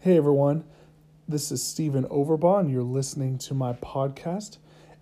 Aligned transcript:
Hey 0.00 0.16
everyone, 0.16 0.62
this 1.26 1.50
is 1.50 1.60
Stephen 1.60 2.04
Overbaugh, 2.04 2.70
you're 2.70 2.84
listening 2.84 3.36
to 3.38 3.52
my 3.52 3.72
podcast. 3.72 4.58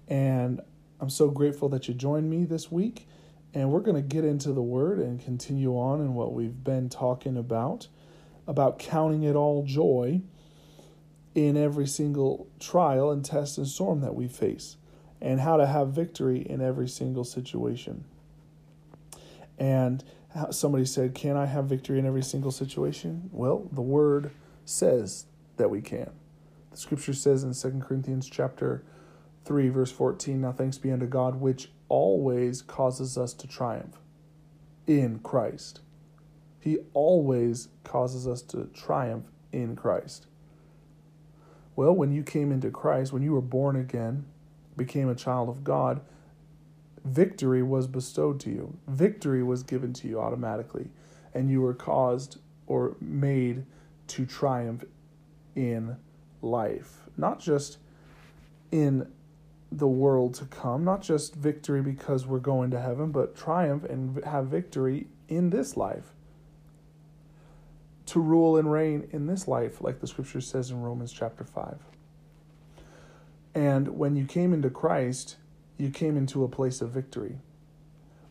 And 0.08 0.62
I'm 0.98 1.10
so 1.10 1.28
grateful 1.28 1.68
that 1.68 1.86
you 1.86 1.92
joined 1.92 2.30
me 2.30 2.46
this 2.46 2.72
week. 2.72 3.06
And 3.52 3.70
we're 3.70 3.80
going 3.80 3.96
to 3.96 4.00
get 4.00 4.24
into 4.24 4.54
the 4.54 4.62
Word 4.62 4.98
and 4.98 5.22
continue 5.22 5.72
on 5.72 6.00
in 6.00 6.14
what 6.14 6.32
we've 6.32 6.64
been 6.64 6.88
talking 6.88 7.36
about 7.36 7.88
about 8.46 8.78
counting 8.78 9.22
it 9.22 9.36
all 9.36 9.64
joy 9.64 10.22
in 11.34 11.58
every 11.58 11.86
single 11.86 12.48
trial 12.58 13.10
and 13.10 13.22
test 13.22 13.58
and 13.58 13.68
storm 13.68 14.00
that 14.00 14.14
we 14.14 14.26
face, 14.26 14.78
and 15.20 15.40
how 15.40 15.58
to 15.58 15.66
have 15.66 15.88
victory 15.88 16.38
in 16.38 16.62
every 16.62 16.88
single 16.88 17.24
situation. 17.24 18.04
And 19.58 20.02
somebody 20.52 20.86
said, 20.86 21.14
Can 21.14 21.36
I 21.36 21.44
have 21.44 21.66
victory 21.66 21.98
in 21.98 22.06
every 22.06 22.22
single 22.22 22.50
situation? 22.50 23.28
Well, 23.30 23.68
the 23.70 23.82
Word 23.82 24.30
says 24.66 25.26
that 25.56 25.70
we 25.70 25.80
can. 25.80 26.10
The 26.70 26.76
scripture 26.76 27.14
says 27.14 27.42
in 27.42 27.54
2 27.54 27.80
Corinthians 27.82 28.28
chapter 28.28 28.84
3 29.46 29.70
verse 29.70 29.90
14, 29.90 30.40
now 30.42 30.52
thanks 30.52 30.76
be 30.76 30.92
unto 30.92 31.06
God 31.06 31.40
which 31.40 31.70
always 31.88 32.60
causes 32.60 33.16
us 33.16 33.32
to 33.32 33.46
triumph 33.46 33.96
in 34.86 35.20
Christ. 35.20 35.80
He 36.60 36.78
always 36.92 37.68
causes 37.84 38.26
us 38.26 38.42
to 38.42 38.64
triumph 38.74 39.26
in 39.52 39.76
Christ. 39.76 40.26
Well, 41.76 41.94
when 41.94 42.12
you 42.12 42.22
came 42.22 42.50
into 42.50 42.70
Christ, 42.70 43.12
when 43.12 43.22
you 43.22 43.32
were 43.32 43.40
born 43.40 43.76
again, 43.76 44.24
became 44.76 45.08
a 45.08 45.14
child 45.14 45.48
of 45.48 45.62
God, 45.62 46.00
victory 47.04 47.62
was 47.62 47.86
bestowed 47.86 48.40
to 48.40 48.50
you. 48.50 48.76
Victory 48.88 49.42
was 49.42 49.62
given 49.62 49.92
to 49.94 50.08
you 50.08 50.20
automatically, 50.20 50.88
and 51.32 51.50
you 51.50 51.60
were 51.60 51.74
caused 51.74 52.38
or 52.66 52.96
made 53.00 53.64
to 54.08 54.26
triumph 54.26 54.84
in 55.54 55.96
life, 56.42 57.02
not 57.16 57.40
just 57.40 57.78
in 58.70 59.10
the 59.72 59.88
world 59.88 60.34
to 60.34 60.44
come, 60.44 60.84
not 60.84 61.02
just 61.02 61.34
victory 61.34 61.82
because 61.82 62.26
we're 62.26 62.38
going 62.38 62.70
to 62.70 62.80
heaven, 62.80 63.10
but 63.10 63.36
triumph 63.36 63.84
and 63.84 64.24
have 64.24 64.46
victory 64.46 65.08
in 65.28 65.50
this 65.50 65.76
life. 65.76 66.12
To 68.06 68.20
rule 68.20 68.56
and 68.56 68.70
reign 68.70 69.08
in 69.12 69.26
this 69.26 69.48
life, 69.48 69.80
like 69.80 70.00
the 70.00 70.06
scripture 70.06 70.40
says 70.40 70.70
in 70.70 70.80
Romans 70.80 71.12
chapter 71.12 71.42
5. 71.42 71.78
And 73.54 73.88
when 73.88 74.14
you 74.14 74.26
came 74.26 74.52
into 74.52 74.70
Christ, 74.70 75.36
you 75.78 75.90
came 75.90 76.16
into 76.16 76.44
a 76.44 76.48
place 76.48 76.80
of 76.80 76.90
victory. 76.90 77.38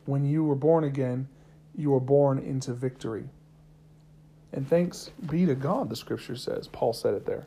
When 0.05 0.23
you 0.23 0.43
were 0.43 0.55
born 0.55 0.83
again, 0.83 1.27
you 1.75 1.91
were 1.91 1.99
born 1.99 2.39
into 2.39 2.73
victory. 2.73 3.29
And 4.55 4.67
thanks 4.67 5.11
be 5.29 5.45
to 5.45 5.53
God, 5.53 5.89
the 5.89 5.97
scripture 5.97 6.37
says. 6.37 6.69
Paul 6.69 6.93
said 6.93 7.13
it 7.13 7.25
there 7.25 7.45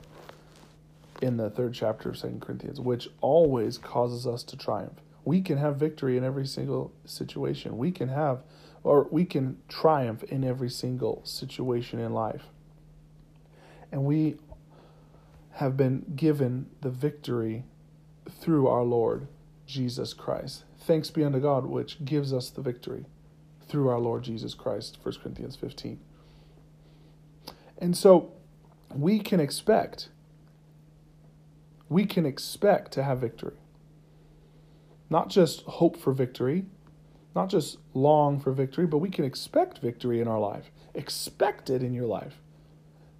in 1.23 1.39
the 1.39 1.49
third 1.49 1.73
chapter 1.73 2.11
of 2.11 2.19
Second 2.19 2.43
Corinthians, 2.43 2.81
which 2.81 3.09
always 3.23 3.79
causes 3.79 4.27
us 4.27 4.43
to 4.45 4.59
triumph. 4.59 5.01
We 5.25 5.41
can 5.41 5.57
have 5.57 5.77
victory 5.77 6.19
in 6.19 6.23
every 6.23 6.47
single 6.47 6.93
situation. 7.07 7.79
We 7.79 7.93
can 7.93 8.09
have, 8.09 8.43
or 8.85 9.09
we 9.11 9.25
can 9.25 9.57
triumph 9.69 10.23
in 10.25 10.45
every 10.45 10.69
single 10.69 11.23
situation 11.25 11.99
in 11.99 12.13
life. 12.13 12.45
And 13.91 14.05
we 14.05 14.37
have 15.53 15.79
been 15.79 16.13
given 16.15 16.67
the 16.83 16.91
victory 16.91 17.65
through 18.31 18.69
our 18.69 18.85
Lord 18.85 19.29
Jesus 19.67 20.13
Christ. 20.13 20.65
Thanks 20.79 21.11
be 21.11 21.25
unto 21.25 21.41
God, 21.41 21.65
which 21.65 22.05
gives 22.05 22.35
us 22.35 22.51
the 22.51 22.61
victory 22.61 23.07
through 23.67 23.89
our 23.89 23.99
Lord 23.99 24.25
Jesus 24.25 24.53
Christ. 24.53 24.99
1 25.03 25.15
Corinthians 25.23 25.57
15. 25.57 25.99
And 27.79 27.97
so 27.97 28.33
we 28.95 29.21
can 29.21 29.41
expect, 29.41 30.09
we 31.89 32.05
can 32.05 32.27
expect 32.27 32.93
to 32.93 33.05
have 33.05 33.21
victory. 33.21 33.57
Not 35.11 35.31
just 35.31 35.63
hope 35.63 35.97
for 35.97 36.13
victory, 36.13 36.67
not 37.35 37.49
just 37.49 37.79
long 37.95 38.41
for 38.41 38.53
victory, 38.53 38.87
but 38.87 38.99
we 38.99 39.11
can 39.11 39.25
expect 39.25 39.79
victory 39.79 40.21
in 40.21 40.29
our 40.29 40.41
life. 40.41 40.71
Expect 40.95 41.71
it 41.71 41.83
in 41.83 41.95
your 41.95 42.07
life 42.07 42.41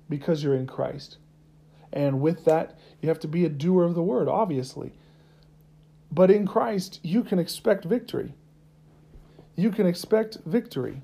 because 0.09 0.43
you're 0.43 0.57
in 0.57 0.67
Christ. 0.67 1.19
And 1.93 2.21
with 2.21 2.45
that, 2.45 2.79
you 3.01 3.09
have 3.09 3.21
to 3.21 3.29
be 3.29 3.45
a 3.45 3.49
doer 3.49 3.85
of 3.85 3.95
the 3.95 4.03
word, 4.03 4.29
obviously. 4.29 4.93
But 6.11 6.31
in 6.31 6.47
Christ, 6.47 7.01
you 7.03 7.23
can 7.23 7.39
expect 7.39 7.85
victory. 7.85 8.35
You 9.57 9.71
can 9.71 9.87
expect 9.87 10.39
victory 10.45 11.03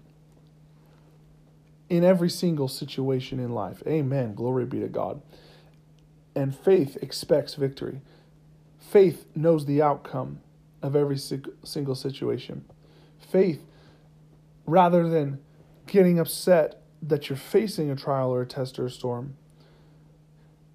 in 1.89 2.05
every 2.05 2.31
single 2.31 2.69
situation 2.69 3.39
in 3.39 3.51
life. 3.51 3.83
Amen. 3.87 4.35
Glory 4.35 4.65
be 4.65 4.81
to 4.81 4.89
God. 4.89 5.21
And 6.35 6.57
faith 6.57 6.97
expects 7.01 7.55
victory. 7.55 8.01
Faith 8.79 9.27
knows 9.35 9.67
the 9.67 9.83
outcome 9.83 10.41
of 10.83 10.97
every 10.97 11.19
single 11.19 11.95
situation. 11.95 12.65
Faith, 13.19 13.65
rather 14.67 15.09
than 15.09 15.39
getting 15.87 16.19
upset 16.19 16.83
that 17.03 17.29
you're 17.29 17.37
facing 17.37 17.91
a 17.91 17.97
trial 17.97 18.31
or 18.31 18.43
a 18.43 18.47
test 18.47 18.79
or 18.79 18.87
a 18.87 18.91
storm, 18.91 19.37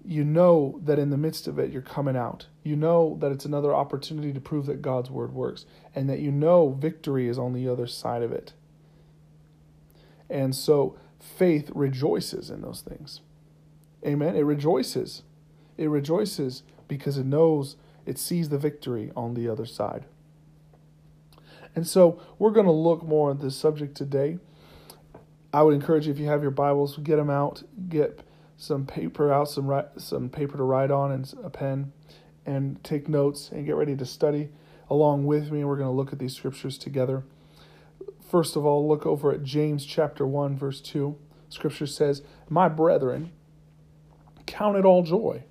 you 0.04 0.24
know 0.24 0.80
that 0.82 0.98
in 0.98 1.10
the 1.10 1.16
midst 1.16 1.46
of 1.46 1.58
it, 1.58 1.70
you're 1.70 1.82
coming 1.82 2.16
out. 2.16 2.46
You 2.62 2.74
know 2.74 3.16
that 3.20 3.32
it's 3.32 3.44
another 3.44 3.74
opportunity 3.74 4.32
to 4.32 4.40
prove 4.40 4.66
that 4.66 4.80
God's 4.80 5.10
word 5.10 5.32
works, 5.32 5.66
and 5.94 6.08
that 6.08 6.20
you 6.20 6.32
know 6.32 6.70
victory 6.70 7.28
is 7.28 7.38
on 7.38 7.52
the 7.52 7.68
other 7.68 7.86
side 7.86 8.22
of 8.22 8.32
it. 8.32 8.54
And 10.30 10.54
so 10.54 10.96
faith 11.18 11.70
rejoices 11.74 12.50
in 12.50 12.62
those 12.62 12.80
things. 12.80 13.20
Amen. 14.06 14.36
It 14.36 14.42
rejoices. 14.42 15.22
It 15.76 15.88
rejoices 15.88 16.62
because 16.88 17.18
it 17.18 17.26
knows 17.26 17.76
it 18.06 18.18
sees 18.18 18.48
the 18.48 18.58
victory 18.58 19.12
on 19.14 19.34
the 19.34 19.48
other 19.48 19.66
side. 19.66 20.06
And 21.74 21.86
so 21.86 22.20
we're 22.38 22.50
going 22.50 22.66
to 22.66 22.72
look 22.72 23.02
more 23.02 23.30
at 23.30 23.40
this 23.40 23.56
subject 23.56 23.96
today. 23.96 24.38
I 25.52 25.62
would 25.62 25.74
encourage 25.74 26.06
you 26.06 26.12
if 26.12 26.18
you 26.18 26.26
have 26.26 26.42
your 26.42 26.50
Bibles, 26.50 26.96
get 26.98 27.16
them 27.16 27.30
out, 27.30 27.62
get 27.88 28.20
some 28.56 28.86
paper 28.86 29.32
out, 29.32 29.48
some 29.48 29.84
some 29.96 30.28
paper 30.28 30.56
to 30.56 30.62
write 30.62 30.90
on, 30.90 31.10
and 31.12 31.32
a 31.42 31.50
pen, 31.50 31.92
and 32.46 32.82
take 32.84 33.08
notes 33.08 33.50
and 33.50 33.66
get 33.66 33.74
ready 33.74 33.96
to 33.96 34.04
study 34.04 34.50
along 34.88 35.26
with 35.26 35.50
me. 35.50 35.64
We're 35.64 35.76
going 35.76 35.88
to 35.88 35.94
look 35.94 36.12
at 36.12 36.18
these 36.18 36.36
scriptures 36.36 36.78
together. 36.78 37.24
First 38.30 38.54
of 38.54 38.64
all, 38.64 38.86
look 38.86 39.06
over 39.06 39.32
at 39.32 39.42
James 39.42 39.84
chapter 39.84 40.24
1, 40.24 40.56
verse 40.56 40.80
2. 40.80 41.18
Scripture 41.48 41.86
says, 41.88 42.22
My 42.48 42.68
brethren, 42.68 43.32
count 44.46 44.76
it 44.76 44.84
all 44.84 45.02
joy 45.02 45.42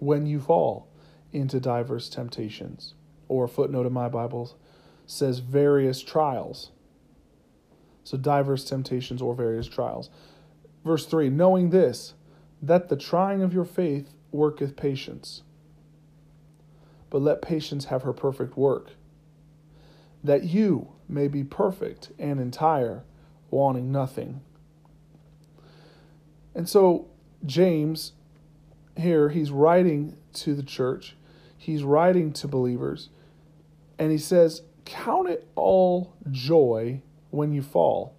when 0.00 0.26
you 0.26 0.40
fall 0.40 0.88
into 1.32 1.60
diverse 1.60 2.08
temptations. 2.08 2.94
Or 3.28 3.44
a 3.44 3.48
footnote 3.48 3.86
in 3.86 3.92
my 3.92 4.08
Bible 4.08 4.58
says 5.06 5.38
various 5.38 6.02
trials. 6.02 6.72
So, 8.02 8.16
diverse 8.16 8.64
temptations 8.64 9.22
or 9.22 9.32
various 9.32 9.68
trials. 9.68 10.10
Verse 10.84 11.06
3 11.06 11.30
Knowing 11.30 11.70
this, 11.70 12.14
that 12.60 12.88
the 12.88 12.96
trying 12.96 13.42
of 13.42 13.54
your 13.54 13.64
faith 13.64 14.14
worketh 14.32 14.74
patience. 14.74 15.42
But 17.08 17.22
let 17.22 17.40
patience 17.40 17.84
have 17.84 18.02
her 18.02 18.12
perfect 18.12 18.56
work, 18.56 18.95
that 20.26 20.44
you 20.44 20.88
may 21.08 21.28
be 21.28 21.44
perfect 21.44 22.10
and 22.18 22.40
entire, 22.40 23.04
wanting 23.50 23.92
nothing. 23.92 24.40
And 26.54 26.68
so, 26.68 27.06
James, 27.44 28.12
here, 28.96 29.28
he's 29.28 29.50
writing 29.50 30.16
to 30.34 30.54
the 30.54 30.62
church, 30.62 31.16
he's 31.56 31.82
writing 31.82 32.32
to 32.34 32.48
believers, 32.48 33.10
and 33.98 34.10
he 34.10 34.18
says, 34.18 34.62
Count 34.84 35.28
it 35.28 35.48
all 35.56 36.14
joy 36.30 37.02
when 37.30 37.52
you 37.52 37.60
fall 37.60 38.14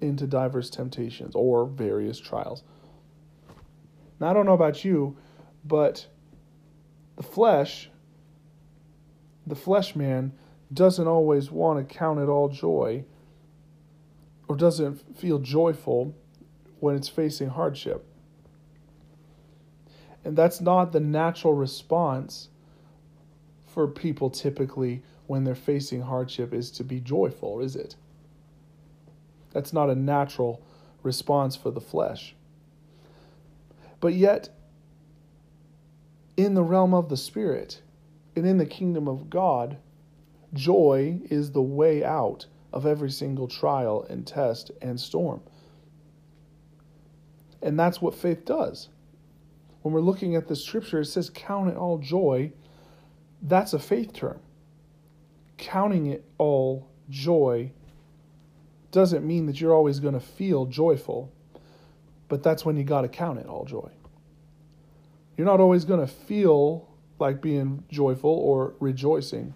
into 0.00 0.26
diverse 0.26 0.70
temptations 0.70 1.34
or 1.34 1.66
various 1.66 2.18
trials. 2.18 2.62
Now, 4.18 4.30
I 4.30 4.32
don't 4.32 4.46
know 4.46 4.54
about 4.54 4.84
you, 4.84 5.16
but 5.64 6.06
the 7.16 7.22
flesh, 7.22 7.90
the 9.46 9.54
flesh 9.54 9.94
man, 9.94 10.32
doesn't 10.76 11.08
always 11.08 11.50
want 11.50 11.88
to 11.88 11.94
count 11.94 12.20
it 12.20 12.28
all 12.28 12.48
joy 12.48 13.04
or 14.46 14.56
doesn't 14.56 15.18
feel 15.18 15.38
joyful 15.38 16.14
when 16.78 16.94
it's 16.94 17.08
facing 17.08 17.48
hardship. 17.48 18.06
And 20.24 20.36
that's 20.36 20.60
not 20.60 20.92
the 20.92 21.00
natural 21.00 21.54
response 21.54 22.48
for 23.66 23.88
people 23.88 24.30
typically 24.30 25.02
when 25.26 25.44
they're 25.44 25.54
facing 25.54 26.02
hardship 26.02 26.54
is 26.54 26.70
to 26.72 26.84
be 26.84 27.00
joyful, 27.00 27.60
is 27.60 27.74
it? 27.74 27.96
That's 29.52 29.72
not 29.72 29.90
a 29.90 29.94
natural 29.94 30.62
response 31.02 31.56
for 31.56 31.70
the 31.70 31.80
flesh. 31.80 32.34
But 34.00 34.14
yet, 34.14 34.50
in 36.36 36.54
the 36.54 36.62
realm 36.62 36.92
of 36.92 37.08
the 37.08 37.16
Spirit 37.16 37.80
and 38.34 38.46
in 38.46 38.58
the 38.58 38.66
kingdom 38.66 39.08
of 39.08 39.30
God, 39.30 39.78
Joy 40.52 41.20
is 41.24 41.52
the 41.52 41.62
way 41.62 42.04
out 42.04 42.46
of 42.72 42.86
every 42.86 43.10
single 43.10 43.48
trial 43.48 44.06
and 44.08 44.26
test 44.26 44.70
and 44.82 45.00
storm. 45.00 45.40
And 47.62 47.78
that's 47.78 48.00
what 48.00 48.14
faith 48.14 48.44
does. 48.44 48.88
When 49.82 49.94
we're 49.94 50.00
looking 50.00 50.36
at 50.36 50.48
the 50.48 50.56
scripture, 50.56 51.00
it 51.00 51.06
says, 51.06 51.30
Count 51.30 51.70
it 51.70 51.76
all 51.76 51.98
joy. 51.98 52.52
That's 53.40 53.72
a 53.72 53.78
faith 53.78 54.12
term. 54.12 54.40
Counting 55.56 56.06
it 56.06 56.24
all 56.38 56.88
joy 57.08 57.72
doesn't 58.90 59.26
mean 59.26 59.46
that 59.46 59.60
you're 59.60 59.74
always 59.74 60.00
going 60.00 60.14
to 60.14 60.20
feel 60.20 60.66
joyful, 60.66 61.32
but 62.28 62.42
that's 62.42 62.64
when 62.64 62.76
you 62.76 62.84
got 62.84 63.02
to 63.02 63.08
count 63.08 63.38
it 63.38 63.46
all 63.46 63.64
joy. 63.64 63.90
You're 65.36 65.46
not 65.46 65.60
always 65.60 65.84
going 65.84 66.00
to 66.00 66.06
feel 66.06 66.88
like 67.18 67.40
being 67.40 67.84
joyful 67.90 68.30
or 68.30 68.74
rejoicing, 68.80 69.54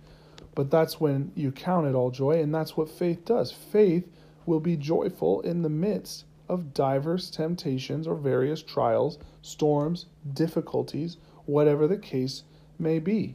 but 0.54 0.70
that's 0.70 1.00
when 1.00 1.32
you 1.34 1.52
count 1.52 1.86
it 1.86 1.94
all 1.94 2.10
joy, 2.10 2.40
and 2.40 2.54
that's 2.54 2.76
what 2.76 2.88
faith 2.88 3.24
does. 3.24 3.52
Faith 3.52 4.08
will 4.46 4.60
be 4.60 4.76
joyful 4.76 5.40
in 5.42 5.62
the 5.62 5.68
midst 5.68 6.24
of 6.48 6.74
diverse 6.74 7.30
temptations 7.30 8.06
or 8.06 8.16
various 8.16 8.62
trials, 8.62 9.18
storms, 9.42 10.06
difficulties, 10.32 11.16
whatever 11.46 11.86
the 11.86 11.96
case 11.96 12.42
may 12.78 12.98
be. 12.98 13.34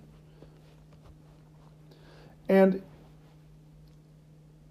And 2.49 2.83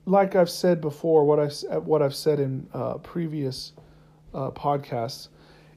like 0.06 0.36
I've 0.36 0.50
said 0.50 0.80
before, 0.80 1.24
what 1.24 1.40
I've 1.40 1.84
what 1.84 2.02
I've 2.02 2.14
said 2.14 2.38
in 2.38 2.68
uh, 2.74 2.98
previous 2.98 3.72
uh, 4.34 4.50
podcasts 4.50 5.28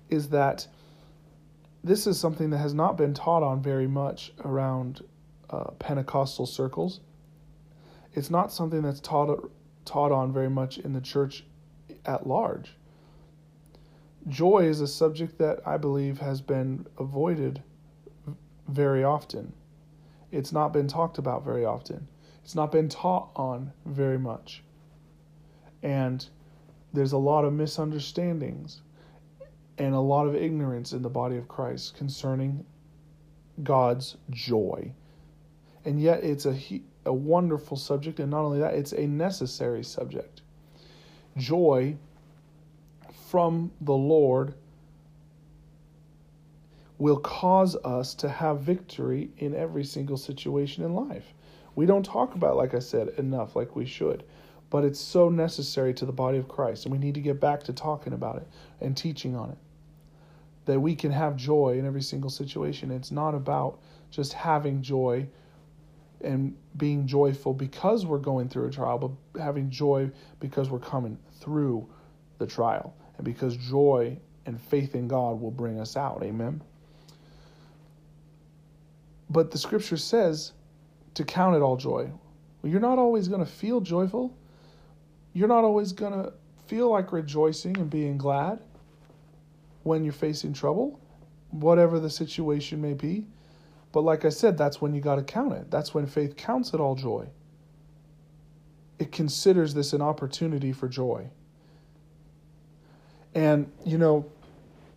is 0.09 0.29
that 0.29 0.67
this 1.83 2.05
is 2.07 2.19
something 2.19 2.49
that 2.49 2.57
has 2.57 2.73
not 2.73 2.97
been 2.97 3.13
taught 3.13 3.43
on 3.43 3.61
very 3.61 3.87
much 3.87 4.33
around 4.43 5.03
uh, 5.49 5.71
Pentecostal 5.79 6.45
circles. 6.45 6.99
It's 8.13 8.29
not 8.29 8.51
something 8.51 8.81
that's 8.81 8.99
taught 8.99 9.51
taught 9.85 10.11
on 10.11 10.33
very 10.33 10.49
much 10.49 10.77
in 10.77 10.93
the 10.93 11.01
church 11.01 11.45
at 12.05 12.27
large. 12.27 12.75
Joy 14.27 14.65
is 14.65 14.81
a 14.81 14.87
subject 14.87 15.37
that 15.37 15.65
I 15.65 15.77
believe 15.77 16.19
has 16.19 16.41
been 16.41 16.85
avoided 16.97 17.63
very 18.67 19.03
often. 19.03 19.53
It's 20.31 20.51
not 20.51 20.73
been 20.73 20.87
talked 20.87 21.17
about 21.17 21.45
very 21.45 21.63
often. 21.63 22.07
It's 22.43 22.55
not 22.55 22.71
been 22.71 22.89
taught 22.89 23.29
on 23.35 23.71
very 23.85 24.19
much. 24.19 24.63
And 25.81 26.25
there's 26.91 27.13
a 27.13 27.17
lot 27.17 27.45
of 27.45 27.53
misunderstandings 27.53 28.81
and 29.77 29.93
a 29.93 29.99
lot 29.99 30.27
of 30.27 30.35
ignorance 30.35 30.91
in 30.91 31.01
the 31.01 31.09
body 31.09 31.37
of 31.37 31.47
Christ 31.47 31.95
concerning 31.95 32.65
God's 33.63 34.17
joy. 34.29 34.91
And 35.87 36.01
yet 36.01 36.21
it's 36.21 36.45
a 36.45 36.53
a 37.05 37.13
wonderful 37.13 37.77
subject 37.77 38.19
and 38.19 38.29
not 38.29 38.43
only 38.43 38.59
that 38.59 38.73
it's 38.73 38.91
a 38.91 39.07
necessary 39.07 39.83
subject. 39.83 40.41
Joy 41.37 41.95
from 43.29 43.71
the 43.79 43.93
Lord 43.93 44.53
will 46.97 47.17
cause 47.17 47.77
us 47.77 48.13
to 48.15 48.27
have 48.27 48.59
victory 48.59 49.29
in 49.37 49.55
every 49.55 49.85
single 49.85 50.17
situation 50.17 50.83
in 50.83 50.93
life. 50.93 51.33
We 51.75 51.85
don't 51.85 52.03
talk 52.03 52.35
about, 52.35 52.57
like 52.57 52.73
I 52.73 52.79
said, 52.79 53.09
enough 53.17 53.55
like 53.55 53.75
we 53.75 53.85
should, 53.85 54.23
but 54.69 54.83
it's 54.83 54.99
so 54.99 55.29
necessary 55.29 55.93
to 55.93 56.05
the 56.05 56.11
body 56.11 56.37
of 56.37 56.49
Christ, 56.49 56.85
and 56.85 56.91
we 56.91 56.97
need 56.97 57.13
to 57.13 57.21
get 57.21 57.39
back 57.39 57.63
to 57.63 57.73
talking 57.73 58.13
about 58.13 58.37
it 58.37 58.47
and 58.81 58.97
teaching 58.97 59.35
on 59.35 59.51
it. 59.51 59.57
That 60.65 60.81
we 60.81 60.95
can 60.95 61.11
have 61.11 61.37
joy 61.37 61.77
in 61.79 61.85
every 61.85 62.01
single 62.01 62.31
situation. 62.31 62.91
It's 62.91 63.11
not 63.11 63.35
about 63.35 63.79
just 64.09 64.33
having 64.33 64.81
joy 64.81 65.27
and 66.21 66.55
being 66.77 67.05
joyful 67.05 67.53
because 67.53 68.05
we're 68.05 68.17
going 68.17 68.49
through 68.49 68.67
a 68.67 68.71
trial, 68.71 68.97
but 68.97 69.41
having 69.41 69.69
joy 69.69 70.09
because 70.39 70.69
we're 70.69 70.79
coming 70.79 71.17
through 71.39 71.87
the 72.39 72.47
trial 72.47 72.95
and 73.17 73.25
because 73.25 73.55
joy 73.57 74.17
and 74.45 74.59
faith 74.59 74.95
in 74.95 75.07
God 75.07 75.39
will 75.39 75.51
bring 75.51 75.79
us 75.79 75.95
out. 75.95 76.23
Amen. 76.23 76.61
But 79.29 79.51
the 79.51 79.57
scripture 79.57 79.97
says 79.97 80.53
to 81.15 81.23
count 81.23 81.55
it 81.55 81.61
all 81.61 81.77
joy. 81.77 82.09
Well, 82.61 82.71
you're 82.71 82.81
not 82.81 82.97
always 82.97 83.27
going 83.27 83.43
to 83.43 83.51
feel 83.51 83.81
joyful. 83.81 84.35
You're 85.33 85.47
not 85.47 85.63
always 85.63 85.91
going 85.91 86.13
to 86.13 86.33
feel 86.67 86.89
like 86.89 87.11
rejoicing 87.11 87.77
and 87.77 87.89
being 87.89 88.17
glad 88.17 88.59
when 89.83 90.03
you're 90.03 90.13
facing 90.13 90.53
trouble, 90.53 90.99
whatever 91.51 91.99
the 91.99 92.09
situation 92.09 92.81
may 92.81 92.93
be. 92.93 93.25
But 93.97 94.03
like 94.03 94.25
I 94.25 94.29
said, 94.29 94.59
that's 94.59 94.79
when 94.79 94.93
you 94.93 95.01
got 95.01 95.15
to 95.15 95.23
count 95.23 95.53
it. 95.53 95.71
That's 95.71 95.91
when 95.91 96.05
faith 96.05 96.35
counts 96.35 96.71
it 96.75 96.79
all 96.79 96.93
joy. 96.93 97.25
It 98.99 99.11
considers 99.11 99.73
this 99.73 99.91
an 99.91 100.03
opportunity 100.03 100.71
for 100.71 100.87
joy. 100.87 101.31
And, 103.33 103.71
you 103.83 103.97
know, 103.97 104.27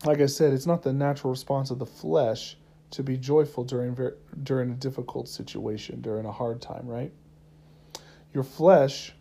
like 0.05 0.21
I 0.21 0.27
said, 0.27 0.53
it's 0.53 0.67
not 0.67 0.83
the 0.83 0.93
natural 0.93 1.31
response 1.31 1.71
of 1.71 1.79
the 1.79 1.87
flesh 1.87 2.59
to 2.91 3.03
be 3.03 3.17
joyful 3.17 3.65
during 3.65 3.97
during 4.43 4.71
a 4.71 4.75
difficult 4.75 5.31
situation, 5.31 6.03
during 6.03 6.27
a 6.27 6.33
hard 6.33 6.61
time, 6.61 6.87
right? 6.87 7.11
Your 8.35 8.45
flesh 8.45 9.15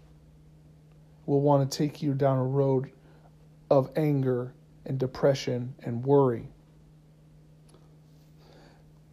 will 1.26 1.40
want 1.40 1.72
to 1.72 1.78
take 1.78 2.02
you 2.02 2.14
down 2.14 2.38
a 2.38 2.44
road 2.44 2.92
of 3.72 3.92
anger 3.96 4.54
and 4.86 5.00
depression 5.00 5.74
and 5.86 6.04
worry. 6.04 6.50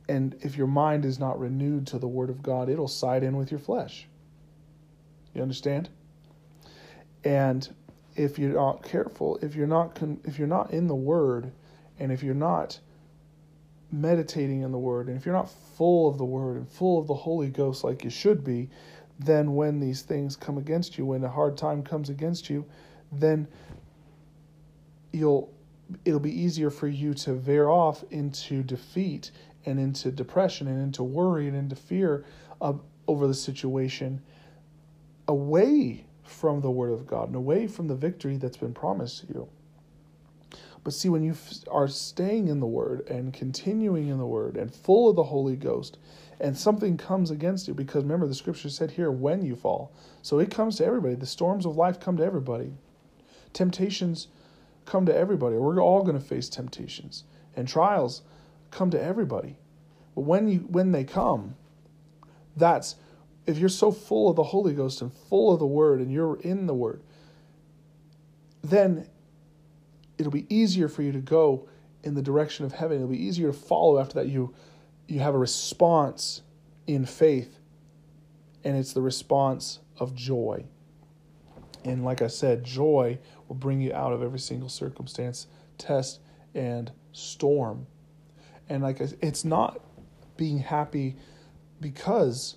And 0.08 0.36
if 0.40 0.56
your 0.56 0.66
mind 0.66 1.04
is 1.04 1.18
not 1.18 1.38
renewed 1.38 1.86
to 1.88 1.98
the 1.98 2.08
word 2.08 2.30
of 2.30 2.42
God, 2.42 2.68
it'll 2.68 2.88
side 2.88 3.22
in 3.22 3.36
with 3.36 3.50
your 3.50 3.60
flesh. 3.60 4.06
You 5.34 5.42
understand? 5.42 5.88
And 7.24 7.68
if 8.14 8.38
you're 8.38 8.54
not 8.54 8.82
careful, 8.82 9.38
if 9.42 9.54
you're 9.54 9.66
not 9.66 9.94
con- 9.94 10.20
if 10.24 10.38
you're 10.38 10.48
not 10.48 10.70
in 10.70 10.86
the 10.86 10.94
word 10.94 11.52
and 11.98 12.12
if 12.12 12.22
you're 12.22 12.34
not 12.34 12.78
meditating 13.92 14.62
in 14.62 14.72
the 14.72 14.78
word 14.78 15.08
and 15.08 15.16
if 15.16 15.26
you're 15.26 15.34
not 15.34 15.50
full 15.76 16.08
of 16.08 16.18
the 16.18 16.24
word 16.24 16.56
and 16.56 16.68
full 16.68 16.98
of 16.98 17.06
the 17.06 17.14
Holy 17.14 17.48
Ghost 17.48 17.84
like 17.84 18.04
you 18.04 18.10
should 18.10 18.44
be, 18.44 18.70
then 19.18 19.54
when 19.54 19.80
these 19.80 20.02
things 20.02 20.36
come 20.36 20.58
against 20.58 20.98
you, 20.98 21.06
when 21.06 21.24
a 21.24 21.28
hard 21.28 21.56
time 21.56 21.82
comes 21.82 22.08
against 22.08 22.48
you, 22.50 22.64
then 23.12 23.46
you'll 25.12 25.52
it'll 26.04 26.20
be 26.20 26.40
easier 26.40 26.70
for 26.70 26.88
you 26.88 27.14
to 27.14 27.34
veer 27.34 27.68
off 27.68 28.04
into 28.10 28.62
defeat 28.62 29.30
and 29.66 29.78
into 29.78 30.10
depression 30.10 30.68
and 30.68 30.80
into 30.80 31.02
worry 31.02 31.48
and 31.48 31.56
into 31.56 31.76
fear 31.76 32.24
of, 32.60 32.80
over 33.06 33.26
the 33.26 33.34
situation 33.34 34.22
away 35.28 36.04
from 36.22 36.60
the 36.60 36.70
Word 36.70 36.92
of 36.92 37.06
God 37.06 37.28
and 37.28 37.36
away 37.36 37.66
from 37.66 37.88
the 37.88 37.94
victory 37.94 38.36
that's 38.36 38.56
been 38.56 38.74
promised 38.74 39.20
to 39.20 39.26
you. 39.28 39.48
But 40.84 40.94
see, 40.94 41.08
when 41.08 41.24
you 41.24 41.34
are 41.68 41.88
staying 41.88 42.46
in 42.48 42.60
the 42.60 42.66
Word 42.66 43.08
and 43.08 43.32
continuing 43.32 44.08
in 44.08 44.18
the 44.18 44.26
Word 44.26 44.56
and 44.56 44.73
full 44.73 45.11
of 45.11 45.16
the 45.16 45.25
Holy 45.25 45.56
Ghost, 45.56 45.99
and 46.38 46.56
something 46.56 46.96
comes 46.96 47.30
against 47.30 47.66
you, 47.66 47.75
because 47.75 48.02
remember, 48.02 48.26
the 48.26 48.35
scripture 48.35 48.68
said 48.68 48.92
here, 48.92 49.11
when 49.11 49.44
you 49.44 49.56
fall. 49.56 49.92
So 50.23 50.38
it 50.38 50.50
comes 50.50 50.76
to 50.76 50.87
everybody. 50.87 51.14
The 51.14 51.26
storms 51.26 51.66
of 51.66 51.76
life 51.76 51.99
come 51.99 52.16
to 52.18 52.25
everybody. 52.25 52.73
Temptations 53.52 54.28
come 54.85 55.06
to 55.06 55.16
everybody. 55.16 55.56
We're 55.56 55.82
all 55.82 56.02
going 56.02 56.18
to 56.18 56.25
face 56.25 56.49
temptations 56.49 57.25
and 57.56 57.66
trials 57.66 58.23
come 58.76 58.90
to 58.90 59.02
everybody. 59.02 59.56
But 60.14 60.23
when 60.23 60.49
you 60.49 60.59
when 60.61 60.92
they 60.92 61.04
come, 61.04 61.56
that's 62.56 62.97
if 63.47 63.59
you're 63.59 63.68
so 63.68 63.90
full 63.90 64.28
of 64.28 64.37
the 64.37 64.42
Holy 64.42 64.75
Ghost 64.75 65.02
and 65.02 65.12
full 65.12 65.52
of 65.52 65.59
the 65.59 65.66
Word 65.66 66.00
and 66.00 66.12
you're 66.12 66.40
in 66.40 66.66
the 66.66 66.75
Word, 66.75 67.02
then 68.62 69.09
it'll 70.18 70.33
be 70.33 70.47
easier 70.54 70.88
for 70.88 71.02
you 71.02 71.12
to 71.12 71.21
go 71.21 71.68
in 72.02 72.14
the 72.14 72.23
direction 72.23 72.64
of 72.64 72.73
heaven. 72.73 72.99
It'll 72.99 73.09
be 73.09 73.23
easier 73.23 73.49
to 73.49 73.59
follow 73.59 73.99
after 73.99 74.14
that. 74.14 74.28
You 74.28 74.54
you 75.09 75.21
have 75.21 75.35
a 75.35 75.38
response 75.38 76.42
in 76.87 77.06
faith, 77.06 77.59
and 78.64 78.76
it's 78.76 78.92
the 78.92 79.02
response 79.02 79.80
of 79.99 80.14
joy. 80.14 80.64
And 81.85 82.04
like 82.04 82.21
I 82.21 82.26
said, 82.26 82.64
joy 82.64 83.18
will 83.47 83.54
bring 83.54 83.80
you 83.80 83.92
out 83.92 84.12
of 84.12 84.23
every 84.23 84.40
single 84.40 84.68
circumstance, 84.68 85.47
test, 85.78 86.21
and 86.54 86.90
storm. 87.12 87.87
And 88.68 88.82
like 88.82 89.00
it's 89.00 89.44
not 89.44 89.80
being 90.37 90.58
happy 90.58 91.16
because 91.80 92.56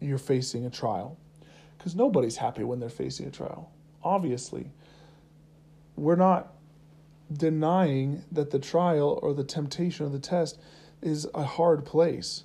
you're 0.00 0.18
facing 0.18 0.66
a 0.66 0.70
trial. 0.70 1.18
Because 1.78 1.94
nobody's 1.94 2.36
happy 2.36 2.64
when 2.64 2.80
they're 2.80 2.88
facing 2.88 3.26
a 3.26 3.30
trial. 3.30 3.70
Obviously, 4.02 4.70
we're 5.96 6.16
not 6.16 6.52
denying 7.32 8.24
that 8.30 8.50
the 8.50 8.58
trial 8.58 9.18
or 9.22 9.34
the 9.34 9.44
temptation 9.44 10.06
or 10.06 10.08
the 10.08 10.18
test 10.18 10.58
is 11.02 11.26
a 11.34 11.44
hard 11.44 11.84
place. 11.84 12.44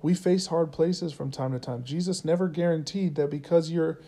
We 0.00 0.14
face 0.14 0.48
hard 0.48 0.72
places 0.72 1.12
from 1.12 1.30
time 1.30 1.52
to 1.52 1.58
time. 1.58 1.84
Jesus 1.84 2.24
never 2.24 2.48
guaranteed 2.48 3.14
that 3.14 3.30
because 3.30 3.70
you're 3.70 4.00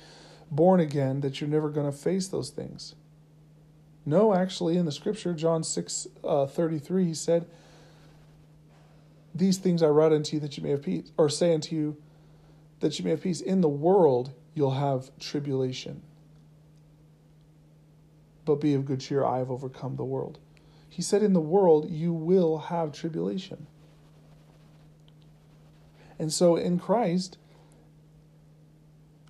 born 0.51 0.81
again 0.81 1.21
that 1.21 1.41
you're 1.41 1.51
never 1.51 1.71
going 1.71 1.91
to 1.91 1.97
face 1.97 2.29
those 2.29 2.51
things. 2.51 2.95
No, 4.07 4.35
actually, 4.35 4.77
in 4.77 4.85
the 4.85 4.93
scripture, 4.93 5.33
John 5.35 5.65
6 5.65 6.09
uh, 6.25 6.47
33, 6.47 7.07
he 7.07 7.15
said, 7.15 7.47
These 9.35 9.59
things 9.59 9.83
I 9.83 9.89
write 9.89 10.13
unto 10.13 10.37
you 10.37 10.41
that 10.41 10.57
you 10.57 10.63
may 10.63 10.71
have 10.71 10.83
peace, 10.83 11.11
or 11.17 11.29
say 11.29 11.55
unto 11.55 11.75
you 11.75 11.97
that 12.81 12.99
you 12.99 13.05
may 13.05 13.13
have 13.13 13.23
peace. 13.23 13.41
In 13.41 13.61
the 13.63 13.69
world, 13.69 14.33
you'll 14.55 14.73
have 14.73 15.11
tribulation. 15.19 16.03
but 18.45 18.57
be 18.57 18.75
of 18.75 18.85
good 18.85 19.01
cheer, 19.01 19.25
I 19.25 19.39
have 19.39 19.51
overcome 19.51 19.97
the 19.97 20.05
world. 20.05 20.39
He 20.89 21.03
said, 21.03 21.23
In 21.23 21.33
the 21.33 21.41
world 21.41 21.91
you 21.91 22.13
will 22.13 22.59
have 22.59 22.93
tribulation. 22.93 23.67
And 26.19 26.33
so 26.33 26.57
in 26.57 26.79
Christ, 26.79 27.39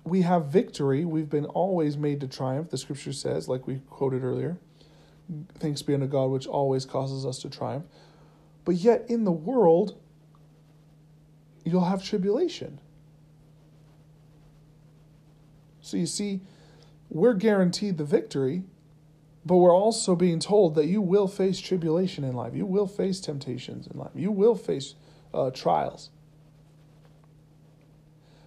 we 0.03 0.21
have 0.21 0.47
victory. 0.47 1.05
We've 1.05 1.29
been 1.29 1.45
always 1.45 1.97
made 1.97 2.19
to 2.21 2.27
triumph, 2.27 2.69
the 2.69 2.77
scripture 2.77 3.13
says, 3.13 3.47
like 3.47 3.65
we 3.65 3.81
quoted 3.89 4.23
earlier. 4.23 4.57
Thanks 5.59 5.81
be 5.81 5.93
unto 5.93 6.07
God, 6.07 6.27
which 6.27 6.47
always 6.47 6.85
causes 6.85 7.25
us 7.25 7.39
to 7.39 7.49
triumph. 7.49 7.85
But 8.63 8.75
yet 8.75 9.05
in 9.07 9.23
the 9.23 9.31
world, 9.31 9.97
you'll 11.63 11.85
have 11.85 12.03
tribulation. 12.03 12.79
So 15.81 15.97
you 15.97 16.05
see, 16.05 16.41
we're 17.09 17.33
guaranteed 17.33 17.97
the 17.97 18.03
victory, 18.03 18.63
but 19.45 19.57
we're 19.57 19.75
also 19.75 20.15
being 20.15 20.39
told 20.39 20.75
that 20.75 20.85
you 20.85 21.01
will 21.01 21.27
face 21.27 21.59
tribulation 21.59 22.23
in 22.23 22.33
life. 22.33 22.55
You 22.55 22.65
will 22.65 22.87
face 22.87 23.19
temptations 23.19 23.87
in 23.87 23.99
life. 23.99 24.11
You 24.15 24.31
will 24.31 24.55
face 24.55 24.95
uh, 25.33 25.51
trials. 25.51 26.09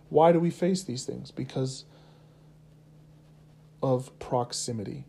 Why 0.09 0.33
do 0.33 0.41
we 0.41 0.51
face 0.51 0.83
these 0.83 1.05
things? 1.05 1.31
Because 1.31 1.85
of 3.83 4.17
proximity, 4.19 5.05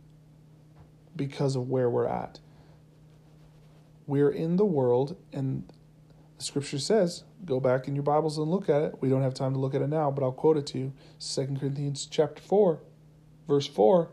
because 1.20 1.56
of 1.58 1.70
where 1.70 1.90
we're 1.90 2.08
at. 2.08 2.40
We're 4.08 4.32
in 4.32 4.56
the 4.56 4.66
world, 4.66 5.18
and 5.34 5.72
the 6.38 6.44
scripture 6.44 6.80
says, 6.80 7.26
go 7.46 7.60
back 7.60 7.88
in 7.88 7.94
your 7.94 8.04
Bibles 8.04 8.38
and 8.38 8.50
look 8.50 8.70
at 8.70 8.82
it. 8.82 8.96
We 9.02 9.10
don't 9.10 9.22
have 9.22 9.34
time 9.34 9.54
to 9.54 9.60
look 9.60 9.76
at 9.76 9.82
it 9.82 9.90
now, 9.90 10.10
but 10.10 10.24
I'll 10.24 10.32
quote 10.32 10.56
it 10.58 10.66
to 10.68 10.80
you. 10.80 10.94
2 11.20 11.58
Corinthians 11.60 12.08
chapter 12.10 12.42
4, 12.42 12.80
verse 13.48 13.68
4 13.68 14.10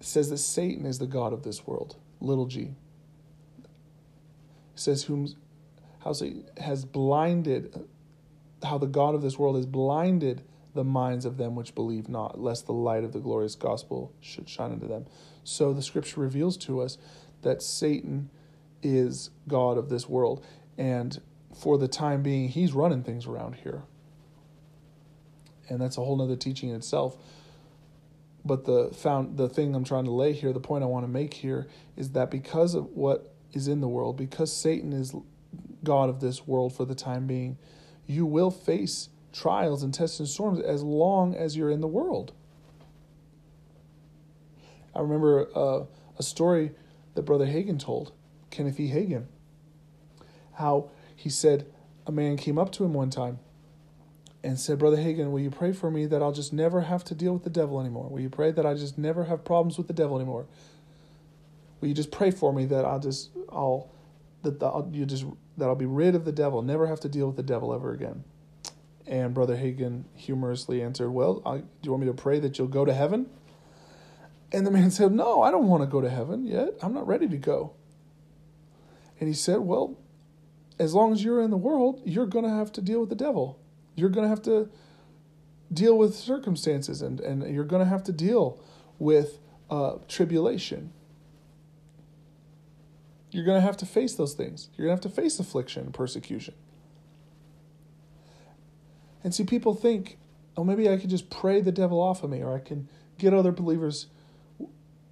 says 0.00 0.30
that 0.30 0.38
Satan 0.38 0.86
is 0.86 0.98
the 0.98 1.06
God 1.06 1.34
of 1.34 1.42
this 1.42 1.66
world, 1.66 1.96
little 2.20 2.46
g. 2.46 2.74
It 3.62 3.66
says 4.74 5.04
whom 5.04 5.28
how 5.98 6.14
say 6.14 6.36
has 6.56 6.86
blinded 6.86 7.86
how 8.62 8.78
the 8.78 8.86
God 8.86 9.14
of 9.14 9.20
this 9.20 9.38
world 9.38 9.56
has 9.56 9.66
blinded 9.66 10.40
the 10.74 10.84
minds 10.84 11.24
of 11.24 11.36
them 11.36 11.54
which 11.54 11.74
believe 11.74 12.08
not, 12.08 12.40
lest 12.40 12.66
the 12.66 12.72
light 12.72 13.04
of 13.04 13.12
the 13.12 13.18
glorious 13.18 13.54
gospel 13.54 14.12
should 14.20 14.48
shine 14.48 14.72
unto 14.72 14.86
them. 14.86 15.06
So 15.44 15.72
the 15.72 15.82
scripture 15.82 16.20
reveals 16.20 16.56
to 16.58 16.80
us 16.80 16.98
that 17.42 17.62
Satan 17.62 18.30
is 18.82 19.30
God 19.48 19.78
of 19.78 19.88
this 19.88 20.08
world. 20.08 20.44
And 20.78 21.20
for 21.54 21.78
the 21.78 21.88
time 21.88 22.22
being, 22.22 22.48
he's 22.48 22.72
running 22.72 23.02
things 23.02 23.26
around 23.26 23.56
here. 23.56 23.82
And 25.68 25.80
that's 25.80 25.96
a 25.96 26.04
whole 26.04 26.16
nother 26.16 26.36
teaching 26.36 26.70
in 26.70 26.76
itself. 26.76 27.16
But 28.44 28.64
the 28.64 28.90
found 28.90 29.36
the 29.36 29.48
thing 29.48 29.74
I'm 29.74 29.84
trying 29.84 30.06
to 30.06 30.10
lay 30.10 30.32
here, 30.32 30.52
the 30.52 30.60
point 30.60 30.82
I 30.82 30.86
want 30.86 31.04
to 31.04 31.10
make 31.10 31.34
here, 31.34 31.68
is 31.96 32.10
that 32.12 32.30
because 32.30 32.74
of 32.74 32.86
what 32.92 33.34
is 33.52 33.68
in 33.68 33.80
the 33.80 33.88
world, 33.88 34.16
because 34.16 34.54
Satan 34.54 34.92
is 34.92 35.14
God 35.84 36.08
of 36.08 36.20
this 36.20 36.46
world 36.46 36.74
for 36.74 36.84
the 36.84 36.94
time 36.94 37.26
being, 37.26 37.58
you 38.06 38.24
will 38.24 38.50
face 38.50 39.10
trials 39.32 39.82
and 39.82 39.92
tests 39.92 40.18
and 40.18 40.28
storms 40.28 40.60
as 40.60 40.82
long 40.82 41.34
as 41.34 41.56
you're 41.56 41.70
in 41.70 41.80
the 41.80 41.88
world. 41.88 42.32
I 44.94 45.00
remember 45.00 45.48
uh, 45.54 45.84
a 46.18 46.22
story 46.22 46.72
that 47.14 47.22
Brother 47.22 47.46
Hagin 47.46 47.78
told, 47.78 48.12
Kenneth 48.50 48.80
E. 48.80 48.90
Hagin, 48.90 49.26
how 50.54 50.90
he 51.14 51.30
said 51.30 51.66
a 52.06 52.12
man 52.12 52.36
came 52.36 52.58
up 52.58 52.72
to 52.72 52.84
him 52.84 52.92
one 52.92 53.10
time 53.10 53.38
and 54.42 54.58
said, 54.58 54.78
Brother 54.78 54.96
Hagin, 54.96 55.30
will 55.30 55.40
you 55.40 55.50
pray 55.50 55.72
for 55.72 55.90
me 55.90 56.06
that 56.06 56.22
I'll 56.22 56.32
just 56.32 56.52
never 56.52 56.82
have 56.82 57.04
to 57.04 57.14
deal 57.14 57.32
with 57.32 57.44
the 57.44 57.50
devil 57.50 57.80
anymore? 57.80 58.08
Will 58.08 58.20
you 58.20 58.30
pray 58.30 58.50
that 58.52 58.66
I 58.66 58.74
just 58.74 58.98
never 58.98 59.24
have 59.24 59.44
problems 59.44 59.78
with 59.78 59.86
the 59.86 59.92
devil 59.92 60.16
anymore? 60.16 60.46
Will 61.80 61.88
you 61.88 61.94
just 61.94 62.10
pray 62.10 62.30
for 62.30 62.52
me 62.52 62.64
that 62.66 62.84
I'll 62.84 63.00
just, 63.00 63.30
I'll, 63.50 63.90
that 64.42 64.62
I'll, 64.62 64.88
you 64.92 65.06
just 65.06 65.24
that 65.56 65.66
I'll 65.66 65.74
be 65.74 65.86
rid 65.86 66.14
of 66.14 66.24
the 66.24 66.32
devil, 66.32 66.62
never 66.62 66.86
have 66.86 67.00
to 67.00 67.08
deal 67.08 67.26
with 67.26 67.36
the 67.36 67.42
devil 67.42 67.72
ever 67.72 67.92
again. 67.92 68.24
And 69.10 69.34
Brother 69.34 69.56
Hagin 69.56 70.04
humorously 70.14 70.80
answered, 70.80 71.10
Well, 71.10 71.42
I, 71.44 71.58
do 71.58 71.66
you 71.82 71.90
want 71.90 72.04
me 72.04 72.06
to 72.06 72.14
pray 72.14 72.38
that 72.38 72.56
you'll 72.56 72.68
go 72.68 72.84
to 72.84 72.94
heaven? 72.94 73.28
And 74.52 74.64
the 74.64 74.70
man 74.70 74.90
said, 74.92 75.12
No, 75.12 75.42
I 75.42 75.50
don't 75.50 75.66
want 75.66 75.82
to 75.82 75.88
go 75.88 76.00
to 76.00 76.08
heaven 76.08 76.46
yet. 76.46 76.74
I'm 76.80 76.94
not 76.94 77.06
ready 77.08 77.28
to 77.28 77.36
go. 77.36 77.74
And 79.18 79.28
he 79.28 79.34
said, 79.34 79.58
Well, 79.58 79.98
as 80.78 80.94
long 80.94 81.12
as 81.12 81.24
you're 81.24 81.42
in 81.42 81.50
the 81.50 81.56
world, 81.56 82.00
you're 82.06 82.26
going 82.26 82.44
to 82.44 82.50
have 82.50 82.70
to 82.72 82.80
deal 82.80 83.00
with 83.00 83.08
the 83.08 83.16
devil. 83.16 83.58
You're 83.96 84.10
going 84.10 84.24
to 84.24 84.30
have 84.30 84.42
to 84.42 84.70
deal 85.72 85.98
with 85.98 86.14
circumstances 86.14 87.02
and, 87.02 87.20
and 87.20 87.52
you're 87.52 87.64
going 87.64 87.82
to 87.82 87.88
have 87.88 88.04
to 88.04 88.12
deal 88.12 88.62
with 88.98 89.40
uh, 89.68 89.96
tribulation. 90.08 90.92
You're 93.32 93.44
going 93.44 93.58
to 93.58 93.66
have 93.66 93.76
to 93.78 93.86
face 93.86 94.14
those 94.14 94.34
things. 94.34 94.70
You're 94.76 94.86
going 94.86 94.98
to 94.98 95.06
have 95.06 95.14
to 95.14 95.20
face 95.20 95.38
affliction 95.38 95.84
and 95.84 95.94
persecution. 95.94 96.54
And 99.22 99.34
see, 99.34 99.44
people 99.44 99.74
think, 99.74 100.18
oh, 100.56 100.64
maybe 100.64 100.88
I 100.88 100.96
can 100.96 101.10
just 101.10 101.30
pray 101.30 101.60
the 101.60 101.72
devil 101.72 102.00
off 102.00 102.22
of 102.22 102.30
me, 102.30 102.42
or 102.42 102.54
I 102.54 102.60
can 102.60 102.88
get 103.18 103.34
other 103.34 103.52
believers 103.52 104.06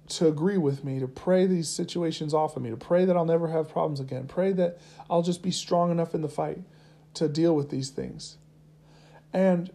to 0.09 0.27
agree 0.27 0.57
with 0.57 0.83
me, 0.83 0.99
to 0.99 1.07
pray 1.07 1.45
these 1.45 1.69
situations 1.69 2.33
off 2.33 2.55
of 2.55 2.63
me, 2.63 2.71
to 2.71 2.77
pray 2.77 3.05
that 3.05 3.15
I'll 3.15 3.25
never 3.25 3.47
have 3.49 3.69
problems 3.69 3.99
again, 3.99 4.27
pray 4.27 4.51
that 4.53 4.79
I'll 5.09 5.21
just 5.21 5.43
be 5.43 5.51
strong 5.51 5.91
enough 5.91 6.15
in 6.15 6.21
the 6.21 6.29
fight 6.29 6.63
to 7.13 7.27
deal 7.27 7.55
with 7.55 7.69
these 7.69 7.89
things. 7.89 8.37
And 9.31 9.69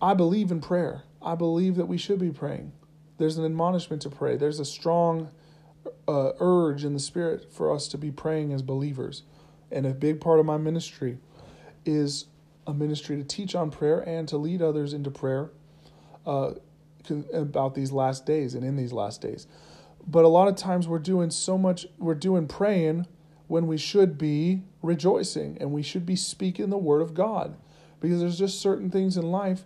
I 0.00 0.14
believe 0.14 0.50
in 0.50 0.60
prayer. 0.60 1.02
I 1.20 1.34
believe 1.34 1.76
that 1.76 1.86
we 1.86 1.98
should 1.98 2.18
be 2.18 2.30
praying. 2.30 2.72
There's 3.18 3.36
an 3.36 3.44
admonishment 3.44 4.00
to 4.02 4.10
pray. 4.10 4.36
There's 4.36 4.60
a 4.60 4.64
strong 4.64 5.30
uh, 6.08 6.32
urge 6.40 6.84
in 6.84 6.94
the 6.94 7.00
spirit 7.00 7.52
for 7.52 7.74
us 7.74 7.88
to 7.88 7.98
be 7.98 8.10
praying 8.10 8.52
as 8.54 8.62
believers. 8.62 9.24
And 9.70 9.84
a 9.84 9.92
big 9.92 10.20
part 10.20 10.40
of 10.40 10.46
my 10.46 10.56
ministry 10.56 11.18
is 11.84 12.26
a 12.70 12.74
ministry 12.74 13.16
to 13.16 13.24
teach 13.24 13.54
on 13.54 13.70
prayer 13.70 14.00
and 14.00 14.28
to 14.28 14.36
lead 14.36 14.62
others 14.62 14.92
into 14.92 15.10
prayer 15.10 15.50
uh, 16.24 16.52
about 17.32 17.74
these 17.74 17.92
last 17.92 18.24
days 18.24 18.54
and 18.54 18.64
in 18.64 18.76
these 18.76 18.92
last 18.92 19.20
days. 19.20 19.46
But 20.06 20.24
a 20.24 20.28
lot 20.28 20.48
of 20.48 20.56
times 20.56 20.88
we're 20.88 20.98
doing 20.98 21.30
so 21.30 21.58
much, 21.58 21.86
we're 21.98 22.14
doing 22.14 22.46
praying 22.46 23.06
when 23.48 23.66
we 23.66 23.76
should 23.76 24.16
be 24.16 24.62
rejoicing 24.82 25.58
and 25.60 25.72
we 25.72 25.82
should 25.82 26.06
be 26.06 26.16
speaking 26.16 26.70
the 26.70 26.78
word 26.78 27.02
of 27.02 27.14
God. 27.14 27.56
Because 28.00 28.20
there's 28.20 28.38
just 28.38 28.60
certain 28.60 28.90
things 28.90 29.16
in 29.16 29.30
life 29.30 29.64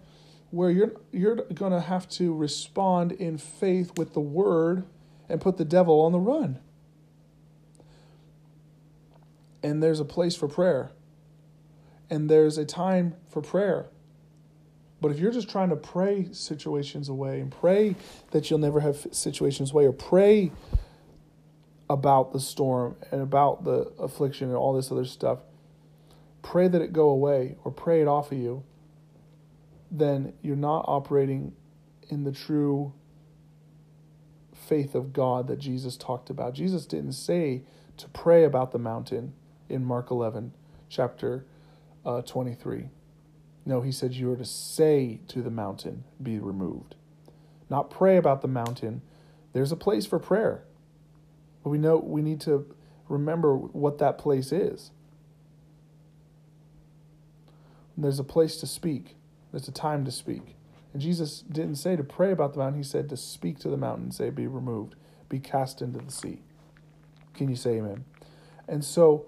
where 0.51 0.71
you're 0.71 0.93
you're 1.13 1.37
going 1.37 1.73
to 1.73 1.81
have 1.81 2.09
to 2.09 2.35
respond 2.35 3.13
in 3.13 3.39
faith 3.39 3.97
with 3.97 4.15
the 4.15 4.21
word 4.21 4.85
and 5.29 5.41
put 5.41 5.57
the 5.57 5.65
devil 5.65 6.01
on 6.01 6.13
the 6.13 6.19
run. 6.19 6.59
And 9.63 9.83
there's 9.83 10.01
a 10.01 10.05
place 10.05 10.35
for 10.35 10.49
prayer. 10.49 10.91
And 12.11 12.29
there's 12.29 12.59
a 12.59 12.65
time 12.65 13.15
for 13.29 13.41
prayer. 13.41 13.87
But 15.01 15.11
if 15.11 15.19
you're 15.19 15.33
just 15.33 15.51
trying 15.51 15.69
to 15.71 15.77
pray 15.77 16.29
situations 16.33 17.09
away 17.09 17.41
and 17.41 17.51
pray 17.51 17.97
that 18.31 18.49
you'll 18.49 18.59
never 18.59 18.81
have 18.81 19.07
situations 19.13 19.73
away 19.73 19.87
or 19.87 19.93
pray 19.93 20.51
about 21.91 22.33
the 22.33 22.41
storm 22.41 22.97
and 23.11 23.21
about 23.21 23.65
the 23.65 23.93
affliction 23.99 24.49
and 24.49 24.57
all 24.57 24.73
this 24.73 24.91
other 24.91 25.05
stuff, 25.05 25.41
pray 26.43 26.69
that 26.69 26.81
it 26.81 26.93
go 26.93 27.11
away 27.11 27.57
or 27.65 27.71
pray 27.71 28.01
it 28.01 28.09
off 28.09 28.33
of 28.33 28.39
you, 28.39 28.63
then 29.91 30.33
you're 30.43 30.57
not 30.57 30.85
operating 30.89 31.53
in 32.09 32.25
the 32.25 32.33
true 32.33 32.93
faith 34.55 34.95
of 34.95 35.13
God 35.13 35.47
that 35.49 35.59
Jesus 35.59 35.97
talked 35.97 36.31
about. 36.31 36.55
Jesus 36.55 36.87
didn't 36.87 37.13
say 37.13 37.63
to 37.97 38.09
pray 38.09 38.45
about 38.45 38.73
the 38.73 38.79
mountain 38.79 39.35
in 39.69 39.85
Mark 39.85 40.11
11, 40.11 40.53
chapter 40.89 41.45
uh, 42.05 42.23
23. 42.23 42.89
No, 43.67 43.81
he 43.81 43.93
said 43.93 44.13
you 44.13 44.31
are 44.33 44.37
to 44.37 44.45
say 44.45 45.21
to 45.29 45.43
the 45.43 45.51
mountain, 45.51 46.05
be 46.23 46.39
removed. 46.39 46.95
Not 47.71 47.91
pray 47.91 48.17
about 48.17 48.43
the 48.43 48.49
mountain. 48.49 49.03
There's 49.53 49.73
a 49.73 49.77
place 49.77 50.05
for 50.07 50.19
prayer. 50.19 50.65
But 51.63 51.71
we 51.71 51.79
know 51.79 51.97
we 51.97 52.21
need 52.21 52.41
to 52.43 52.67
remember 53.09 53.57
what 53.57 53.99
that 53.99 54.19
place 54.19 54.53
is. 54.53 54.91
There's 57.97 58.19
a 58.19 58.25
place 58.25 58.57
to 58.59 58.67
speak. 58.67 59.17
There's 59.53 59.69
a 59.69 59.73
time 59.73 60.05
to 60.05 60.11
speak. 60.11 60.57
And 60.93 61.01
Jesus 61.01 61.41
didn't 61.41 61.77
say 61.77 61.97
to 61.97 62.05
pray 62.05 62.33
about 62.33 62.53
the 62.53 62.59
mountain, 62.59 62.81
he 62.81 62.85
said 62.85 63.09
to 63.09 63.17
speak 63.17 63.59
to 63.61 63.69
the 63.69 63.77
mountain 63.77 64.11
say, 64.11 64.31
Be 64.31 64.47
removed, 64.47 64.95
be 65.29 65.39
cast 65.39 65.81
into 65.81 66.01
the 66.01 66.13
sea. 66.13 66.43
Can 67.35 67.49
you 67.49 67.57
say 67.57 67.79
amen? 67.79 68.05
And 68.69 68.85
so, 68.85 69.27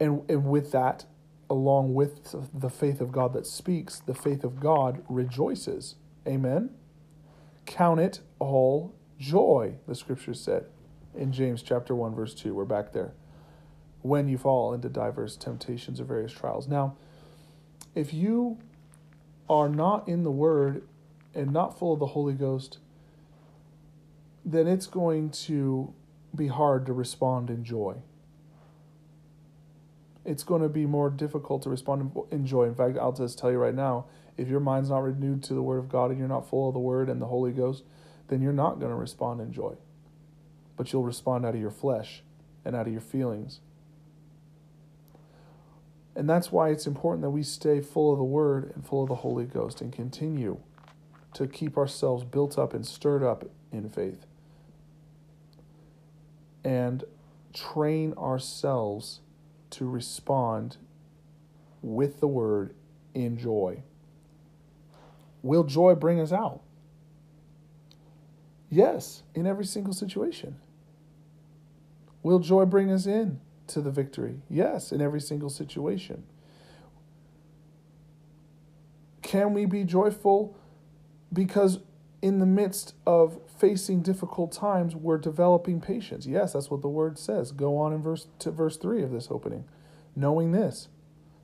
and, 0.00 0.22
and 0.28 0.44
with 0.46 0.72
that, 0.72 1.04
along 1.48 1.94
with 1.94 2.34
the 2.52 2.70
faith 2.70 3.00
of 3.00 3.12
God 3.12 3.32
that 3.34 3.46
speaks, 3.46 4.00
the 4.00 4.14
faith 4.14 4.44
of 4.44 4.60
God 4.60 5.04
rejoices. 5.08 5.96
Amen? 6.26 6.70
Count 7.66 8.00
it 8.00 8.20
all 8.38 8.94
joy, 9.18 9.74
the 9.86 9.94
scripture 9.94 10.34
said 10.34 10.66
in 11.16 11.32
James 11.32 11.62
chapter 11.62 11.94
1, 11.94 12.14
verse 12.14 12.34
2. 12.34 12.54
We're 12.54 12.64
back 12.64 12.92
there. 12.92 13.12
When 14.02 14.28
you 14.28 14.36
fall 14.36 14.74
into 14.74 14.88
diverse 14.88 15.36
temptations 15.36 16.00
or 16.00 16.04
various 16.04 16.32
trials. 16.32 16.68
Now, 16.68 16.96
if 17.94 18.12
you 18.12 18.58
are 19.48 19.68
not 19.68 20.08
in 20.08 20.24
the 20.24 20.30
Word 20.30 20.82
and 21.34 21.52
not 21.52 21.78
full 21.78 21.94
of 21.94 22.00
the 22.00 22.06
Holy 22.06 22.34
Ghost, 22.34 22.78
then 24.44 24.66
it's 24.66 24.86
going 24.86 25.30
to 25.30 25.92
be 26.34 26.48
hard 26.48 26.86
to 26.86 26.92
respond 26.92 27.48
in 27.48 27.64
joy. 27.64 27.96
It's 30.24 30.42
going 30.42 30.62
to 30.62 30.68
be 30.68 30.86
more 30.86 31.10
difficult 31.10 31.62
to 31.62 31.70
respond 31.70 32.16
in 32.30 32.46
joy. 32.46 32.64
In 32.64 32.74
fact, 32.74 32.96
I'll 32.98 33.12
just 33.12 33.38
tell 33.38 33.50
you 33.50 33.58
right 33.58 33.74
now 33.74 34.06
if 34.36 34.48
your 34.48 34.60
mind's 34.60 34.90
not 34.90 35.02
renewed 35.02 35.42
to 35.44 35.54
the 35.54 35.62
Word 35.62 35.78
of 35.78 35.88
God 35.88 36.10
and 36.10 36.18
you're 36.18 36.28
not 36.28 36.48
full 36.48 36.68
of 36.68 36.74
the 36.74 36.80
Word 36.80 37.08
and 37.08 37.20
the 37.20 37.26
Holy 37.26 37.52
Ghost, 37.52 37.84
then 38.28 38.40
you're 38.40 38.52
not 38.52 38.78
going 38.80 38.90
to 38.90 38.96
respond 38.96 39.40
in 39.40 39.52
joy. 39.52 39.74
But 40.76 40.92
you'll 40.92 41.04
respond 41.04 41.44
out 41.44 41.54
of 41.54 41.60
your 41.60 41.70
flesh 41.70 42.22
and 42.64 42.74
out 42.74 42.86
of 42.86 42.92
your 42.92 43.02
feelings. 43.02 43.60
And 46.16 46.28
that's 46.28 46.50
why 46.50 46.70
it's 46.70 46.86
important 46.86 47.22
that 47.22 47.30
we 47.30 47.42
stay 47.42 47.80
full 47.80 48.12
of 48.12 48.18
the 48.18 48.24
Word 48.24 48.72
and 48.74 48.86
full 48.86 49.02
of 49.02 49.08
the 49.08 49.16
Holy 49.16 49.44
Ghost 49.44 49.80
and 49.80 49.92
continue 49.92 50.58
to 51.34 51.46
keep 51.46 51.76
ourselves 51.76 52.24
built 52.24 52.58
up 52.58 52.72
and 52.72 52.86
stirred 52.86 53.22
up 53.22 53.44
in 53.72 53.90
faith. 53.90 54.24
And 56.62 57.04
train 57.52 58.14
ourselves 58.14 59.20
to 59.74 59.88
respond 59.88 60.76
with 61.82 62.20
the 62.20 62.28
Word 62.28 62.74
in 63.12 63.36
joy. 63.36 63.82
Will 65.42 65.64
joy 65.64 65.94
bring 65.94 66.20
us 66.20 66.32
out? 66.32 66.60
Yes, 68.70 69.22
in 69.34 69.46
every 69.46 69.64
single 69.64 69.92
situation. 69.92 70.56
Will 72.22 72.38
joy 72.38 72.64
bring 72.64 72.90
us 72.90 73.06
in 73.06 73.40
to 73.68 73.80
the 73.80 73.90
victory? 73.90 74.40
Yes, 74.48 74.92
in 74.92 75.00
every 75.00 75.20
single 75.20 75.50
situation. 75.50 76.24
Can 79.22 79.52
we 79.54 79.66
be 79.66 79.84
joyful 79.84 80.56
because 81.32 81.80
in 82.24 82.38
the 82.38 82.46
midst 82.46 82.94
of 83.06 83.38
facing 83.60 84.00
difficult 84.00 84.50
times, 84.50 84.96
we're 84.96 85.18
developing 85.18 85.78
patience? 85.78 86.26
Yes, 86.26 86.54
that's 86.54 86.70
what 86.70 86.80
the 86.80 86.88
word 86.88 87.18
says. 87.18 87.52
Go 87.52 87.76
on 87.76 87.92
in 87.92 88.02
verse 88.02 88.28
to 88.38 88.50
verse 88.50 88.78
3 88.78 89.02
of 89.02 89.10
this 89.10 89.28
opening. 89.30 89.66
Knowing 90.16 90.52
this, 90.52 90.88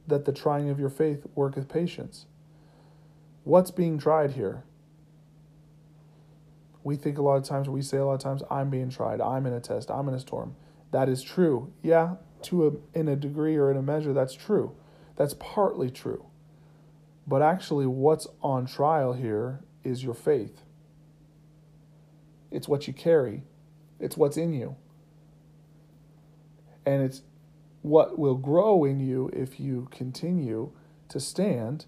that 0.07 0.25
the 0.25 0.33
trying 0.33 0.71
of 0.71 0.81
your 0.81 0.89
faith 0.89 1.27
worketh 1.35 1.69
patience. 1.69 2.25
What's 3.45 3.71
being 3.71 3.99
tried 3.99 4.31
here? 4.31 4.65
We 6.83 6.97
think 6.97 7.19
a 7.19 7.23
lot 7.23 7.37
of 7.37 7.45
times, 7.45 7.69
we 7.69 7.83
say 7.83 7.99
a 7.99 8.07
lot 8.07 8.15
of 8.15 8.21
times, 8.21 8.43
I'm 8.51 8.71
being 8.71 8.89
tried, 8.89 9.21
I'm 9.21 9.45
in 9.45 9.53
a 9.53 9.61
test, 9.61 9.91
I'm 9.91 10.09
in 10.09 10.15
a 10.15 10.21
storm. 10.21 10.57
That 10.93 11.11
is 11.11 11.23
true. 11.23 11.75
Yeah, 11.83 12.15
to 12.45 12.67
a, 12.67 12.99
in 12.99 13.07
a 13.07 13.17
degree 13.17 13.57
or 13.57 13.71
in 13.71 13.77
a 13.77 13.83
measure, 13.83 14.15
that's 14.15 14.33
true. 14.33 14.75
That's 15.17 15.35
partly 15.35 15.91
true. 15.91 16.25
But 17.27 17.43
actually, 17.43 17.87
what's 17.87 18.27
on 18.41 18.65
trial 18.65 19.13
here 19.13 19.61
is 19.85 20.03
your 20.03 20.15
faith. 20.15 20.63
It's 22.51 22.69
what 22.69 22.87
you 22.87 22.93
carry, 22.93 23.43
it's 23.99 24.17
what's 24.17 24.37
in 24.37 24.53
you. 24.53 24.77
And 26.87 27.03
it's 27.03 27.23
what 27.83 28.19
will 28.19 28.35
grow 28.35 28.85
in 28.85 29.01
you 29.01 29.31
if 29.33 29.61
you 29.61 29.89
continue 29.91 30.73
to 31.09 31.21
stand 31.21 31.87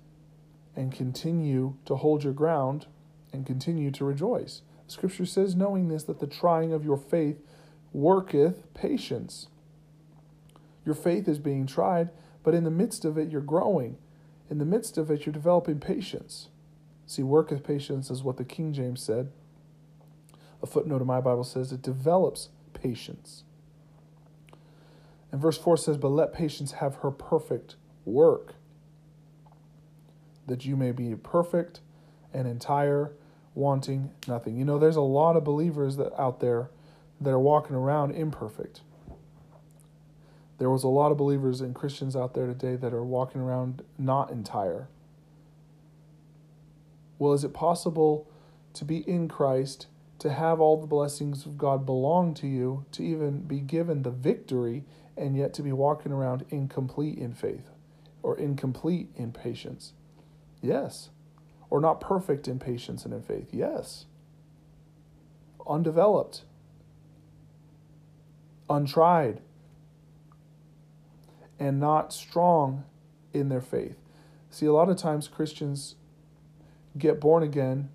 and 0.74 0.92
continue 0.92 1.76
to 1.84 1.96
hold 1.96 2.24
your 2.24 2.32
ground 2.32 2.86
and 3.32 3.46
continue 3.46 3.90
to 3.90 4.04
rejoice. 4.04 4.62
Scripture 4.86 5.26
says, 5.26 5.54
knowing 5.54 5.88
this, 5.88 6.04
that 6.04 6.20
the 6.20 6.26
trying 6.26 6.72
of 6.72 6.84
your 6.84 6.96
faith 6.96 7.38
worketh 7.92 8.72
patience. 8.74 9.48
Your 10.84 10.94
faith 10.94 11.28
is 11.28 11.38
being 11.38 11.66
tried, 11.66 12.10
but 12.42 12.54
in 12.54 12.64
the 12.64 12.70
midst 12.70 13.04
of 13.04 13.16
it, 13.16 13.30
you're 13.30 13.40
growing. 13.40 13.96
In 14.50 14.58
the 14.58 14.64
midst 14.64 14.98
of 14.98 15.10
it, 15.10 15.24
you're 15.24 15.32
developing 15.32 15.78
patience. 15.78 16.48
See, 17.06 17.22
worketh 17.22 17.64
patience 17.64 18.10
is 18.10 18.22
what 18.22 18.36
the 18.36 18.44
King 18.44 18.72
James 18.72 19.02
said. 19.02 19.30
A 20.62 20.66
footnote 20.66 21.00
in 21.00 21.06
my 21.06 21.20
Bible 21.20 21.44
says 21.44 21.72
it 21.72 21.82
develops 21.82 22.48
patience. 22.72 23.44
And 25.30 25.40
verse 25.40 25.58
4 25.58 25.76
says, 25.76 25.96
But 25.96 26.08
let 26.08 26.32
patience 26.32 26.72
have 26.72 26.96
her 26.96 27.10
perfect 27.10 27.76
work, 28.04 28.54
that 30.46 30.64
you 30.64 30.76
may 30.76 30.92
be 30.92 31.14
perfect 31.14 31.80
and 32.32 32.46
entire, 32.46 33.12
wanting 33.54 34.10
nothing. 34.26 34.56
You 34.56 34.64
know, 34.64 34.78
there's 34.78 34.96
a 34.96 35.00
lot 35.00 35.36
of 35.36 35.44
believers 35.44 35.96
that 35.96 36.18
out 36.18 36.40
there 36.40 36.70
that 37.20 37.30
are 37.30 37.38
walking 37.38 37.76
around 37.76 38.12
imperfect. 38.12 38.80
There 40.58 40.70
was 40.70 40.84
a 40.84 40.88
lot 40.88 41.10
of 41.10 41.18
believers 41.18 41.60
and 41.60 41.74
Christians 41.74 42.14
out 42.14 42.34
there 42.34 42.46
today 42.46 42.76
that 42.76 42.92
are 42.92 43.04
walking 43.04 43.40
around 43.40 43.82
not 43.98 44.30
entire. 44.30 44.88
Well, 47.18 47.32
is 47.32 47.44
it 47.44 47.52
possible 47.52 48.28
to 48.74 48.84
be 48.84 48.98
in 48.98 49.28
Christ, 49.28 49.86
to 50.22 50.32
have 50.32 50.60
all 50.60 50.80
the 50.80 50.86
blessings 50.86 51.46
of 51.46 51.56
God 51.56 51.86
belong 51.86 52.34
to 52.34 52.48
you, 52.48 52.84
to 52.92 53.02
even 53.02 53.42
be 53.42 53.60
given 53.60 54.02
the 54.02 54.10
victory, 54.10 54.84
and 55.16 55.36
yet 55.36 55.54
to 55.54 55.62
be 55.62 55.72
walking 55.72 56.12
around 56.12 56.44
incomplete 56.48 57.18
in 57.18 57.34
faith 57.34 57.70
or 58.22 58.36
incomplete 58.38 59.10
in 59.16 59.32
patience? 59.32 59.92
Yes 60.60 61.10
or 61.72 61.80
not 61.80 62.02
perfect 62.02 62.48
in 62.48 62.58
patience 62.58 63.06
and 63.06 63.14
in 63.14 63.22
faith? 63.22 63.48
Yes. 63.50 64.04
Undeveloped, 65.66 66.42
untried, 68.68 69.40
and 71.58 71.80
not 71.80 72.12
strong 72.12 72.84
in 73.32 73.48
their 73.48 73.62
faith. 73.62 73.96
See, 74.50 74.66
a 74.66 74.72
lot 74.74 74.90
of 74.90 74.98
times 74.98 75.28
Christians 75.28 75.94
get 76.98 77.18
born 77.18 77.42
again, 77.42 77.88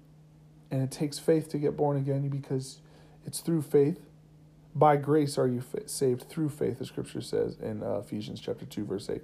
and 0.72 0.82
it 0.82 0.92
takes 0.92 1.20
faith 1.20 1.50
to 1.50 1.58
get 1.58 1.78
born 1.78 1.98
again 1.98 2.28
because 2.30 2.82
it's 3.26 3.40
through 3.40 3.62
faith. 3.62 4.00
By 4.76 4.98
grace 4.98 5.38
are 5.38 5.48
you 5.48 5.64
saved 5.86 6.30
through 6.30 6.50
faith, 6.50 6.80
the 6.80 6.86
scripture 6.86 7.22
says 7.22 7.58
in 7.60 7.82
uh, 7.82 7.98
Ephesians 7.98 8.40
chapter 8.40 8.66
2, 8.66 8.86
verse 8.86 9.10
8 9.10 9.22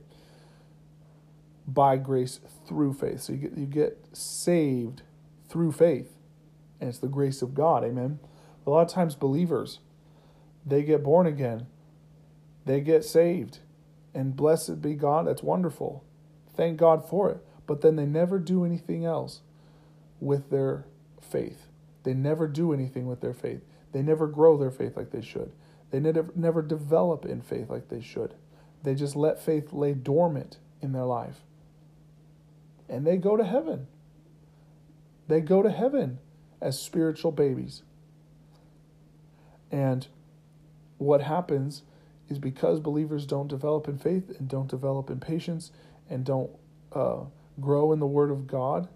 by 1.68 1.98
grace 1.98 2.40
through 2.68 2.94
faith. 2.94 3.22
So 3.22 3.34
you 3.34 3.40
get 3.40 3.58
you 3.58 3.66
get 3.66 4.06
saved 4.14 5.02
through 5.50 5.72
faith. 5.72 6.12
And 6.80 6.90
it's 6.90 7.00
the 7.00 7.08
grace 7.08 7.42
of 7.42 7.54
God. 7.54 7.84
Amen. 7.84 8.20
A 8.66 8.70
lot 8.70 8.82
of 8.82 8.90
times 8.90 9.16
believers 9.16 9.80
they 10.66 10.84
get 10.84 11.04
born 11.04 11.28
again. 11.28 11.68
They 12.66 12.82
get 12.82 13.04
saved. 13.04 13.60
And 14.14 14.36
blessed 14.36 14.82
be 14.82 14.94
God, 14.94 15.28
that's 15.28 15.44
wonderful. 15.44 16.04
Thank 16.56 16.78
God 16.78 17.08
for 17.08 17.30
it. 17.30 17.46
But 17.66 17.82
then 17.82 17.96
they 17.96 18.06
never 18.06 18.40
do 18.40 18.64
anything 18.64 19.06
else 19.06 19.42
with 20.20 20.50
their 20.50 20.86
faith. 21.34 21.68
They 22.04 22.14
never 22.14 22.48
do 22.48 22.72
anything 22.72 23.08
with 23.08 23.20
their 23.20 23.34
faith. 23.34 23.62
They 23.92 24.02
never 24.02 24.28
grow 24.28 24.58
their 24.58 24.72
faith 24.72 24.96
like 24.96 25.12
they 25.12 25.22
should. 25.22 25.52
They 25.92 26.00
never, 26.00 26.32
never 26.36 26.62
develop 26.62 27.26
in 27.26 27.42
faith 27.42 27.70
like 27.70 27.90
they 27.90 28.02
should. 28.02 28.36
They 28.84 28.96
just 28.96 29.16
let 29.16 29.44
faith 29.44 29.74
lay 29.74 29.94
dormant 29.94 30.60
in 30.82 30.94
their 30.94 31.06
life 31.06 31.42
and 32.90 33.06
they 33.08 33.18
go 33.18 33.36
to 33.36 33.44
heaven. 33.44 33.88
They 35.28 35.42
go 35.42 35.64
to 35.64 35.72
heaven 35.72 36.20
as 36.62 36.80
spiritual 36.80 37.32
babies. 37.32 37.84
And 39.72 40.08
what 40.98 41.22
happens 41.22 41.84
is 42.30 42.40
because 42.40 42.80
believers 42.80 43.26
don't 43.26 43.48
develop 43.48 43.88
in 43.88 43.98
faith 43.98 44.38
and 44.38 44.48
don't 44.48 44.70
develop 44.70 45.10
in 45.10 45.20
patience 45.20 45.72
and 46.10 46.24
don't 46.24 46.52
uh, 46.92 47.22
grow 47.60 47.92
in 47.92 48.00
the 48.00 48.06
Word 48.06 48.32
of 48.32 48.48
God 48.48 48.88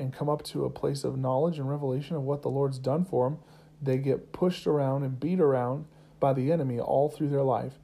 and 0.00 0.12
come 0.12 0.28
up 0.28 0.42
to 0.42 0.64
a 0.64 0.70
place 0.70 1.04
of 1.04 1.18
knowledge 1.18 1.58
and 1.58 1.68
revelation 1.68 2.16
of 2.16 2.22
what 2.22 2.42
the 2.42 2.48
Lord's 2.48 2.78
done 2.78 3.04
for 3.04 3.28
them, 3.28 3.38
they 3.80 3.98
get 3.98 4.32
pushed 4.32 4.66
around 4.66 5.02
and 5.02 5.20
beat 5.20 5.40
around 5.40 5.84
by 6.18 6.32
the 6.32 6.50
enemy 6.50 6.80
all 6.80 7.08
through 7.08 7.28
their 7.28 7.42
life. 7.42 7.74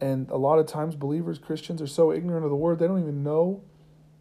And 0.00 0.30
a 0.30 0.36
lot 0.36 0.58
of 0.58 0.66
times, 0.66 0.94
believers, 0.94 1.38
Christians, 1.38 1.80
are 1.80 1.86
so 1.86 2.12
ignorant 2.12 2.44
of 2.44 2.50
the 2.50 2.56
Word, 2.56 2.78
they 2.78 2.86
don't 2.86 3.00
even 3.00 3.22
know 3.22 3.62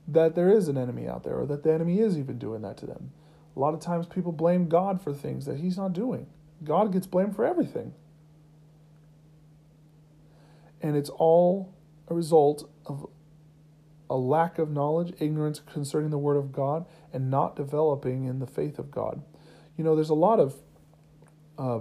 that 0.08 0.36
there 0.36 0.50
is 0.50 0.68
an 0.68 0.78
enemy 0.78 1.08
out 1.08 1.24
there 1.24 1.40
or 1.40 1.46
that 1.48 1.64
the 1.64 1.74
enemy 1.74 2.00
is 2.00 2.18
even 2.18 2.38
doing 2.38 2.62
that 2.62 2.78
to 2.78 2.86
them. 2.86 3.12
A 3.56 3.60
lot 3.60 3.74
of 3.74 3.80
times 3.80 4.06
people 4.06 4.32
blame 4.32 4.68
God 4.68 5.02
for 5.02 5.14
things 5.14 5.46
that 5.46 5.58
he's 5.58 5.78
not 5.78 5.94
doing. 5.94 6.28
God 6.64 6.92
gets 6.92 7.08
blamed 7.08 7.36
for 7.36 7.46
everything. 7.46 7.94
And 10.82 10.96
it's 10.96 11.10
all 11.10 11.74
a 12.08 12.14
result 12.14 12.70
of 12.86 13.08
a 14.10 14.16
lack 14.16 14.60
of 14.60 14.70
knowledge, 14.70 15.14
ignorance 15.20 15.60
concerning 15.60 16.10
the 16.12 16.18
Word 16.18 16.38
of 16.38 16.52
God, 16.52 16.86
and 17.12 17.30
not 17.30 17.56
developing 17.56 18.26
in 18.26 18.40
the 18.40 18.48
faith 18.48 18.78
of 18.80 18.92
God. 18.92 19.22
You 19.78 19.84
know, 19.84 19.96
there's 19.96 20.10
a 20.10 20.14
lot 20.14 20.40
of 20.40 20.56
uh, 21.58 21.80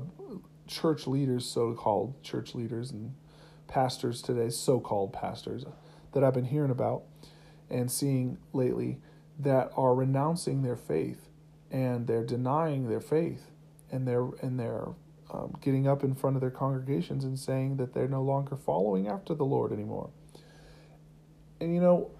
church 0.66 1.06
leaders, 1.06 1.44
so 1.44 1.74
called 1.74 2.22
church 2.22 2.54
leaders, 2.54 2.90
and 2.90 3.14
pastors 3.68 4.22
today, 4.22 4.48
so 4.50 4.80
called 4.80 5.12
pastors, 5.12 5.64
that 6.12 6.24
I've 6.24 6.34
been 6.34 6.44
hearing 6.44 6.70
about 6.70 7.02
and 7.70 7.90
seeing 7.90 8.38
lately 8.52 8.98
that 9.38 9.70
are 9.76 9.94
renouncing 9.94 10.62
their 10.62 10.76
faith 10.76 11.28
and 11.70 12.06
they're 12.06 12.24
denying 12.24 12.88
their 12.88 13.00
faith 13.00 13.50
and 13.90 14.06
they're 14.06 14.28
and 14.40 14.60
they're 14.60 14.88
um, 15.32 15.56
getting 15.60 15.88
up 15.88 16.04
in 16.04 16.14
front 16.14 16.36
of 16.36 16.40
their 16.40 16.50
congregations 16.50 17.24
and 17.24 17.38
saying 17.38 17.76
that 17.78 17.94
they're 17.94 18.06
no 18.06 18.22
longer 18.22 18.56
following 18.56 19.08
after 19.08 19.34
the 19.34 19.44
Lord 19.44 19.72
anymore. 19.72 20.10
And 21.64 21.74
you 21.74 21.80
know, 21.80 22.10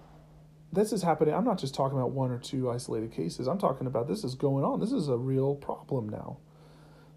this 0.73 0.91
is 0.91 1.03
happening. 1.03 1.33
I'm 1.35 1.45
not 1.45 1.59
just 1.59 1.75
talking 1.75 1.97
about 1.97 2.11
one 2.11 2.31
or 2.31 2.39
two 2.39 2.69
isolated 2.69 3.11
cases. 3.11 3.47
I'm 3.47 3.59
talking 3.59 3.87
about 3.87 4.07
this 4.07 4.23
is 4.23 4.35
going 4.35 4.65
on. 4.65 4.79
This 4.79 4.91
is 4.91 5.07
a 5.07 5.15
real 5.17 5.55
problem 5.55 6.09
now. 6.09 6.37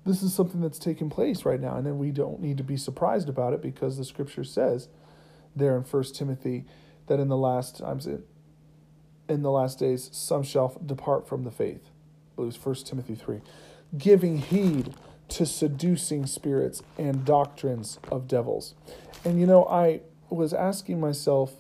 this 0.05 0.23
is 0.23 0.33
something 0.35 0.61
that's 0.61 0.79
taking 0.79 1.11
place 1.11 1.45
right 1.45 1.61
now, 1.61 1.77
and 1.77 1.87
then 1.87 1.99
we 1.99 2.11
don't 2.11 2.41
need 2.41 2.57
to 2.59 2.65
be 2.65 2.77
surprised 2.77 3.29
about 3.29 3.53
it 3.53 3.63
because 3.63 3.97
the 3.99 4.05
scripture 4.05 4.45
says 4.45 4.89
there 5.57 5.77
in 5.77 5.85
First 5.85 6.15
Timothy 6.15 6.65
that 7.09 7.19
in 7.21 7.29
the 7.29 7.37
last 7.37 7.79
times 7.79 8.07
in 8.07 9.43
the 9.43 9.51
last 9.51 9.79
days 9.79 10.09
some 10.13 10.43
shall 10.43 10.79
depart 10.85 11.29
from 11.29 11.45
the 11.45 11.51
faith. 11.51 11.91
It 12.37 12.41
was 12.41 12.57
First 12.57 12.87
Timothy 12.87 13.15
three, 13.15 13.41
giving 13.97 14.39
heed 14.39 14.95
to 15.31 15.45
seducing 15.47 16.27
spirits 16.27 16.83
and 16.99 17.25
doctrines 17.25 17.99
of 18.11 18.29
devils. 18.29 18.75
And 19.25 19.41
you 19.41 19.47
know, 19.47 19.67
I 19.67 20.01
was 20.31 20.55
asking 20.55 21.01
myself, 21.01 21.53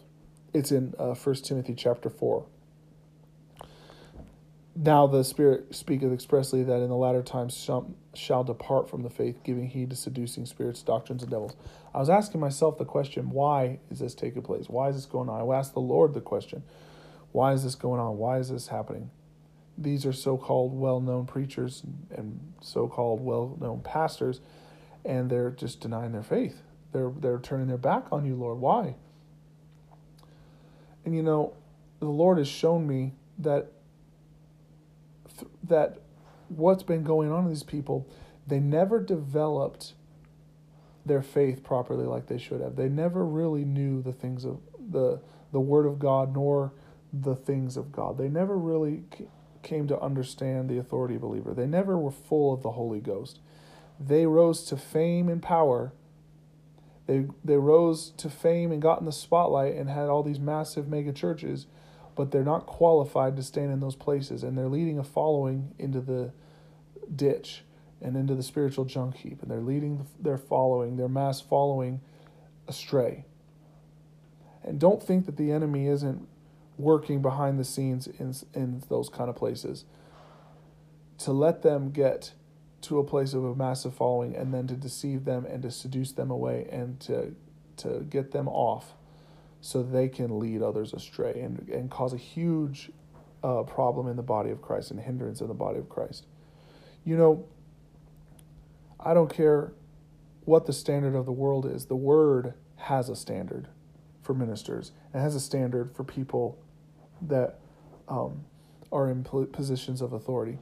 it's 0.52 0.72
in 0.72 0.94
uh, 0.98 1.14
First 1.14 1.44
Timothy 1.44 1.74
chapter 1.74 2.10
four. 2.10 2.46
Now 4.80 5.08
the 5.08 5.24
Spirit 5.24 5.74
speaketh 5.74 6.12
expressly 6.12 6.62
that 6.62 6.80
in 6.80 6.88
the 6.88 6.96
latter 6.96 7.22
times 7.22 7.56
some 7.56 7.96
shall 8.14 8.44
depart 8.44 8.88
from 8.88 9.02
the 9.02 9.10
faith, 9.10 9.42
giving 9.42 9.66
heed 9.66 9.90
to 9.90 9.96
seducing 9.96 10.46
spirits, 10.46 10.82
doctrines, 10.82 11.22
and 11.22 11.30
devils. 11.32 11.56
I 11.92 11.98
was 11.98 12.08
asking 12.08 12.40
myself 12.40 12.78
the 12.78 12.84
question, 12.84 13.30
why 13.30 13.80
is 13.90 13.98
this 13.98 14.14
taking 14.14 14.42
place? 14.42 14.68
Why 14.68 14.88
is 14.88 14.94
this 14.94 15.06
going 15.06 15.28
on? 15.28 15.40
I 15.40 15.58
asked 15.58 15.74
the 15.74 15.80
Lord 15.80 16.14
the 16.14 16.20
question, 16.20 16.62
why 17.32 17.52
is 17.54 17.64
this 17.64 17.74
going 17.74 18.00
on? 18.00 18.18
Why 18.18 18.38
is 18.38 18.50
this 18.50 18.68
happening? 18.68 19.10
These 19.76 20.06
are 20.06 20.12
so 20.12 20.36
called 20.36 20.78
well 20.78 21.00
known 21.00 21.26
preachers 21.26 21.82
and 22.10 22.38
so 22.60 22.86
called 22.86 23.20
well 23.20 23.56
known 23.60 23.80
pastors, 23.80 24.40
and 25.04 25.28
they're 25.28 25.50
just 25.50 25.80
denying 25.80 26.12
their 26.12 26.22
faith. 26.22 26.62
They're, 26.92 27.10
they're 27.10 27.40
turning 27.40 27.66
their 27.66 27.78
back 27.78 28.06
on 28.12 28.24
you, 28.24 28.36
Lord. 28.36 28.58
Why? 28.58 28.94
And 31.08 31.16
you 31.16 31.22
know, 31.22 31.54
the 32.00 32.06
Lord 32.06 32.36
has 32.36 32.48
shown 32.48 32.86
me 32.86 33.14
that 33.38 33.72
that 35.64 36.00
what's 36.50 36.82
been 36.82 37.02
going 37.02 37.32
on 37.32 37.44
in 37.44 37.48
these 37.48 37.62
people, 37.62 38.06
they 38.46 38.60
never 38.60 39.00
developed 39.00 39.94
their 41.06 41.22
faith 41.22 41.64
properly 41.64 42.04
like 42.04 42.26
they 42.26 42.36
should 42.36 42.60
have. 42.60 42.76
They 42.76 42.90
never 42.90 43.24
really 43.24 43.64
knew 43.64 44.02
the 44.02 44.12
things 44.12 44.44
of 44.44 44.60
the 44.78 45.22
the 45.50 45.60
word 45.60 45.86
of 45.86 45.98
God 45.98 46.34
nor 46.34 46.74
the 47.10 47.34
things 47.34 47.78
of 47.78 47.90
God. 47.90 48.18
They 48.18 48.28
never 48.28 48.58
really 48.58 49.04
came 49.62 49.88
to 49.88 49.98
understand 49.98 50.68
the 50.68 50.76
authority 50.76 51.16
believer. 51.16 51.54
They 51.54 51.66
never 51.66 51.96
were 51.96 52.10
full 52.10 52.52
of 52.52 52.62
the 52.62 52.72
Holy 52.72 53.00
Ghost. 53.00 53.38
They 53.98 54.26
rose 54.26 54.62
to 54.64 54.76
fame 54.76 55.30
and 55.30 55.42
power. 55.42 55.94
They 57.08 57.26
they 57.44 57.56
rose 57.56 58.10
to 58.18 58.30
fame 58.30 58.70
and 58.70 58.80
got 58.80 59.00
in 59.00 59.06
the 59.06 59.12
spotlight 59.12 59.74
and 59.74 59.90
had 59.90 60.08
all 60.08 60.22
these 60.22 60.38
massive 60.38 60.86
mega 60.86 61.12
churches 61.12 61.66
but 62.18 62.32
they're 62.32 62.42
not 62.42 62.66
qualified 62.66 63.36
to 63.36 63.42
stand 63.44 63.70
in 63.70 63.78
those 63.78 63.94
places, 63.94 64.42
and 64.42 64.58
they're 64.58 64.66
leading 64.66 64.98
a 64.98 65.04
following 65.04 65.72
into 65.78 66.00
the 66.00 66.32
ditch 67.14 67.62
and 68.02 68.16
into 68.16 68.34
the 68.34 68.42
spiritual 68.42 68.84
junk 68.84 69.14
heap, 69.18 69.40
and 69.40 69.48
they're 69.48 69.60
leading 69.60 70.04
their 70.18 70.36
following, 70.36 70.96
their 70.96 71.08
mass 71.08 71.40
following, 71.40 72.00
astray. 72.66 73.24
And 74.64 74.80
don't 74.80 75.00
think 75.00 75.26
that 75.26 75.36
the 75.36 75.52
enemy 75.52 75.86
isn't 75.86 76.26
working 76.76 77.22
behind 77.22 77.56
the 77.56 77.64
scenes 77.64 78.08
in 78.08 78.34
in 78.52 78.82
those 78.88 79.08
kind 79.08 79.30
of 79.30 79.36
places 79.36 79.84
to 81.18 81.30
let 81.30 81.62
them 81.62 81.92
get 81.92 82.32
to 82.88 82.98
a 82.98 83.04
place 83.04 83.34
of 83.34 83.44
a 83.44 83.54
massive 83.54 83.94
following 83.94 84.34
and 84.34 84.52
then 84.52 84.66
to 84.66 84.74
deceive 84.74 85.24
them 85.24 85.44
and 85.44 85.62
to 85.62 85.70
seduce 85.70 86.12
them 86.12 86.30
away 86.30 86.66
and 86.70 86.98
to 87.00 87.34
to 87.76 88.00
get 88.10 88.32
them 88.32 88.48
off 88.48 88.94
so 89.60 89.82
they 89.82 90.08
can 90.08 90.38
lead 90.38 90.62
others 90.62 90.92
astray 90.92 91.40
and, 91.40 91.68
and 91.68 91.90
cause 91.90 92.12
a 92.12 92.16
huge 92.16 92.90
uh, 93.44 93.62
problem 93.62 94.08
in 94.08 94.16
the 94.16 94.22
body 94.22 94.50
of 94.50 94.60
Christ 94.60 94.90
and 94.90 94.98
hindrance 94.98 95.40
in 95.40 95.48
the 95.48 95.54
body 95.54 95.78
of 95.78 95.88
Christ. 95.88 96.26
You 97.04 97.16
know, 97.16 97.44
I 98.98 99.14
don't 99.14 99.32
care 99.32 99.72
what 100.44 100.66
the 100.66 100.72
standard 100.72 101.14
of 101.14 101.26
the 101.26 101.32
world 101.32 101.66
is, 101.66 101.86
the 101.86 101.96
word 101.96 102.54
has 102.76 103.08
a 103.08 103.16
standard 103.16 103.68
for 104.22 104.34
ministers 104.34 104.92
and 105.12 105.22
has 105.22 105.34
a 105.34 105.40
standard 105.40 105.94
for 105.94 106.04
people 106.04 106.58
that 107.22 107.58
um, 108.08 108.44
are 108.90 109.10
in 109.10 109.24
positions 109.24 110.00
of 110.00 110.12
authority. 110.12 110.58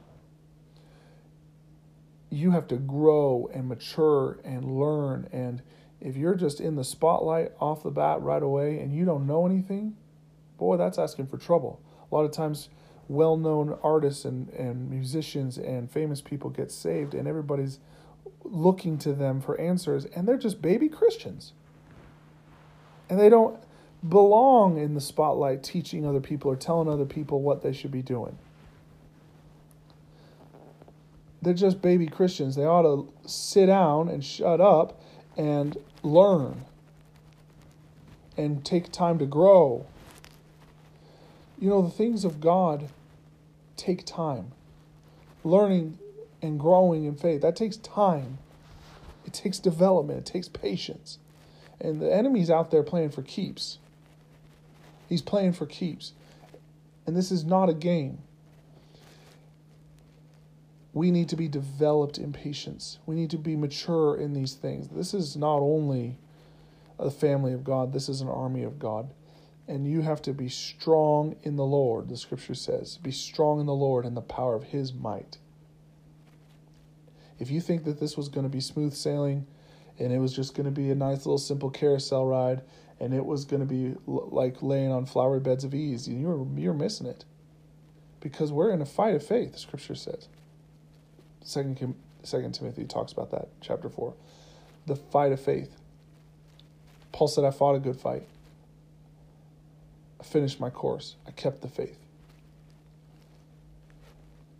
You 2.29 2.51
have 2.51 2.67
to 2.67 2.75
grow 2.75 3.49
and 3.53 3.67
mature 3.67 4.39
and 4.43 4.79
learn 4.79 5.27
and 5.31 5.61
if 5.99 6.15
you're 6.15 6.35
just 6.35 6.61
in 6.61 6.75
the 6.75 6.83
spotlight 6.83 7.53
off 7.59 7.83
the 7.83 7.89
bat 7.89 8.21
right 8.21 8.43
away 8.43 8.79
and 8.79 8.93
you 8.93 9.05
don't 9.05 9.25
know 9.25 9.45
anything, 9.45 9.95
boy, 10.57 10.77
that's 10.77 10.97
asking 10.97 11.27
for 11.27 11.37
trouble. 11.37 11.81
A 12.11 12.15
lot 12.15 12.23
of 12.23 12.31
times, 12.31 12.69
well 13.07 13.37
known 13.37 13.77
artists 13.83 14.25
and, 14.25 14.49
and 14.49 14.89
musicians 14.89 15.57
and 15.57 15.89
famous 15.89 16.21
people 16.21 16.49
get 16.49 16.71
saved, 16.71 17.13
and 17.13 17.27
everybody's 17.27 17.79
looking 18.43 18.97
to 18.99 19.13
them 19.13 19.41
for 19.41 19.59
answers, 19.59 20.05
and 20.05 20.27
they're 20.27 20.37
just 20.37 20.61
baby 20.61 20.89
Christians. 20.89 21.53
And 23.09 23.19
they 23.19 23.29
don't 23.29 23.59
belong 24.07 24.77
in 24.77 24.93
the 24.93 25.01
spotlight 25.01 25.63
teaching 25.63 26.05
other 26.05 26.19
people 26.19 26.51
or 26.51 26.55
telling 26.55 26.89
other 26.89 27.05
people 27.05 27.41
what 27.41 27.61
they 27.61 27.73
should 27.73 27.91
be 27.91 28.01
doing. 28.01 28.37
They're 31.47 31.53
just 31.53 31.81
baby 31.81 32.07
Christians. 32.07 32.57
They 32.57 32.65
ought 32.65 32.81
to 32.81 33.07
sit 33.25 33.67
down 33.67 34.09
and 34.09 34.21
shut 34.21 34.59
up 34.59 35.01
and 35.37 35.77
learn 36.03 36.65
and 38.35 38.65
take 38.65 38.91
time 38.91 39.17
to 39.19 39.25
grow. 39.25 39.85
You 41.57 41.69
know, 41.69 41.81
the 41.81 41.89
things 41.89 42.25
of 42.25 42.41
God 42.41 42.89
take 43.77 44.05
time. 44.05 44.51
Learning 45.45 45.97
and 46.41 46.59
growing 46.59 47.05
in 47.05 47.15
faith, 47.15 47.43
that 47.43 47.55
takes 47.55 47.77
time. 47.77 48.39
It 49.25 49.31
takes 49.31 49.57
development, 49.57 50.19
it 50.19 50.25
takes 50.25 50.49
patience. 50.49 51.17
And 51.79 52.01
the 52.01 52.13
enemy's 52.13 52.49
out 52.49 52.71
there 52.71 52.83
playing 52.83 53.11
for 53.11 53.21
keeps. 53.21 53.77
He's 55.07 55.21
playing 55.21 55.53
for 55.53 55.65
keeps. 55.65 56.11
And 57.05 57.15
this 57.15 57.31
is 57.31 57.45
not 57.45 57.69
a 57.69 57.73
game 57.73 58.17
we 60.97 61.11
need 61.11 61.29
to 61.29 61.35
be 61.35 61.47
developed 61.47 62.17
in 62.17 62.33
patience. 62.33 62.97
We 63.05 63.15
need 63.15 63.29
to 63.29 63.37
be 63.37 63.55
mature 63.55 64.17
in 64.17 64.33
these 64.33 64.55
things. 64.55 64.87
This 64.87 65.13
is 65.13 65.37
not 65.37 65.59
only 65.59 66.17
a 66.97 67.11
family 67.11 67.53
of 67.53 67.63
God, 67.63 67.93
this 67.93 68.09
is 68.09 68.21
an 68.21 68.27
army 68.27 68.63
of 68.63 68.79
God. 68.79 69.13
And 69.67 69.87
you 69.87 70.01
have 70.01 70.23
to 70.23 70.33
be 70.33 70.49
strong 70.49 71.35
in 71.43 71.55
the 71.55 71.65
Lord, 71.65 72.09
the 72.09 72.17
scripture 72.17 72.55
says. 72.55 72.97
Be 72.97 73.11
strong 73.11 73.59
in 73.59 73.67
the 73.67 73.75
Lord 73.75 74.05
and 74.05 74.17
the 74.17 74.21
power 74.21 74.55
of 74.55 74.63
his 74.63 74.91
might. 74.91 75.37
If 77.37 77.51
you 77.51 77.61
think 77.61 77.83
that 77.83 77.99
this 77.99 78.17
was 78.17 78.27
going 78.27 78.45
to 78.45 78.49
be 78.49 78.61
smooth 78.61 78.93
sailing 78.93 79.45
and 79.99 80.11
it 80.11 80.17
was 80.17 80.33
just 80.33 80.55
going 80.55 80.65
to 80.65 80.71
be 80.71 80.89
a 80.89 80.95
nice 80.95 81.27
little 81.27 81.37
simple 81.37 81.69
carousel 81.69 82.25
ride 82.25 82.63
and 82.99 83.13
it 83.13 83.23
was 83.23 83.45
going 83.45 83.59
to 83.59 83.67
be 83.67 83.95
like 84.07 84.63
laying 84.63 84.91
on 84.91 85.05
flowery 85.05 85.41
beds 85.41 85.63
of 85.63 85.75
ease, 85.75 86.07
you're, 86.07 86.47
you're 86.55 86.73
missing 86.73 87.05
it. 87.05 87.25
Because 88.19 88.51
we're 88.51 88.71
in 88.71 88.81
a 88.81 88.85
fight 88.85 89.13
of 89.13 89.23
faith, 89.23 89.53
the 89.53 89.59
scripture 89.59 89.93
says. 89.93 90.27
Second, 91.47 91.95
Second 92.23 92.55
Timothy 92.55 92.83
talks 92.83 93.13
about 93.13 93.31
that, 93.31 93.47
chapter 93.61 93.87
4. 93.87 94.13
The 94.85 94.97
fight 94.97 95.31
of 95.31 95.39
faith. 95.39 95.71
Paul 97.13 97.29
said, 97.29 97.45
I 97.45 97.51
fought 97.51 97.75
a 97.75 97.79
good 97.79 97.95
fight. 97.95 98.27
I 100.19 100.23
finished 100.25 100.59
my 100.59 100.69
course. 100.69 101.15
I 101.25 101.31
kept 101.31 101.61
the 101.61 101.69
faith. 101.69 101.97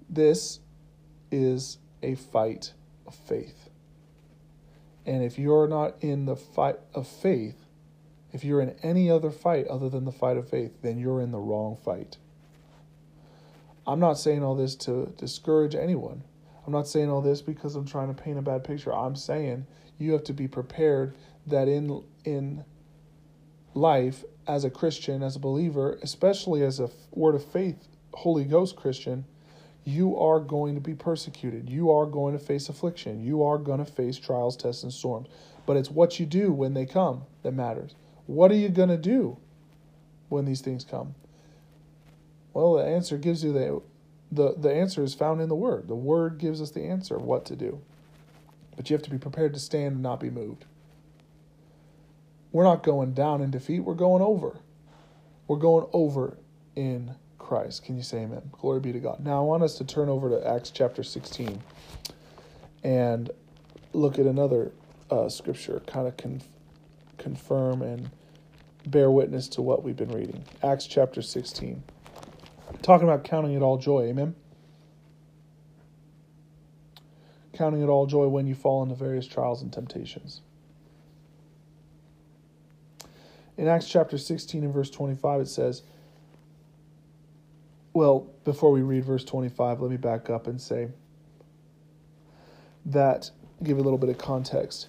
This 0.10 0.60
is 1.30 1.78
a 2.02 2.15
fight 2.15 2.71
of 3.06 3.15
faith. 3.15 3.69
And 5.06 5.21
if 5.26 5.38
you're 5.38 5.67
not 5.67 5.95
in 6.00 6.26
the 6.26 6.38
fight 6.38 6.78
of 6.93 7.06
faith, 7.06 7.65
if 8.32 8.45
you're 8.45 8.62
in 8.62 8.76
any 8.82 9.12
other 9.12 9.30
fight 9.30 9.67
other 9.67 9.89
than 9.89 10.06
the 10.06 10.13
fight 10.13 10.38
of 10.38 10.50
faith, 10.50 10.82
then 10.82 10.97
you're 10.97 11.19
in 11.19 11.32
the 11.32 11.38
wrong 11.38 11.78
fight. 11.84 12.15
I'm 13.86 14.00
not 14.00 14.17
saying 14.17 14.41
all 14.41 14.56
this 14.56 14.76
to 14.76 15.13
discourage 15.17 15.76
anyone. 15.76 16.23
I'm 16.67 16.73
not 16.73 16.88
saying 16.88 17.10
all 17.10 17.21
this 17.21 17.41
because 17.41 17.75
I'm 17.75 17.86
trying 17.86 18.13
to 18.13 18.21
paint 18.21 18.38
a 18.38 18.41
bad 18.41 18.65
picture. 18.65 18.93
I'm 18.93 19.15
saying 19.15 19.65
you 19.97 20.12
have 20.12 20.25
to 20.25 20.34
be 20.34 20.49
prepared 20.49 21.15
that 21.47 21.69
in 21.69 22.03
in 22.25 22.65
life 23.73 24.25
as 24.45 24.65
a 24.65 24.69
Christian, 24.69 25.23
as 25.23 25.38
a 25.38 25.39
believer, 25.39 25.97
especially 26.03 26.63
as 26.63 26.82
a 26.82 26.89
word 27.12 27.36
of 27.36 27.45
faith 27.45 27.88
Holy 28.13 28.43
Ghost 28.43 28.75
Christian, 28.75 29.25
you 29.86 30.17
are 30.17 30.39
going 30.39 30.75
to 30.75 30.82
be 30.82 30.93
persecuted. 30.93 31.69
You 31.69 31.91
are 31.91 32.06
going 32.06 32.38
to 32.38 32.43
face 32.43 32.67
affliction. 32.67 33.23
You 33.23 33.43
are 33.43 33.58
going 33.58 33.80
to 33.80 33.86
face 33.86 34.17
trials, 34.17 34.58
tests, 34.58 34.84
and 34.84 34.91
storms. 34.91 35.30
But 35.65 35.77
it's 35.77 35.89
what 35.89 36.19
you 36.19 36.25
do 36.25 36.51
when 36.51 36.73
they 36.73 36.86
come 36.86 37.23
that 37.43 37.53
matters. 37.53 37.95
What 38.25 38.51
are 38.51 38.56
you 38.56 38.69
going 38.69 38.89
to 38.89 38.97
do 38.97 39.38
when 40.27 40.43
these 40.43 40.62
things 40.62 40.84
come? 40.84 41.15
Well, 42.53 42.73
the 42.73 42.84
answer 42.86 43.17
gives 43.17 43.43
you 43.43 43.53
the 43.53 43.82
the, 44.31 44.55
the 44.57 44.73
answer 44.73 45.03
is 45.03 45.13
found 45.13 45.41
in 45.41 45.49
the 45.49 45.55
Word. 45.55 45.87
The 45.87 45.95
Word 45.95 46.39
gives 46.39 46.61
us 46.61 46.71
the 46.71 46.83
answer 46.83 47.15
of 47.15 47.23
what 47.23 47.45
to 47.47 47.55
do. 47.55 47.81
But 48.77 48.89
you 48.89 48.95
have 48.95 49.03
to 49.03 49.11
be 49.11 49.17
prepared 49.19 49.53
to 49.55 49.59
stand 49.59 49.95
and 49.95 50.03
not 50.03 50.19
be 50.19 50.29
moved. 50.29 50.65
We're 52.51 52.65
not 52.65 52.83
going 52.83 53.13
down 53.13 53.41
in 53.41 53.51
defeat, 53.51 53.81
we're 53.81 53.95
going 53.95 54.23
over. 54.23 54.59
We're 55.47 55.57
going 55.57 55.87
over 55.93 56.37
in 56.75 57.15
Christ. 57.39 57.85
Can 57.85 57.97
you 57.97 58.03
say 58.03 58.19
amen? 58.19 58.49
Glory 58.53 58.79
be 58.81 58.93
to 58.93 58.99
God. 58.99 59.19
Now 59.25 59.39
I 59.39 59.45
want 59.45 59.63
us 59.63 59.77
to 59.79 59.85
turn 59.85 60.09
over 60.09 60.29
to 60.29 60.47
Acts 60.47 60.71
chapter 60.71 61.03
16. 61.03 61.61
and 62.83 63.31
look 63.93 64.19
at 64.19 64.25
another 64.27 64.71
uh, 65.11 65.29
scripture, 65.29 65.81
kind 65.87 66.07
of 66.07 66.17
conf- 66.17 66.47
confirm 67.17 67.81
and 67.83 68.09
bear 68.87 69.11
witness 69.11 69.47
to 69.49 69.61
what 69.61 69.83
we've 69.83 69.97
been 69.97 70.11
reading. 70.13 70.43
Acts 70.63 70.87
chapter 70.87 71.21
16. 71.21 71.83
Talking 72.82 73.08
about 73.08 73.23
counting 73.23 73.53
it 73.53 73.62
all 73.62 73.77
joy, 73.77 74.03
amen? 74.03 74.36
Counting 77.53 77.82
it 77.82 77.88
all 77.88 78.06
joy 78.06 78.27
when 78.27 78.47
you 78.47 78.56
fall 78.56 78.84
into 78.84 78.95
various 78.95 79.27
trials 79.27 79.62
and 79.62 79.73
temptations. 79.73 80.41
In 83.58 83.67
Acts 83.67 83.89
chapter 83.89 84.17
16 84.17 84.63
and 84.63 84.73
verse 84.73 84.89
25, 84.89 85.41
it 85.41 85.47
says, 85.47 85.82
well, 87.93 88.27
before 88.43 88.71
we 88.71 88.82
read 88.82 89.03
verse 89.03 89.23
25, 89.23 89.82
let 89.82 89.89
me 89.89 89.97
back 89.97 90.30
up 90.30 90.45
and 90.45 90.62
say 90.62 90.89
that, 92.86 93.32
give 93.63 93.80
a 93.80 93.82
little 93.82 93.97
bit 93.97 94.10
of 94.10 94.19
context. 94.19 94.88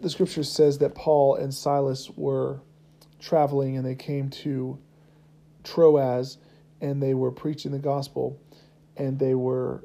The 0.00 0.08
scripture 0.08 0.42
says 0.42 0.78
that 0.78 0.94
Paul 0.94 1.34
and 1.36 1.54
Silas 1.54 2.10
were 2.16 2.60
traveling 3.20 3.76
and 3.76 3.84
they 3.84 3.94
came 3.94 4.30
to 4.30 4.78
Troas 5.62 6.38
and 6.80 7.02
they 7.02 7.14
were 7.14 7.30
preaching 7.30 7.72
the 7.72 7.78
gospel 7.78 8.40
and 8.96 9.18
they 9.18 9.34
were 9.34 9.84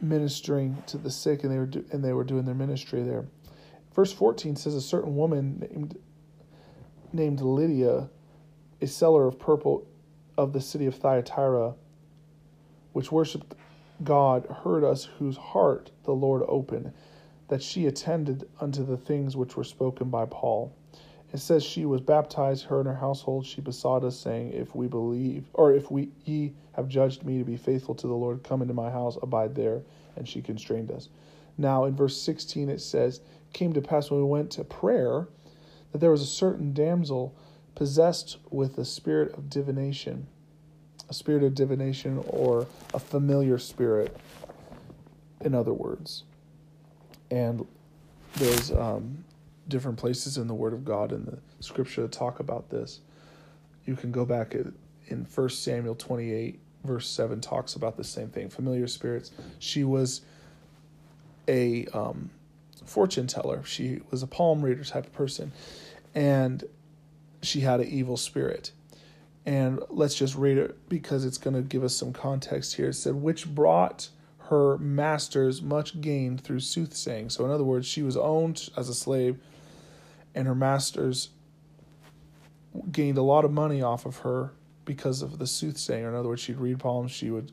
ministering 0.00 0.82
to 0.86 0.98
the 0.98 1.10
sick 1.10 1.42
and 1.42 1.52
they 1.52 1.58
were 1.58 1.66
do, 1.66 1.84
and 1.92 2.02
they 2.04 2.12
were 2.12 2.24
doing 2.24 2.44
their 2.44 2.54
ministry 2.54 3.02
there. 3.02 3.26
Verse 3.94 4.12
14 4.12 4.56
says 4.56 4.74
a 4.74 4.80
certain 4.80 5.16
woman 5.16 5.66
named 5.70 5.98
named 7.12 7.40
Lydia, 7.40 8.08
a 8.80 8.86
seller 8.86 9.26
of 9.26 9.38
purple 9.38 9.86
of 10.38 10.52
the 10.52 10.60
city 10.60 10.86
of 10.86 10.94
Thyatira, 10.94 11.74
which 12.92 13.10
worshipped 13.10 13.54
God, 14.04 14.46
heard 14.64 14.84
us 14.84 15.04
whose 15.18 15.36
heart 15.36 15.90
the 16.04 16.12
Lord 16.12 16.42
opened, 16.48 16.92
that 17.48 17.62
she 17.62 17.86
attended 17.86 18.48
unto 18.60 18.84
the 18.84 18.96
things 18.96 19.36
which 19.36 19.56
were 19.56 19.64
spoken 19.64 20.08
by 20.08 20.24
Paul. 20.24 20.74
It 21.32 21.38
says 21.38 21.62
she 21.62 21.86
was 21.86 22.00
baptized, 22.00 22.64
her 22.66 22.80
and 22.80 22.88
her 22.88 22.94
household. 22.94 23.46
She 23.46 23.60
besought 23.60 24.02
us, 24.02 24.18
saying, 24.18 24.52
If 24.52 24.74
we 24.74 24.88
believe, 24.88 25.48
or 25.54 25.72
if 25.72 25.90
we 25.90 26.10
ye 26.24 26.52
have 26.72 26.88
judged 26.88 27.24
me 27.24 27.38
to 27.38 27.44
be 27.44 27.56
faithful 27.56 27.94
to 27.94 28.06
the 28.06 28.14
Lord, 28.14 28.42
come 28.42 28.62
into 28.62 28.74
my 28.74 28.90
house, 28.90 29.16
abide 29.22 29.54
there. 29.54 29.82
And 30.16 30.28
she 30.28 30.42
constrained 30.42 30.90
us. 30.90 31.08
Now, 31.56 31.84
in 31.84 31.94
verse 31.94 32.20
16, 32.20 32.68
it 32.68 32.80
says, 32.80 33.20
Came 33.52 33.72
to 33.74 33.80
pass 33.80 34.10
when 34.10 34.20
we 34.20 34.26
went 34.26 34.50
to 34.52 34.64
prayer 34.64 35.28
that 35.92 35.98
there 35.98 36.10
was 36.10 36.22
a 36.22 36.26
certain 36.26 36.72
damsel 36.72 37.34
possessed 37.74 38.38
with 38.50 38.76
a 38.78 38.84
spirit 38.84 39.32
of 39.34 39.48
divination, 39.48 40.26
a 41.08 41.14
spirit 41.14 41.42
of 41.42 41.54
divination, 41.54 42.22
or 42.26 42.66
a 42.92 42.98
familiar 42.98 43.58
spirit, 43.58 44.16
in 45.40 45.54
other 45.54 45.72
words. 45.72 46.24
And 47.30 47.66
there's 48.36 48.72
um, 48.72 49.24
different 49.70 49.96
places 49.96 50.36
in 50.36 50.46
the 50.46 50.54
Word 50.54 50.74
of 50.74 50.84
God 50.84 51.12
in 51.12 51.24
the 51.24 51.38
Scripture 51.60 52.02
that 52.02 52.12
talk 52.12 52.40
about 52.40 52.68
this. 52.68 53.00
You 53.86 53.96
can 53.96 54.12
go 54.12 54.26
back 54.26 54.54
in 55.06 55.24
First 55.24 55.64
Samuel 55.64 55.94
28, 55.94 56.60
verse 56.84 57.08
7, 57.08 57.40
talks 57.40 57.74
about 57.74 57.96
the 57.96 58.04
same 58.04 58.28
thing. 58.28 58.50
Familiar 58.50 58.86
spirits. 58.86 59.30
She 59.58 59.82
was 59.82 60.20
a 61.48 61.86
um, 61.86 62.30
fortune 62.84 63.26
teller, 63.26 63.62
she 63.64 64.00
was 64.10 64.22
a 64.22 64.26
palm 64.26 64.62
reader 64.62 64.84
type 64.84 65.06
of 65.06 65.12
person, 65.12 65.52
and 66.14 66.64
she 67.42 67.60
had 67.60 67.80
an 67.80 67.88
evil 67.88 68.16
spirit. 68.16 68.72
And 69.46 69.80
let's 69.88 70.14
just 70.14 70.34
read 70.34 70.58
it 70.58 70.76
because 70.88 71.24
it's 71.24 71.38
going 71.38 71.56
to 71.56 71.62
give 71.62 71.82
us 71.82 71.96
some 71.96 72.12
context 72.12 72.76
here. 72.76 72.90
It 72.90 72.94
said, 72.94 73.14
which 73.14 73.48
brought 73.52 74.10
her 74.50 74.76
masters 74.78 75.62
much 75.62 76.00
gain 76.00 76.36
through 76.36 76.60
soothsaying. 76.60 77.30
So, 77.30 77.44
in 77.44 77.50
other 77.50 77.64
words, 77.64 77.86
she 77.86 78.02
was 78.02 78.16
owned 78.16 78.68
as 78.76 78.88
a 78.88 78.94
slave 78.94 79.38
and 80.34 80.46
her 80.46 80.54
masters 80.54 81.30
gained 82.92 83.18
a 83.18 83.22
lot 83.22 83.44
of 83.44 83.50
money 83.50 83.82
off 83.82 84.06
of 84.06 84.18
her 84.18 84.52
because 84.84 85.22
of 85.22 85.38
the 85.38 85.46
soothsayer. 85.46 86.08
In 86.08 86.14
other 86.14 86.28
words, 86.28 86.42
she'd 86.42 86.58
read 86.58 86.78
palms, 86.78 87.10
she 87.10 87.30
would 87.30 87.52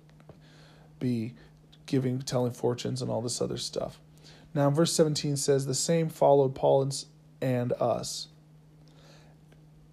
be 0.99 1.33
giving, 1.85 2.19
telling 2.19 2.51
fortunes, 2.51 3.01
and 3.01 3.09
all 3.09 3.21
this 3.21 3.41
other 3.41 3.57
stuff. 3.57 3.99
Now, 4.53 4.69
verse 4.69 4.93
17 4.93 5.37
says, 5.37 5.65
The 5.65 5.75
same 5.75 6.09
followed 6.09 6.55
Paul 6.55 6.89
and 7.41 7.73
us, 7.73 8.27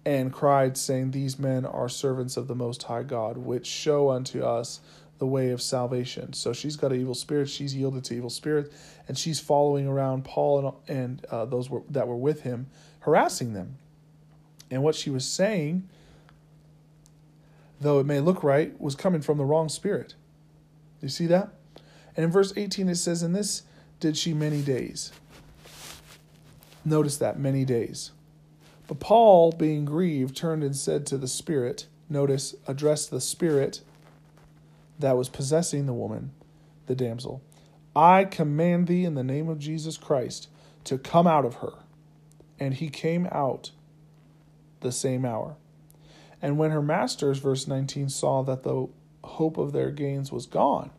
and 0.05 0.31
cried, 0.31 0.77
saying, 0.77 1.11
These 1.11 1.39
men 1.39 1.65
are 1.65 1.89
servants 1.89 2.37
of 2.37 2.47
the 2.47 2.55
Most 2.55 2.83
High 2.83 3.03
God, 3.03 3.37
which 3.37 3.65
show 3.65 4.09
unto 4.09 4.43
us 4.43 4.79
the 5.17 5.25
way 5.25 5.51
of 5.51 5.61
salvation. 5.61 6.33
So 6.33 6.53
she's 6.53 6.75
got 6.75 6.91
an 6.91 6.99
evil 6.99 7.15
spirit. 7.15 7.49
She's 7.49 7.75
yielded 7.75 8.03
to 8.05 8.15
evil 8.15 8.29
spirit, 8.29 8.71
and 9.07 9.17
she's 9.17 9.39
following 9.39 9.87
around 9.87 10.25
Paul 10.25 10.75
and, 10.87 10.97
and 10.97 11.25
uh, 11.25 11.45
those 11.45 11.69
were, 11.69 11.83
that 11.89 12.07
were 12.07 12.17
with 12.17 12.41
him, 12.41 12.67
harassing 12.99 13.53
them. 13.53 13.77
And 14.69 14.83
what 14.83 14.95
she 14.95 15.09
was 15.09 15.25
saying, 15.25 15.87
though 17.79 17.99
it 17.99 18.05
may 18.05 18.19
look 18.19 18.43
right, 18.43 18.79
was 18.79 18.95
coming 18.95 19.21
from 19.21 19.37
the 19.37 19.45
wrong 19.45 19.69
spirit. 19.69 20.15
You 21.01 21.09
see 21.09 21.27
that? 21.27 21.49
And 22.15 22.25
in 22.25 22.31
verse 22.31 22.53
18 22.55 22.89
it 22.89 22.95
says, 22.95 23.21
"In 23.21 23.33
this 23.33 23.63
did 23.99 24.17
she 24.17 24.33
many 24.33 24.61
days." 24.61 25.11
Notice 26.83 27.17
that 27.17 27.39
many 27.39 27.65
days. 27.65 28.11
But 28.87 28.99
Paul, 28.99 29.51
being 29.51 29.85
grieved, 29.85 30.35
turned 30.35 30.63
and 30.63 30.75
said 30.75 31.05
to 31.07 31.17
the 31.17 31.27
spirit, 31.27 31.87
notice, 32.09 32.55
addressed 32.67 33.09
the 33.09 33.21
spirit 33.21 33.81
that 34.99 35.17
was 35.17 35.29
possessing 35.29 35.85
the 35.85 35.93
woman, 35.93 36.31
the 36.85 36.95
damsel, 36.95 37.41
I 37.95 38.25
command 38.25 38.87
thee 38.87 39.05
in 39.05 39.15
the 39.15 39.23
name 39.23 39.49
of 39.49 39.59
Jesus 39.59 39.97
Christ 39.97 40.49
to 40.85 40.97
come 40.97 41.27
out 41.27 41.45
of 41.45 41.55
her. 41.55 41.73
And 42.59 42.73
he 42.73 42.89
came 42.89 43.27
out 43.31 43.71
the 44.81 44.91
same 44.91 45.25
hour. 45.25 45.55
And 46.41 46.57
when 46.57 46.71
her 46.71 46.81
masters, 46.81 47.39
verse 47.39 47.67
19, 47.67 48.09
saw 48.09 48.43
that 48.43 48.63
the 48.63 48.87
hope 49.23 49.57
of 49.57 49.71
their 49.71 49.91
gains 49.91 50.31
was 50.31 50.45
gone, 50.45 50.91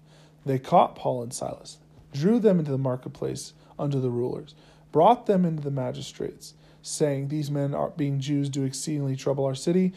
they 0.45 0.59
caught 0.59 0.97
Paul 0.97 1.23
and 1.23 1.33
Silas, 1.33 1.79
drew 2.13 2.39
them 2.39 2.59
into 2.59 2.71
the 2.71 2.79
marketplace 2.79 3.53
unto 3.79 4.01
the 4.01 4.11
rulers, 4.11 4.55
brought 4.93 5.27
them 5.27 5.45
into 5.45 5.63
the 5.63 5.71
magistrates, 5.71 6.55
saying, 6.87 7.29
These 7.29 7.51
men, 7.51 7.75
are, 7.75 7.90
being 7.90 8.20
Jews, 8.20 8.49
do 8.49 8.64
exceedingly 8.64 9.16
trouble 9.16 9.44
our 9.44 9.55
city 9.55 9.92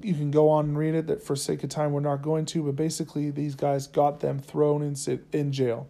you 0.00 0.14
can 0.14 0.30
go 0.30 0.48
on 0.48 0.66
and 0.66 0.78
read 0.78 0.94
it. 0.94 1.06
That 1.06 1.22
for 1.22 1.36
sake 1.36 1.62
of 1.64 1.70
time, 1.70 1.92
we're 1.92 2.00
not 2.00 2.22
going 2.22 2.46
to. 2.46 2.62
But 2.62 2.76
basically, 2.76 3.30
these 3.30 3.54
guys 3.54 3.86
got 3.86 4.20
them 4.20 4.38
thrown 4.38 4.82
in 4.82 4.96
in 5.32 5.52
jail. 5.52 5.88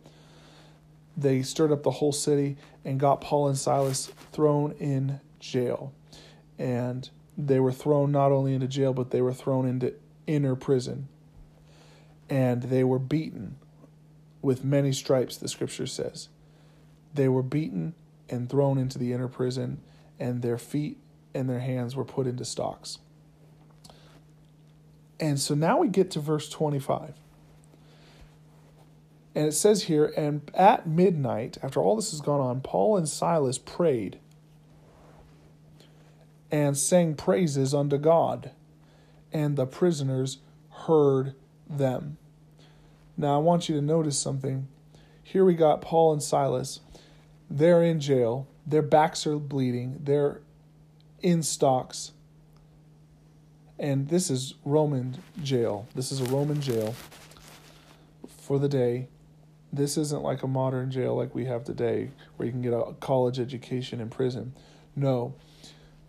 They 1.17 1.43
stirred 1.43 1.73
up 1.73 1.83
the 1.83 1.91
whole 1.91 2.13
city 2.13 2.57
and 2.85 2.99
got 2.99 3.21
Paul 3.21 3.49
and 3.49 3.59
Silas 3.59 4.07
thrown 4.33 4.73
in 4.73 5.21
jail, 5.39 5.93
and 6.59 7.09
they 7.37 7.61
were 7.61 7.73
thrown 7.73 8.11
not 8.13 8.33
only 8.33 8.55
into 8.55 8.67
jail, 8.67 8.95
but 8.95 9.11
they 9.11 9.21
were 9.21 9.35
thrown 9.35 9.67
into 9.67 9.95
inner 10.27 10.57
prison, 10.57 11.09
and 12.31 12.63
they 12.63 12.83
were 12.83 12.99
beaten 12.99 13.57
with 14.41 14.65
many 14.65 14.93
stripes. 14.93 15.37
The 15.37 15.49
Scripture 15.49 15.87
says 15.87 16.29
they 17.15 17.29
were 17.29 17.43
beaten 17.43 17.95
and 18.31 18.49
thrown 18.49 18.79
into 18.79 18.99
the 18.99 19.13
inner 19.13 19.29
prison, 19.29 19.83
and 20.19 20.43
their 20.43 20.59
feet 20.59 20.99
and 21.35 21.49
their 21.49 21.61
hands 21.61 21.97
were 21.97 22.05
put 22.05 22.27
into 22.27 22.45
stocks. 22.45 22.99
And 25.19 25.39
so 25.39 25.55
now 25.55 25.79
we 25.79 25.89
get 25.89 26.11
to 26.13 26.21
verse 26.21 26.49
25. 26.49 27.15
And 29.35 29.47
it 29.47 29.53
says 29.53 29.85
here, 29.85 30.13
and 30.17 30.51
at 30.55 30.87
midnight, 30.87 31.57
after 31.63 31.81
all 31.81 31.97
this 31.97 32.11
has 32.11 32.21
gone 32.21 32.41
on, 32.41 32.61
Paul 32.61 32.97
and 32.97 33.09
Silas 33.09 33.57
prayed 33.57 34.19
and 36.51 36.77
sang 36.77 37.15
praises 37.15 37.73
unto 37.73 37.97
God, 37.97 38.51
and 39.33 39.57
the 39.57 39.65
prisoners 39.65 40.39
heard 40.71 41.35
them. 41.69 42.19
Now 43.17 43.37
I 43.37 43.39
want 43.39 43.69
you 43.69 43.77
to 43.77 43.83
notice 43.83 44.19
something. 44.19 44.69
Here 45.23 45.45
we 45.47 45.55
got 45.55 45.81
Paul 45.81 46.13
and 46.13 46.23
Silas. 46.23 46.81
They're 47.49 47.83
in 47.83 48.01
jail, 48.01 48.47
their 48.67 48.83
backs 48.83 49.27
are 49.27 49.39
bleeding, 49.39 50.01
they're 50.03 50.41
in 51.21 51.43
stocks 51.43 52.13
and 53.83 54.09
this 54.09 54.31
is 54.31 54.55
Roman 54.65 55.19
jail. 55.43 55.89
This 55.95 56.13
is 56.13 56.21
a 56.21 56.25
Roman 56.27 56.61
jail 56.61 56.95
for 58.29 58.61
the 58.61 58.69
day. 58.69 59.09
This 59.73 59.97
isn't 59.97 60.23
like 60.23 60.45
a 60.45 60.47
modern 60.47 60.91
jail 60.93 61.17
like 61.17 61.35
we 61.35 61.47
have 61.47 61.65
today 61.65 62.11
where 62.37 62.47
you 62.47 62.53
can 62.53 62.63
get 62.63 62.73
a 62.73 62.95
college 63.01 63.41
education 63.41 64.01
in 64.01 64.09
prison. 64.09 64.55
No, 64.95 65.35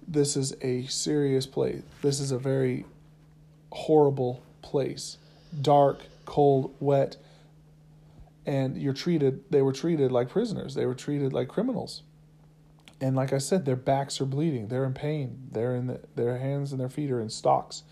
this 0.07 0.37
is 0.37 0.55
a 0.61 0.85
serious 0.85 1.47
place. 1.47 1.81
This 2.03 2.19
is 2.19 2.31
a 2.31 2.37
very 2.37 2.85
horrible 3.71 4.43
place. 4.61 5.17
Dark, 5.59 6.01
cold, 6.25 6.75
wet, 6.79 7.17
and 8.45 8.77
you're 8.77 8.93
treated, 8.93 9.41
they 9.49 9.63
were 9.63 9.73
treated 9.73 10.11
like 10.11 10.29
prisoners, 10.29 10.75
they 10.75 10.85
were 10.85 10.93
treated 10.93 11.33
like 11.33 11.47
criminals. 11.47 12.03
And 13.03 13.15
like 13.17 13.33
I 13.33 13.37
said, 13.39 13.65
their 13.65 13.75
backs 13.75 14.21
are 14.21 14.25
bleeding. 14.25 14.69
They're 14.69 14.85
in 14.85 14.93
pain. 14.93 15.49
They're 15.51 15.75
in 15.75 15.87
the, 15.87 15.99
their 16.15 16.37
hands 16.37 16.71
and 16.71 16.79
their 16.79 16.89
feet 16.89 17.11
are 17.11 17.19
in 17.19 17.29
stocks. 17.29 17.83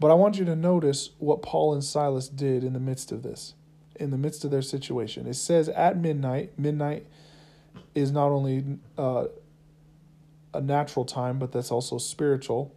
But 0.00 0.10
I 0.10 0.14
want 0.14 0.38
you 0.38 0.46
to 0.46 0.56
notice 0.56 1.10
what 1.18 1.42
Paul 1.42 1.74
and 1.74 1.84
Silas 1.84 2.28
did 2.28 2.64
in 2.64 2.72
the 2.72 2.80
midst 2.80 3.12
of 3.12 3.22
this. 3.22 3.54
in 3.96 4.10
the 4.10 4.18
midst 4.18 4.44
of 4.44 4.50
their 4.50 4.62
situation. 4.62 5.26
It 5.26 5.34
says 5.34 5.68
at 5.68 5.96
midnight, 5.96 6.58
midnight 6.58 7.06
is 7.94 8.10
not 8.10 8.28
only 8.30 8.78
uh, 8.98 9.26
a 10.54 10.60
natural 10.60 11.04
time, 11.04 11.38
but 11.38 11.52
that's 11.52 11.70
also 11.70 11.98
spiritual. 11.98 12.74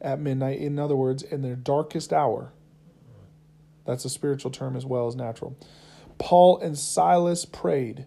At 0.00 0.20
midnight, 0.20 0.58
in 0.58 0.78
other 0.78 0.96
words, 0.96 1.22
in 1.22 1.42
their 1.42 1.56
darkest 1.56 2.12
hour. 2.12 2.52
That's 3.86 4.04
a 4.04 4.10
spiritual 4.10 4.50
term 4.50 4.76
as 4.76 4.84
well 4.84 5.06
as 5.06 5.14
natural. 5.14 5.56
Paul 6.18 6.58
and 6.58 6.76
Silas 6.76 7.44
prayed. 7.44 8.06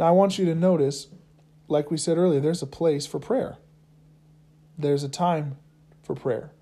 Now, 0.00 0.06
I 0.06 0.12
want 0.12 0.38
you 0.38 0.46
to 0.46 0.54
notice, 0.54 1.08
like 1.68 1.90
we 1.90 1.98
said 1.98 2.16
earlier, 2.16 2.40
there's 2.40 2.62
a 2.62 2.66
place 2.66 3.06
for 3.06 3.18
prayer, 3.18 3.58
there's 4.78 5.04
a 5.04 5.10
time 5.10 5.58
for 6.02 6.14
prayer. 6.14 6.52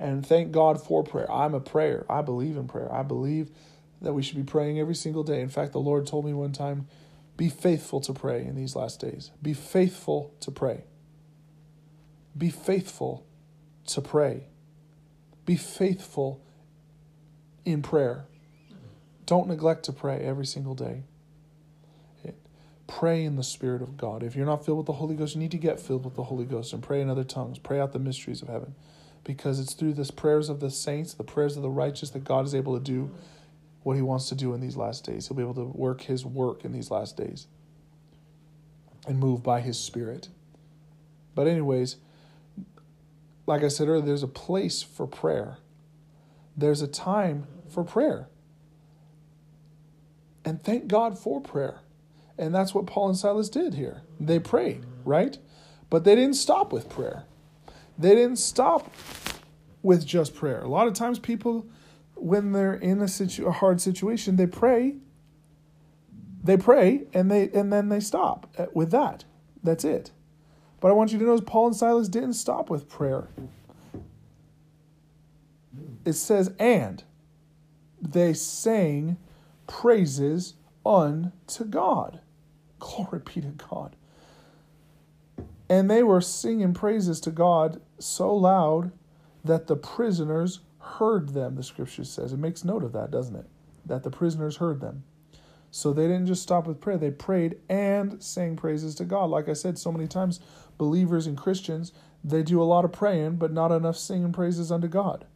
And 0.00 0.26
thank 0.26 0.50
God 0.50 0.82
for 0.84 1.04
prayer. 1.04 1.30
I'm 1.30 1.54
a 1.54 1.60
prayer. 1.60 2.04
I 2.10 2.22
believe 2.22 2.56
in 2.56 2.66
prayer. 2.66 2.92
I 2.92 3.04
believe 3.04 3.50
that 4.02 4.14
we 4.14 4.22
should 4.22 4.36
be 4.36 4.42
praying 4.42 4.80
every 4.80 4.96
single 4.96 5.22
day. 5.22 5.40
In 5.40 5.48
fact, 5.48 5.72
the 5.72 5.78
Lord 5.78 6.08
told 6.08 6.26
me 6.26 6.34
one 6.34 6.50
time, 6.50 6.88
be 7.36 7.48
faithful 7.48 8.00
to 8.00 8.12
pray 8.12 8.44
in 8.44 8.56
these 8.56 8.74
last 8.74 9.00
days. 9.00 9.30
Be 9.40 9.54
faithful 9.54 10.34
to 10.40 10.50
pray. 10.50 10.84
Be 12.36 12.50
faithful 12.50 13.24
to 13.86 14.00
pray. 14.02 14.48
Be 15.44 15.56
faithful 15.56 16.44
in 17.64 17.80
prayer. 17.80 18.26
Don't 19.26 19.48
neglect 19.48 19.84
to 19.84 19.92
pray 19.92 20.20
every 20.20 20.46
single 20.46 20.74
day. 20.74 21.02
Pray 22.86 23.24
in 23.24 23.34
the 23.34 23.42
Spirit 23.42 23.82
of 23.82 23.96
God. 23.96 24.22
If 24.22 24.36
you're 24.36 24.46
not 24.46 24.64
filled 24.64 24.78
with 24.78 24.86
the 24.86 24.92
Holy 24.92 25.16
Ghost, 25.16 25.34
you 25.34 25.40
need 25.40 25.50
to 25.50 25.58
get 25.58 25.80
filled 25.80 26.04
with 26.04 26.14
the 26.14 26.22
Holy 26.24 26.44
Ghost 26.44 26.72
and 26.72 26.82
pray 26.82 27.00
in 27.00 27.10
other 27.10 27.24
tongues. 27.24 27.58
Pray 27.58 27.80
out 27.80 27.92
the 27.92 27.98
mysteries 27.98 28.42
of 28.42 28.48
heaven. 28.48 28.74
Because 29.24 29.58
it's 29.58 29.74
through 29.74 29.94
the 29.94 30.10
prayers 30.12 30.48
of 30.48 30.60
the 30.60 30.70
saints, 30.70 31.12
the 31.12 31.24
prayers 31.24 31.56
of 31.56 31.62
the 31.64 31.68
righteous, 31.68 32.10
that 32.10 32.22
God 32.22 32.46
is 32.46 32.54
able 32.54 32.78
to 32.78 32.82
do 32.82 33.10
what 33.82 33.96
He 33.96 34.02
wants 34.02 34.28
to 34.28 34.36
do 34.36 34.54
in 34.54 34.60
these 34.60 34.76
last 34.76 35.04
days. 35.04 35.26
He'll 35.26 35.36
be 35.36 35.42
able 35.42 35.54
to 35.54 35.64
work 35.64 36.02
His 36.02 36.24
work 36.24 36.64
in 36.64 36.70
these 36.70 36.90
last 36.92 37.16
days 37.16 37.48
and 39.08 39.18
move 39.18 39.42
by 39.42 39.60
His 39.60 39.78
Spirit. 39.78 40.28
But, 41.34 41.48
anyways, 41.48 41.96
like 43.46 43.64
I 43.64 43.68
said 43.68 43.88
earlier, 43.88 44.06
there's 44.06 44.22
a 44.22 44.28
place 44.28 44.82
for 44.82 45.08
prayer, 45.08 45.58
there's 46.56 46.82
a 46.82 46.88
time 46.88 47.48
for 47.68 47.82
prayer. 47.82 48.28
And 50.46 50.62
thank 50.62 50.86
God 50.86 51.18
for 51.18 51.40
prayer. 51.40 51.80
And 52.38 52.54
that's 52.54 52.72
what 52.72 52.86
Paul 52.86 53.08
and 53.08 53.18
Silas 53.18 53.50
did 53.50 53.74
here. 53.74 54.02
They 54.20 54.38
prayed, 54.38 54.86
right? 55.04 55.36
But 55.90 56.04
they 56.04 56.14
didn't 56.14 56.36
stop 56.36 56.72
with 56.72 56.88
prayer. 56.88 57.24
They 57.98 58.14
didn't 58.14 58.36
stop 58.36 58.94
with 59.82 60.06
just 60.06 60.34
prayer. 60.34 60.62
A 60.62 60.68
lot 60.68 60.86
of 60.86 60.94
times 60.94 61.18
people 61.18 61.66
when 62.14 62.52
they're 62.52 62.74
in 62.74 63.02
a, 63.02 63.08
situ- 63.08 63.46
a 63.46 63.52
hard 63.52 63.80
situation, 63.80 64.36
they 64.36 64.46
pray. 64.46 64.96
They 66.42 66.56
pray 66.56 67.04
and 67.12 67.30
they 67.30 67.50
and 67.50 67.72
then 67.72 67.88
they 67.88 67.98
stop 67.98 68.46
with 68.72 68.92
that. 68.92 69.24
That's 69.64 69.84
it. 69.84 70.12
But 70.80 70.88
I 70.88 70.92
want 70.92 71.12
you 71.12 71.18
to 71.18 71.24
notice 71.24 71.44
Paul 71.44 71.68
and 71.68 71.76
Silas 71.76 72.08
didn't 72.08 72.34
stop 72.34 72.70
with 72.70 72.88
prayer. 72.88 73.28
It 76.04 76.12
says, 76.12 76.52
and 76.60 77.02
they 78.00 78.32
sang 78.32 79.16
praises 79.66 80.54
unto 80.84 81.64
God. 81.64 82.20
Glory 82.78 83.20
be 83.24 83.40
to 83.40 83.48
God. 83.70 83.96
And 85.68 85.90
they 85.90 86.02
were 86.02 86.20
singing 86.20 86.74
praises 86.74 87.20
to 87.20 87.30
God 87.30 87.80
so 87.98 88.34
loud 88.34 88.92
that 89.44 89.66
the 89.66 89.76
prisoners 89.76 90.60
heard 90.78 91.30
them, 91.30 91.56
the 91.56 91.62
scripture 91.62 92.04
says. 92.04 92.32
It 92.32 92.38
makes 92.38 92.64
note 92.64 92.84
of 92.84 92.92
that, 92.92 93.10
doesn't 93.10 93.34
it? 93.34 93.46
That 93.84 94.02
the 94.02 94.10
prisoners 94.10 94.56
heard 94.56 94.80
them. 94.80 95.02
So 95.70 95.92
they 95.92 96.06
didn't 96.06 96.26
just 96.26 96.42
stop 96.42 96.66
with 96.66 96.80
prayer, 96.80 96.96
they 96.96 97.10
prayed 97.10 97.56
and 97.68 98.22
sang 98.22 98.56
praises 98.56 98.94
to 98.96 99.04
God. 99.04 99.28
Like 99.30 99.48
I 99.48 99.52
said 99.52 99.78
so 99.78 99.92
many 99.92 100.06
times, 100.06 100.40
believers 100.78 101.26
and 101.26 101.36
Christians, 101.36 101.92
they 102.24 102.42
do 102.42 102.62
a 102.62 102.64
lot 102.64 102.84
of 102.84 102.92
praying, 102.92 103.36
but 103.36 103.52
not 103.52 103.72
enough 103.72 103.96
singing 103.96 104.32
praises 104.32 104.72
unto 104.72 104.88
God. 104.88 105.26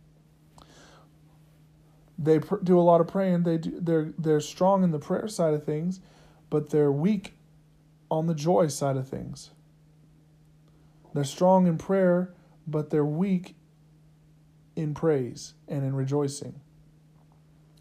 They 2.22 2.38
pr- 2.38 2.56
do 2.62 2.78
a 2.78 2.82
lot 2.82 3.00
of 3.00 3.08
praying. 3.08 3.44
They 3.44 3.56
do, 3.56 3.80
they're 3.80 4.12
they're 4.18 4.40
strong 4.40 4.84
in 4.84 4.90
the 4.90 4.98
prayer 4.98 5.26
side 5.26 5.54
of 5.54 5.64
things, 5.64 6.00
but 6.50 6.68
they're 6.68 6.92
weak 6.92 7.34
on 8.10 8.26
the 8.26 8.34
joy 8.34 8.66
side 8.66 8.96
of 8.96 9.08
things. 9.08 9.50
They're 11.14 11.24
strong 11.24 11.66
in 11.66 11.78
prayer, 11.78 12.34
but 12.66 12.90
they're 12.90 13.04
weak 13.04 13.56
in 14.76 14.94
praise 14.94 15.54
and 15.66 15.82
in 15.82 15.94
rejoicing 15.94 16.60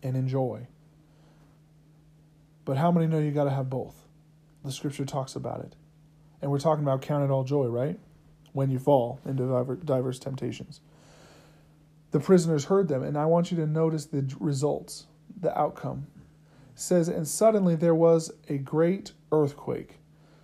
and 0.01 0.15
in 0.15 0.27
joy. 0.27 0.67
But 2.63 2.77
how 2.77 2.91
many 2.91 3.07
know 3.07 3.19
you 3.19 3.31
got 3.31 3.43
to 3.45 3.49
have 3.49 3.69
both? 3.69 4.07
The 4.63 4.71
scripture 4.71 5.05
talks 5.05 5.35
about 5.35 5.61
it. 5.61 5.75
And 6.41 6.49
we're 6.49 6.59
talking 6.59 6.83
about 6.83 7.01
count 7.01 7.23
it 7.23 7.31
all 7.31 7.43
joy, 7.43 7.67
right? 7.67 7.99
When 8.53 8.71
you 8.71 8.79
fall 8.79 9.19
into 9.25 9.75
diverse 9.83 10.19
temptations. 10.19 10.79
The 12.11 12.19
prisoners 12.19 12.65
heard 12.65 12.87
them, 12.87 13.03
and 13.03 13.17
I 13.17 13.25
want 13.25 13.51
you 13.51 13.57
to 13.57 13.67
notice 13.67 14.05
the 14.05 14.35
results, 14.39 15.07
the 15.39 15.57
outcome. 15.57 16.07
It 16.73 16.79
says, 16.79 17.07
And 17.07 17.27
suddenly 17.27 17.75
there 17.75 17.95
was 17.95 18.31
a 18.47 18.57
great 18.57 19.11
earthquake, 19.31 19.99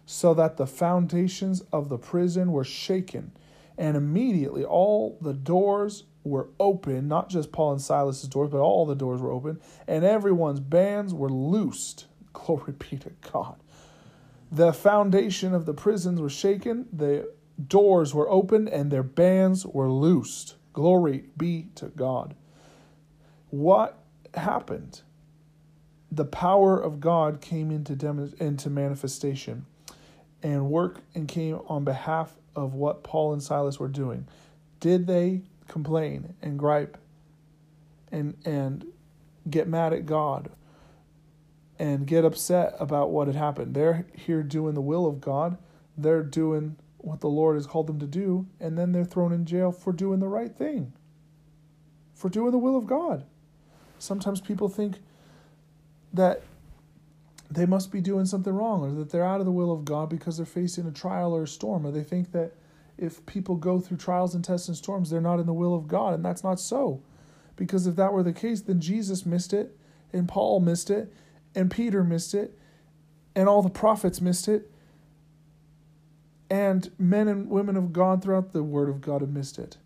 so 0.05 0.33
that 0.35 0.57
the 0.57 0.67
foundations 0.67 1.61
of 1.73 1.89
the 1.89 1.97
prison 1.97 2.51
were 2.51 2.63
shaken, 2.63 3.31
and 3.77 3.97
immediately 3.97 4.63
all 4.63 5.17
the 5.21 5.33
doors 5.33 6.03
were 6.23 6.49
open, 6.59 7.07
not 7.07 7.29
just 7.29 7.51
Paul 7.51 7.73
and 7.73 7.81
Silas's 7.81 8.27
doors, 8.29 8.49
but 8.49 8.59
all 8.59 8.85
the 8.85 8.95
doors 8.95 9.21
were 9.21 9.31
open, 9.31 9.59
and 9.87 10.03
everyone's 10.03 10.59
bands 10.59 11.13
were 11.13 11.29
loosed. 11.29 12.05
Glory 12.33 12.73
be 12.73 12.97
to 12.97 13.11
God. 13.31 13.55
The 14.51 14.73
foundation 14.73 15.53
of 15.53 15.65
the 15.65 15.73
prisons 15.73 16.21
was 16.21 16.31
shaken, 16.31 16.87
the 16.91 17.31
doors 17.67 18.13
were 18.13 18.29
opened, 18.29 18.69
and 18.69 18.91
their 18.91 19.03
bands 19.03 19.65
were 19.65 19.89
loosed. 19.89 20.54
Glory 20.75 21.23
be 21.37 21.69
to 21.75 21.85
God. 21.85 22.35
What 23.49 23.97
happened? 24.33 25.03
The 26.11 26.25
power 26.25 26.77
of 26.77 26.99
God 26.99 27.39
came 27.39 27.71
into 27.71 27.95
dem- 27.95 28.33
into 28.41 28.69
manifestation 28.69 29.65
and 30.43 30.69
work 30.69 30.99
and 31.13 31.29
came 31.29 31.61
on 31.69 31.85
behalf 31.85 32.35
of 32.57 32.73
what 32.73 33.03
Paul 33.03 33.31
and 33.31 33.41
Silas 33.41 33.79
were 33.79 33.87
doing. 33.87 34.27
Did 34.81 35.07
they 35.07 35.43
complain 35.69 36.33
and 36.41 36.59
gripe 36.59 36.97
and 38.11 38.35
and 38.43 38.85
get 39.49 39.69
mad 39.69 39.93
at 39.93 40.05
God 40.05 40.49
and 41.79 42.05
get 42.05 42.25
upset 42.25 42.75
about 42.81 43.11
what 43.11 43.27
had 43.27 43.37
happened. 43.37 43.75
They're 43.75 44.05
here 44.13 44.43
doing 44.43 44.73
the 44.73 44.81
will 44.81 45.05
of 45.07 45.21
God. 45.21 45.57
They're 45.97 46.21
doing 46.21 46.75
what 47.05 47.21
the 47.21 47.29
Lord 47.29 47.55
has 47.55 47.67
called 47.67 47.85
them 47.85 47.99
to 47.99 48.07
do, 48.07 48.47
and 48.59 48.77
then 48.77 48.91
they're 48.91 49.05
thrown 49.05 49.31
in 49.31 49.45
jail 49.45 49.71
for 49.71 49.93
doing 49.93 50.19
the 50.19 50.27
right 50.27 50.53
thing. 50.55 50.91
For 52.15 52.29
doing 52.29 52.51
the 52.51 52.57
will 52.57 52.75
of 52.75 52.87
God. 52.87 53.25
Sometimes 53.99 54.41
people 54.41 54.69
think 54.69 54.97
that 56.13 56.41
they 57.51 57.67
must 57.67 57.91
be 57.91 58.01
doing 58.01 58.25
something 58.25 58.51
wrong 58.51 58.81
or 58.81 58.91
that 58.91 59.11
they're 59.11 59.25
out 59.25 59.39
of 59.39 59.45
the 59.45 59.51
will 59.51 59.71
of 59.71 59.85
God 59.85 60.09
because 60.09 60.37
they're 60.37 60.47
facing 60.47 60.87
a 60.87 60.91
trial 60.91 61.35
or 61.35 61.43
a 61.43 61.47
storm, 61.47 61.85
or 61.85 61.91
they 61.91 62.03
think 62.03 62.31
that 62.31 62.53
if 62.97 63.23
people 63.27 63.55
go 63.55 63.79
through 63.79 63.97
trials 63.97 64.33
and 64.33 64.43
tests 64.43 64.67
and 64.67 64.75
storms, 64.75 65.09
they're 65.09 65.21
not 65.21 65.39
in 65.39 65.45
the 65.45 65.53
will 65.53 65.75
of 65.75 65.87
God. 65.87 66.15
And 66.15 66.25
that's 66.25 66.43
not 66.43 66.59
so. 66.59 67.03
Because 67.55 67.85
if 67.85 67.95
that 67.97 68.13
were 68.13 68.23
the 68.23 68.33
case, 68.33 68.61
then 68.61 68.81
Jesus 68.81 69.25
missed 69.25 69.53
it, 69.53 69.77
and 70.11 70.27
Paul 70.27 70.59
missed 70.59 70.89
it, 70.89 71.13
and 71.53 71.69
Peter 71.69 72.03
missed 72.03 72.33
it, 72.33 72.57
and 73.35 73.47
all 73.47 73.61
the 73.61 73.69
prophets 73.69 74.21
missed 74.21 74.47
it, 74.47 74.71
and 76.49 76.91
men 76.97 77.27
and 77.27 77.49
women 77.49 77.75
of 77.75 77.93
God 77.93 78.23
throughout 78.23 78.53
the 78.53 78.63
Word 78.63 78.89
of 78.89 79.01
God 79.01 79.21
have 79.21 79.31
missed 79.31 79.57
it. 79.57 79.77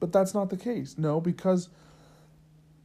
But 0.00 0.12
that's 0.12 0.34
not 0.34 0.50
the 0.50 0.56
case. 0.56 0.96
No, 0.98 1.20
because 1.20 1.68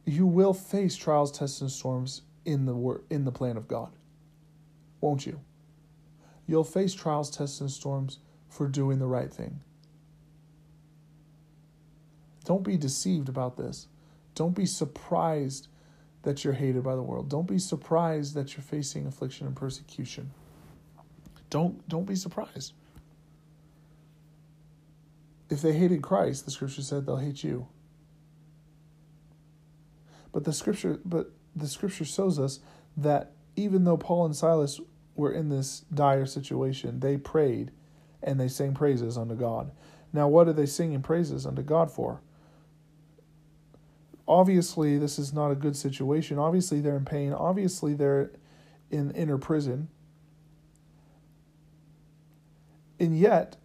you 0.04 0.26
will 0.26 0.54
face 0.54 0.96
trials, 0.96 1.30
tests, 1.30 1.60
and 1.60 1.70
storms 1.70 2.22
in 2.44 2.66
the 2.66 2.74
word, 2.74 3.02
in 3.10 3.24
the 3.24 3.32
plan 3.32 3.56
of 3.56 3.68
God, 3.68 3.92
won't 5.00 5.26
you? 5.26 5.40
You'll 6.46 6.64
face 6.64 6.94
trials, 6.94 7.30
tests, 7.30 7.60
and 7.60 7.70
storms 7.70 8.18
for 8.48 8.66
doing 8.66 8.98
the 8.98 9.06
right 9.06 9.32
thing. 9.32 9.60
Don't 12.44 12.64
be 12.64 12.76
deceived 12.76 13.28
about 13.28 13.56
this. 13.56 13.86
Don't 14.34 14.54
be 14.56 14.66
surprised 14.66 15.68
that 16.22 16.44
you're 16.44 16.54
hated 16.54 16.82
by 16.82 16.96
the 16.96 17.02
world. 17.02 17.28
Don't 17.28 17.46
be 17.46 17.58
surprised 17.58 18.34
that 18.34 18.56
you're 18.56 18.64
facing 18.64 19.06
affliction 19.06 19.46
and 19.46 19.54
persecution. 19.54 20.32
Don't 21.52 21.86
don't 21.86 22.06
be 22.06 22.16
surprised. 22.16 22.72
If 25.50 25.60
they 25.60 25.74
hated 25.74 26.00
Christ, 26.00 26.46
the 26.46 26.50
scripture 26.50 26.80
said 26.80 27.04
they'll 27.04 27.18
hate 27.18 27.44
you. 27.44 27.68
But 30.32 30.44
the 30.44 30.54
scripture 30.54 30.98
but 31.04 31.30
the 31.54 31.68
scripture 31.68 32.06
shows 32.06 32.38
us 32.38 32.60
that 32.96 33.32
even 33.54 33.84
though 33.84 33.98
Paul 33.98 34.24
and 34.24 34.34
Silas 34.34 34.80
were 35.14 35.30
in 35.30 35.50
this 35.50 35.80
dire 35.92 36.24
situation, 36.24 37.00
they 37.00 37.18
prayed 37.18 37.70
and 38.22 38.40
they 38.40 38.48
sang 38.48 38.72
praises 38.72 39.18
unto 39.18 39.34
God. 39.34 39.72
Now, 40.10 40.28
what 40.28 40.48
are 40.48 40.54
they 40.54 40.64
singing 40.64 41.02
praises 41.02 41.44
unto 41.44 41.60
God 41.60 41.90
for? 41.90 42.22
Obviously, 44.26 44.96
this 44.96 45.18
is 45.18 45.34
not 45.34 45.50
a 45.50 45.54
good 45.54 45.76
situation. 45.76 46.38
Obviously, 46.38 46.80
they're 46.80 46.96
in 46.96 47.04
pain. 47.04 47.34
Obviously, 47.34 47.92
they're 47.92 48.30
in 48.90 49.10
inner 49.10 49.36
prison. 49.36 49.88
And 53.02 53.18
yet, 53.18 53.56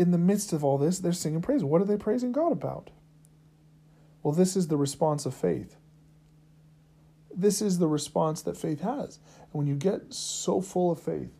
in 0.00 0.10
the 0.10 0.18
midst 0.18 0.52
of 0.52 0.64
all 0.64 0.78
this, 0.78 0.98
they're 0.98 1.12
singing 1.12 1.42
praise. 1.42 1.62
What 1.62 1.80
are 1.80 1.84
they 1.84 1.96
praising 1.96 2.32
God 2.32 2.50
about? 2.50 2.90
Well, 4.20 4.34
this 4.34 4.56
is 4.56 4.66
the 4.66 4.76
response 4.76 5.26
of 5.26 5.32
faith. 5.32 5.76
This 7.32 7.62
is 7.62 7.78
the 7.78 7.86
response 7.86 8.42
that 8.42 8.56
faith 8.56 8.80
has. 8.80 9.20
And 9.42 9.52
when 9.52 9.66
you 9.68 9.76
get 9.76 10.12
so 10.12 10.60
full 10.60 10.90
of 10.90 11.00
faith 11.00 11.30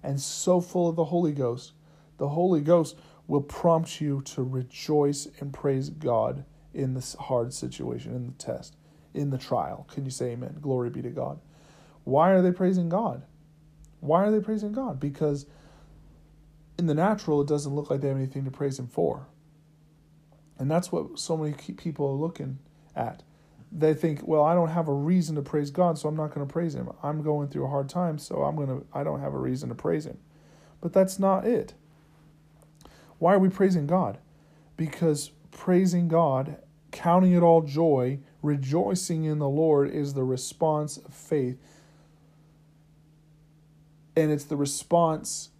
and 0.00 0.20
so 0.20 0.60
full 0.60 0.88
of 0.88 0.94
the 0.94 1.06
Holy 1.06 1.32
Ghost, 1.32 1.72
the 2.18 2.28
Holy 2.28 2.60
Ghost 2.60 2.96
will 3.26 3.40
prompt 3.40 4.00
you 4.00 4.22
to 4.22 4.44
rejoice 4.44 5.26
and 5.40 5.52
praise 5.52 5.90
God 5.90 6.44
in 6.72 6.94
this 6.94 7.14
hard 7.14 7.52
situation, 7.52 8.14
in 8.14 8.26
the 8.26 8.32
test, 8.34 8.76
in 9.14 9.30
the 9.30 9.38
trial. 9.38 9.84
Can 9.92 10.04
you 10.04 10.12
say 10.12 10.30
amen? 10.30 10.58
Glory 10.60 10.90
be 10.90 11.02
to 11.02 11.10
God. 11.10 11.40
Why 12.04 12.30
are 12.30 12.40
they 12.40 12.52
praising 12.52 12.88
God? 12.88 13.24
Why 13.98 14.22
are 14.22 14.30
they 14.30 14.38
praising 14.38 14.70
God? 14.70 15.00
Because 15.00 15.46
in 16.78 16.86
the 16.86 16.94
natural, 16.94 17.40
it 17.40 17.48
doesn't 17.48 17.74
look 17.74 17.90
like 17.90 18.00
they 18.00 18.08
have 18.08 18.16
anything 18.16 18.44
to 18.44 18.50
praise 18.50 18.78
Him 18.78 18.86
for. 18.86 19.26
And 20.58 20.70
that's 20.70 20.90
what 20.90 21.18
so 21.18 21.36
many 21.36 21.52
people 21.52 22.06
are 22.06 22.14
looking 22.14 22.58
at. 22.94 23.22
They 23.70 23.94
think, 23.94 24.26
well, 24.26 24.44
I 24.44 24.54
don't 24.54 24.70
have 24.70 24.88
a 24.88 24.94
reason 24.94 25.36
to 25.36 25.42
praise 25.42 25.70
God, 25.70 25.98
so 25.98 26.08
I'm 26.08 26.16
not 26.16 26.32
going 26.32 26.46
to 26.46 26.52
praise 26.52 26.74
Him. 26.74 26.88
I'm 27.02 27.22
going 27.22 27.48
through 27.48 27.66
a 27.66 27.68
hard 27.68 27.88
time, 27.88 28.18
so 28.18 28.42
I'm 28.42 28.56
going 28.56 28.68
to. 28.68 28.86
I 28.94 29.04
don't 29.04 29.20
have 29.20 29.34
a 29.34 29.38
reason 29.38 29.68
to 29.68 29.74
praise 29.74 30.06
Him. 30.06 30.18
But 30.80 30.92
that's 30.92 31.18
not 31.18 31.44
it. 31.44 31.74
Why 33.18 33.34
are 33.34 33.38
we 33.38 33.48
praising 33.48 33.86
God? 33.86 34.18
Because 34.76 35.32
praising 35.50 36.08
God, 36.08 36.58
counting 36.92 37.32
it 37.32 37.42
all 37.42 37.62
joy, 37.62 38.20
rejoicing 38.42 39.24
in 39.24 39.38
the 39.38 39.48
Lord 39.48 39.90
is 39.90 40.14
the 40.14 40.22
response 40.22 40.96
of 40.96 41.12
faith. 41.12 41.58
And 44.16 44.30
it's 44.30 44.44
the 44.44 44.56
response 44.56 45.50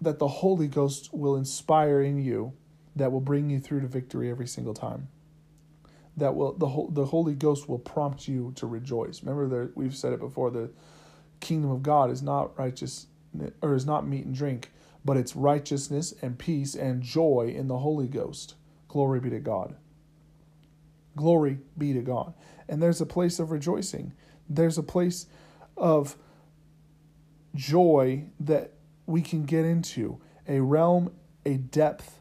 that 0.00 0.18
the 0.18 0.28
Holy 0.28 0.68
Ghost 0.68 1.12
will 1.12 1.36
inspire 1.36 2.00
in 2.00 2.18
you 2.18 2.52
that 2.96 3.12
will 3.12 3.20
bring 3.20 3.50
you 3.50 3.60
through 3.60 3.80
to 3.80 3.86
victory 3.86 4.30
every 4.30 4.46
single 4.46 4.74
time. 4.74 5.08
That 6.16 6.34
will 6.34 6.52
the 6.52 6.66
the 6.90 7.06
Holy 7.06 7.34
Ghost 7.34 7.68
will 7.68 7.78
prompt 7.78 8.26
you 8.28 8.52
to 8.56 8.66
rejoice. 8.66 9.22
Remember 9.22 9.46
that 9.48 9.76
we've 9.76 9.94
said 9.94 10.12
it 10.12 10.20
before 10.20 10.50
the 10.50 10.70
kingdom 11.40 11.70
of 11.70 11.82
God 11.82 12.10
is 12.10 12.22
not 12.22 12.58
righteous 12.58 13.06
or 13.62 13.74
is 13.74 13.86
not 13.86 14.06
meat 14.06 14.26
and 14.26 14.34
drink, 14.34 14.70
but 15.04 15.16
it's 15.16 15.36
righteousness 15.36 16.12
and 16.20 16.38
peace 16.38 16.74
and 16.74 17.02
joy 17.02 17.52
in 17.56 17.68
the 17.68 17.78
Holy 17.78 18.08
Ghost. 18.08 18.54
Glory 18.88 19.20
be 19.20 19.30
to 19.30 19.38
God. 19.38 19.76
Glory 21.16 21.58
be 21.78 21.92
to 21.92 22.00
God. 22.00 22.34
And 22.68 22.82
there's 22.82 23.00
a 23.00 23.06
place 23.06 23.38
of 23.38 23.50
rejoicing. 23.50 24.12
There's 24.48 24.78
a 24.78 24.82
place 24.82 25.26
of 25.76 26.16
joy 27.54 28.24
that 28.40 28.72
we 29.10 29.22
can 29.22 29.44
get 29.44 29.64
into, 29.64 30.20
a 30.48 30.60
realm, 30.60 31.12
a 31.44 31.56
depth 31.56 32.20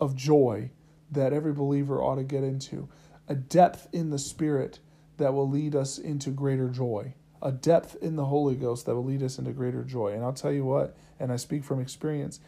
of 0.00 0.14
joy 0.14 0.70
that 1.10 1.32
every 1.32 1.52
believer 1.52 2.02
ought 2.02 2.16
to 2.16 2.24
get 2.24 2.44
into, 2.44 2.88
a 3.28 3.34
depth 3.34 3.88
in 3.92 4.10
the 4.10 4.18
Spirit 4.18 4.78
that 5.16 5.32
will 5.32 5.48
lead 5.48 5.74
us 5.74 5.98
into 5.98 6.30
greater 6.30 6.68
joy, 6.68 7.14
a 7.40 7.52
depth 7.52 7.96
in 8.02 8.16
the 8.16 8.26
Holy 8.26 8.54
Ghost 8.54 8.86
that 8.86 8.94
will 8.94 9.04
lead 9.04 9.22
us 9.22 9.38
into 9.38 9.52
greater 9.52 9.84
joy. 9.84 10.12
And 10.12 10.22
I'll 10.22 10.32
tell 10.32 10.52
you 10.52 10.64
what, 10.64 10.96
and 11.18 11.32
I 11.32 11.36
speak 11.36 11.64
from 11.64 11.80
experience, 11.80 12.40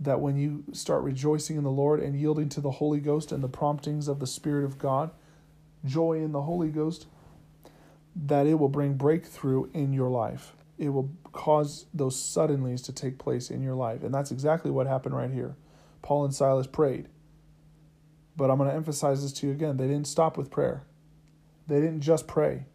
that 0.00 0.20
when 0.20 0.36
you 0.36 0.64
start 0.72 1.02
rejoicing 1.02 1.56
in 1.56 1.64
the 1.64 1.70
Lord 1.70 2.00
and 2.00 2.18
yielding 2.18 2.48
to 2.50 2.60
the 2.60 2.70
Holy 2.70 3.00
Ghost 3.00 3.32
and 3.32 3.42
the 3.42 3.48
promptings 3.48 4.06
of 4.06 4.20
the 4.20 4.26
Spirit 4.26 4.64
of 4.64 4.78
God, 4.78 5.10
joy 5.84 6.14
in 6.14 6.32
the 6.32 6.42
Holy 6.42 6.68
Ghost, 6.68 7.06
that 8.14 8.46
it 8.46 8.54
will 8.54 8.68
bring 8.68 8.94
breakthrough 8.94 9.68
in 9.72 9.92
your 9.92 10.08
life. 10.08 10.54
It 10.78 10.90
will 10.90 11.10
cause 11.38 11.86
those 11.94 12.16
suddenlies 12.16 12.84
to 12.84 12.92
take 12.92 13.16
place 13.16 13.48
in 13.48 13.62
your 13.62 13.76
life. 13.76 14.02
And 14.02 14.12
that's 14.12 14.32
exactly 14.32 14.72
what 14.72 14.88
happened 14.88 15.14
right 15.14 15.30
here. 15.30 15.54
Paul 16.02 16.24
and 16.24 16.34
Silas 16.34 16.66
prayed. 16.66 17.08
But 18.36 18.50
I'm 18.50 18.58
going 18.58 18.68
to 18.68 18.74
emphasize 18.74 19.22
this 19.22 19.32
to 19.34 19.46
you 19.46 19.52
again. 19.52 19.76
They 19.76 19.86
didn't 19.86 20.08
stop 20.08 20.36
with 20.36 20.50
prayer, 20.50 20.82
they 21.68 21.76
didn't 21.76 22.00
just 22.00 22.26
pray. 22.26 22.66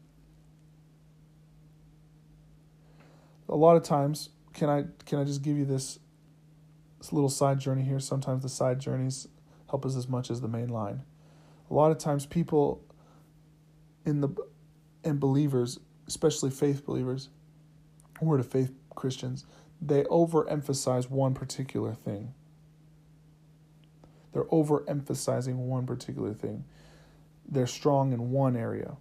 A 3.50 3.56
lot 3.58 3.76
of 3.76 3.84
times, 3.84 4.30
can 4.54 4.70
I 4.70 4.86
can 5.06 5.20
I 5.20 5.26
just 5.26 5.42
give 5.42 5.58
you 5.58 5.66
this, 5.66 6.00
this 7.00 7.12
little 7.12 7.30
side 7.30 7.60
journey 7.60 7.84
here? 7.84 8.00
Sometimes 8.00 8.44
the 8.44 8.50
side 8.50 8.80
journeys 8.80 9.28
help 9.70 9.86
us 9.86 9.98
as 9.98 10.08
much 10.08 10.32
as 10.32 10.40
the 10.40 10.48
main 10.48 10.70
line. 10.70 11.04
A 11.70 11.74
lot 11.74 11.92
of 11.92 11.98
times 11.98 12.26
people 12.26 12.82
in 14.06 14.22
the 14.22 14.30
and 15.04 15.20
believers, 15.20 15.82
especially 16.08 16.50
faith 16.50 16.86
believers, 16.86 17.28
word 18.26 18.40
of 18.40 18.48
faith 18.48 18.72
Christians, 18.96 19.46
they 19.82 20.04
overemphasize 20.04 21.10
one 21.10 21.34
particular 21.34 21.94
thing. 21.94 22.34
They're 24.32 24.46
overemphasizing 24.46 25.56
one 25.56 25.86
particular 25.86 26.34
thing. 26.34 26.66
They're 27.48 27.68
strong 27.68 28.14
in 28.14 28.32
one 28.32 28.56
area. 28.56 28.98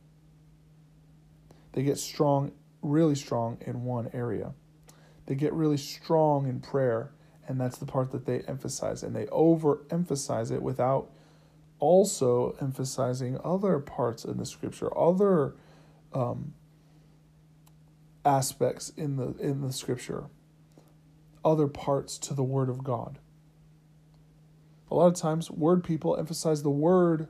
They 1.73 1.83
get 1.83 1.99
strong, 1.99 2.53
really 2.83 3.15
strong 3.15 3.59
in 3.63 3.85
one 3.85 4.11
area. 4.13 4.53
They 5.27 5.35
get 5.35 5.53
really 5.53 5.79
strong 5.79 6.49
in 6.49 6.61
prayer, 6.61 7.13
and 7.49 7.61
that's 7.61 7.79
the 7.79 7.87
part 7.87 8.11
that 8.11 8.27
they 8.27 8.41
emphasize. 8.41 9.03
And 9.03 9.17
they 9.17 9.27
overemphasize 9.27 10.51
it 10.51 10.63
without 10.63 11.11
also 11.79 12.55
emphasizing 12.61 13.39
other 13.43 13.79
parts 13.79 14.25
in 14.25 14.37
the 14.37 14.47
scripture, 14.47 14.97
other 14.97 15.55
um, 16.13 16.53
aspects 18.25 18.91
in 18.91 19.17
the 19.17 19.35
in 19.39 19.61
the 19.61 19.73
scripture, 19.73 20.25
other 21.45 21.67
parts 21.67 22.19
to 22.19 22.35
the 22.35 22.43
word 22.43 22.69
of 22.69 22.85
God. 22.85 23.19
A 24.91 24.95
lot 24.95 25.07
of 25.07 25.15
times 25.15 25.51
word 25.51 25.83
people 25.83 26.17
emphasize 26.17 26.63
the 26.63 26.71
word 26.71 27.29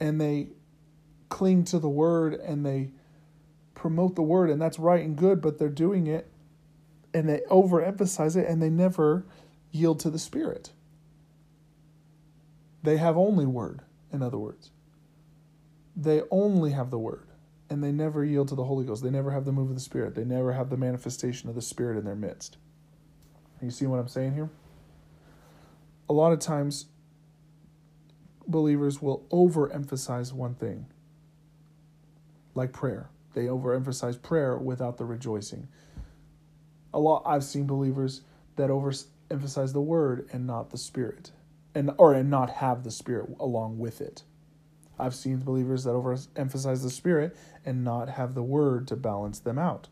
and 0.00 0.20
they 0.20 0.48
cling 1.28 1.64
to 1.64 1.78
the 1.78 1.88
word 1.88 2.34
and 2.34 2.64
they 2.64 2.90
promote 3.74 4.14
the 4.14 4.22
word 4.22 4.50
and 4.50 4.60
that's 4.60 4.78
right 4.78 5.04
and 5.04 5.16
good 5.16 5.40
but 5.40 5.58
they're 5.58 5.68
doing 5.68 6.06
it 6.06 6.30
and 7.12 7.28
they 7.28 7.40
overemphasize 7.50 8.36
it 8.36 8.48
and 8.48 8.62
they 8.62 8.70
never 8.70 9.26
yield 9.70 10.00
to 10.00 10.10
the 10.10 10.18
spirit. 10.18 10.72
They 12.82 12.96
have 12.96 13.16
only 13.16 13.46
word 13.46 13.82
in 14.12 14.22
other 14.22 14.38
words. 14.38 14.70
They 15.96 16.22
only 16.30 16.72
have 16.72 16.90
the 16.90 16.98
word 16.98 17.28
and 17.74 17.84
they 17.84 17.92
never 17.92 18.24
yield 18.24 18.48
to 18.48 18.54
the 18.54 18.64
holy 18.64 18.84
ghost 18.84 19.02
they 19.02 19.10
never 19.10 19.30
have 19.30 19.44
the 19.44 19.52
move 19.52 19.68
of 19.68 19.74
the 19.74 19.80
spirit 19.80 20.14
they 20.14 20.24
never 20.24 20.52
have 20.52 20.70
the 20.70 20.76
manifestation 20.76 21.48
of 21.48 21.54
the 21.54 21.62
spirit 21.62 21.98
in 21.98 22.04
their 22.04 22.14
midst 22.14 22.56
you 23.60 23.70
see 23.70 23.86
what 23.86 23.98
i'm 23.98 24.08
saying 24.08 24.34
here 24.34 24.48
a 26.08 26.12
lot 26.12 26.32
of 26.32 26.38
times 26.38 26.86
believers 28.46 29.00
will 29.00 29.26
overemphasize 29.30 30.32
one 30.32 30.54
thing, 30.54 30.86
like 32.54 32.72
prayer. 32.72 33.10
They 33.34 33.46
overemphasize 33.46 34.20
prayer 34.20 34.56
without 34.56 34.96
the 34.96 35.04
rejoicing. 35.04 35.68
A 36.92 36.98
lot 36.98 37.22
I've 37.26 37.44
seen 37.44 37.66
believers 37.66 38.22
that 38.56 38.70
overemphasize 38.70 39.72
the 39.72 39.80
word 39.80 40.28
and 40.32 40.46
not 40.46 40.70
the 40.70 40.78
spirit, 40.78 41.32
and 41.74 41.90
or 41.98 42.14
and 42.14 42.30
not 42.30 42.50
have 42.50 42.84
the 42.84 42.90
spirit 42.90 43.30
along 43.40 43.78
with 43.78 44.00
it. 44.00 44.22
I've 44.98 45.14
seen 45.14 45.38
believers 45.40 45.84
that 45.84 45.90
overemphasize 45.90 46.82
the 46.82 46.90
spirit 46.90 47.36
and 47.64 47.84
not 47.84 48.10
have 48.10 48.34
the 48.34 48.42
word 48.42 48.86
to 48.88 48.96
balance 48.96 49.38
them 49.38 49.58
out. 49.58 49.88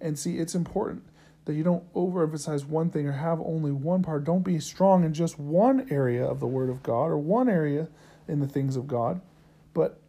And 0.00 0.18
see, 0.18 0.38
it's 0.38 0.54
important 0.54 1.04
that 1.44 1.54
you 1.54 1.62
don't 1.62 1.92
overemphasize 1.94 2.64
one 2.64 2.90
thing 2.90 3.06
or 3.06 3.12
have 3.12 3.40
only 3.40 3.72
one 3.72 4.02
part. 4.02 4.24
Don't 4.24 4.42
be 4.44 4.60
strong 4.60 5.04
in 5.04 5.12
just 5.12 5.38
one 5.38 5.86
area 5.90 6.24
of 6.24 6.40
the 6.40 6.46
Word 6.46 6.70
of 6.70 6.82
God 6.82 7.06
or 7.06 7.18
one 7.18 7.48
area 7.48 7.88
in 8.28 8.40
the 8.40 8.48
things 8.48 8.76
of 8.76 8.86
God, 8.86 9.20
but 9.74 10.00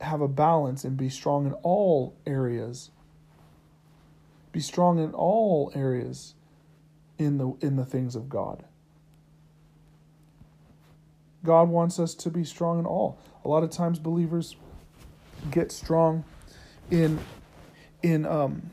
have 0.00 0.20
a 0.20 0.28
balance 0.28 0.84
and 0.84 0.96
be 0.96 1.08
strong 1.08 1.46
in 1.46 1.52
all 1.62 2.16
areas. 2.26 2.90
Be 4.52 4.60
strong 4.60 4.98
in 4.98 5.12
all 5.12 5.70
areas 5.74 6.34
in 7.18 7.38
the 7.38 7.52
in 7.60 7.76
the 7.76 7.84
things 7.84 8.16
of 8.16 8.28
God. 8.28 8.64
God 11.44 11.68
wants 11.68 11.98
us 11.98 12.14
to 12.16 12.30
be 12.30 12.44
strong 12.44 12.78
in 12.78 12.86
all. 12.86 13.18
A 13.44 13.48
lot 13.48 13.62
of 13.62 13.70
times 13.70 13.98
believers 13.98 14.56
get 15.50 15.72
strong 15.72 16.24
in 16.90 17.18
in 18.02 18.26
um 18.26 18.70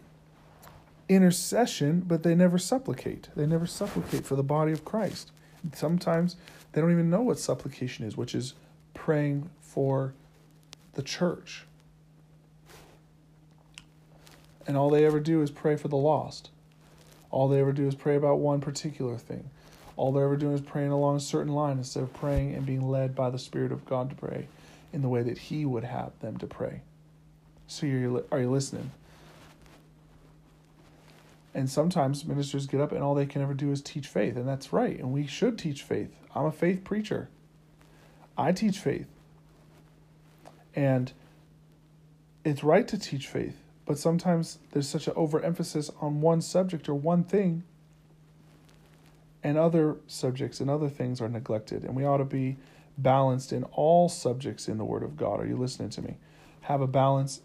intercession, 1.09 2.01
but 2.01 2.23
they 2.23 2.35
never 2.35 2.57
supplicate. 2.57 3.29
They 3.35 3.45
never 3.45 3.65
supplicate 3.65 4.25
for 4.25 4.35
the 4.35 4.43
body 4.43 4.71
of 4.71 4.83
Christ. 4.83 5.31
Sometimes 5.73 6.35
they 6.71 6.81
don't 6.81 6.91
even 6.91 7.09
know 7.09 7.21
what 7.21 7.39
supplication 7.39 8.05
is, 8.05 8.17
which 8.17 8.35
is 8.35 8.53
praying 8.93 9.49
for 9.61 10.13
the 10.93 11.01
church. 11.01 11.65
And 14.65 14.75
all 14.75 14.89
they 14.89 15.05
ever 15.05 15.19
do 15.19 15.41
is 15.41 15.49
pray 15.49 15.77
for 15.77 15.87
the 15.87 15.95
lost. 15.95 16.49
All 17.31 17.47
they 17.47 17.59
ever 17.59 17.71
do 17.71 17.87
is 17.87 17.95
pray 17.95 18.15
about 18.15 18.39
one 18.39 18.59
particular 18.59 19.17
thing. 19.17 19.49
All 19.97 20.11
they're 20.11 20.25
ever 20.25 20.37
doing 20.37 20.53
is 20.53 20.61
praying 20.61 20.91
along 20.91 21.17
a 21.17 21.19
certain 21.19 21.53
line 21.53 21.79
instead 21.79 22.03
of 22.03 22.13
praying 22.13 22.53
and 22.53 22.65
being 22.65 22.87
led 22.87 23.15
by 23.15 23.29
the 23.29 23.39
Spirit 23.39 23.71
of 23.71 23.85
God 23.85 24.09
to 24.11 24.15
pray 24.15 24.47
in 24.93 25.01
the 25.01 25.09
way 25.09 25.23
that 25.23 25.37
He 25.37 25.65
would 25.65 25.83
have 25.83 26.17
them 26.19 26.37
to 26.37 26.47
pray. 26.47 26.81
So, 27.65 27.85
you're, 27.85 28.23
are 28.31 28.39
you 28.39 28.49
listening? 28.49 28.91
And 31.53 31.69
sometimes 31.69 32.23
ministers 32.23 32.67
get 32.67 32.79
up 32.79 32.91
and 32.91 33.01
all 33.01 33.15
they 33.15 33.25
can 33.25 33.41
ever 33.41 33.55
do 33.55 33.71
is 33.71 33.81
teach 33.81 34.07
faith, 34.07 34.37
and 34.37 34.47
that's 34.47 34.71
right, 34.71 34.97
and 34.97 35.11
we 35.11 35.25
should 35.25 35.57
teach 35.57 35.81
faith. 35.81 36.15
I'm 36.35 36.45
a 36.45 36.51
faith 36.51 36.83
preacher. 36.83 37.29
I 38.37 38.51
teach 38.51 38.77
faith. 38.77 39.07
And 40.75 41.11
it's 42.45 42.63
right 42.63 42.87
to 42.87 42.99
teach 42.99 43.27
faith, 43.27 43.57
but 43.87 43.97
sometimes 43.97 44.59
there's 44.71 44.87
such 44.87 45.07
an 45.07 45.13
overemphasis 45.15 45.89
on 45.99 46.21
one 46.21 46.41
subject 46.41 46.87
or 46.87 46.93
one 46.93 47.23
thing, 47.23 47.63
and 49.47 49.57
other 49.57 49.95
subjects 50.07 50.59
and 50.59 50.69
other 50.69 50.89
things 50.89 51.21
are 51.21 51.29
neglected. 51.29 51.85
And 51.85 51.95
we 51.95 52.03
ought 52.03 52.17
to 52.17 52.25
be 52.25 52.57
balanced 52.97 53.53
in 53.53 53.63
all 53.63 54.09
subjects 54.09 54.67
in 54.67 54.77
the 54.77 54.83
Word 54.83 55.03
of 55.03 55.15
God. 55.15 55.39
Are 55.39 55.45
you 55.45 55.55
listening 55.55 55.89
to 55.91 56.01
me? 56.01 56.17
Have 56.61 56.81
a 56.81 56.87
balance 56.87 57.39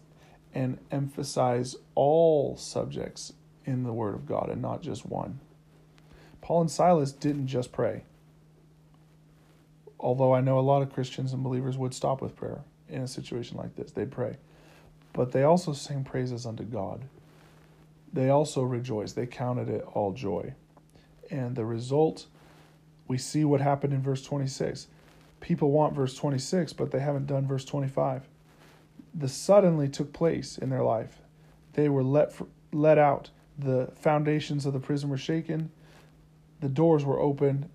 and 0.53 0.79
emphasize 0.91 1.77
all 1.95 2.57
subjects 2.57 3.31
in 3.63 3.83
the 3.83 3.93
Word 3.93 4.15
of 4.15 4.25
God 4.25 4.49
and 4.49 4.61
not 4.61 4.81
just 4.81 5.05
one. 5.05 5.39
Paul 6.41 6.59
and 6.59 6.69
Silas 6.69 7.13
didn't 7.13 7.47
just 7.47 7.71
pray. 7.71 8.03
Although 9.97 10.35
I 10.35 10.41
know 10.41 10.59
a 10.59 10.71
lot 10.71 10.81
of 10.81 10.91
Christians 10.91 11.31
and 11.31 11.41
believers 11.41 11.77
would 11.77 11.93
stop 11.93 12.21
with 12.21 12.35
prayer 12.35 12.65
in 12.89 13.01
a 13.01 13.07
situation 13.07 13.55
like 13.55 13.77
this, 13.77 13.93
they'd 13.93 14.11
pray. 14.11 14.35
But 15.13 15.31
they 15.31 15.43
also 15.43 15.71
sang 15.71 16.03
praises 16.03 16.45
unto 16.45 16.65
God. 16.65 17.05
They 18.11 18.29
also 18.29 18.61
rejoiced. 18.61 19.15
They 19.15 19.25
counted 19.25 19.69
it 19.69 19.85
all 19.93 20.11
joy. 20.11 20.53
And 21.29 21.55
the 21.55 21.65
result, 21.65 22.27
we 23.07 23.17
see 23.17 23.45
what 23.45 23.61
happened 23.61 23.93
in 23.93 24.01
verse 24.01 24.23
26. 24.23 24.87
People 25.39 25.71
want 25.71 25.95
verse 25.95 26.15
26, 26.15 26.73
but 26.73 26.91
they 26.91 26.99
haven't 26.99 27.27
done 27.27 27.47
verse 27.47 27.65
25. 27.65 28.27
The 29.13 29.29
suddenly 29.29 29.89
took 29.89 30.13
place 30.13 30.57
in 30.57 30.69
their 30.69 30.83
life. 30.83 31.19
They 31.73 31.89
were 31.89 32.03
let, 32.03 32.33
let 32.71 32.97
out 32.97 33.29
the 33.57 33.91
foundations 33.95 34.65
of 34.65 34.73
the 34.73 34.79
prison 34.79 35.09
were 35.09 35.17
shaken, 35.17 35.71
the 36.59 36.69
doors 36.69 37.03
were 37.03 37.19
opened, 37.19 37.69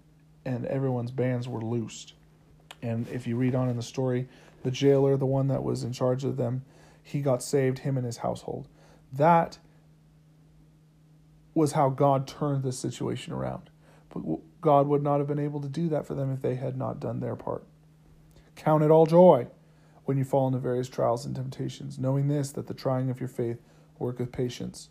and 0.44 0.64
everyone's 0.66 1.10
bands 1.10 1.46
were 1.46 1.60
loosed. 1.60 2.14
And 2.82 3.06
if 3.08 3.26
you 3.26 3.36
read 3.36 3.54
on 3.54 3.68
in 3.68 3.76
the 3.76 3.82
story, 3.82 4.28
the 4.62 4.70
jailer, 4.70 5.16
the 5.16 5.26
one 5.26 5.48
that 5.48 5.62
was 5.62 5.84
in 5.84 5.92
charge 5.92 6.24
of 6.24 6.36
them, 6.36 6.62
he 7.02 7.20
got 7.20 7.42
saved, 7.42 7.80
him 7.80 7.96
and 7.96 8.06
his 8.06 8.18
household. 8.18 8.68
That 9.12 9.58
was 11.58 11.72
how 11.72 11.90
God 11.90 12.26
turned 12.26 12.62
the 12.62 12.72
situation 12.72 13.32
around. 13.32 13.68
But 14.08 14.22
God 14.60 14.86
would 14.86 15.02
not 15.02 15.18
have 15.18 15.26
been 15.26 15.38
able 15.38 15.60
to 15.60 15.68
do 15.68 15.88
that 15.90 16.06
for 16.06 16.14
them 16.14 16.32
if 16.32 16.40
they 16.40 16.54
had 16.54 16.76
not 16.76 17.00
done 17.00 17.20
their 17.20 17.36
part. 17.36 17.64
Count 18.56 18.82
it 18.82 18.90
all 18.90 19.06
joy 19.06 19.48
when 20.04 20.16
you 20.16 20.24
fall 20.24 20.46
into 20.46 20.58
various 20.58 20.88
trials 20.88 21.26
and 21.26 21.36
temptations, 21.36 21.98
knowing 21.98 22.28
this, 22.28 22.52
that 22.52 22.66
the 22.66 22.74
trying 22.74 23.10
of 23.10 23.20
your 23.20 23.28
faith 23.28 23.60
worketh 23.98 24.32
patience. 24.32 24.88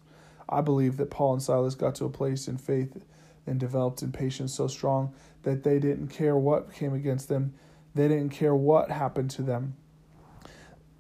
I 0.47 0.61
believe 0.61 0.97
that 0.97 1.09
Paul 1.09 1.33
and 1.33 1.41
Silas 1.41 1.75
got 1.75 1.95
to 1.95 2.05
a 2.05 2.09
place 2.09 2.47
in 2.47 2.57
faith 2.57 3.03
and 3.45 3.59
developed 3.59 4.01
in 4.01 4.11
patience 4.11 4.53
so 4.53 4.67
strong 4.67 5.13
that 5.43 5.63
they 5.63 5.79
didn't 5.79 6.09
care 6.09 6.35
what 6.35 6.73
came 6.73 6.93
against 6.93 7.29
them. 7.29 7.53
They 7.95 8.07
didn't 8.07 8.29
care 8.29 8.53
what 8.53 8.91
happened 8.91 9.31
to 9.31 9.41
them. 9.41 9.75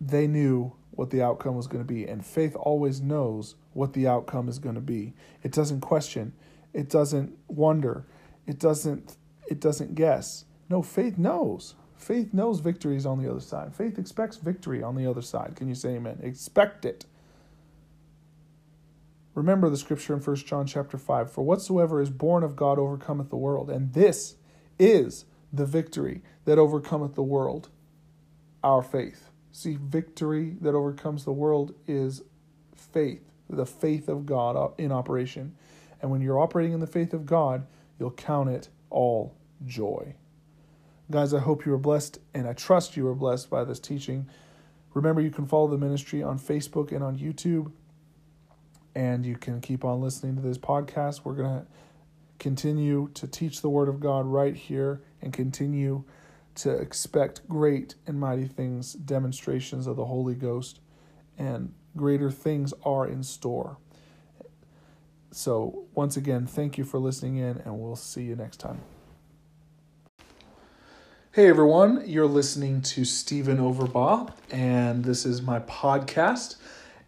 They 0.01 0.27
knew 0.27 0.73
what 0.91 1.11
the 1.11 1.21
outcome 1.21 1.55
was 1.55 1.67
going 1.67 1.83
to 1.83 1.87
be. 1.87 2.05
And 2.05 2.25
faith 2.25 2.55
always 2.55 2.99
knows 3.01 3.55
what 3.77 3.93
the 3.93 4.07
outcome 4.07 4.49
is 4.49 4.59
going 4.59 4.75
to 4.75 4.81
be. 4.81 5.13
It 5.43 5.51
doesn't 5.51 5.81
question. 5.81 6.33
It 6.73 6.89
doesn't 6.89 7.37
wonder. 7.47 8.05
It 8.45 8.59
doesn't 8.59 9.17
it 9.47 9.61
doesn't 9.61 9.95
guess. 9.95 10.43
No, 10.69 10.81
faith 10.81 11.17
knows. 11.17 11.75
Faith 11.95 12.33
knows 12.33 12.59
victory 12.59 12.97
is 12.97 13.05
on 13.05 13.21
the 13.21 13.29
other 13.29 13.39
side. 13.39 13.73
Faith 13.73 13.97
expects 13.97 14.37
victory 14.37 14.83
on 14.83 14.95
the 14.95 15.09
other 15.09 15.21
side. 15.21 15.55
Can 15.55 15.67
you 15.69 15.75
say 15.75 15.95
amen? 15.95 16.19
Expect 16.21 16.83
it. 16.83 17.05
Remember 19.33 19.69
the 19.69 19.77
scripture 19.77 20.13
in 20.15 20.19
1 20.19 20.35
John 20.37 20.65
chapter 20.65 20.97
5 20.97 21.31
For 21.31 21.43
whatsoever 21.43 22.01
is 22.01 22.09
born 22.09 22.43
of 22.43 22.55
God 22.55 22.79
overcometh 22.79 23.29
the 23.29 23.37
world, 23.37 23.69
and 23.69 23.93
this 23.93 24.35
is 24.79 25.25
the 25.53 25.65
victory 25.65 26.23
that 26.45 26.57
overcometh 26.57 27.15
the 27.15 27.23
world, 27.23 27.69
our 28.63 28.81
faith. 28.81 29.29
See, 29.51 29.77
victory 29.79 30.57
that 30.61 30.75
overcomes 30.75 31.23
the 31.23 31.31
world 31.31 31.73
is 31.87 32.23
faith, 32.75 33.31
the 33.49 33.65
faith 33.65 34.09
of 34.09 34.25
God 34.25 34.73
in 34.77 34.91
operation. 34.91 35.55
And 36.01 36.11
when 36.11 36.21
you're 36.21 36.39
operating 36.39 36.73
in 36.73 36.79
the 36.79 36.87
faith 36.87 37.13
of 37.13 37.25
God, 37.25 37.65
you'll 37.99 38.11
count 38.11 38.49
it 38.49 38.69
all 38.89 39.35
joy. 39.65 40.15
Guys, 41.09 41.33
I 41.33 41.39
hope 41.39 41.65
you 41.65 41.71
were 41.71 41.77
blessed, 41.77 42.19
and 42.33 42.47
I 42.47 42.53
trust 42.53 42.97
you 42.97 43.05
were 43.05 43.15
blessed 43.15 43.49
by 43.49 43.63
this 43.63 43.79
teaching. 43.79 44.27
Remember, 44.93 45.21
you 45.21 45.31
can 45.31 45.47
follow 45.47 45.67
the 45.67 45.77
ministry 45.77 46.21
on 46.21 46.37
Facebook 46.37 46.91
and 46.91 47.03
on 47.03 47.17
YouTube 47.17 47.71
and 48.97 49.27
you 49.27 49.35
can 49.35 49.61
keep 49.61 49.85
on 49.85 50.01
listening 50.01 50.35
to 50.35 50.41
this 50.41 50.57
podcast. 50.57 51.21
We're 51.23 51.35
going 51.35 51.59
to 51.59 51.67
continue 52.39 53.11
to 53.13 53.27
teach 53.27 53.61
the 53.61 53.69
Word 53.69 53.89
of 53.89 53.99
God 53.99 54.25
right 54.25 54.55
here 54.55 55.03
and 55.21 55.31
continue 55.31 56.03
to 56.55 56.71
expect 56.71 57.47
great 57.47 57.93
and 58.07 58.19
mighty 58.19 58.47
things, 58.47 58.93
demonstrations 58.93 59.85
of 59.85 59.97
the 59.97 60.05
Holy 60.05 60.33
Ghost, 60.33 60.79
and 61.37 61.75
greater 61.97 62.31
things 62.31 62.73
are 62.85 63.05
in 63.05 63.23
store. 63.23 63.77
So, 65.31 65.85
once 65.93 66.15
again, 66.15 66.47
thank 66.47 66.77
you 66.77 66.83
for 66.83 66.99
listening 66.99 67.37
in, 67.37 67.61
and 67.65 67.79
we'll 67.79 67.95
see 67.95 68.23
you 68.23 68.35
next 68.35 68.57
time. 68.57 68.79
Hey 71.37 71.49
everyone, 71.49 72.01
you're 72.07 72.25
listening 72.25 72.81
to 72.81 73.05
Stephen 73.05 73.57
Overbaugh, 73.59 74.33
and 74.49 75.05
this 75.05 75.23
is 75.23 75.39
my 75.41 75.59
podcast. 75.59 76.55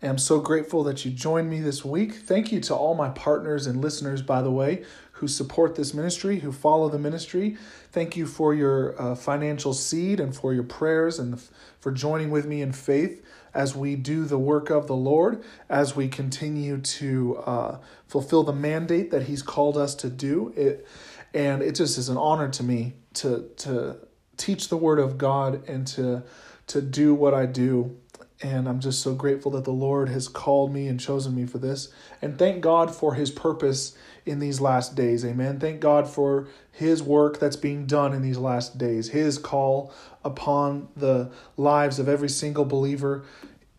I'm 0.04 0.20
so 0.20 0.40
grateful 0.40 0.84
that 0.84 1.04
you 1.04 1.10
joined 1.10 1.50
me 1.50 1.62
this 1.62 1.84
week. 1.84 2.14
Thank 2.14 2.52
you 2.52 2.60
to 2.62 2.76
all 2.76 2.94
my 2.94 3.10
partners 3.10 3.66
and 3.66 3.82
listeners, 3.82 4.22
by 4.22 4.44
the 4.44 4.52
way, 4.52 4.86
who 5.20 5.28
support 5.28 5.76
this 5.76 5.94
ministry, 5.94 6.40
who 6.40 6.52
follow 6.52 6.88
the 6.88 6.98
ministry. 6.98 7.58
Thank 7.92 8.16
you 8.16 8.26
for 8.26 8.54
your 8.54 9.00
uh, 9.02 9.16
financial 9.16 9.74
seed 9.74 10.22
and 10.22 10.34
for 10.34 10.54
your 10.54 10.64
prayers 10.64 11.20
and 11.20 11.42
for 11.80 11.92
joining 11.92 12.32
with 12.32 12.46
me 12.46 12.62
in 12.62 12.72
faith 12.72 13.22
as 13.54 13.76
we 13.76 13.96
do 13.96 14.24
the 14.24 14.38
work 14.38 14.70
of 14.70 14.88
the 14.88 14.96
Lord, 14.96 15.44
as 15.68 15.94
we 15.94 16.08
continue 16.08 16.78
to 16.80 17.38
uh, 17.46 17.78
fulfill 18.08 18.44
the 18.44 18.54
mandate 18.54 19.12
that 19.12 19.24
He's 19.24 19.42
called 19.42 19.78
us 19.78 19.94
to 19.96 20.10
do. 20.10 20.54
It, 20.56 20.88
and 21.34 21.62
it 21.62 21.76
just 21.76 21.98
is 21.98 22.08
an 22.08 22.18
honor 22.18 22.48
to 22.50 22.64
me 22.64 22.94
to 23.16 23.50
to 23.58 23.98
teach 24.38 24.70
the 24.70 24.78
Word 24.78 25.00
of 25.00 25.18
God 25.18 25.68
and 25.68 25.86
to 25.88 26.24
to 26.68 26.82
do 26.82 27.14
what 27.14 27.34
I 27.34 27.46
do 27.46 27.98
and 28.42 28.70
I'm 28.70 28.80
just 28.80 29.02
so 29.02 29.14
grateful 29.14 29.52
that 29.52 29.66
the 29.66 29.72
Lord 29.72 30.08
has 30.10 30.30
called 30.30 30.74
me 30.74 30.88
and 30.88 31.00
chosen 31.00 31.36
me 31.36 31.46
for 31.46 31.58
this. 31.58 31.90
And 32.22 32.40
thank 32.40 32.62
God 32.62 32.94
for 32.94 33.16
his 33.16 33.32
purpose 33.32 33.98
in 34.26 34.40
these 34.40 34.62
last 34.62 34.96
days. 34.96 35.26
Amen. 35.26 35.60
Thank 35.60 35.82
God 35.82 36.08
for 36.08 36.48
his 36.72 37.04
work 37.04 37.40
that's 37.40 37.58
being 37.58 37.86
done 37.86 38.14
in 38.14 38.22
these 38.22 38.38
last 38.38 38.78
days, 38.78 39.10
his 39.10 39.38
call 39.38 39.92
upon 40.24 40.88
the 40.96 41.32
lives 41.58 42.00
of 42.00 42.08
every 42.08 42.30
single 42.30 42.64
believer, 42.64 43.26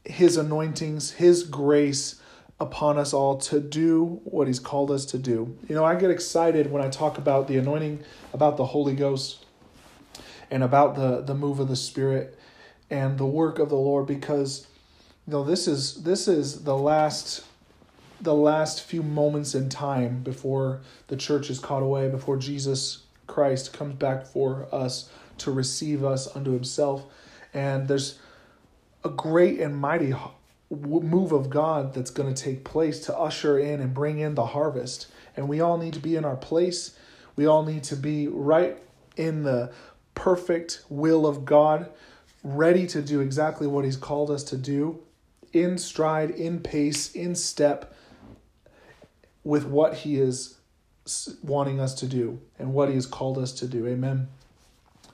his 0.05 0.37
anointings, 0.37 1.13
his 1.13 1.43
grace 1.43 2.21
upon 2.59 2.99
us 2.99 3.15
all 3.15 3.39
to 3.39 3.61
do 3.61 4.21
what 4.25 4.47
he's 4.47 4.61
called 4.61 4.91
us 4.91 5.07
to 5.07 5.19
do. 5.19 5.57
You 5.69 5.75
know, 5.75 5.85
I 5.85 5.95
get 5.95 6.11
excited 6.11 6.71
when 6.71 6.83
I 6.83 6.91
talk 6.91 7.17
about 7.17 7.49
the 7.49 7.57
anointing, 7.57 8.05
about 8.35 8.59
the 8.59 8.67
Holy 8.67 8.95
Ghost, 8.95 9.47
and 10.51 10.63
about 10.63 10.97
the, 10.97 11.23
the 11.23 11.35
move 11.35 11.61
of 11.61 11.69
the 11.69 11.77
Spirit 11.77 12.39
and 12.91 13.19
the 13.19 13.27
work 13.27 13.59
of 13.59 13.69
the 13.69 13.77
Lord 13.77 14.07
because 14.07 14.67
you 15.27 15.33
know 15.33 15.45
this 15.45 15.69
is 15.69 16.03
this 16.03 16.27
is 16.29 16.65
the 16.65 16.77
last 16.77 17.45
the 18.21 18.35
last 18.35 18.83
few 18.83 19.03
moments 19.03 19.55
in 19.55 19.69
time 19.69 20.23
before 20.23 20.81
the 21.07 21.17
church 21.17 21.49
is 21.49 21.59
caught 21.59 21.83
away 21.83 22.09
before 22.09 22.37
Jesus 22.37 23.05
Christ 23.27 23.73
comes 23.73 23.95
back 23.95 24.27
for 24.27 24.69
us 24.73 25.09
to 25.39 25.51
receive 25.51 26.05
us 26.05 26.35
unto 26.37 26.53
himself. 26.53 27.05
And 27.55 27.89
there's 27.89 28.19
a 29.05 29.09
great 29.09 29.61
and 29.61 29.77
mighty 29.77 30.15
move 30.71 31.33
of 31.33 31.49
God 31.51 31.95
that's 31.95 32.11
going 32.11 32.33
to 32.33 32.43
take 32.43 32.65
place 32.65 33.01
to 33.07 33.17
usher 33.17 33.59
in 33.59 33.81
and 33.81 33.95
bring 33.95 34.19
in 34.19 34.35
the 34.35 34.47
harvest. 34.47 35.07
And 35.37 35.49
we 35.49 35.61
all 35.61 35.79
need 35.79 35.95
to 35.95 36.01
be 36.01 36.17
in 36.17 36.25
our 36.25 36.37
place. 36.37 36.97
We 37.37 37.47
all 37.47 37.65
need 37.65 37.85
to 37.85 37.97
be 37.97 38.29
right 38.29 38.79
in 39.17 39.45
the 39.45 39.73
perfect 40.15 40.83
will 40.91 41.27
of 41.27 41.45
God 41.45 41.89
ready 42.43 42.87
to 42.89 43.03
do 43.03 43.21
exactly 43.21 43.67
what 43.67 43.85
He's 43.85 43.97
called 43.97 44.31
us 44.31 44.45
to 44.45 44.57
do, 44.57 45.01
in 45.53 45.79
stride, 45.79 46.31
in 46.31 46.61
pace, 46.61 47.13
in 47.13 47.35
step 47.35 47.95
with 49.45 49.65
what 49.65 49.95
He 49.95 50.19
is 50.21 50.57
wanting 51.43 51.81
us 51.81 51.95
to 51.95 52.07
do 52.07 52.41
and 52.59 52.73
what 52.73 52.89
He 52.89 52.95
has 52.95 53.07
called 53.07 53.39
us 53.39 53.53
to 53.53 53.67
do. 53.67 53.87
Amen. 53.87 54.29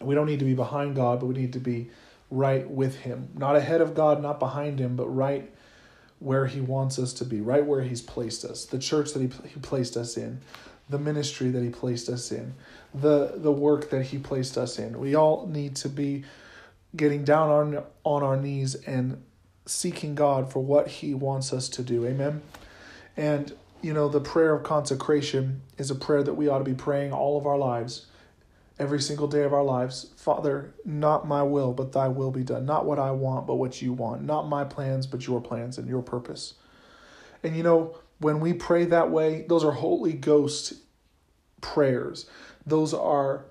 We 0.01 0.15
don't 0.15 0.27
need 0.27 0.41
to 0.41 0.45
be 0.45 0.55
behind 0.55 0.95
God, 0.95 1.21
but 1.21 1.27
we 1.27 1.35
need 1.35 1.55
to 1.55 1.61
be 1.61 1.91
right 2.31 2.69
with 2.69 2.97
Him. 2.97 3.31
Not 3.35 3.57
ahead 3.57 3.81
of 3.81 3.95
God, 3.95 4.23
not 4.23 4.39
behind 4.39 4.79
Him, 4.79 4.97
but 4.97 5.09
right 5.09 5.51
where 6.19 6.47
He 6.47 6.61
wants 6.61 6.99
us 6.99 7.13
to 7.15 7.25
be, 7.25 7.41
right 7.41 7.65
where 7.65 7.83
He's 7.83 8.03
placed 8.03 8.45
us, 8.45 8.67
the 8.67 8.79
church 8.79 9.13
that 9.13 9.23
He, 9.23 9.49
he 9.49 9.61
placed 9.61 9.97
us 9.97 10.17
in, 10.17 10.41
the 10.89 10.99
ministry 10.99 11.51
that 11.51 11.63
he 11.63 11.71
placed 11.71 12.09
us 12.09 12.31
in, 12.31 12.55
the 12.95 13.33
the 13.37 13.53
work 13.53 13.91
that 13.91 14.05
he 14.05 14.19
placed 14.19 14.57
us 14.57 14.79
in. 14.79 14.99
We 14.99 15.15
all 15.15 15.47
need 15.47 15.77
to 15.77 15.89
be 15.89 16.25
getting 16.97 17.25
down 17.25 17.51
on 17.51 17.85
on 18.05 18.23
our 18.23 18.37
knees 18.37 18.75
and 18.75 19.23
seeking 19.67 20.15
God 20.15 20.51
for 20.53 20.61
what 20.61 20.89
he 20.89 21.15
wants 21.15 21.53
us 21.53 21.69
to 21.71 21.83
do. 21.83 22.07
Amen. 22.07 22.43
And 23.17 23.53
you 23.83 23.93
know, 23.93 24.09
the 24.09 24.21
prayer 24.21 24.55
of 24.55 24.63
consecration 24.63 25.63
is 25.79 25.91
a 25.91 25.95
prayer 25.95 26.23
that 26.23 26.35
we 26.35 26.49
ought 26.49 26.59
to 26.59 26.65
be 26.65 26.75
praying 26.75 27.13
all 27.13 27.37
of 27.39 27.47
our 27.47 27.59
lives. 27.59 28.07
Every 28.79 29.01
single 29.01 29.27
day 29.27 29.43
of 29.43 29.55
our 29.55 29.65
lives, 29.65 30.13
Father, 30.17 30.75
not 30.85 31.27
my 31.27 31.43
will, 31.43 31.73
but 31.73 31.93
thy 31.93 32.09
will 32.09 32.31
be 32.31 32.43
done. 32.43 32.67
Not 32.67 32.85
what 32.85 32.99
I 32.99 33.11
want, 33.11 33.47
but 33.47 33.55
what 33.55 33.81
you 33.81 33.95
want. 33.95 34.23
Not 34.23 34.49
my 34.49 34.65
plans, 34.65 35.07
but 35.07 35.27
your 35.27 35.41
plans 35.41 35.79
and 35.79 35.89
your 35.89 36.03
purpose. 36.03 36.55
And 37.43 37.57
you 37.57 37.63
know, 37.63 37.97
when 38.19 38.41
we 38.41 38.53
pray 38.53 38.85
that 38.87 39.11
way, 39.11 39.47
those 39.49 39.65
are 39.65 39.73
Holy 39.73 40.13
Ghost 40.13 40.75
prayers. 41.61 42.27
Those 42.67 42.93
are 42.93 43.47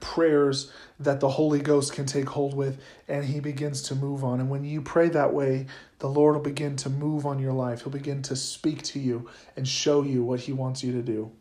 prayers 0.00 0.72
that 1.04 1.20
the 1.20 1.28
Holy 1.28 1.60
Ghost 1.60 1.92
can 1.92 2.06
take 2.06 2.28
hold 2.28 2.54
with 2.54 2.80
and 3.08 3.24
he 3.24 3.40
begins 3.40 3.82
to 3.82 3.94
move 3.94 4.24
on. 4.24 4.40
And 4.40 4.50
when 4.50 4.64
you 4.64 4.80
pray 4.80 5.08
that 5.10 5.32
way, 5.32 5.66
the 5.98 6.08
Lord 6.08 6.34
will 6.34 6.42
begin 6.42 6.76
to 6.76 6.90
move 6.90 7.26
on 7.26 7.38
your 7.38 7.52
life. 7.52 7.82
He'll 7.82 7.92
begin 7.92 8.22
to 8.22 8.36
speak 8.36 8.82
to 8.82 8.98
you 8.98 9.28
and 9.56 9.66
show 9.66 10.02
you 10.02 10.22
what 10.22 10.40
he 10.40 10.52
wants 10.52 10.82
you 10.82 10.92
to 10.92 11.02
do. 11.02 11.32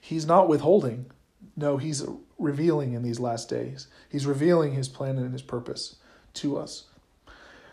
He's 0.00 0.26
not 0.26 0.48
withholding. 0.48 1.10
No, 1.56 1.76
he's 1.76 2.04
revealing 2.38 2.94
in 2.94 3.02
these 3.02 3.20
last 3.20 3.48
days. 3.48 3.88
He's 4.08 4.26
revealing 4.26 4.72
his 4.72 4.88
plan 4.88 5.18
and 5.18 5.32
his 5.32 5.42
purpose 5.42 5.96
to 6.34 6.56
us. 6.56 6.84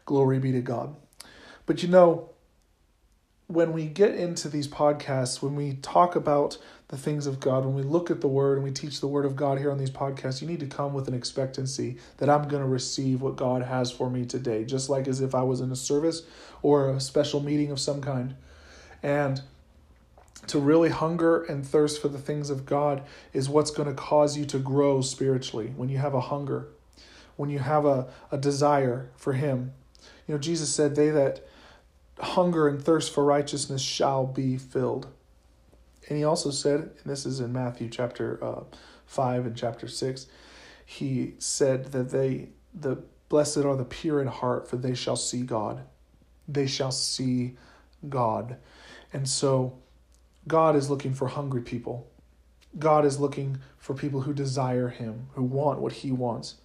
Glory 0.06 0.40
be 0.40 0.52
to 0.52 0.62
God. 0.62 0.96
But 1.66 1.82
you 1.82 1.90
know, 1.90 2.30
when 3.48 3.74
we 3.74 3.86
get 3.86 4.16
into 4.16 4.50
these 4.50 4.68
podcasts, 4.68 5.42
when 5.42 5.56
we 5.56 5.74
talk 5.76 6.16
about 6.16 6.58
the 6.96 7.02
things 7.02 7.28
of 7.28 7.42
God, 7.42 7.66
when 7.66 7.76
we 7.76 7.82
look 7.82 8.10
at 8.10 8.22
the 8.22 8.28
Word 8.28 8.58
and 8.58 8.64
we 8.64 8.72
teach 8.72 9.02
the 9.02 9.08
Word 9.08 9.26
of 9.26 9.36
God 9.36 9.58
here 9.58 9.70
on 9.70 9.78
these 9.78 9.92
podcasts, 9.92 10.42
you 10.42 10.48
need 10.48 10.62
to 10.62 10.66
come 10.66 10.94
with 10.94 11.10
an 11.10 11.14
expectancy 11.14 11.98
that 12.18 12.30
I'm 12.30 12.48
going 12.48 12.62
to 12.62 12.68
receive 12.68 13.22
what 13.22 13.36
God 13.36 13.64
has 13.64 13.92
for 13.92 14.10
me 14.10 14.26
today, 14.26 14.64
just 14.64 14.90
like 14.90 15.06
as 15.08 15.20
if 15.20 15.36
I 15.36 15.44
was 15.44 15.60
in 15.60 15.72
a 15.72 15.76
service 15.76 16.24
or 16.62 16.90
a 16.90 17.02
special 17.02 17.42
meeting 17.42 17.70
of 17.70 17.82
some 17.82 18.02
kind. 18.02 18.36
And 19.04 19.42
to 20.48 20.58
really 20.58 20.90
hunger 20.90 21.44
and 21.44 21.68
thirst 21.68 22.02
for 22.02 22.08
the 22.08 22.18
things 22.18 22.50
of 22.50 22.66
God 22.66 23.04
is 23.34 23.50
what's 23.50 23.72
going 23.72 23.90
to 23.90 23.96
cause 23.96 24.38
you 24.38 24.46
to 24.46 24.58
grow 24.58 25.02
spiritually 25.02 25.74
when 25.76 25.90
you 25.90 25.98
have 25.98 26.14
a 26.14 26.22
hunger, 26.22 26.70
when 27.36 27.50
you 27.50 27.60
have 27.60 27.86
a, 27.86 28.08
a 28.32 28.38
desire 28.38 29.10
for 29.18 29.34
Him. 29.34 29.74
You 30.28 30.36
know, 30.36 30.40
Jesus 30.40 30.74
said, 30.74 30.96
They 30.96 31.10
that 31.10 31.46
hunger 32.20 32.70
and 32.70 32.82
thirst 32.82 33.14
for 33.14 33.26
righteousness 33.26 33.82
shall 33.82 34.26
be 34.26 34.58
filled. 34.58 35.08
And 36.08 36.18
he 36.18 36.24
also 36.24 36.52
said, 36.52 36.82
and 36.82 37.06
this 37.06 37.26
is 37.26 37.40
in 37.40 37.52
Matthew 37.52 37.90
chapter 37.90 38.44
uh, 38.44 38.64
5 39.06 39.46
and 39.46 39.56
chapter 39.56 39.88
6, 39.88 40.28
he 40.86 41.34
said 41.40 41.92
that 41.92 42.10
they, 42.10 42.50
the 42.74 43.00
blessed 43.30 43.60
are 43.60 43.76
the 43.76 43.86
pure 43.86 44.22
in 44.22 44.28
heart, 44.28 44.68
for 44.68 44.78
they 44.78 44.94
shall 44.94 45.16
see 45.16 45.42
God. 45.42 45.84
They 46.48 46.68
shall 46.68 46.92
see 46.92 47.56
God. 48.08 48.58
And 49.12 49.28
so 49.28 49.80
God 50.48 50.76
is 50.76 50.90
looking 50.90 51.14
for 51.14 51.28
hungry 51.28 51.62
people. 51.62 52.08
God 52.78 53.06
is 53.06 53.20
looking 53.20 53.60
for 53.78 53.94
people 53.94 54.22
who 54.22 54.34
desire 54.34 54.90
him, 54.90 55.28
who 55.34 55.44
want 55.44 55.80
what 55.80 55.94
he 55.94 56.12
wants. 56.12 56.56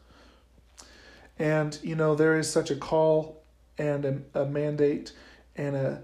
And, 1.38 1.78
you 1.82 1.94
know, 1.94 2.14
there 2.14 2.36
is 2.36 2.50
such 2.50 2.70
a 2.70 2.76
call 2.76 3.42
and 3.78 4.04
a, 4.34 4.42
a 4.42 4.46
mandate 4.46 5.12
and 5.56 5.74
a 5.74 6.02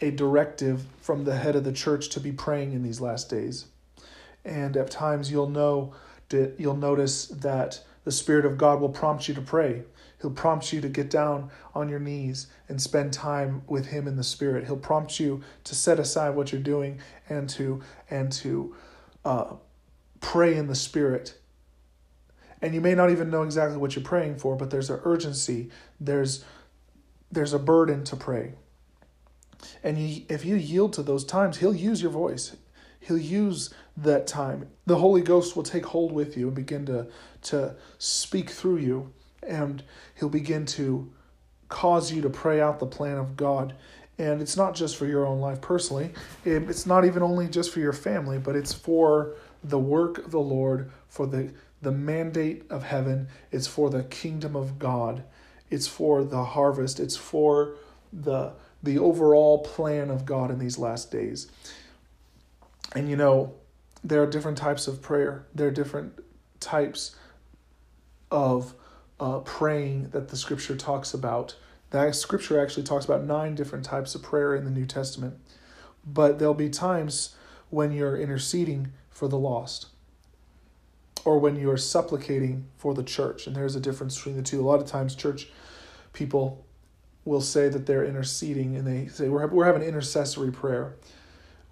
a 0.00 0.10
directive 0.10 0.84
from 1.00 1.24
the 1.24 1.36
head 1.36 1.56
of 1.56 1.64
the 1.64 1.72
church 1.72 2.08
to 2.10 2.20
be 2.20 2.32
praying 2.32 2.72
in 2.72 2.82
these 2.82 3.00
last 3.00 3.30
days. 3.30 3.66
And 4.44 4.76
at 4.76 4.90
times 4.90 5.30
you'll 5.30 5.50
know 5.50 5.94
you'll 6.58 6.76
notice 6.76 7.26
that 7.26 7.80
the 8.04 8.12
Spirit 8.12 8.44
of 8.44 8.58
God 8.58 8.80
will 8.80 8.88
prompt 8.88 9.28
you 9.28 9.34
to 9.34 9.40
pray. 9.40 9.84
He'll 10.20 10.30
prompt 10.30 10.72
you 10.72 10.80
to 10.80 10.88
get 10.88 11.10
down 11.10 11.50
on 11.74 11.88
your 11.88 11.98
knees 11.98 12.46
and 12.68 12.80
spend 12.80 13.12
time 13.12 13.62
with 13.66 13.86
Him 13.86 14.08
in 14.08 14.16
the 14.16 14.24
Spirit. 14.24 14.64
He'll 14.64 14.76
prompt 14.76 15.20
you 15.20 15.42
to 15.64 15.74
set 15.74 15.98
aside 15.98 16.30
what 16.30 16.52
you're 16.52 16.60
doing 16.60 16.98
and 17.28 17.48
to 17.50 17.82
and 18.10 18.32
to 18.32 18.74
uh, 19.24 19.54
pray 20.20 20.56
in 20.56 20.66
the 20.66 20.74
Spirit. 20.74 21.36
And 22.60 22.74
you 22.74 22.80
may 22.80 22.94
not 22.94 23.10
even 23.10 23.30
know 23.30 23.42
exactly 23.42 23.76
what 23.76 23.94
you're 23.94 24.04
praying 24.04 24.36
for, 24.36 24.56
but 24.56 24.70
there's 24.70 24.90
an 24.90 25.00
urgency. 25.04 25.70
There's 26.00 26.44
there's 27.30 27.52
a 27.52 27.58
burden 27.58 28.04
to 28.04 28.16
pray. 28.16 28.54
And 29.82 29.98
you, 29.98 30.22
if 30.28 30.44
you 30.44 30.56
yield 30.56 30.92
to 30.94 31.02
those 31.02 31.24
times, 31.24 31.58
He'll 31.58 31.74
use 31.74 32.02
your 32.02 32.10
voice. 32.10 32.56
He'll 33.00 33.18
use 33.18 33.72
that 33.96 34.26
time. 34.26 34.68
The 34.86 34.96
Holy 34.96 35.20
Ghost 35.20 35.56
will 35.56 35.62
take 35.62 35.86
hold 35.86 36.12
with 36.12 36.36
you 36.36 36.46
and 36.46 36.56
begin 36.56 36.86
to, 36.86 37.06
to 37.42 37.76
speak 37.98 38.50
through 38.50 38.78
you. 38.78 39.12
And 39.42 39.82
He'll 40.18 40.28
begin 40.28 40.66
to 40.66 41.12
cause 41.68 42.12
you 42.12 42.22
to 42.22 42.30
pray 42.30 42.60
out 42.60 42.78
the 42.78 42.86
plan 42.86 43.18
of 43.18 43.36
God. 43.36 43.74
And 44.16 44.40
it's 44.40 44.56
not 44.56 44.74
just 44.74 44.96
for 44.96 45.06
your 45.06 45.26
own 45.26 45.40
life 45.40 45.60
personally, 45.60 46.12
it's 46.44 46.86
not 46.86 47.04
even 47.04 47.22
only 47.22 47.48
just 47.48 47.72
for 47.72 47.80
your 47.80 47.92
family, 47.92 48.38
but 48.38 48.54
it's 48.54 48.72
for 48.72 49.34
the 49.64 49.78
work 49.78 50.18
of 50.18 50.30
the 50.30 50.38
Lord, 50.38 50.92
for 51.08 51.26
the, 51.26 51.52
the 51.82 51.90
mandate 51.90 52.64
of 52.70 52.84
heaven, 52.84 53.26
it's 53.50 53.66
for 53.66 53.90
the 53.90 54.04
kingdom 54.04 54.54
of 54.54 54.78
God 54.78 55.24
it's 55.70 55.88
for 55.88 56.24
the 56.24 56.44
harvest, 56.44 57.00
it's 57.00 57.16
for 57.16 57.74
the 58.12 58.52
the 58.84 58.98
overall 58.98 59.58
plan 59.58 60.10
of 60.10 60.26
God 60.26 60.50
in 60.50 60.58
these 60.58 60.78
last 60.78 61.10
days. 61.10 61.50
And 62.94 63.08
you 63.08 63.16
know, 63.16 63.54
there 64.02 64.22
are 64.22 64.26
different 64.26 64.58
types 64.58 64.86
of 64.86 65.00
prayer. 65.00 65.46
There 65.54 65.68
are 65.68 65.72
different 65.72 66.20
types 66.60 67.16
of 68.30 68.74
uh, 69.18 69.40
praying 69.40 70.10
that 70.10 70.28
the 70.28 70.36
scripture 70.36 70.76
talks 70.76 71.14
about. 71.14 71.56
That 71.90 72.14
scripture 72.14 72.60
actually 72.60 72.82
talks 72.82 73.04
about 73.04 73.24
nine 73.24 73.54
different 73.54 73.84
types 73.84 74.14
of 74.14 74.22
prayer 74.22 74.54
in 74.54 74.64
the 74.64 74.70
New 74.70 74.86
Testament. 74.86 75.38
But 76.06 76.38
there'll 76.38 76.54
be 76.54 76.68
times 76.68 77.34
when 77.70 77.92
you're 77.92 78.16
interceding 78.16 78.92
for 79.08 79.28
the 79.28 79.38
lost 79.38 79.86
or 81.24 81.38
when 81.38 81.56
you 81.56 81.70
are 81.70 81.78
supplicating 81.78 82.66
for 82.76 82.92
the 82.92 83.02
church. 83.02 83.46
And 83.46 83.56
there's 83.56 83.76
a 83.76 83.80
difference 83.80 84.16
between 84.16 84.36
the 84.36 84.42
two. 84.42 84.60
A 84.60 84.66
lot 84.66 84.80
of 84.80 84.86
times, 84.86 85.14
church 85.14 85.48
people 86.12 86.66
will 87.24 87.40
say 87.40 87.68
that 87.68 87.86
they're 87.86 88.04
interceding 88.04 88.76
and 88.76 88.86
they 88.86 89.06
say, 89.08 89.28
We're, 89.28 89.46
we're 89.46 89.64
having 89.64 89.82
intercessory 89.82 90.52
prayer. 90.52 90.96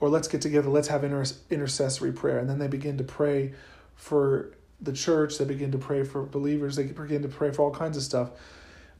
Or 0.00 0.08
let's 0.08 0.26
get 0.26 0.40
together, 0.40 0.68
let's 0.68 0.88
have 0.88 1.04
inter- 1.04 1.24
intercessory 1.48 2.12
prayer. 2.12 2.38
And 2.38 2.50
then 2.50 2.58
they 2.58 2.66
begin 2.66 2.98
to 2.98 3.04
pray 3.04 3.52
for 3.94 4.52
the 4.80 4.92
church, 4.92 5.38
they 5.38 5.44
begin 5.44 5.70
to 5.72 5.78
pray 5.78 6.02
for 6.02 6.24
believers, 6.24 6.74
they 6.74 6.84
begin 6.84 7.22
to 7.22 7.28
pray 7.28 7.52
for 7.52 7.62
all 7.62 7.70
kinds 7.70 7.96
of 7.96 8.02
stuff. 8.02 8.30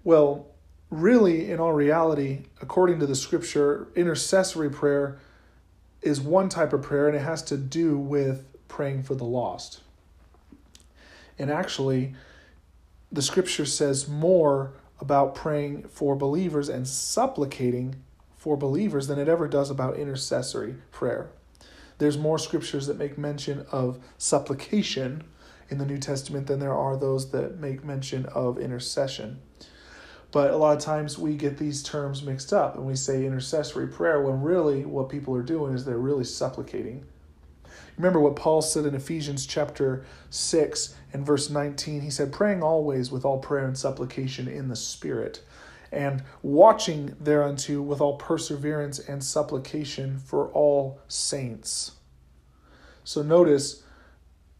Well, 0.05 0.47
really, 0.91 1.51
in 1.51 1.59
all 1.59 1.73
reality, 1.73 2.43
according 2.61 3.01
to 3.01 3.07
the 3.07 3.17
scripture, 3.17 3.89
intercessory 3.97 4.71
prayer 4.71 5.19
is 6.03 6.21
one 6.21 6.49
type 6.49 6.73
of 6.73 6.83
prayer 6.83 7.09
and 7.09 7.17
it 7.17 7.23
has 7.23 7.43
to 7.45 7.57
do 7.57 7.99
with 7.99 8.47
praying 8.69 9.03
for 9.03 9.15
the 9.15 9.25
lost. 9.25 9.81
And 11.39 11.51
actually, 11.51 12.15
the 13.11 13.23
scripture 13.23 13.67
says 13.67 14.09
more 14.09 14.73
about 15.03 15.35
praying 15.35 15.83
for 15.89 16.15
believers 16.15 16.69
and 16.69 16.87
supplicating 16.87 17.97
for 18.37 18.57
believers 18.57 19.09
than 19.09 19.19
it 19.19 19.29
ever 19.29 19.49
does 19.49 19.69
about 19.69 19.97
intercessory 19.97 20.77
prayer. 20.93 21.29
There's 21.99 22.17
more 22.17 22.39
scriptures 22.39 22.87
that 22.87 22.97
make 22.97 23.19
mention 23.19 23.67
of 23.73 23.99
supplication 24.17 25.25
in 25.69 25.79
the 25.79 25.85
New 25.85 25.99
Testament 25.99 26.47
than 26.47 26.61
there 26.61 26.73
are 26.73 26.97
those 26.97 27.33
that 27.33 27.59
make 27.59 27.85
mention 27.85 28.27
of 28.27 28.59
intercession. 28.59 29.41
But 30.31 30.53
a 30.53 30.57
lot 30.57 30.77
of 30.77 30.83
times 30.83 31.19
we 31.19 31.35
get 31.35 31.59
these 31.59 31.83
terms 31.83 32.23
mixed 32.23 32.53
up 32.53 32.77
and 32.77 32.87
we 32.87 32.95
say 32.95 33.27
intercessory 33.27 33.89
prayer 33.89 34.23
when 34.23 34.41
really 34.41 34.85
what 34.85 35.09
people 35.09 35.35
are 35.35 35.43
doing 35.43 35.75
is 35.75 35.85
they're 35.85 35.99
really 35.99 36.25
supplicating. 36.25 37.05
Remember 37.97 38.21
what 38.21 38.37
Paul 38.37 38.63
said 38.63 38.87
in 38.87 38.95
Ephesians 38.95 39.47
chapter 39.47 40.05
6 40.31 40.95
and 41.13 41.27
verse 41.27 41.51
19. 41.51 42.01
He 42.01 42.11
said, 42.11 42.33
Praying 42.33 42.63
always 42.63 43.11
with 43.11 43.25
all 43.25 43.39
prayer 43.39 43.67
and 43.67 43.77
supplication 43.77 44.49
in 44.49 44.69
the 44.69 44.77
Spirit, 44.77 45.43
and 45.91 46.23
watching 46.43 47.15
thereunto 47.21 47.83
with 47.83 48.01
all 48.01 48.17
perseverance 48.17 48.99
and 48.99 49.23
supplication 49.23 50.19
for 50.19 50.49
all 50.49 51.01
saints. 51.09 51.93
So 53.05 53.23
notice 53.23 53.83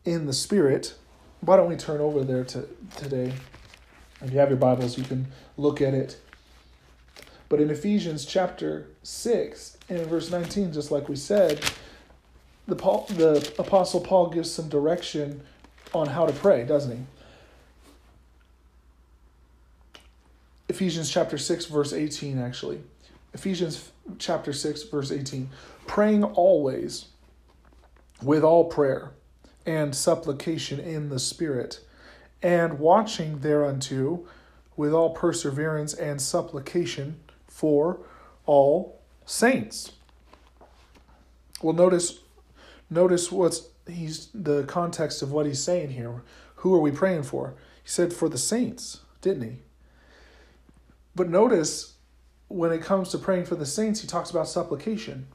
in 0.05 0.27
the 0.27 0.33
Spirit, 0.33 0.95
why 1.41 1.57
don't 1.57 1.69
we 1.69 1.77
turn 1.77 2.01
over 2.01 2.25
there 2.25 2.45
to 2.45 2.69
today? 2.97 3.33
If 4.21 4.33
you 4.33 4.39
have 4.39 4.51
your 4.51 4.59
Bibles, 4.59 4.97
you 4.97 5.05
can 5.05 5.27
look 5.57 5.81
at 5.81 5.95
it. 5.95 6.19
But 7.49 7.61
in 7.61 7.71
Ephesians 7.71 8.25
chapter 8.25 8.87
6 9.03 9.77
and 9.89 10.07
verse 10.07 10.31
19, 10.31 10.73
just 10.73 10.91
like 10.91 11.09
we 11.09 11.17
said, 11.17 11.61
the 12.67 12.77
Paul, 12.77 13.07
the 13.11 13.53
Apostle 13.59 14.01
Paul 14.01 14.29
gives 14.29 14.51
some 14.51 14.69
direction 14.69 15.43
on 15.95 16.09
how 16.09 16.27
to 16.27 16.33
pray, 16.33 16.65
doesn't 16.65 16.97
he? 16.97 17.03
Ephesians 20.69 21.11
chapter 21.11 21.37
6, 21.37 21.67
verse 21.67 21.93
18, 21.93 22.39
actually. 22.39 22.81
Ephesians 23.35 23.91
chapter 24.19 24.53
6, 24.53 24.85
verse 24.85 25.11
18 25.11 25.49
praying 25.87 26.25
always 26.25 27.07
with 28.23 28.43
all 28.45 28.65
prayer 28.65 29.13
and 29.67 29.95
supplication 29.95 30.81
in 30.81 31.09
the 31.09 31.19
Spirit, 31.19 31.81
and 32.43 32.79
watching 32.79 33.41
thereunto 33.41 34.25
with 34.77 34.93
all 34.93 35.11
perseverance 35.11 35.95
and 35.95 36.21
supplication 36.21 37.21
for 37.47 38.01
all 38.47 39.01
saints. 39.27 39.93
Well, 41.61 41.75
notice 41.75 42.19
notice 42.91 43.31
what's 43.31 43.69
he's 43.89 44.29
the 44.35 44.65
context 44.65 45.23
of 45.23 45.33
what 45.33 45.47
he's 45.47 45.63
saying 45.63 45.91
here. 45.91 46.23
Who 46.57 46.75
are 46.75 46.81
we 46.81 46.91
praying 46.91 47.25
for? 47.25 47.55
He 47.83 47.89
said 47.89 48.13
for 48.13 48.29
the 48.29 48.39
saints, 48.39 49.01
didn't 49.21 49.43
he? 49.43 49.59
But 51.15 51.29
notice 51.29 51.95
when 52.49 52.73
it 52.73 52.83
comes 52.83 53.09
to 53.11 53.19
praying 53.19 53.47
for 53.47 53.57
the 53.57 53.67
saints, 53.67 54.01
he 54.01 54.07
talks 54.07 54.31
about 54.31 54.49
supplication, 54.49 55.27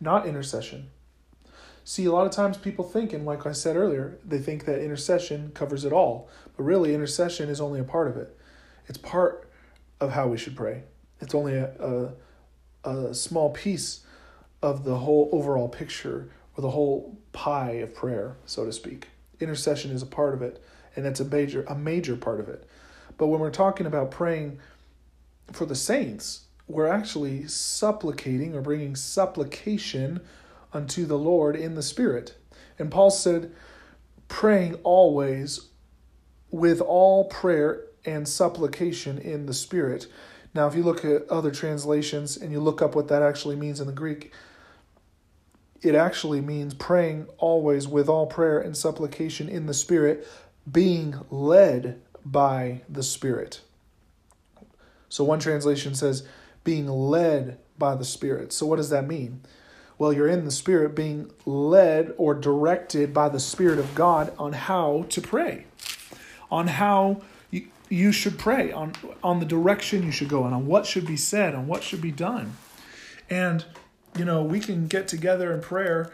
not 0.00 0.26
intercession. 0.26 0.90
See, 1.84 2.06
a 2.06 2.12
lot 2.12 2.26
of 2.26 2.32
times 2.32 2.56
people 2.56 2.84
think, 2.84 3.12
and 3.12 3.26
like 3.26 3.46
I 3.46 3.52
said 3.52 3.76
earlier, 3.76 4.18
they 4.24 4.38
think 4.38 4.64
that 4.64 4.82
intercession 4.82 5.52
covers 5.54 5.84
it 5.84 5.92
all. 5.92 6.28
But 6.56 6.64
really, 6.64 6.94
intercession 6.94 7.48
is 7.48 7.60
only 7.60 7.78
a 7.78 7.84
part 7.84 8.08
of 8.08 8.16
it. 8.16 8.36
It's 8.88 8.98
part 8.98 9.48
of 10.00 10.12
how 10.12 10.28
we 10.28 10.38
should 10.38 10.56
pray. 10.56 10.82
It's 11.20 11.34
only 11.34 11.54
a, 11.54 12.12
a, 12.84 12.90
a 12.90 13.14
small 13.14 13.50
piece 13.50 14.00
of 14.62 14.84
the 14.84 14.96
whole 14.96 15.28
overall 15.32 15.68
picture 15.68 16.30
or 16.56 16.62
the 16.62 16.70
whole 16.70 17.18
pie 17.32 17.72
of 17.72 17.94
prayer, 17.94 18.36
so 18.46 18.64
to 18.64 18.72
speak. 18.72 19.08
Intercession 19.40 19.90
is 19.90 20.02
a 20.02 20.06
part 20.06 20.34
of 20.34 20.42
it, 20.42 20.62
and 20.96 21.06
it's 21.06 21.20
a 21.20 21.24
major 21.24 21.64
a 21.68 21.74
major 21.74 22.16
part 22.16 22.40
of 22.40 22.48
it. 22.48 22.68
But 23.16 23.28
when 23.28 23.40
we're 23.40 23.50
talking 23.50 23.86
about 23.86 24.10
praying 24.10 24.58
for 25.52 25.66
the 25.66 25.74
saints, 25.74 26.44
we're 26.66 26.86
actually 26.86 27.46
supplicating 27.46 28.54
or 28.54 28.62
bringing 28.62 28.96
supplication 28.96 30.20
unto 30.72 31.04
the 31.04 31.18
Lord 31.18 31.56
in 31.56 31.74
the 31.74 31.82
Spirit. 31.82 32.34
And 32.78 32.90
Paul 32.90 33.10
said, 33.10 33.52
praying 34.28 34.74
always 34.82 35.68
with 36.50 36.80
all 36.80 37.24
prayer 37.26 37.84
and 38.04 38.26
supplication 38.26 39.18
in 39.18 39.46
the 39.46 39.54
Spirit. 39.54 40.06
Now, 40.54 40.66
if 40.66 40.74
you 40.74 40.82
look 40.82 41.04
at 41.04 41.28
other 41.28 41.50
translations 41.50 42.36
and 42.36 42.52
you 42.52 42.60
look 42.60 42.80
up 42.80 42.94
what 42.94 43.08
that 43.08 43.22
actually 43.22 43.56
means 43.56 43.80
in 43.80 43.86
the 43.86 43.92
Greek, 43.92 44.32
it 45.84 45.94
actually 45.94 46.40
means 46.40 46.72
praying 46.72 47.26
always 47.36 47.86
with 47.86 48.08
all 48.08 48.26
prayer 48.26 48.58
and 48.58 48.76
supplication 48.76 49.48
in 49.48 49.66
the 49.66 49.74
Spirit, 49.74 50.26
being 50.70 51.16
led 51.30 52.00
by 52.24 52.80
the 52.88 53.02
Spirit. 53.02 53.60
So, 55.10 55.22
one 55.24 55.38
translation 55.38 55.94
says, 55.94 56.26
being 56.64 56.88
led 56.88 57.58
by 57.78 57.94
the 57.94 58.04
Spirit. 58.04 58.52
So, 58.52 58.64
what 58.64 58.76
does 58.76 58.88
that 58.90 59.06
mean? 59.06 59.42
Well, 59.98 60.12
you're 60.12 60.28
in 60.28 60.44
the 60.44 60.50
Spirit 60.50 60.94
being 60.94 61.30
led 61.44 62.14
or 62.16 62.34
directed 62.34 63.12
by 63.12 63.28
the 63.28 63.38
Spirit 63.38 63.78
of 63.78 63.94
God 63.94 64.32
on 64.38 64.54
how 64.54 65.04
to 65.10 65.20
pray, 65.20 65.66
on 66.50 66.66
how 66.66 67.22
you, 67.90 68.10
should 68.10 68.38
pray, 68.38 68.72
on, 68.72 68.94
on 69.22 69.38
the 69.38 69.46
direction 69.46 70.02
you 70.02 70.10
should 70.10 70.28
go, 70.28 70.44
and 70.44 70.54
on 70.54 70.66
what 70.66 70.86
should 70.86 71.06
be 71.06 71.16
said, 71.16 71.54
on 71.54 71.66
what 71.66 71.82
should 71.82 72.00
be 72.00 72.10
done. 72.10 72.56
And, 73.28 73.64
you 74.16 74.24
know, 74.24 74.42
we 74.42 74.60
can 74.60 74.86
get 74.86 75.08
together 75.08 75.52
in 75.52 75.60
prayer 75.60 76.12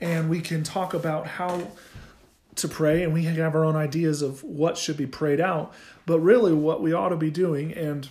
and 0.00 0.28
we 0.28 0.40
can 0.40 0.62
talk 0.62 0.94
about 0.94 1.26
how 1.26 1.68
to 2.56 2.68
pray 2.68 3.02
and 3.02 3.12
we 3.12 3.22
can 3.22 3.34
have 3.36 3.54
our 3.54 3.64
own 3.64 3.76
ideas 3.76 4.22
of 4.22 4.42
what 4.42 4.76
should 4.76 4.96
be 4.96 5.06
prayed 5.06 5.40
out. 5.40 5.72
But 6.06 6.20
really, 6.20 6.52
what 6.52 6.82
we 6.82 6.92
ought 6.92 7.10
to 7.10 7.16
be 7.16 7.30
doing 7.30 7.72
and 7.72 8.08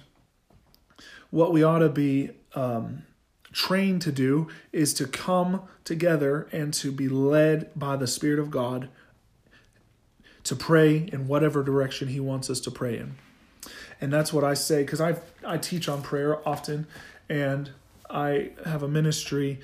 what 1.30 1.52
we 1.52 1.64
ought 1.64 1.80
to 1.80 1.89
be 1.89 2.32
um, 2.56 3.04
trained 3.52 4.02
to 4.04 4.12
do 4.12 4.48
is 4.72 4.94
to 4.96 5.08
come 5.08 5.62
together 5.84 6.48
and 6.52 6.74
to 6.76 6.92
be 6.92 7.10
led 7.10 7.72
by 7.76 7.96
the 7.96 8.08
Spirit 8.08 8.39
of 8.39 8.52
God 8.52 8.89
to 10.44 10.56
pray 10.56 11.10
in 11.12 11.28
whatever 11.28 11.64
direction 11.64 12.08
He 12.08 12.20
wants 12.20 12.50
us 12.50 12.60
to 12.62 12.72
pray 12.72 12.98
in. 12.98 13.16
And 14.00 14.12
that's 14.12 14.34
what 14.34 14.44
I 14.44 14.54
say 14.54 14.84
because 14.84 15.02
I 15.02 15.18
I 15.46 15.58
teach 15.58 15.88
on 15.88 16.02
prayer 16.02 16.48
often, 16.48 16.88
and 17.30 17.72
I 18.12 18.51
have 18.66 18.84
a 18.84 18.88
ministry. 18.88 19.59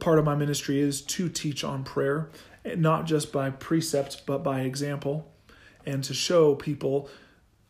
Part 0.00 0.18
of 0.18 0.24
my 0.24 0.34
ministry 0.34 0.80
is 0.80 1.00
to 1.02 1.28
teach 1.28 1.64
on 1.64 1.84
prayer, 1.84 2.30
not 2.76 3.06
just 3.06 3.32
by 3.32 3.50
precept 3.50 4.26
but 4.26 4.42
by 4.42 4.60
example, 4.60 5.32
and 5.84 6.02
to 6.04 6.14
show 6.14 6.54
people 6.54 7.08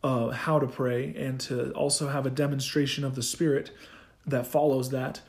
uh, 0.02 0.28
how 0.28 0.58
to 0.58 0.66
pray 0.66 1.14
and 1.16 1.40
to 1.40 1.72
also 1.72 2.08
have 2.08 2.26
a 2.26 2.30
demonstration 2.30 3.04
of 3.04 3.14
the 3.14 3.22
Spirit 3.22 3.70
that 4.26 4.46
follows 4.46 4.90
that. 4.90 5.20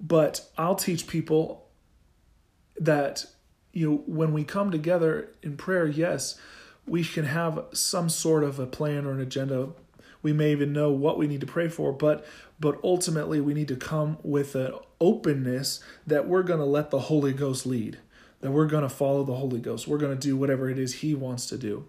But 0.00 0.48
I'll 0.56 0.76
teach 0.76 1.06
people 1.06 1.66
that 2.78 3.26
you 3.72 3.90
know, 3.90 4.02
when 4.06 4.32
we 4.32 4.44
come 4.44 4.70
together 4.70 5.30
in 5.42 5.56
prayer, 5.56 5.86
yes, 5.86 6.38
we 6.86 7.04
can 7.04 7.24
have 7.24 7.64
some 7.72 8.08
sort 8.08 8.44
of 8.44 8.58
a 8.58 8.66
plan 8.66 9.06
or 9.06 9.12
an 9.12 9.20
agenda. 9.20 9.68
We 10.22 10.32
may 10.32 10.52
even 10.52 10.72
know 10.72 10.90
what 10.90 11.18
we 11.18 11.26
need 11.26 11.40
to 11.40 11.46
pray 11.46 11.68
for, 11.68 11.92
but 11.92 12.24
but 12.60 12.78
ultimately 12.82 13.40
we 13.40 13.54
need 13.54 13.68
to 13.68 13.76
come 13.76 14.18
with 14.22 14.54
an 14.54 14.72
openness 15.00 15.80
that 16.06 16.26
we're 16.26 16.42
going 16.42 16.58
to 16.58 16.64
let 16.64 16.90
the 16.90 17.00
Holy 17.00 17.32
Ghost 17.32 17.66
lead. 17.66 17.98
That 18.40 18.52
we're 18.52 18.66
going 18.66 18.82
to 18.82 18.88
follow 18.88 19.24
the 19.24 19.34
Holy 19.34 19.58
Ghost. 19.58 19.88
We're 19.88 19.98
going 19.98 20.16
to 20.16 20.28
do 20.28 20.36
whatever 20.36 20.70
it 20.70 20.78
is 20.78 20.94
he 20.94 21.14
wants 21.14 21.46
to 21.46 21.58
do. 21.58 21.86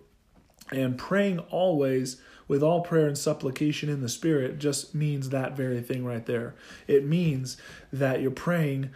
And 0.72 0.98
praying 0.98 1.40
always 1.40 2.22
with 2.48 2.64
all 2.64 2.82
prayer 2.82 3.08
and 3.08 3.18
supplication 3.18 3.90
in 3.90 4.02
the 4.02 4.10
Spirit 4.10 4.58
just 4.58 4.96
means 4.96 5.30
that 5.30 5.56
very 5.56 5.82
thing 5.82 6.04
right 6.04 6.26
there. 6.26 6.56
It 6.88 7.06
means 7.06 7.58
that 7.94 8.22
you're 8.22 8.32
praying 8.32 8.90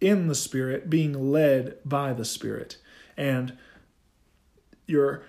in 0.00 0.28
the 0.28 0.34
Spirit, 0.34 0.88
being 0.88 1.30
led 1.30 1.78
by 1.84 2.12
the 2.12 2.24
Spirit, 2.24 2.78
and 3.16 3.56
you're 4.86 5.22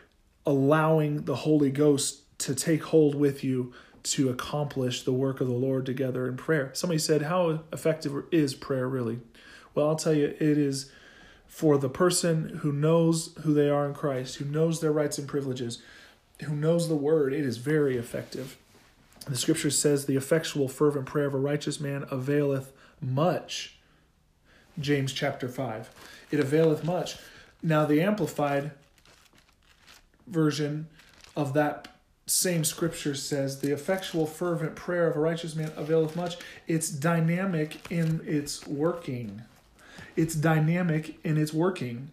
allowing 0.45 1.25
the 1.25 1.37
Holy 1.37 1.71
Ghost 1.71 2.37
to 2.39 2.55
take 2.55 2.83
hold 2.83 3.15
with 3.15 3.43
you 3.43 3.73
to 4.03 4.29
accomplish 4.29 5.03
the 5.03 5.13
work 5.13 5.41
of 5.41 5.47
the 5.47 5.53
Lord 5.53 5.85
together 5.85 6.27
in 6.27 6.37
prayer. 6.37 6.71
Somebody 6.73 6.99
said, 6.99 7.23
How 7.23 7.61
effective 7.71 8.13
is 8.31 8.53
prayer 8.53 8.87
really? 8.87 9.19
Well, 9.73 9.87
I'll 9.87 9.95
tell 9.95 10.13
you, 10.13 10.25
it 10.25 10.57
is 10.57 10.91
for 11.47 11.77
the 11.77 11.89
person 11.89 12.59
who 12.61 12.71
knows 12.71 13.33
who 13.43 13.53
they 13.53 13.69
are 13.69 13.85
in 13.85 13.93
Christ, 13.93 14.37
who 14.37 14.45
knows 14.45 14.81
their 14.81 14.91
rights 14.91 15.17
and 15.17 15.27
privileges, 15.27 15.81
who 16.45 16.55
knows 16.55 16.87
the 16.89 16.95
word, 16.95 17.33
it 17.33 17.45
is 17.45 17.57
very 17.57 17.95
effective. 17.97 18.57
The 19.27 19.37
scripture 19.37 19.69
says, 19.69 20.05
The 20.05 20.15
effectual, 20.15 20.67
fervent 20.67 21.05
prayer 21.05 21.27
of 21.27 21.33
a 21.33 21.37
righteous 21.37 21.79
man 21.79 22.05
availeth 22.11 22.73
much. 22.99 23.77
James 24.79 25.13
chapter 25.13 25.47
5. 25.47 25.91
It 26.31 26.39
availeth 26.39 26.83
much. 26.83 27.17
Now, 27.61 27.85
the 27.85 28.01
Amplified 28.01 28.71
version 30.27 30.87
of 31.35 31.53
that 31.53 31.87
same 32.25 32.63
scripture 32.63 33.15
says, 33.15 33.59
The 33.59 33.71
effectual, 33.71 34.25
fervent 34.25 34.75
prayer 34.75 35.07
of 35.07 35.15
a 35.15 35.19
righteous 35.19 35.55
man 35.55 35.71
availeth 35.75 36.15
much. 36.15 36.37
It's 36.67 36.89
dynamic 36.89 37.91
in 37.91 38.21
its 38.25 38.65
working. 38.65 39.41
It's 40.15 40.35
dynamic 40.35 41.19
in 41.23 41.37
its 41.37 41.53
working. 41.53 42.11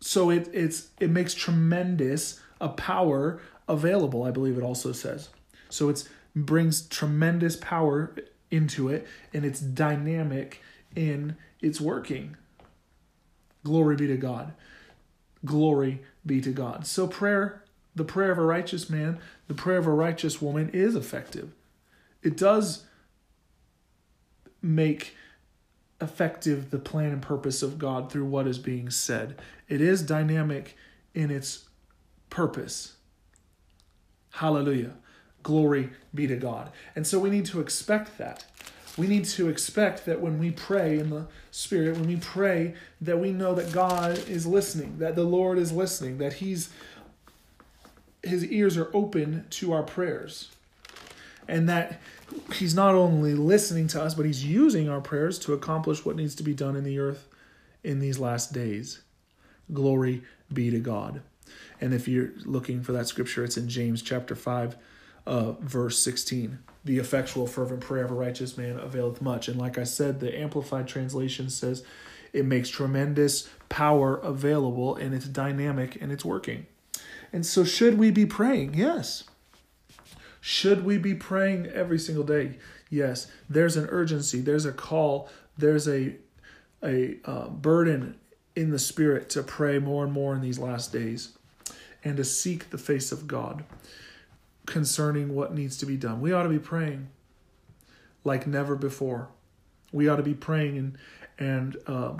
So 0.00 0.30
it 0.30 0.48
it's 0.52 0.88
it 1.00 1.10
makes 1.10 1.34
tremendous 1.34 2.40
a 2.60 2.68
power 2.68 3.40
available 3.68 4.24
i 4.24 4.30
believe 4.30 4.58
it 4.58 4.64
also 4.64 4.92
says. 4.92 5.28
So 5.68 5.88
it's 5.88 6.08
brings 6.34 6.86
tremendous 6.88 7.56
power 7.56 8.14
into 8.50 8.88
it 8.88 9.06
and 9.32 9.44
it's 9.44 9.60
dynamic 9.60 10.60
in 10.94 11.36
its 11.60 11.80
working. 11.80 12.36
Glory 13.64 13.96
be 13.96 14.06
to 14.08 14.16
god. 14.16 14.52
Glory 15.44 16.02
be 16.24 16.40
to 16.40 16.52
god. 16.52 16.86
So 16.86 17.06
prayer 17.06 17.61
the 17.94 18.04
prayer 18.04 18.30
of 18.30 18.38
a 18.38 18.42
righteous 18.42 18.88
man 18.88 19.18
the 19.48 19.54
prayer 19.54 19.78
of 19.78 19.86
a 19.86 19.90
righteous 19.90 20.40
woman 20.40 20.70
is 20.70 20.94
effective 20.94 21.52
it 22.22 22.36
does 22.36 22.84
make 24.62 25.16
effective 26.02 26.70
the 26.70 26.78
plan 26.78 27.12
and 27.12 27.22
purpose 27.22 27.62
of 27.62 27.78
God 27.78 28.10
through 28.10 28.24
what 28.24 28.46
is 28.46 28.58
being 28.58 28.90
said. 28.90 29.40
It 29.68 29.80
is 29.80 30.02
dynamic 30.02 30.76
in 31.14 31.30
its 31.30 31.68
purpose. 32.28 32.96
Hallelujah. 34.32 34.94
Glory 35.42 35.90
be 36.14 36.26
to 36.26 36.36
God. 36.36 36.70
And 36.96 37.06
so 37.06 37.18
we 37.18 37.30
need 37.30 37.46
to 37.46 37.60
expect 37.60 38.18
that. 38.18 38.44
We 38.98 39.06
need 39.06 39.24
to 39.26 39.48
expect 39.48 40.04
that 40.04 40.20
when 40.20 40.38
we 40.38 40.50
pray 40.50 40.98
in 40.98 41.10
the 41.10 41.26
Spirit, 41.50 41.96
when 41.96 42.08
we 42.08 42.16
pray, 42.16 42.74
that 43.00 43.18
we 43.18 43.32
know 43.32 43.54
that 43.54 43.72
God 43.72 44.18
is 44.28 44.46
listening, 44.46 44.98
that 44.98 45.16
the 45.16 45.24
Lord 45.24 45.58
is 45.58 45.72
listening, 45.72 46.18
that 46.18 46.34
He's 46.34 46.68
His 48.22 48.44
ears 48.46 48.76
are 48.76 48.90
open 48.94 49.46
to 49.50 49.72
our 49.72 49.82
prayers, 49.82 50.50
and 51.48 51.68
that 51.68 52.00
He's 52.54 52.74
not 52.74 52.94
only 52.94 53.34
listening 53.34 53.88
to 53.88 54.02
us, 54.02 54.14
but 54.14 54.26
He's 54.26 54.44
using 54.44 54.88
our 54.88 55.00
prayers 55.00 55.38
to 55.40 55.52
accomplish 55.52 56.04
what 56.04 56.16
needs 56.16 56.34
to 56.36 56.42
be 56.42 56.54
done 56.54 56.76
in 56.76 56.84
the 56.84 56.98
earth 56.98 57.28
in 57.84 57.98
these 57.98 58.18
last 58.18 58.52
days. 58.52 59.00
Glory 59.72 60.22
be 60.52 60.70
to 60.70 60.78
God. 60.78 61.22
And 61.80 61.92
if 61.92 62.06
you're 62.06 62.30
looking 62.44 62.82
for 62.82 62.92
that 62.92 63.08
scripture, 63.08 63.44
it's 63.44 63.56
in 63.56 63.68
James 63.68 64.02
chapter 64.02 64.34
5, 64.34 64.76
uh, 65.26 65.52
verse 65.52 65.98
16. 65.98 66.58
The 66.84 66.98
effectual, 66.98 67.46
fervent 67.46 67.80
prayer 67.80 68.04
of 68.04 68.10
a 68.10 68.14
righteous 68.14 68.56
man 68.56 68.78
availeth 68.78 69.20
much. 69.20 69.48
And 69.48 69.58
like 69.58 69.78
I 69.78 69.84
said, 69.84 70.20
the 70.20 70.36
Amplified 70.38 70.86
Translation 70.86 71.50
says 71.50 71.84
it 72.32 72.44
makes 72.44 72.68
tremendous 72.68 73.48
power 73.68 74.16
available 74.16 74.96
and 74.96 75.14
it's 75.14 75.26
dynamic 75.26 76.00
and 76.00 76.10
it's 76.10 76.24
working. 76.24 76.66
And 77.32 77.46
so, 77.46 77.64
should 77.64 77.98
we 77.98 78.10
be 78.10 78.26
praying? 78.26 78.74
Yes. 78.74 79.24
Should 80.40 80.84
we 80.84 80.98
be 80.98 81.14
praying 81.14 81.66
every 81.66 81.98
single 81.98 82.24
day? 82.24 82.58
Yes. 82.90 83.28
There's 83.48 83.76
an 83.76 83.86
urgency, 83.90 84.40
there's 84.40 84.66
a 84.66 84.72
call, 84.72 85.30
there's 85.56 85.88
a, 85.88 86.16
a 86.82 87.16
uh, 87.24 87.48
burden 87.48 88.18
in 88.54 88.70
the 88.70 88.78
Spirit 88.78 89.30
to 89.30 89.42
pray 89.42 89.78
more 89.78 90.04
and 90.04 90.12
more 90.12 90.34
in 90.34 90.42
these 90.42 90.58
last 90.58 90.92
days 90.92 91.36
and 92.04 92.16
to 92.16 92.24
seek 92.24 92.70
the 92.70 92.78
face 92.78 93.12
of 93.12 93.26
God 93.26 93.64
concerning 94.66 95.34
what 95.34 95.54
needs 95.54 95.76
to 95.78 95.86
be 95.86 95.96
done. 95.96 96.20
We 96.20 96.32
ought 96.32 96.42
to 96.42 96.48
be 96.48 96.58
praying 96.58 97.08
like 98.24 98.46
never 98.46 98.76
before. 98.76 99.28
We 99.92 100.08
ought 100.08 100.16
to 100.16 100.22
be 100.22 100.34
praying 100.34 100.78
and 100.78 100.98
and 101.38 101.76
uh, 101.86 102.12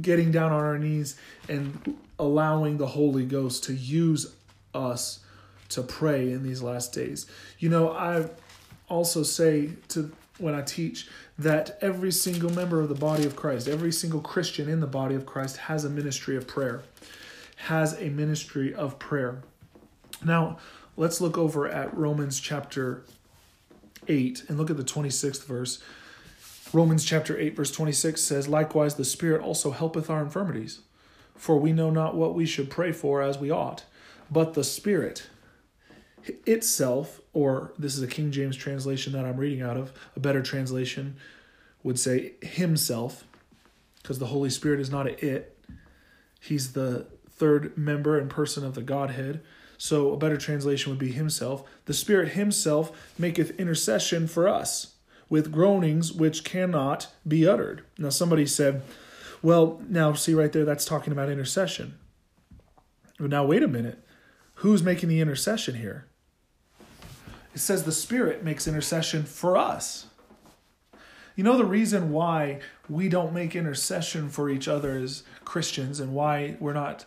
getting 0.00 0.30
down 0.30 0.52
on 0.52 0.60
our 0.60 0.78
knees 0.78 1.16
and 1.48 1.96
allowing 2.18 2.76
the 2.76 2.86
Holy 2.86 3.24
Ghost 3.24 3.64
to 3.64 3.74
use 3.74 4.34
us 4.74 5.20
to 5.70 5.82
pray 5.82 6.32
in 6.32 6.42
these 6.42 6.62
last 6.62 6.92
days. 6.92 7.26
You 7.58 7.68
know, 7.68 7.90
I 7.90 8.28
also 8.88 9.22
say 9.22 9.70
to 9.88 10.12
when 10.38 10.54
I 10.54 10.62
teach 10.62 11.06
that 11.38 11.78
every 11.80 12.10
single 12.10 12.50
member 12.50 12.80
of 12.80 12.88
the 12.88 12.94
body 12.94 13.24
of 13.24 13.36
Christ, 13.36 13.68
every 13.68 13.92
single 13.92 14.20
Christian 14.20 14.68
in 14.68 14.80
the 14.80 14.86
body 14.86 15.14
of 15.14 15.26
Christ 15.26 15.58
has 15.58 15.84
a 15.84 15.90
ministry 15.90 16.36
of 16.36 16.46
prayer, 16.46 16.82
has 17.56 17.92
a 18.00 18.08
ministry 18.08 18.74
of 18.74 18.98
prayer. 18.98 19.42
Now, 20.24 20.58
let's 20.96 21.20
look 21.20 21.36
over 21.38 21.68
at 21.68 21.96
Romans 21.96 22.40
chapter 22.40 23.02
8 24.08 24.44
and 24.48 24.58
look 24.58 24.70
at 24.70 24.76
the 24.76 24.84
26th 24.84 25.44
verse. 25.44 25.82
Romans 26.72 27.04
chapter 27.04 27.38
8, 27.38 27.56
verse 27.56 27.72
26 27.72 28.20
says, 28.20 28.48
Likewise, 28.48 28.94
the 28.94 29.04
Spirit 29.04 29.42
also 29.42 29.72
helpeth 29.72 30.08
our 30.08 30.22
infirmities, 30.22 30.80
for 31.34 31.58
we 31.58 31.72
know 31.72 31.90
not 31.90 32.14
what 32.14 32.34
we 32.34 32.46
should 32.46 32.70
pray 32.70 32.92
for 32.92 33.22
as 33.22 33.38
we 33.38 33.50
ought, 33.50 33.84
but 34.30 34.54
the 34.54 34.64
Spirit 34.64 35.28
itself, 36.46 37.20
or 37.32 37.72
this 37.78 37.96
is 37.96 38.02
a 38.02 38.06
King 38.06 38.30
James 38.30 38.56
translation 38.56 39.12
that 39.12 39.24
I'm 39.24 39.36
reading 39.36 39.62
out 39.62 39.76
of, 39.76 39.92
a 40.14 40.20
better 40.20 40.42
translation 40.42 41.16
would 41.82 41.98
say 41.98 42.34
Himself, 42.42 43.24
because 44.02 44.18
the 44.18 44.26
Holy 44.26 44.50
Spirit 44.50 44.80
is 44.80 44.90
not 44.90 45.06
a 45.06 45.26
it, 45.26 45.58
He's 46.40 46.72
the 46.72 47.06
third 47.30 47.76
member 47.76 48.18
and 48.18 48.30
person 48.30 48.64
of 48.64 48.74
the 48.74 48.82
Godhead. 48.82 49.42
So 49.78 50.12
a 50.12 50.16
better 50.18 50.36
translation 50.36 50.90
would 50.90 50.98
be 50.98 51.12
Himself. 51.12 51.66
The 51.86 51.94
Spirit 51.94 52.32
Himself 52.32 53.14
maketh 53.18 53.58
intercession 53.58 54.28
for 54.28 54.46
us 54.46 54.96
with 55.30 55.52
groanings 55.52 56.12
which 56.12 56.44
cannot 56.44 57.08
be 57.26 57.46
uttered. 57.46 57.82
Now, 57.96 58.10
somebody 58.10 58.44
said, 58.44 58.82
well, 59.42 59.80
now 59.88 60.12
see 60.12 60.34
right 60.34 60.52
there, 60.52 60.66
that's 60.66 60.84
talking 60.84 61.12
about 61.12 61.30
intercession. 61.30 61.98
But 63.18 63.30
now, 63.30 63.44
wait 63.46 63.62
a 63.62 63.68
minute. 63.68 64.04
Who's 64.60 64.82
making 64.82 65.08
the 65.08 65.22
intercession 65.22 65.76
here? 65.76 66.04
It 67.54 67.60
says 67.60 67.84
the 67.84 67.92
Spirit 67.92 68.44
makes 68.44 68.68
intercession 68.68 69.22
for 69.22 69.56
us. 69.56 70.04
You 71.34 71.44
know 71.44 71.56
the 71.56 71.64
reason 71.64 72.12
why 72.12 72.60
we 72.86 73.08
don't 73.08 73.32
make 73.32 73.56
intercession 73.56 74.28
for 74.28 74.50
each 74.50 74.68
other 74.68 74.98
as 74.98 75.22
Christians 75.46 75.98
and 75.98 76.12
why 76.12 76.58
we're 76.60 76.74
not 76.74 77.06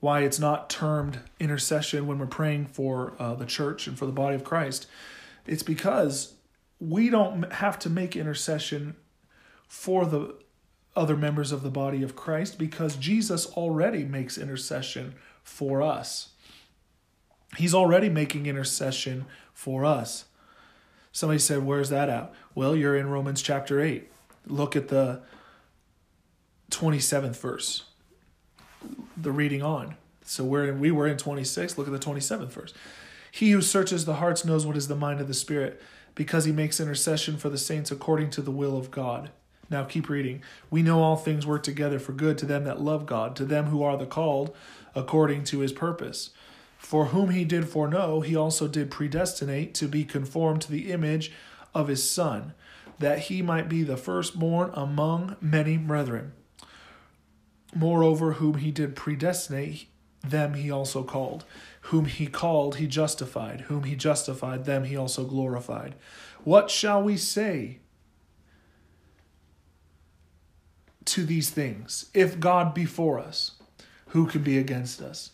why 0.00 0.22
it's 0.22 0.40
not 0.40 0.68
termed 0.68 1.20
intercession 1.38 2.08
when 2.08 2.18
we're 2.18 2.26
praying 2.26 2.66
for 2.66 3.14
uh, 3.20 3.34
the 3.34 3.46
church 3.46 3.86
and 3.86 3.96
for 3.96 4.06
the 4.06 4.10
body 4.10 4.34
of 4.34 4.42
Christ. 4.42 4.88
It's 5.46 5.62
because 5.62 6.34
we 6.80 7.10
don't 7.10 7.52
have 7.52 7.78
to 7.80 7.90
make 7.90 8.16
intercession 8.16 8.96
for 9.68 10.04
the 10.04 10.34
other 10.96 11.16
members 11.16 11.52
of 11.52 11.62
the 11.62 11.70
body 11.70 12.02
of 12.02 12.16
Christ 12.16 12.58
because 12.58 12.96
Jesus 12.96 13.46
already 13.46 14.04
makes 14.04 14.36
intercession 14.36 15.14
for 15.44 15.80
us. 15.80 16.30
He's 17.56 17.74
already 17.74 18.08
making 18.08 18.46
intercession 18.46 19.24
for 19.54 19.84
us. 19.84 20.26
Somebody 21.12 21.38
said, 21.38 21.64
Where's 21.64 21.88
that 21.88 22.08
at? 22.08 22.32
Well, 22.54 22.76
you're 22.76 22.96
in 22.96 23.08
Romans 23.08 23.42
chapter 23.42 23.80
8. 23.80 24.10
Look 24.46 24.76
at 24.76 24.88
the 24.88 25.22
27th 26.70 27.36
verse, 27.40 27.84
the 29.16 29.32
reading 29.32 29.62
on. 29.62 29.96
So 30.22 30.44
we're 30.44 30.68
in, 30.68 30.80
we 30.80 30.90
were 30.90 31.06
in 31.06 31.16
26. 31.16 31.78
Look 31.78 31.88
at 31.88 31.92
the 31.92 31.98
27th 31.98 32.50
verse. 32.50 32.74
He 33.30 33.50
who 33.50 33.62
searches 33.62 34.04
the 34.04 34.16
hearts 34.16 34.44
knows 34.44 34.66
what 34.66 34.76
is 34.76 34.88
the 34.88 34.96
mind 34.96 35.20
of 35.20 35.28
the 35.28 35.34
Spirit 35.34 35.80
because 36.14 36.44
he 36.44 36.52
makes 36.52 36.80
intercession 36.80 37.36
for 37.36 37.48
the 37.48 37.58
saints 37.58 37.90
according 37.90 38.30
to 38.30 38.42
the 38.42 38.50
will 38.50 38.76
of 38.76 38.90
God. 38.90 39.30
Now 39.70 39.84
keep 39.84 40.08
reading. 40.08 40.42
We 40.70 40.82
know 40.82 41.02
all 41.02 41.16
things 41.16 41.46
work 41.46 41.62
together 41.62 41.98
for 41.98 42.12
good 42.12 42.38
to 42.38 42.46
them 42.46 42.64
that 42.64 42.80
love 42.80 43.06
God, 43.06 43.36
to 43.36 43.44
them 43.44 43.66
who 43.66 43.82
are 43.82 43.96
the 43.96 44.06
called 44.06 44.54
according 44.94 45.44
to 45.44 45.60
his 45.60 45.72
purpose. 45.72 46.30
For 46.78 47.06
whom 47.06 47.30
he 47.30 47.44
did 47.44 47.68
foreknow, 47.68 48.20
he 48.20 48.34
also 48.34 48.66
did 48.66 48.90
predestinate 48.90 49.74
to 49.74 49.88
be 49.88 50.04
conformed 50.04 50.62
to 50.62 50.70
the 50.70 50.90
image 50.90 51.32
of 51.74 51.88
his 51.88 52.08
Son, 52.08 52.54
that 52.98 53.18
he 53.18 53.42
might 53.42 53.68
be 53.68 53.82
the 53.82 53.96
firstborn 53.96 54.70
among 54.72 55.36
many 55.40 55.76
brethren. 55.76 56.32
Moreover, 57.74 58.34
whom 58.34 58.54
he 58.54 58.70
did 58.70 58.96
predestinate, 58.96 59.88
them 60.22 60.54
he 60.54 60.70
also 60.70 61.02
called. 61.02 61.44
Whom 61.82 62.06
he 62.06 62.26
called, 62.26 62.76
he 62.76 62.86
justified. 62.86 63.62
Whom 63.62 63.82
he 63.82 63.94
justified, 63.94 64.64
them 64.64 64.84
he 64.84 64.96
also 64.96 65.24
glorified. 65.24 65.94
What 66.44 66.70
shall 66.70 67.02
we 67.02 67.16
say 67.16 67.80
to 71.04 71.24
these 71.24 71.50
things? 71.50 72.06
If 72.14 72.40
God 72.40 72.72
be 72.72 72.84
for 72.84 73.18
us, 73.18 73.52
who 74.08 74.26
can 74.26 74.42
be 74.42 74.58
against 74.58 75.02
us? 75.02 75.32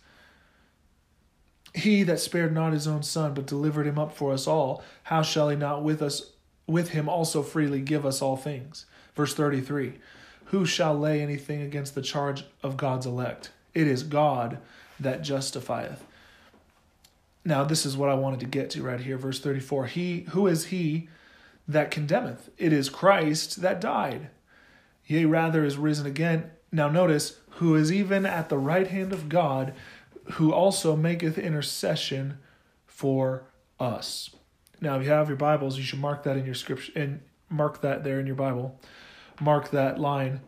He 1.74 2.04
that 2.04 2.20
spared 2.20 2.54
not 2.54 2.72
his 2.72 2.86
own 2.86 3.02
son, 3.02 3.34
but 3.34 3.46
delivered 3.46 3.86
him 3.86 3.98
up 3.98 4.16
for 4.16 4.32
us 4.32 4.46
all, 4.46 4.82
how 5.04 5.22
shall 5.22 5.48
he 5.48 5.56
not 5.56 5.82
with 5.82 6.00
us 6.00 6.30
with 6.66 6.90
him 6.90 7.08
also 7.08 7.42
freely 7.42 7.80
give 7.80 8.06
us 8.06 8.22
all 8.22 8.36
things? 8.36 8.86
Verse 9.14 9.34
33 9.34 9.94
Who 10.46 10.64
shall 10.64 10.96
lay 10.96 11.20
anything 11.20 11.62
against 11.62 11.94
the 11.94 12.02
charge 12.02 12.44
of 12.62 12.76
God's 12.76 13.06
elect? 13.06 13.50
It 13.74 13.88
is 13.88 14.04
God 14.04 14.58
that 15.00 15.22
justifieth. 15.22 16.04
Now, 17.44 17.64
this 17.64 17.84
is 17.84 17.96
what 17.96 18.08
I 18.08 18.14
wanted 18.14 18.40
to 18.40 18.46
get 18.46 18.70
to 18.70 18.82
right 18.82 19.00
here, 19.00 19.18
verse 19.18 19.40
34. 19.40 19.86
He, 19.86 20.20
who 20.30 20.46
is 20.46 20.66
he 20.66 21.08
that 21.68 21.90
condemneth? 21.90 22.48
It 22.56 22.72
is 22.72 22.88
Christ 22.88 23.60
that 23.60 23.80
died. 23.80 24.30
Yea, 25.06 25.26
rather 25.26 25.64
is 25.64 25.76
risen 25.76 26.06
again. 26.06 26.50
Now, 26.72 26.88
notice, 26.88 27.38
who 27.50 27.74
is 27.74 27.92
even 27.92 28.24
at 28.24 28.48
the 28.48 28.56
right 28.58 28.86
hand 28.86 29.12
of 29.12 29.28
God, 29.28 29.74
who 30.32 30.52
also 30.52 30.96
maketh 30.96 31.38
intercession 31.38 32.38
for 32.86 33.44
us. 33.78 34.30
Now, 34.80 34.96
if 34.96 35.04
you 35.04 35.10
have 35.10 35.28
your 35.28 35.36
Bibles, 35.36 35.76
you 35.76 35.84
should 35.84 36.00
mark 36.00 36.22
that 36.24 36.36
in 36.36 36.44
your 36.44 36.54
scripture 36.54 36.92
and 36.96 37.20
mark 37.48 37.80
that 37.82 38.04
there 38.04 38.20
in 38.20 38.26
your 38.26 38.34
Bible. 38.36 38.80
Mark 39.40 39.70
that 39.70 39.98
line 39.98 40.40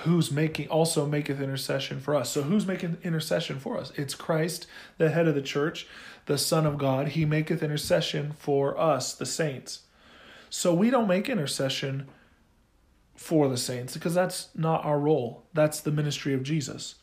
who's 0.00 0.30
making 0.30 0.68
also 0.68 1.06
maketh 1.06 1.40
intercession 1.40 2.00
for 2.00 2.14
us. 2.14 2.30
So 2.30 2.42
who's 2.42 2.66
making 2.66 2.98
intercession 3.02 3.58
for 3.58 3.78
us? 3.78 3.92
It's 3.96 4.14
Christ, 4.14 4.66
the 4.98 5.10
head 5.10 5.26
of 5.26 5.34
the 5.34 5.42
church, 5.42 5.86
the 6.26 6.38
Son 6.38 6.66
of 6.66 6.78
God. 6.78 7.08
He 7.08 7.24
maketh 7.24 7.62
intercession 7.62 8.32
for 8.38 8.78
us, 8.78 9.14
the 9.14 9.26
saints. 9.26 9.80
So 10.50 10.74
we 10.74 10.90
don't 10.90 11.08
make 11.08 11.28
intercession 11.28 12.06
for 13.16 13.48
the 13.48 13.56
saints 13.56 13.94
because 13.94 14.14
that's 14.14 14.48
not 14.54 14.84
our 14.84 14.98
role. 14.98 15.46
That's 15.52 15.80
the 15.80 15.90
ministry 15.90 16.34
of 16.34 16.42
Jesus. 16.42 16.96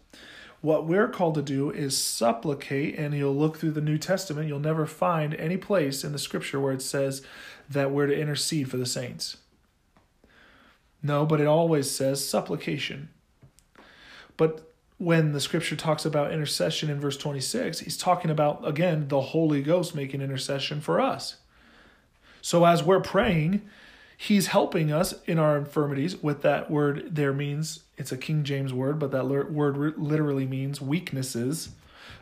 What 0.66 0.88
we're 0.88 1.10
called 1.10 1.36
to 1.36 1.44
do 1.44 1.70
is 1.70 1.96
supplicate, 1.96 2.98
and 2.98 3.14
you'll 3.14 3.36
look 3.36 3.58
through 3.58 3.74
the 3.74 3.82
New 3.82 4.00
Testament, 4.00 4.48
you'll 4.48 4.58
never 4.58 4.88
find 4.88 5.36
any 5.36 5.58
place 5.58 6.04
in 6.04 6.12
the 6.12 6.18
scripture 6.18 6.60
where 6.60 6.74
it 6.74 6.82
says 6.82 7.22
that 7.70 7.92
we're 7.92 8.08
to 8.08 8.20
intercede 8.20 8.72
for 8.72 8.78
the 8.78 8.88
saints. 8.88 9.38
No, 11.04 11.24
but 11.24 11.40
it 11.40 11.46
always 11.46 11.92
says 11.92 12.28
supplication. 12.28 13.10
But 14.38 14.74
when 14.98 15.34
the 15.34 15.40
scripture 15.40 15.76
talks 15.76 16.04
about 16.04 16.34
intercession 16.34 16.90
in 16.90 17.00
verse 17.00 17.18
26, 17.18 17.82
he's 17.82 17.96
talking 17.96 18.32
about, 18.32 18.68
again, 18.68 19.08
the 19.08 19.22
Holy 19.22 19.62
Ghost 19.62 19.94
making 19.94 20.24
intercession 20.24 20.82
for 20.82 21.00
us. 21.00 21.36
So 22.42 22.66
as 22.66 22.82
we're 22.82 23.02
praying, 23.02 23.62
he's 24.18 24.48
helping 24.48 24.92
us 24.92 25.14
in 25.28 25.38
our 25.38 25.60
infirmities. 25.60 26.24
With 26.24 26.42
that 26.42 26.72
word 26.72 27.10
there 27.14 27.34
means, 27.34 27.82
it's 27.98 28.12
a 28.12 28.18
King 28.18 28.44
James 28.44 28.74
word, 28.74 29.00
but 29.00 29.12
that 29.12 29.28
word 29.28 29.98
literally 29.98 30.46
means 30.46 30.82
weaknesses 30.82 31.70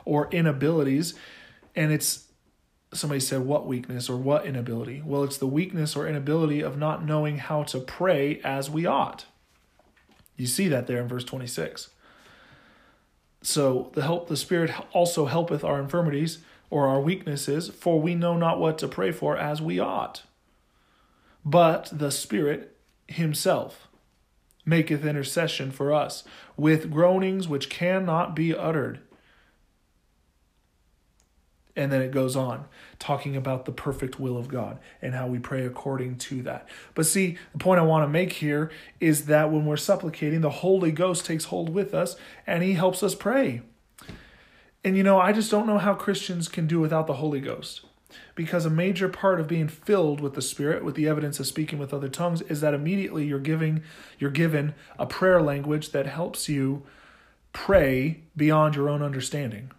or 0.06 0.30
inabilities. 0.32 1.16
And 1.76 1.92
it's 1.92 2.28
somebody 2.94 3.20
said, 3.20 3.42
What 3.42 3.66
weakness 3.66 4.10
or 4.10 4.18
what 4.18 4.46
inability? 4.46 5.02
Well, 5.04 5.24
it's 5.24 5.38
the 5.38 5.48
weakness 5.48 5.96
or 5.96 6.08
inability 6.08 6.62
of 6.62 6.78
not 6.78 7.06
knowing 7.06 7.38
how 7.38 7.64
to 7.64 7.80
pray 7.80 8.40
as 8.44 8.70
we 8.70 8.86
ought. 8.86 9.26
You 10.36 10.46
see 10.48 10.68
that 10.68 10.88
there 10.88 11.02
in 11.02 11.08
verse 11.08 11.24
26. 11.24 11.90
So 13.42 13.92
the 13.94 14.04
help 14.04 14.28
the 14.28 14.38
Spirit 14.38 14.72
also 14.94 15.26
helpeth 15.26 15.64
our 15.64 15.80
infirmities, 15.80 16.40
or 16.70 16.88
our 16.88 17.02
weaknesses, 17.02 17.70
for 17.70 18.00
we 18.00 18.16
know 18.16 18.36
not 18.36 18.60
what 18.60 18.78
to 18.80 18.88
pray 18.88 19.12
for 19.12 19.38
as 19.38 19.62
we 19.62 19.80
ought. 19.80 20.24
But 21.46 21.90
the 21.92 22.10
Spirit 22.10 22.78
Himself 23.08 23.88
maketh 24.66 25.06
intercession 25.06 25.72
for 25.72 25.94
us 25.94 26.24
with 26.58 26.92
groanings 26.92 27.48
which 27.48 27.70
cannot 27.70 28.36
be 28.36 28.56
uttered. 28.56 29.00
And 31.76 31.92
then 31.92 32.04
it 32.04 32.12
goes 32.12 32.36
on, 32.36 32.66
talking 33.00 33.36
about 33.36 33.66
the 33.66 33.72
perfect 33.72 34.20
will 34.20 34.38
of 34.38 34.48
God 34.48 34.78
and 35.02 35.16
how 35.16 35.26
we 35.26 35.40
pray 35.40 35.66
according 35.66 36.18
to 36.20 36.44
that. 36.44 36.70
But 36.94 37.08
see, 37.08 37.38
the 37.52 37.58
point 37.58 37.80
I 37.80 37.84
want 37.84 38.04
to 38.04 38.10
make 38.10 38.34
here 38.34 38.70
is 39.00 39.26
that 39.26 39.52
when 39.52 39.66
we're 39.66 39.78
supplicating, 39.78 40.42
the 40.42 40.52
Holy 40.52 40.92
Ghost 40.92 41.26
takes 41.26 41.46
hold 41.46 41.70
with 41.70 41.96
us 41.96 42.16
and 42.46 42.62
He 42.62 42.74
helps 42.74 43.02
us 43.02 43.16
pray. 43.16 43.64
And 44.84 44.96
you 44.96 45.02
know, 45.02 45.20
I 45.20 45.32
just 45.32 45.50
don't 45.50 45.66
know 45.66 45.80
how 45.80 45.96
Christians 45.96 46.48
can 46.48 46.68
do 46.68 46.80
without 46.80 47.08
the 47.08 47.14
Holy 47.14 47.40
Ghost. 47.40 47.82
Because 48.36 48.66
a 48.66 48.70
major 48.70 49.10
part 49.10 49.40
of 49.40 49.48
being 49.48 49.68
filled 49.68 50.20
with 50.20 50.34
the 50.34 50.42
Spirit, 50.42 50.84
with 50.84 50.96
the 50.96 51.08
evidence 51.08 51.40
of 51.40 51.46
speaking 51.46 51.78
with 51.78 51.94
other 51.94 52.10
tongues, 52.10 52.42
is 52.44 52.62
that 52.62 52.74
immediately 52.74 53.26
you're 53.26 53.40
giving 53.40 53.84
you're 54.18 54.32
given 54.32 54.74
a 54.98 55.06
prayer 55.06 55.42
language 55.42 55.92
that 55.92 56.08
helps 56.08 56.50
you 56.50 56.84
pray 57.52 58.22
beyond 58.36 58.76
your 58.76 58.90
own 58.90 59.04
understanding 59.04 59.72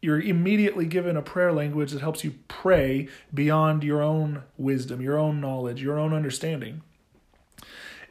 you're 0.00 0.20
immediately 0.20 0.86
given 0.86 1.16
a 1.16 1.22
prayer 1.22 1.52
language 1.52 1.90
that 1.92 2.00
helps 2.00 2.22
you 2.22 2.34
pray 2.46 3.08
beyond 3.34 3.82
your 3.82 4.02
own 4.02 4.42
wisdom, 4.56 5.00
your 5.00 5.18
own 5.18 5.40
knowledge, 5.40 5.82
your 5.82 5.98
own 5.98 6.14
understanding. 6.14 6.82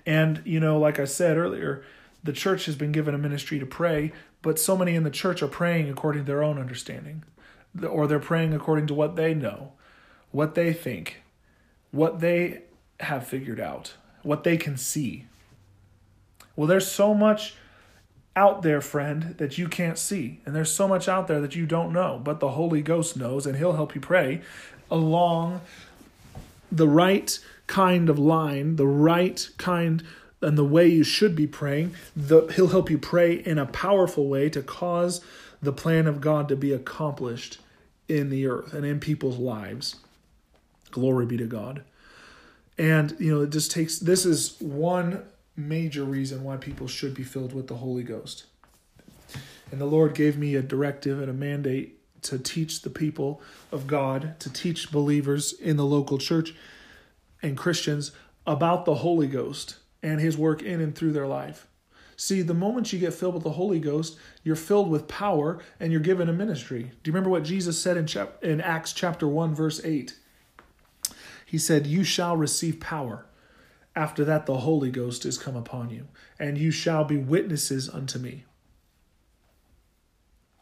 And, 0.06 0.42
you 0.46 0.60
know, 0.60 0.80
like 0.80 1.00
I 1.00 1.06
said 1.06 1.38
earlier, 1.38 1.84
the 2.24 2.34
church 2.34 2.66
has 2.66 2.76
been 2.76 2.92
given 2.92 3.16
a 3.16 3.18
ministry 3.18 3.60
to 3.60 3.66
pray, 3.66 4.12
but 4.42 4.60
so 4.60 4.76
many 4.76 4.96
in 4.96 5.04
the 5.04 5.10
church 5.10 5.42
are 5.42 5.48
praying 5.48 5.90
according 5.90 6.24
to 6.24 6.28
their 6.28 6.44
own 6.44 6.60
understanding, 6.60 7.24
or 7.86 8.08
they're 8.08 8.20
praying 8.20 8.54
according 8.54 8.88
to 8.88 8.94
what 8.94 9.16
they 9.16 9.34
know, 9.34 9.74
what 10.32 10.56
they 10.56 10.74
think, 10.74 11.22
what 11.92 12.20
they 12.20 12.62
have 13.00 13.28
figured 13.28 13.60
out, 13.60 13.94
what 14.24 14.44
they 14.44 14.58
can 14.58 14.78
see. 14.78 15.26
Well, 16.56 16.68
there's 16.68 16.90
so 16.90 17.14
much 17.14 17.56
out 18.36 18.62
there, 18.62 18.82
friend, 18.82 19.36
that 19.38 19.58
you 19.58 19.68
can't 19.68 19.98
see. 19.98 20.42
And 20.46 20.56
there's 20.56 20.72
so 20.72 20.88
much 20.88 21.08
out 21.08 21.28
there 21.28 21.42
that 21.42 21.56
you 21.56 21.66
don't 21.66 21.92
know, 21.92 22.20
but 22.24 22.40
the 22.40 22.52
Holy 22.52 22.82
Ghost 22.82 23.18
knows, 23.18 23.46
and 23.46 23.58
He'll 23.58 23.74
help 23.74 23.96
you 23.96 24.02
pray 24.02 24.42
along 24.90 25.62
the 26.72 26.88
right 26.88 27.40
kind 27.68 28.10
of 28.10 28.18
line, 28.18 28.76
the 28.76 28.88
right 28.88 29.50
kind 29.58 30.04
and 30.42 30.58
the 30.58 30.64
way 30.64 30.88
you 30.88 31.04
should 31.04 31.36
be 31.36 31.48
praying. 31.48 31.96
The, 32.16 32.48
he'll 32.56 32.68
help 32.68 32.90
you 32.90 32.98
pray 32.98 33.34
in 33.34 33.58
a 33.58 33.66
powerful 33.66 34.28
way 34.28 34.50
to 34.50 34.62
cause 34.62 35.22
the 35.62 35.74
plan 35.74 36.08
of 36.08 36.22
God 36.22 36.48
to 36.50 36.56
be 36.56 36.72
accomplished 36.72 37.58
in 38.08 38.30
the 38.30 38.48
earth 38.48 38.74
and 38.74 38.86
in 38.86 39.00
people's 39.00 39.38
lives. 39.38 39.98
Glory 40.92 41.26
be 41.26 41.38
to 41.38 41.46
God. 41.46 41.84
And, 42.78 43.16
you 43.20 43.34
know, 43.34 43.42
it 43.42 43.50
just 43.50 43.72
takes 43.72 44.00
this 44.00 44.26
is 44.26 44.56
one 44.60 45.24
major 45.56 46.04
reason 46.04 46.44
why 46.44 46.58
people 46.58 46.88
should 46.88 47.14
be 47.14 47.24
filled 47.24 47.54
with 47.54 47.68
the 47.68 47.76
Holy 47.76 48.04
Ghost. 48.04 48.46
And 49.72 49.82
the 49.82 49.86
Lord 49.86 50.14
gave 50.14 50.38
me 50.38 50.56
a 50.56 50.62
directive 50.62 51.20
and 51.20 51.30
a 51.30 51.34
mandate 51.34 52.00
to 52.24 52.38
teach 52.38 52.82
the 52.82 52.90
people 52.90 53.42
of 53.72 53.88
God, 53.88 54.40
to 54.40 54.52
teach 54.52 54.92
believers 54.92 55.54
in 55.54 55.78
the 55.78 55.86
local 55.86 56.18
church 56.18 56.56
and 57.42 57.58
Christians 57.58 58.12
about 58.46 58.86
the 58.86 58.96
Holy 58.96 59.28
Ghost 59.28 59.78
and 60.02 60.20
his 60.20 60.38
work 60.38 60.62
in 60.62 60.80
and 60.80 60.96
through 60.96 61.12
their 61.12 61.28
life. 61.28 61.68
See, 62.18 62.42
the 62.42 62.54
moment 62.54 62.92
you 62.92 63.00
get 63.00 63.14
filled 63.14 63.36
with 63.36 63.44
the 63.44 63.52
Holy 63.52 63.80
Ghost, 63.80 64.18
you're 64.44 64.56
filled 64.56 64.90
with 64.90 65.08
power 65.08 65.60
and 65.80 65.92
you're 65.92 66.02
given 66.02 66.28
a 66.28 66.34
ministry. 66.34 66.92
Do 67.04 67.10
you 67.10 67.14
remember 67.14 67.30
what 67.30 67.44
Jesus 67.44 67.82
said 67.82 67.96
in, 67.96 68.08
chap- 68.08 68.44
in 68.44 68.60
Acts 68.60 68.92
chapter 68.92 69.28
1 69.28 69.56
verse 69.56 69.80
8? 69.86 70.18
He 71.46 71.58
said, 71.58 71.88
"You 71.88 72.04
shall 72.04 72.36
receive 72.36 72.82
power 72.82 73.28
after 73.98 74.24
that, 74.26 74.46
the 74.46 74.58
Holy 74.58 74.92
Ghost 74.92 75.26
is 75.26 75.40
come 75.40 75.56
upon 75.56 75.90
you, 75.90 76.08
and 76.38 76.56
you 76.56 76.70
shall 76.70 77.04
be 77.04 77.18
witnesses 77.18 77.90
unto 77.90 78.20
me. 78.20 78.46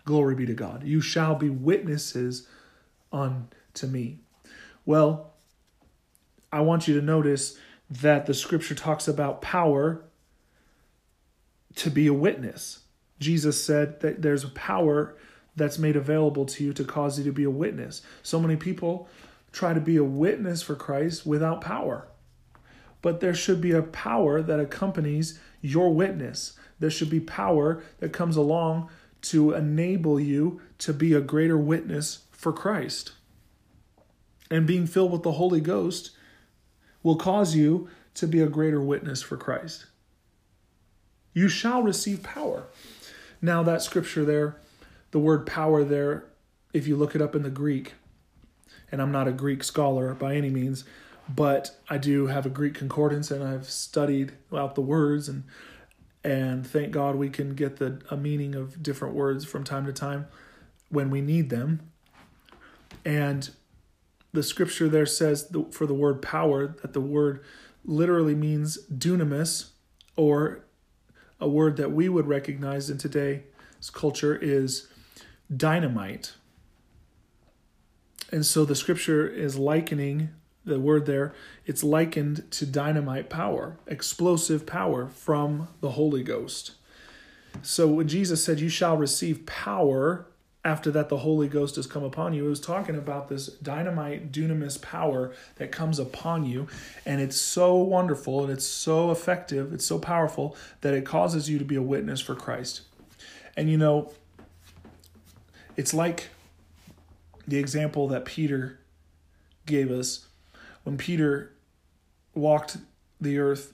Glory 0.05 0.35
be 0.35 0.45
to 0.45 0.53
God. 0.53 0.85
You 0.85 1.01
shall 1.01 1.35
be 1.35 1.49
witnesses 1.49 2.47
unto 3.11 3.87
me. 3.87 4.21
Well, 4.85 5.33
I 6.49 6.61
want 6.61 6.87
you 6.87 6.97
to 6.97 7.05
notice 7.05 7.57
that 7.89 8.25
the 8.25 8.33
scripture 8.33 8.73
talks 8.73 9.05
about 9.05 9.41
power 9.41 10.05
to 11.75 11.89
be 11.89 12.07
a 12.07 12.13
witness. 12.13 12.79
Jesus 13.19 13.63
said 13.63 14.01
that 14.01 14.21
there's 14.21 14.43
a 14.43 14.49
power 14.49 15.15
that's 15.55 15.79
made 15.79 15.95
available 15.95 16.45
to 16.45 16.63
you 16.63 16.73
to 16.73 16.83
cause 16.83 17.17
you 17.17 17.23
to 17.25 17.31
be 17.31 17.43
a 17.43 17.49
witness. 17.49 18.01
So 18.23 18.39
many 18.39 18.55
people 18.55 19.07
try 19.51 19.73
to 19.73 19.79
be 19.79 19.97
a 19.97 20.03
witness 20.03 20.61
for 20.61 20.75
Christ 20.75 21.25
without 21.25 21.61
power 21.61 22.07
but 23.05 23.19
there 23.19 23.35
should 23.35 23.61
be 23.61 23.71
a 23.71 23.83
power 23.83 24.41
that 24.41 24.59
accompanies 24.59 25.39
your 25.61 25.93
witness. 25.93 26.53
There 26.79 26.89
should 26.89 27.11
be 27.11 27.19
power 27.19 27.83
that 27.99 28.13
comes 28.13 28.35
along 28.35 28.89
to 29.21 29.53
enable 29.53 30.19
you 30.19 30.59
to 30.79 30.91
be 30.91 31.13
a 31.13 31.21
greater 31.21 31.55
witness 31.55 32.23
for 32.31 32.51
Christ. 32.51 33.11
And 34.49 34.65
being 34.65 34.87
filled 34.87 35.11
with 35.11 35.21
the 35.21 35.33
Holy 35.33 35.61
Ghost 35.61 36.17
will 37.03 37.15
cause 37.15 37.55
you 37.55 37.89
to 38.15 38.25
be 38.25 38.41
a 38.41 38.47
greater 38.47 38.81
witness 38.81 39.21
for 39.21 39.37
Christ. 39.37 39.85
You 41.35 41.49
shall 41.49 41.83
receive 41.83 42.23
power. 42.23 42.63
Now, 43.41 43.61
that 43.61 43.83
scripture 43.83 44.25
there, 44.25 44.55
the 45.11 45.19
word 45.19 45.45
power 45.45 45.83
there, 45.83 46.25
if 46.73 46.87
you 46.87 46.95
look 46.95 47.13
it 47.13 47.21
up 47.21 47.35
in 47.35 47.43
the 47.43 47.49
Greek, 47.49 47.93
and 48.91 49.01
I'm 49.01 49.11
not 49.11 49.27
a 49.27 49.33
Greek 49.33 49.63
scholar 49.63 50.13
by 50.13 50.35
any 50.35 50.49
means, 50.49 50.85
but 51.27 51.77
I 51.89 51.97
do 51.97 52.27
have 52.27 52.45
a 52.45 52.49
Greek 52.49 52.73
concordance 52.73 53.31
and 53.31 53.43
I've 53.43 53.69
studied 53.69 54.33
out 54.53 54.75
the 54.75 54.81
words 54.81 55.27
and 55.27 55.43
and 56.23 56.65
thank 56.65 56.91
God 56.91 57.15
we 57.15 57.29
can 57.29 57.53
get 57.53 57.77
the 57.77 58.01
a 58.09 58.17
meaning 58.17 58.55
of 58.55 58.81
different 58.81 59.13
words 59.13 59.45
from 59.45 59.63
time 59.63 59.85
to 59.85 59.93
time 59.93 60.27
when 60.89 61.09
we 61.09 61.21
need 61.21 61.49
them. 61.49 61.91
And 63.03 63.49
the 64.33 64.41
scripture 64.41 64.89
there 64.89 65.05
says 65.05 65.51
for 65.71 65.85
the 65.85 65.93
word 65.93 66.21
power 66.21 66.67
that 66.81 66.93
the 66.93 67.01
word 67.01 67.43
literally 67.83 68.33
means 68.33 68.79
dunamis 68.87 69.69
or 70.15 70.64
a 71.39 71.47
word 71.47 71.77
that 71.77 71.91
we 71.91 72.09
would 72.09 72.27
recognize 72.27 72.89
in 72.89 72.97
today's 72.97 73.41
culture 73.91 74.35
is 74.35 74.87
dynamite. 75.55 76.33
And 78.31 78.45
so 78.45 78.65
the 78.65 78.75
scripture 78.75 79.27
is 79.27 79.57
likening 79.57 80.29
the 80.65 80.79
word 80.79 81.05
there, 81.05 81.33
it's 81.65 81.83
likened 81.83 82.49
to 82.51 82.65
dynamite 82.65 83.29
power, 83.29 83.77
explosive 83.85 84.65
power 84.65 85.07
from 85.07 85.67
the 85.79 85.91
Holy 85.91 86.23
Ghost. 86.23 86.71
So 87.61 87.87
when 87.87 88.07
Jesus 88.07 88.43
said, 88.43 88.59
You 88.59 88.69
shall 88.69 88.97
receive 88.97 89.45
power 89.45 90.27
after 90.65 90.89
that 90.89 91.09
the 91.09 91.17
Holy 91.17 91.47
Ghost 91.47 91.75
has 91.75 91.85
come 91.85 92.03
upon 92.03 92.33
you, 92.33 92.47
it 92.47 92.49
was 92.49 92.59
talking 92.59 92.95
about 92.95 93.29
this 93.29 93.47
dynamite, 93.47 94.31
dunamis 94.31 94.81
power 94.81 95.31
that 95.57 95.71
comes 95.71 95.99
upon 95.99 96.43
you. 96.43 96.67
And 97.05 97.21
it's 97.21 97.39
so 97.39 97.75
wonderful 97.75 98.43
and 98.43 98.51
it's 98.51 98.65
so 98.65 99.11
effective, 99.11 99.71
it's 99.71 99.85
so 99.85 99.99
powerful 99.99 100.57
that 100.81 100.95
it 100.95 101.05
causes 101.05 101.47
you 101.47 101.59
to 101.59 101.65
be 101.65 101.75
a 101.75 101.83
witness 101.83 102.19
for 102.19 102.33
Christ. 102.33 102.81
And 103.55 103.69
you 103.69 103.77
know, 103.77 104.11
it's 105.77 105.93
like 105.93 106.29
the 107.47 107.59
example 107.59 108.07
that 108.07 108.25
Peter 108.25 108.79
gave 109.67 109.91
us 109.91 110.25
when 110.83 110.97
Peter 110.97 111.53
walked 112.33 112.77
the 113.21 113.37
earth 113.37 113.71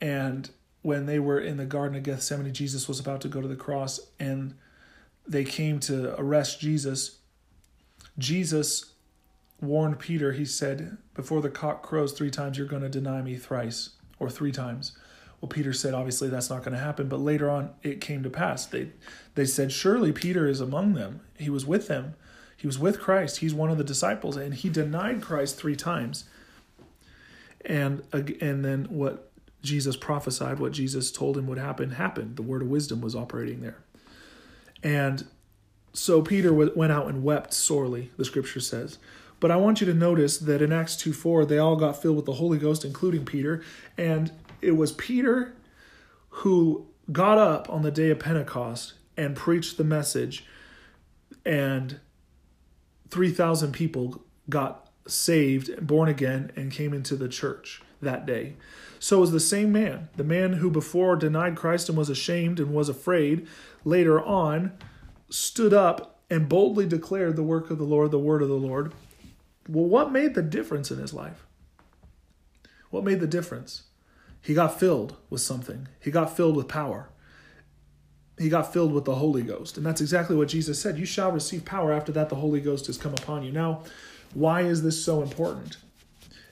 and 0.00 0.48
when 0.80 1.04
they 1.06 1.18
were 1.18 1.38
in 1.38 1.58
the 1.58 1.66
Garden 1.66 1.96
of 1.96 2.02
Gethsemane, 2.02 2.52
Jesus 2.52 2.88
was 2.88 2.98
about 2.98 3.20
to 3.20 3.28
go 3.28 3.40
to 3.40 3.48
the 3.48 3.54
cross 3.54 4.00
and 4.18 4.54
they 5.26 5.44
came 5.44 5.80
to 5.80 6.18
arrest 6.20 6.60
Jesus. 6.60 7.18
Jesus 8.18 8.92
warned 9.60 9.98
Peter, 9.98 10.32
he 10.32 10.44
said, 10.44 10.98
Before 11.14 11.40
the 11.40 11.50
cock 11.50 11.82
crows 11.82 12.12
three 12.12 12.30
times, 12.30 12.58
you're 12.58 12.66
going 12.66 12.82
to 12.82 12.88
deny 12.88 13.22
me 13.22 13.36
thrice 13.36 13.90
or 14.18 14.28
three 14.28 14.52
times. 14.52 14.92
Well, 15.40 15.48
Peter 15.48 15.72
said, 15.72 15.94
Obviously, 15.94 16.28
that's 16.28 16.50
not 16.50 16.64
going 16.64 16.72
to 16.72 16.82
happen. 16.82 17.08
But 17.08 17.20
later 17.20 17.50
on, 17.50 17.70
it 17.82 18.00
came 18.00 18.22
to 18.22 18.30
pass. 18.30 18.66
They, 18.66 18.90
they 19.34 19.44
said, 19.44 19.72
Surely 19.72 20.12
Peter 20.12 20.46
is 20.46 20.60
among 20.60 20.94
them. 20.94 21.20
He 21.38 21.50
was 21.50 21.66
with 21.66 21.88
them. 21.88 22.14
He 22.56 22.66
was 22.66 22.78
with 22.78 23.00
Christ. 23.00 23.38
He's 23.38 23.54
one 23.54 23.70
of 23.70 23.78
the 23.78 23.84
disciples. 23.84 24.36
And 24.36 24.54
he 24.54 24.68
denied 24.68 25.20
Christ 25.22 25.56
three 25.56 25.76
times 25.76 26.24
and 27.64 28.02
and 28.12 28.64
then 28.64 28.84
what 28.84 29.30
Jesus 29.62 29.96
prophesied, 29.96 30.58
what 30.58 30.72
Jesus 30.72 31.12
told 31.12 31.38
him 31.38 31.46
would 31.46 31.58
happen, 31.58 31.92
happened. 31.92 32.36
The 32.36 32.42
word 32.42 32.62
of 32.62 32.68
wisdom 32.68 33.00
was 33.00 33.14
operating 33.14 33.60
there, 33.60 33.78
and 34.82 35.26
so 35.92 36.22
Peter 36.22 36.52
went 36.52 36.92
out 36.92 37.08
and 37.08 37.22
wept 37.22 37.52
sorely. 37.52 38.10
The 38.16 38.24
scripture 38.24 38.60
says. 38.60 38.98
But 39.40 39.50
I 39.50 39.56
want 39.56 39.80
you 39.80 39.86
to 39.88 39.94
notice 39.94 40.38
that 40.38 40.62
in 40.62 40.72
Acts 40.72 40.96
2 40.96 41.12
4, 41.12 41.44
they 41.44 41.58
all 41.58 41.76
got 41.76 42.00
filled 42.00 42.16
with 42.16 42.26
the 42.26 42.34
Holy 42.34 42.58
Ghost, 42.58 42.84
including 42.84 43.24
Peter. 43.24 43.62
And 43.98 44.32
it 44.60 44.72
was 44.72 44.92
Peter 44.92 45.54
who 46.28 46.86
got 47.10 47.38
up 47.38 47.68
on 47.68 47.82
the 47.82 47.90
day 47.90 48.10
of 48.10 48.20
Pentecost 48.20 48.94
and 49.16 49.36
preached 49.36 49.76
the 49.76 49.84
message 49.84 50.46
and 51.44 52.00
3,000 53.10 53.72
people 53.72 54.22
got 54.48 54.88
saved, 55.06 55.84
born 55.86 56.08
again, 56.08 56.52
and 56.56 56.70
came 56.70 56.94
into 56.94 57.16
the 57.16 57.28
church 57.28 57.82
that 58.00 58.24
day. 58.24 58.54
So 59.02 59.18
was 59.18 59.32
the 59.32 59.40
same 59.40 59.72
man, 59.72 60.10
the 60.16 60.22
man 60.22 60.52
who 60.52 60.70
before 60.70 61.16
denied 61.16 61.56
Christ 61.56 61.88
and 61.88 61.98
was 61.98 62.08
ashamed 62.08 62.60
and 62.60 62.72
was 62.72 62.88
afraid, 62.88 63.48
later 63.84 64.22
on 64.22 64.74
stood 65.28 65.74
up 65.74 66.20
and 66.30 66.48
boldly 66.48 66.86
declared 66.86 67.34
the 67.34 67.42
work 67.42 67.68
of 67.72 67.78
the 67.78 67.84
Lord, 67.84 68.12
the 68.12 68.20
word 68.20 68.42
of 68.42 68.48
the 68.48 68.54
Lord. 68.54 68.94
Well, 69.68 69.86
what 69.86 70.12
made 70.12 70.36
the 70.36 70.42
difference 70.42 70.92
in 70.92 70.98
his 70.98 71.12
life? 71.12 71.44
What 72.90 73.02
made 73.02 73.18
the 73.18 73.26
difference? 73.26 73.82
He 74.40 74.54
got 74.54 74.78
filled 74.78 75.16
with 75.28 75.40
something. 75.40 75.88
He 75.98 76.12
got 76.12 76.36
filled 76.36 76.54
with 76.54 76.68
power. 76.68 77.08
He 78.38 78.48
got 78.48 78.72
filled 78.72 78.92
with 78.92 79.04
the 79.04 79.16
Holy 79.16 79.42
Ghost. 79.42 79.76
And 79.76 79.84
that's 79.84 80.00
exactly 80.00 80.36
what 80.36 80.46
Jesus 80.46 80.80
said. 80.80 80.96
You 80.96 81.06
shall 81.06 81.32
receive 81.32 81.64
power 81.64 81.92
after 81.92 82.12
that 82.12 82.28
the 82.28 82.36
Holy 82.36 82.60
Ghost 82.60 82.86
has 82.86 82.98
come 82.98 83.14
upon 83.14 83.42
you. 83.42 83.50
Now, 83.50 83.82
why 84.32 84.60
is 84.60 84.84
this 84.84 85.04
so 85.04 85.22
important? 85.22 85.78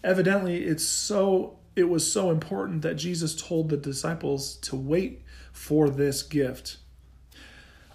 Evidently, 0.02 0.64
it's 0.64 0.84
so 0.84 1.59
it 1.76 1.88
was 1.88 2.10
so 2.10 2.30
important 2.30 2.82
that 2.82 2.94
Jesus 2.94 3.34
told 3.34 3.68
the 3.68 3.76
disciples 3.76 4.56
to 4.56 4.76
wait 4.76 5.22
for 5.52 5.88
this 5.88 6.22
gift. 6.22 6.78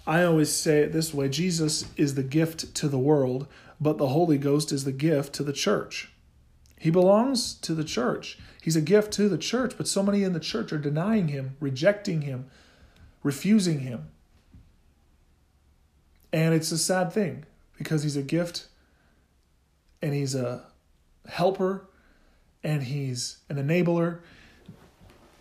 I 0.06 0.22
always 0.22 0.52
say 0.52 0.80
it 0.80 0.92
this 0.92 1.12
way 1.12 1.28
Jesus 1.28 1.84
is 1.96 2.14
the 2.14 2.22
gift 2.22 2.74
to 2.76 2.88
the 2.88 2.98
world, 2.98 3.48
but 3.80 3.98
the 3.98 4.08
Holy 4.08 4.38
Ghost 4.38 4.72
is 4.72 4.84
the 4.84 4.92
gift 4.92 5.32
to 5.34 5.42
the 5.42 5.52
church. 5.52 6.10
He 6.78 6.90
belongs 6.90 7.54
to 7.54 7.74
the 7.74 7.84
church. 7.84 8.38
He's 8.62 8.76
a 8.76 8.80
gift 8.80 9.12
to 9.14 9.28
the 9.28 9.38
church, 9.38 9.74
but 9.76 9.88
so 9.88 10.02
many 10.02 10.22
in 10.22 10.32
the 10.32 10.40
church 10.40 10.72
are 10.72 10.78
denying 10.78 11.28
him, 11.28 11.56
rejecting 11.60 12.22
him, 12.22 12.46
refusing 13.22 13.80
him. 13.80 14.08
And 16.32 16.54
it's 16.54 16.72
a 16.72 16.78
sad 16.78 17.12
thing 17.12 17.44
because 17.78 18.02
he's 18.02 18.16
a 18.16 18.22
gift 18.22 18.66
and 20.02 20.12
he's 20.12 20.34
a 20.34 20.64
helper 21.28 21.88
and 22.66 22.82
he's 22.82 23.38
an 23.48 23.56
enabler. 23.56 24.18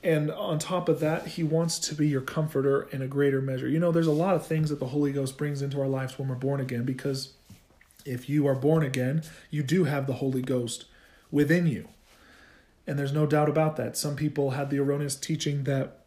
And 0.04 0.30
on 0.30 0.60
top 0.60 0.88
of 0.88 1.00
that, 1.00 1.26
he 1.26 1.44
wants 1.44 1.80
to 1.80 1.96
be 1.96 2.08
your 2.08 2.22
comforter 2.22 2.84
in 2.92 3.02
a 3.02 3.08
greater 3.08 3.42
measure. 3.42 3.68
You 3.68 3.80
know, 3.80 3.92
there's 3.92 4.06
a 4.06 4.12
lot 4.12 4.36
of 4.36 4.46
things 4.46 4.70
that 4.70 4.80
the 4.80 4.86
Holy 4.86 5.12
Ghost 5.12 5.36
brings 5.36 5.64
into 5.64 5.82
our 5.82 5.88
lives 5.88 6.20
when 6.20 6.28
we're 6.28 6.36
born 6.36 6.62
again 6.62 6.84
because 6.84 7.34
if 8.06 8.30
you 8.30 8.46
are 8.46 8.54
born 8.54 8.84
again, 8.84 9.24
you 9.50 9.64
do 9.64 9.86
have 9.86 10.06
the 10.06 10.14
Holy 10.14 10.44
Ghost 10.44 10.86
within 11.32 11.66
you. 11.66 11.88
And 12.86 13.00
there's 13.00 13.12
no 13.12 13.26
doubt 13.26 13.50
about 13.50 13.76
that. 13.78 13.98
Some 13.98 14.16
people 14.16 14.52
had 14.52 14.70
the 14.70 14.78
erroneous 14.78 15.16
teaching 15.16 15.64
that 15.64 16.02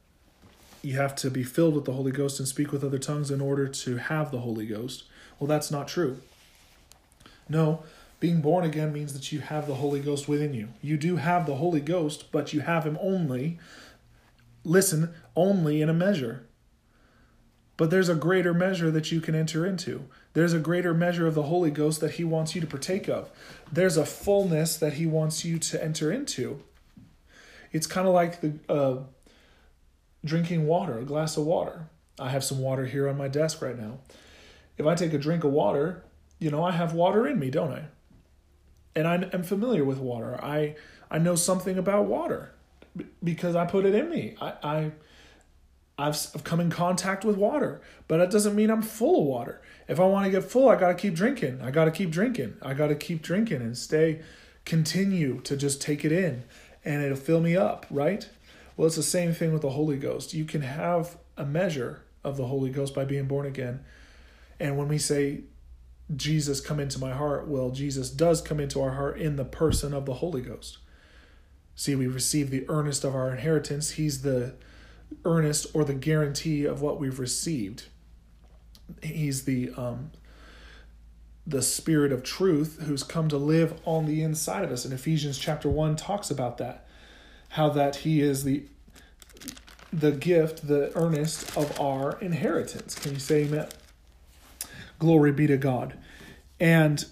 you 0.83 0.97
have 0.99 1.17
to 1.17 1.33
be 1.33 1.43
filled 1.43 1.75
with 1.75 1.85
the 1.85 1.95
Holy 1.95 2.13
Ghost 2.13 2.39
and 2.39 2.47
speak 2.47 2.71
with 2.71 2.85
other 2.85 3.01
tongues 3.01 3.33
in 3.33 3.41
order 3.41 3.67
to 3.67 3.97
have 3.97 4.31
the 4.31 4.39
Holy 4.39 4.67
Ghost. 4.67 5.03
Well, 5.41 5.49
that's 5.49 5.73
not 5.73 5.89
true. 5.89 6.21
No, 7.49 7.83
being 8.21 8.41
born 8.41 8.65
again 8.65 8.93
means 8.93 9.13
that 9.13 9.31
you 9.31 9.41
have 9.41 9.67
the 9.67 9.77
Holy 9.77 10.01
Ghost 10.01 10.29
within 10.29 10.53
you. 10.53 10.69
You 10.83 10.97
do 10.97 11.17
have 11.17 11.47
the 11.47 11.57
Holy 11.57 11.81
Ghost, 11.81 12.33
but 12.33 12.53
you 12.53 12.61
have 12.61 12.85
Him 12.85 12.99
only, 13.01 13.59
listen, 14.65 15.15
only 15.37 15.81
in 15.81 15.89
a 15.89 15.95
measure. 15.95 16.45
But 17.77 17.91
there's 17.91 18.09
a 18.09 18.17
greater 18.17 18.53
measure 18.53 18.91
that 18.91 19.13
you 19.13 19.21
can 19.21 19.37
enter 19.37 19.65
into. 19.65 20.07
There's 20.33 20.53
a 20.53 20.59
greater 20.59 20.93
measure 20.93 21.29
of 21.29 21.37
the 21.37 21.45
Holy 21.45 21.71
Ghost 21.71 22.01
that 22.01 22.13
He 22.13 22.25
wants 22.25 22.57
you 22.57 22.61
to 22.61 22.67
partake 22.67 23.09
of. 23.09 23.31
There's 23.71 23.97
a 23.97 24.05
fullness 24.05 24.77
that 24.77 24.95
He 24.95 25.07
wants 25.07 25.45
you 25.45 25.61
to 25.61 25.83
enter 25.83 26.11
into. 26.11 26.61
It's 27.71 27.87
kind 27.87 28.09
of 28.09 28.15
like 28.15 28.41
the 28.41 28.55
uh, 28.69 28.97
drinking 30.25 30.67
water, 30.67 30.99
a 30.99 31.05
glass 31.05 31.37
of 31.37 31.45
water. 31.45 31.89
I 32.19 32.31
have 32.31 32.43
some 32.43 32.59
water 32.59 32.87
here 32.87 33.09
on 33.09 33.17
my 33.17 33.29
desk 33.29 33.63
right 33.63 33.79
now. 33.79 33.99
If 34.77 34.87
I 34.87 34.97
take 34.97 35.13
a 35.13 35.19
drink 35.19 35.45
of 35.45 35.53
water, 35.53 36.03
you 36.41 36.51
know, 36.51 36.65
I 36.65 36.73
have 36.73 36.95
water 36.95 37.29
in 37.29 37.39
me, 37.39 37.51
don't 37.51 37.73
I? 37.73 37.85
And 38.99 39.07
I 39.07 39.29
am 39.33 39.45
familiar 39.45 39.85
with 39.85 39.99
water. 39.99 40.39
I 40.43 40.75
I 41.09 41.19
know 41.19 41.37
something 41.37 41.79
about 41.79 42.07
water 42.07 42.53
because 43.23 43.55
I 43.55 43.65
put 43.65 43.87
it 43.87 43.95
in 43.95 44.11
me. 44.11 44.35
I, 44.41 44.53
I 44.63 44.93
I've, 46.01 46.15
I've 46.35 46.45
come 46.45 46.61
in 46.61 46.71
contact 46.71 47.25
with 47.25 47.37
water, 47.37 47.81
but 48.09 48.19
that 48.19 48.31
doesn't 48.31 48.55
mean 48.55 48.71
I'm 48.71 48.83
full 48.83 49.21
of 49.21 49.27
water. 49.27 49.61
If 49.87 49.99
I 50.01 50.05
want 50.05 50.27
to 50.27 50.31
get 50.31 50.45
full, 50.45 50.69
I 50.69 50.77
got 50.77 50.89
to 50.89 50.95
keep 50.95 51.15
drinking. 51.15 51.61
I 51.63 51.71
got 51.71 51.87
to 51.87 51.91
keep 51.91 52.11
drinking. 52.11 52.57
I 52.61 52.75
got 52.75 52.89
to 52.89 52.95
keep 52.95 53.23
drinking 53.23 53.63
and 53.63 53.77
stay, 53.77 54.21
continue 54.65 55.41
to 55.43 55.57
just 55.57 55.81
take 55.81 56.05
it 56.05 56.13
in 56.13 56.45
and 56.85 57.03
it'll 57.03 57.17
fill 57.17 57.41
me 57.41 57.57
up, 57.57 57.87
right? 57.91 58.29
Well, 58.77 58.87
it's 58.87 58.97
the 58.97 59.03
same 59.03 59.33
thing 59.33 59.53
with 59.53 59.63
the 59.63 59.71
Holy 59.71 59.97
Ghost. 59.97 60.35
You 60.35 60.45
can 60.45 60.63
have 60.63 61.17
a 61.37 61.45
measure 61.45 62.03
of 62.23 62.37
the 62.37 62.47
Holy 62.47 62.71
Ghost 62.71 62.95
by 62.95 63.05
being 63.05 63.27
born 63.27 63.47
again. 63.47 63.85
And 64.61 64.77
when 64.77 64.89
we 64.89 64.99
say 64.99 65.43
Jesus 66.17 66.61
come 66.61 66.81
into 66.81 66.99
my 66.99 67.13
heart? 67.13 67.49
Well, 67.49 67.71
Jesus 67.71 68.11
does 68.11 68.41
come 68.41 68.61
into 68.61 68.81
our 68.81 68.93
heart 68.93 69.19
in 69.19 69.37
the 69.37 69.45
person 69.45 69.93
of 69.93 70.07
the 70.07 70.15
Holy 70.15 70.41
Ghost. 70.41 70.79
See, 71.75 71.95
we 71.95 72.07
receive 72.07 72.51
the 72.51 72.65
earnest 72.69 73.05
of 73.05 73.15
our 73.15 73.31
inheritance. 73.31 73.93
He's 73.93 74.23
the 74.23 74.55
earnest 75.25 75.67
or 75.75 75.85
the 75.85 75.95
guarantee 75.95 76.65
of 76.65 76.81
what 76.81 76.99
we've 76.99 77.19
received. 77.19 77.85
He's 79.03 79.45
the 79.45 79.71
um, 79.77 80.11
the 81.47 81.63
spirit 81.63 82.13
of 82.13 82.23
truth 82.23 82.83
who's 82.83 83.03
come 83.03 83.29
to 83.29 83.39
live 83.39 83.81
on 83.85 84.05
the 84.07 84.23
inside 84.23 84.65
of 84.65 84.71
us. 84.71 84.85
And 84.85 84.93
Ephesians 84.93 85.39
chapter 85.39 85.69
1 85.69 85.97
talks 85.97 86.31
about 86.31 86.59
that. 86.59 86.87
How 87.51 87.71
that 87.71 87.97
he 87.97 88.21
is 88.21 88.45
the 88.45 88.65
the 89.91 90.13
gift, 90.13 90.69
the 90.69 90.93
earnest 90.95 91.57
of 91.57 91.81
our 91.81 92.19
inheritance. 92.21 92.95
Can 92.95 93.15
you 93.15 93.19
say 93.19 93.45
amen? 93.45 93.69
Glory 94.99 95.33
be 95.33 95.47
to 95.47 95.57
God. 95.57 95.97
And 96.59 97.05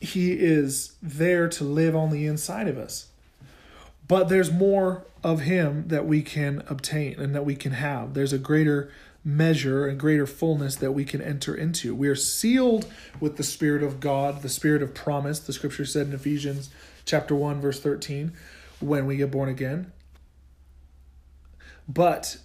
He 0.00 0.32
is 0.32 0.96
there 1.02 1.48
to 1.48 1.64
live 1.64 1.94
on 1.94 2.10
the 2.10 2.26
inside 2.26 2.68
of 2.68 2.78
us. 2.78 3.08
But 4.06 4.28
there's 4.28 4.50
more 4.50 5.04
of 5.22 5.40
Him 5.40 5.88
that 5.88 6.06
we 6.06 6.22
can 6.22 6.62
obtain 6.68 7.18
and 7.20 7.34
that 7.34 7.44
we 7.44 7.54
can 7.54 7.72
have. 7.72 8.14
There's 8.14 8.32
a 8.32 8.38
greater 8.38 8.90
measure 9.24 9.86
and 9.86 10.00
greater 10.00 10.26
fullness 10.26 10.76
that 10.76 10.92
we 10.92 11.04
can 11.04 11.20
enter 11.20 11.54
into. 11.54 11.94
We 11.94 12.08
are 12.08 12.14
sealed 12.14 12.86
with 13.20 13.36
the 13.36 13.42
Spirit 13.42 13.82
of 13.82 14.00
God, 14.00 14.40
the 14.42 14.48
Spirit 14.48 14.82
of 14.82 14.94
promise. 14.94 15.38
The 15.40 15.52
scripture 15.52 15.84
said 15.84 16.06
in 16.06 16.14
Ephesians 16.14 16.70
chapter 17.04 17.34
1, 17.34 17.60
verse 17.60 17.80
13, 17.80 18.32
when 18.80 19.04
we 19.04 19.16
get 19.16 19.30
born 19.30 19.48
again. 19.48 19.92
But 21.86 22.38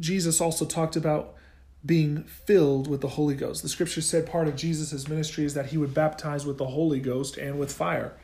Jesus 0.00 0.40
also 0.40 0.64
talked 0.64 0.96
about 0.96 1.34
being 1.84 2.24
filled 2.24 2.88
with 2.88 3.00
the 3.00 3.08
Holy 3.08 3.34
Ghost. 3.34 3.62
The 3.62 3.68
scripture 3.68 4.02
said 4.02 4.26
part 4.26 4.48
of 4.48 4.56
Jesus' 4.56 5.08
ministry 5.08 5.44
is 5.44 5.54
that 5.54 5.66
he 5.66 5.78
would 5.78 5.94
baptize 5.94 6.44
with 6.44 6.58
the 6.58 6.66
Holy 6.66 7.00
Ghost 7.00 7.36
and 7.36 7.58
with 7.58 7.72
fire. 7.72 8.16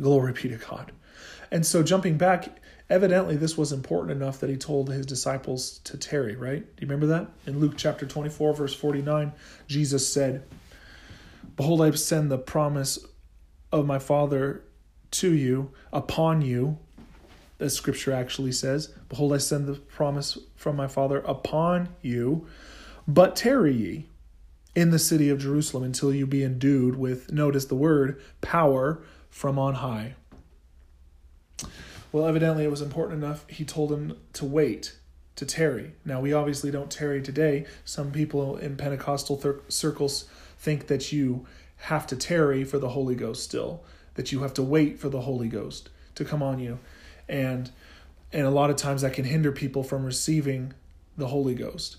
Glory 0.00 0.32
be 0.32 0.48
to 0.48 0.56
God. 0.56 0.92
And 1.50 1.64
so, 1.64 1.82
jumping 1.82 2.16
back, 2.16 2.48
evidently 2.90 3.36
this 3.36 3.56
was 3.56 3.72
important 3.72 4.10
enough 4.10 4.40
that 4.40 4.50
he 4.50 4.56
told 4.56 4.90
his 4.90 5.06
disciples 5.06 5.78
to 5.84 5.96
tarry, 5.96 6.34
right? 6.34 6.60
Do 6.60 6.80
you 6.80 6.88
remember 6.88 7.06
that? 7.06 7.28
In 7.46 7.60
Luke 7.60 7.74
chapter 7.76 8.06
24, 8.06 8.54
verse 8.54 8.74
49, 8.74 9.32
Jesus 9.68 10.10
said, 10.10 10.44
Behold, 11.56 11.82
I 11.82 11.90
send 11.92 12.30
the 12.30 12.38
promise 12.38 12.98
of 13.70 13.86
my 13.86 13.98
Father 13.98 14.64
to 15.12 15.32
you, 15.32 15.72
upon 15.92 16.42
you, 16.42 16.78
as 17.60 17.74
scripture 17.74 18.12
actually 18.12 18.52
says, 18.52 18.92
Behold, 19.12 19.34
I 19.34 19.36
send 19.36 19.66
the 19.66 19.74
promise 19.74 20.38
from 20.56 20.74
my 20.74 20.88
Father 20.88 21.18
upon 21.18 21.90
you, 22.00 22.46
but 23.06 23.36
tarry 23.36 23.74
ye 23.74 24.06
in 24.74 24.88
the 24.88 24.98
city 24.98 25.28
of 25.28 25.38
Jerusalem 25.38 25.82
until 25.82 26.14
you 26.14 26.26
be 26.26 26.42
endued 26.42 26.96
with, 26.96 27.30
notice 27.30 27.66
the 27.66 27.74
word, 27.74 28.18
power 28.40 29.02
from 29.28 29.58
on 29.58 29.74
high. 29.74 30.14
Well, 32.10 32.26
evidently 32.26 32.64
it 32.64 32.70
was 32.70 32.80
important 32.80 33.22
enough, 33.22 33.46
he 33.50 33.66
told 33.66 33.92
him 33.92 34.16
to 34.32 34.46
wait, 34.46 34.96
to 35.36 35.44
tarry. 35.44 35.92
Now, 36.06 36.22
we 36.22 36.32
obviously 36.32 36.70
don't 36.70 36.90
tarry 36.90 37.20
today. 37.20 37.66
Some 37.84 38.12
people 38.12 38.56
in 38.56 38.78
Pentecostal 38.78 39.36
thir- 39.36 39.60
circles 39.68 40.24
think 40.56 40.86
that 40.86 41.12
you 41.12 41.46
have 41.76 42.06
to 42.06 42.16
tarry 42.16 42.64
for 42.64 42.78
the 42.78 42.88
Holy 42.88 43.14
Ghost 43.14 43.44
still, 43.44 43.84
that 44.14 44.32
you 44.32 44.40
have 44.40 44.54
to 44.54 44.62
wait 44.62 44.98
for 44.98 45.10
the 45.10 45.20
Holy 45.20 45.48
Ghost 45.48 45.90
to 46.14 46.24
come 46.24 46.42
on 46.42 46.58
you 46.58 46.78
and 47.28 47.70
and 48.32 48.46
a 48.46 48.50
lot 48.50 48.70
of 48.70 48.76
times 48.76 49.02
that 49.02 49.12
can 49.12 49.24
hinder 49.24 49.52
people 49.52 49.82
from 49.82 50.04
receiving 50.04 50.72
the 51.16 51.28
Holy 51.28 51.54
Ghost. 51.54 51.96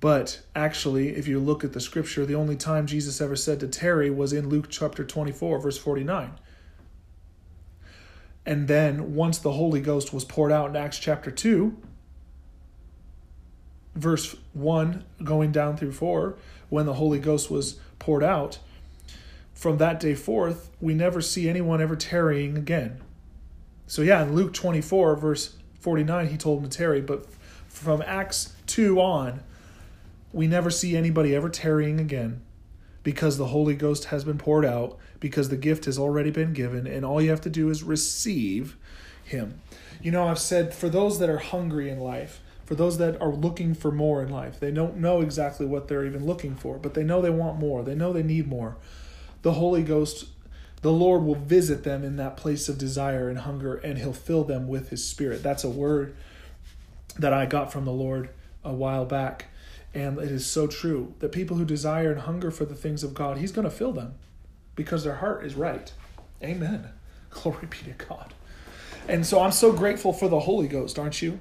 But 0.00 0.42
actually, 0.54 1.16
if 1.16 1.26
you 1.26 1.38
look 1.38 1.64
at 1.64 1.72
the 1.72 1.80
scripture, 1.80 2.26
the 2.26 2.34
only 2.34 2.56
time 2.56 2.86
Jesus 2.86 3.20
ever 3.20 3.36
said 3.36 3.60
to 3.60 3.68
tarry 3.68 4.10
was 4.10 4.32
in 4.32 4.48
Luke 4.48 4.66
chapter 4.68 5.04
24, 5.04 5.60
verse 5.60 5.78
49. 5.78 6.32
And 8.44 8.68
then, 8.68 9.14
once 9.14 9.38
the 9.38 9.52
Holy 9.52 9.80
Ghost 9.80 10.12
was 10.12 10.24
poured 10.24 10.52
out 10.52 10.68
in 10.68 10.76
Acts 10.76 10.98
chapter 10.98 11.30
2, 11.30 11.74
verse 13.94 14.36
1 14.52 15.04
going 15.22 15.52
down 15.52 15.76
through 15.76 15.92
4, 15.92 16.36
when 16.68 16.84
the 16.84 16.94
Holy 16.94 17.18
Ghost 17.18 17.50
was 17.50 17.78
poured 17.98 18.22
out, 18.22 18.58
from 19.54 19.78
that 19.78 20.00
day 20.00 20.14
forth, 20.14 20.70
we 20.80 20.92
never 20.92 21.22
see 21.22 21.48
anyone 21.48 21.80
ever 21.80 21.96
tarrying 21.96 22.58
again. 22.58 23.00
So, 23.86 24.02
yeah, 24.02 24.22
in 24.22 24.34
Luke 24.34 24.52
24, 24.54 25.16
verse 25.16 25.56
49, 25.80 26.28
he 26.28 26.36
told 26.36 26.62
him 26.62 26.68
to 26.70 26.76
tarry. 26.76 27.00
But 27.00 27.26
from 27.68 28.02
Acts 28.06 28.54
2 28.66 29.00
on, 29.00 29.40
we 30.32 30.46
never 30.46 30.70
see 30.70 30.96
anybody 30.96 31.34
ever 31.34 31.48
tarrying 31.48 32.00
again. 32.00 32.40
because 33.04 33.36
the 33.36 33.46
Holy 33.46 33.74
Ghost 33.74 34.06
has 34.06 34.24
been 34.24 34.38
poured 34.38 34.64
out, 34.64 34.98
because 35.20 35.50
the 35.50 35.56
gift 35.56 35.84
has 35.84 35.98
already 35.98 36.30
been 36.30 36.52
given, 36.52 36.86
and 36.86 37.04
all 37.04 37.22
you 37.22 37.30
have 37.30 37.42
to 37.42 37.50
do 37.50 37.70
is 37.70 37.84
receive 37.84 38.76
Him. 39.24 39.60
You 40.02 40.10
know, 40.10 40.26
I've 40.26 40.38
said 40.38 40.74
for 40.74 40.88
those 40.88 41.18
that 41.20 41.30
are 41.30 41.38
hungry 41.38 41.90
in 41.90 42.00
life, 42.00 42.40
for 42.64 42.74
those 42.74 42.96
that 42.98 43.20
are 43.20 43.32
looking 43.32 43.74
for 43.74 43.92
more 43.92 44.22
in 44.22 44.30
life, 44.30 44.58
they 44.58 44.70
don't 44.70 44.96
know 44.96 45.20
exactly 45.20 45.66
what 45.66 45.86
they're 45.86 46.04
even 46.06 46.24
looking 46.26 46.56
for, 46.56 46.78
but 46.78 46.94
they 46.94 47.04
know 47.04 47.20
they 47.20 47.30
want 47.30 47.58
more, 47.58 47.82
they 47.82 47.94
know 47.94 48.12
they 48.12 48.22
need 48.22 48.48
more. 48.48 48.76
The 49.42 49.52
Holy 49.52 49.82
Ghost, 49.82 50.26
the 50.84 50.92
Lord 50.92 51.24
will 51.24 51.34
visit 51.34 51.82
them 51.82 52.04
in 52.04 52.14
that 52.16 52.36
place 52.36 52.68
of 52.68 52.78
desire 52.78 53.28
and 53.28 53.40
hunger, 53.40 53.74
and 53.74 53.98
He'll 53.98 54.12
fill 54.12 54.44
them 54.44 54.68
with 54.68 54.90
His 54.90 55.04
Spirit. 55.04 55.42
That's 55.42 55.64
a 55.64 55.70
word 55.70 56.14
that 57.18 57.32
I 57.32 57.46
got 57.46 57.72
from 57.72 57.84
the 57.84 57.92
Lord 57.92 58.28
a 58.62 58.72
while 58.72 59.04
back 59.04 59.46
and 59.94 60.18
it 60.18 60.32
is 60.32 60.44
so 60.44 60.66
true 60.66 61.14
that 61.20 61.30
people 61.30 61.56
who 61.56 61.64
desire 61.64 62.10
and 62.10 62.22
hunger 62.22 62.50
for 62.50 62.64
the 62.64 62.74
things 62.74 63.04
of 63.04 63.14
God, 63.14 63.38
He's 63.38 63.52
going 63.52 63.64
to 63.64 63.70
fill 63.70 63.92
them 63.92 64.14
because 64.74 65.04
their 65.04 65.16
heart 65.16 65.46
is 65.46 65.54
right. 65.54 65.92
Amen. 66.42 66.88
Glory 67.30 67.66
be 67.66 67.78
to 67.84 68.04
God. 68.04 68.34
And 69.06 69.24
so 69.24 69.40
I'm 69.40 69.52
so 69.52 69.72
grateful 69.72 70.12
for 70.12 70.28
the 70.28 70.40
Holy 70.40 70.66
Ghost, 70.66 70.98
aren't 70.98 71.22
you? 71.22 71.38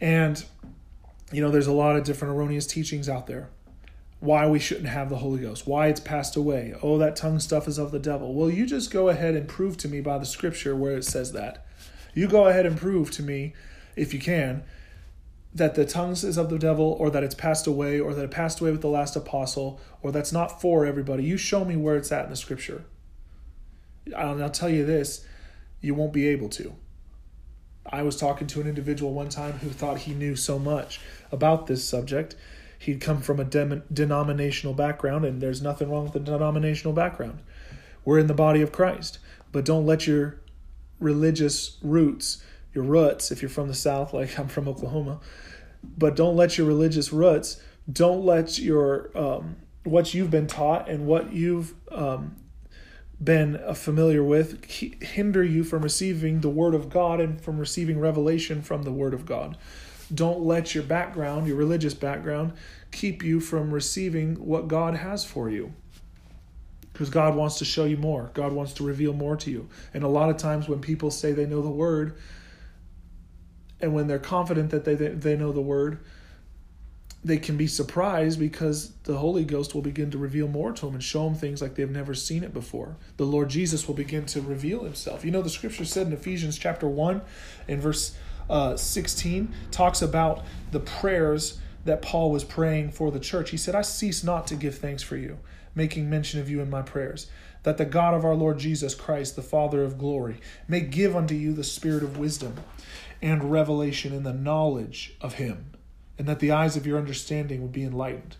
And, 0.00 0.42
you 1.32 1.40
know, 1.40 1.50
there's 1.50 1.66
a 1.66 1.72
lot 1.72 1.96
of 1.96 2.04
different 2.04 2.34
erroneous 2.34 2.66
teachings 2.66 3.08
out 3.08 3.26
there. 3.26 3.48
Why 4.20 4.46
we 4.46 4.58
shouldn't 4.58 4.88
have 4.88 5.08
the 5.08 5.16
Holy 5.16 5.40
Ghost, 5.40 5.66
why 5.66 5.88
it's 5.88 6.00
passed 6.00 6.36
away. 6.36 6.74
Oh, 6.82 6.98
that 6.98 7.16
tongue 7.16 7.40
stuff 7.40 7.66
is 7.66 7.78
of 7.78 7.90
the 7.90 7.98
devil. 7.98 8.34
Well, 8.34 8.50
you 8.50 8.66
just 8.66 8.90
go 8.90 9.08
ahead 9.08 9.34
and 9.34 9.48
prove 9.48 9.76
to 9.78 9.88
me 9.88 10.00
by 10.00 10.18
the 10.18 10.26
scripture 10.26 10.76
where 10.76 10.96
it 10.96 11.04
says 11.04 11.32
that. 11.32 11.66
You 12.12 12.28
go 12.28 12.46
ahead 12.46 12.66
and 12.66 12.76
prove 12.76 13.10
to 13.12 13.22
me, 13.22 13.54
if 13.96 14.12
you 14.12 14.20
can, 14.20 14.62
that 15.54 15.74
the 15.74 15.84
tongues 15.86 16.22
is 16.22 16.36
of 16.36 16.50
the 16.50 16.58
devil 16.58 16.96
or 17.00 17.10
that 17.10 17.24
it's 17.24 17.34
passed 17.34 17.66
away 17.66 17.98
or 17.98 18.14
that 18.14 18.24
it 18.24 18.30
passed 18.30 18.60
away 18.60 18.70
with 18.70 18.82
the 18.82 18.88
last 18.88 19.16
apostle 19.16 19.80
or 20.02 20.12
that's 20.12 20.32
not 20.32 20.60
for 20.60 20.84
everybody. 20.84 21.24
You 21.24 21.36
show 21.36 21.64
me 21.64 21.76
where 21.76 21.96
it's 21.96 22.12
at 22.12 22.24
in 22.24 22.30
the 22.30 22.36
scripture. 22.36 22.84
And 24.06 24.42
I'll 24.42 24.50
tell 24.50 24.68
you 24.68 24.84
this, 24.84 25.26
you 25.80 25.94
won't 25.94 26.12
be 26.12 26.28
able 26.28 26.48
to. 26.50 26.74
I 27.86 28.02
was 28.02 28.16
talking 28.16 28.46
to 28.48 28.60
an 28.60 28.68
individual 28.68 29.12
one 29.12 29.28
time 29.28 29.54
who 29.54 29.70
thought 29.70 29.98
he 29.98 30.12
knew 30.12 30.36
so 30.36 30.58
much 30.58 31.00
about 31.32 31.66
this 31.66 31.88
subject. 31.88 32.36
He'd 32.80 33.00
come 33.00 33.20
from 33.20 33.38
a 33.38 33.44
denominational 33.44 34.74
background, 34.74 35.24
and 35.24 35.40
there's 35.40 35.60
nothing 35.60 35.90
wrong 35.90 36.04
with 36.04 36.14
the 36.14 36.20
denominational 36.20 36.94
background. 36.94 37.40
We're 38.04 38.18
in 38.18 38.26
the 38.26 38.34
body 38.34 38.62
of 38.62 38.72
Christ, 38.72 39.18
but 39.52 39.64
don't 39.64 39.84
let 39.84 40.06
your 40.06 40.40
religious 40.98 41.78
roots 41.82 42.42
your 42.74 42.84
roots 42.84 43.32
if 43.32 43.42
you're 43.42 43.48
from 43.48 43.68
the 43.68 43.74
south 43.74 44.12
like 44.12 44.38
i'm 44.38 44.48
from 44.48 44.68
oklahoma 44.68 45.18
but 45.82 46.14
don't 46.14 46.36
let 46.36 46.58
your 46.58 46.66
religious 46.66 47.12
roots 47.12 47.60
don't 47.90 48.24
let 48.24 48.58
your 48.58 49.10
um, 49.16 49.56
what 49.84 50.12
you've 50.12 50.30
been 50.30 50.46
taught 50.46 50.88
and 50.88 51.06
what 51.06 51.32
you've 51.32 51.74
um, 51.90 52.36
been 53.22 53.56
uh, 53.56 53.74
familiar 53.74 54.22
with 54.22 54.64
hinder 55.02 55.42
you 55.42 55.64
from 55.64 55.82
receiving 55.82 56.42
the 56.42 56.50
word 56.50 56.74
of 56.74 56.90
god 56.90 57.18
and 57.18 57.40
from 57.40 57.58
receiving 57.58 57.98
revelation 57.98 58.62
from 58.62 58.82
the 58.82 58.92
word 58.92 59.14
of 59.14 59.24
god 59.24 59.56
don't 60.14 60.40
let 60.40 60.74
your 60.74 60.84
background 60.84 61.46
your 61.46 61.56
religious 61.56 61.94
background 61.94 62.52
keep 62.90 63.22
you 63.22 63.40
from 63.40 63.70
receiving 63.70 64.34
what 64.36 64.68
god 64.68 64.96
has 64.96 65.24
for 65.24 65.48
you 65.50 65.72
because 66.92 67.08
God 67.08 67.34
wants 67.34 67.56
to 67.60 67.64
show 67.64 67.86
you 67.86 67.96
more. 67.96 68.30
God 68.34 68.52
wants 68.52 68.74
to 68.74 68.84
reveal 68.84 69.14
more 69.14 69.34
to 69.36 69.50
you. 69.50 69.70
And 69.94 70.04
a 70.04 70.08
lot 70.08 70.28
of 70.28 70.36
times 70.36 70.68
when 70.68 70.80
people 70.80 71.10
say 71.10 71.32
they 71.32 71.46
know 71.46 71.62
the 71.62 71.70
word, 71.70 72.18
and 73.80 73.94
when 73.94 74.06
they're 74.06 74.18
confident 74.18 74.70
that 74.70 74.84
they 74.84 74.94
they 74.94 75.36
know 75.36 75.52
the 75.52 75.60
word 75.60 75.98
they 77.22 77.36
can 77.36 77.58
be 77.58 77.66
surprised 77.66 78.38
because 78.38 78.92
the 79.02 79.18
holy 79.18 79.44
ghost 79.44 79.74
will 79.74 79.82
begin 79.82 80.10
to 80.10 80.16
reveal 80.16 80.48
more 80.48 80.72
to 80.72 80.86
them 80.86 80.94
and 80.94 81.04
show 81.04 81.24
them 81.24 81.34
things 81.34 81.60
like 81.60 81.74
they've 81.74 81.90
never 81.90 82.14
seen 82.14 82.42
it 82.42 82.54
before 82.54 82.96
the 83.18 83.24
lord 83.24 83.50
jesus 83.50 83.86
will 83.86 83.94
begin 83.94 84.24
to 84.24 84.40
reveal 84.40 84.84
himself 84.84 85.24
you 85.24 85.30
know 85.30 85.42
the 85.42 85.50
scripture 85.50 85.84
said 85.84 86.06
in 86.06 86.12
ephesians 86.12 86.58
chapter 86.58 86.88
1 86.88 87.20
in 87.68 87.80
verse 87.80 88.16
uh, 88.50 88.76
16 88.76 89.54
talks 89.70 90.02
about 90.02 90.44
the 90.72 90.80
prayers 90.80 91.58
that 91.84 92.02
paul 92.02 92.30
was 92.30 92.44
praying 92.44 92.90
for 92.90 93.10
the 93.10 93.20
church 93.20 93.50
he 93.50 93.56
said 93.56 93.74
i 93.74 93.82
cease 93.82 94.22
not 94.22 94.46
to 94.46 94.54
give 94.54 94.76
thanks 94.76 95.02
for 95.02 95.16
you 95.16 95.38
making 95.74 96.10
mention 96.10 96.40
of 96.40 96.50
you 96.50 96.60
in 96.60 96.68
my 96.68 96.82
prayers 96.82 97.30
that 97.62 97.78
the 97.78 97.84
god 97.84 98.12
of 98.12 98.24
our 98.24 98.34
lord 98.34 98.58
jesus 98.58 98.94
christ 98.94 99.36
the 99.36 99.42
father 99.42 99.82
of 99.82 99.98
glory 99.98 100.40
may 100.68 100.80
give 100.80 101.16
unto 101.16 101.34
you 101.34 101.52
the 101.52 101.64
spirit 101.64 102.02
of 102.02 102.18
wisdom 102.18 102.56
and 103.22 103.50
revelation 103.50 104.12
in 104.12 104.22
the 104.22 104.32
knowledge 104.32 105.14
of 105.20 105.34
Him, 105.34 105.72
and 106.18 106.26
that 106.26 106.40
the 106.40 106.52
eyes 106.52 106.76
of 106.76 106.86
your 106.86 106.98
understanding 106.98 107.62
would 107.62 107.72
be 107.72 107.84
enlightened. 107.84 108.36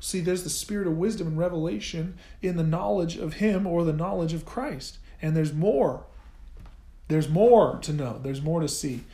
See, 0.00 0.20
there's 0.20 0.42
the 0.42 0.50
spirit 0.50 0.86
of 0.86 0.96
wisdom 0.96 1.28
and 1.28 1.38
revelation 1.38 2.16
in 2.40 2.56
the 2.56 2.64
knowledge 2.64 3.16
of 3.16 3.34
Him 3.34 3.66
or 3.66 3.84
the 3.84 3.92
knowledge 3.92 4.32
of 4.32 4.44
Christ. 4.44 4.98
And 5.20 5.36
there's 5.36 5.52
more. 5.52 6.04
There's 7.06 7.28
more 7.28 7.78
to 7.82 7.92
know, 7.92 8.18
there's 8.22 8.42
more 8.42 8.60
to 8.60 8.68
see. 8.68 9.04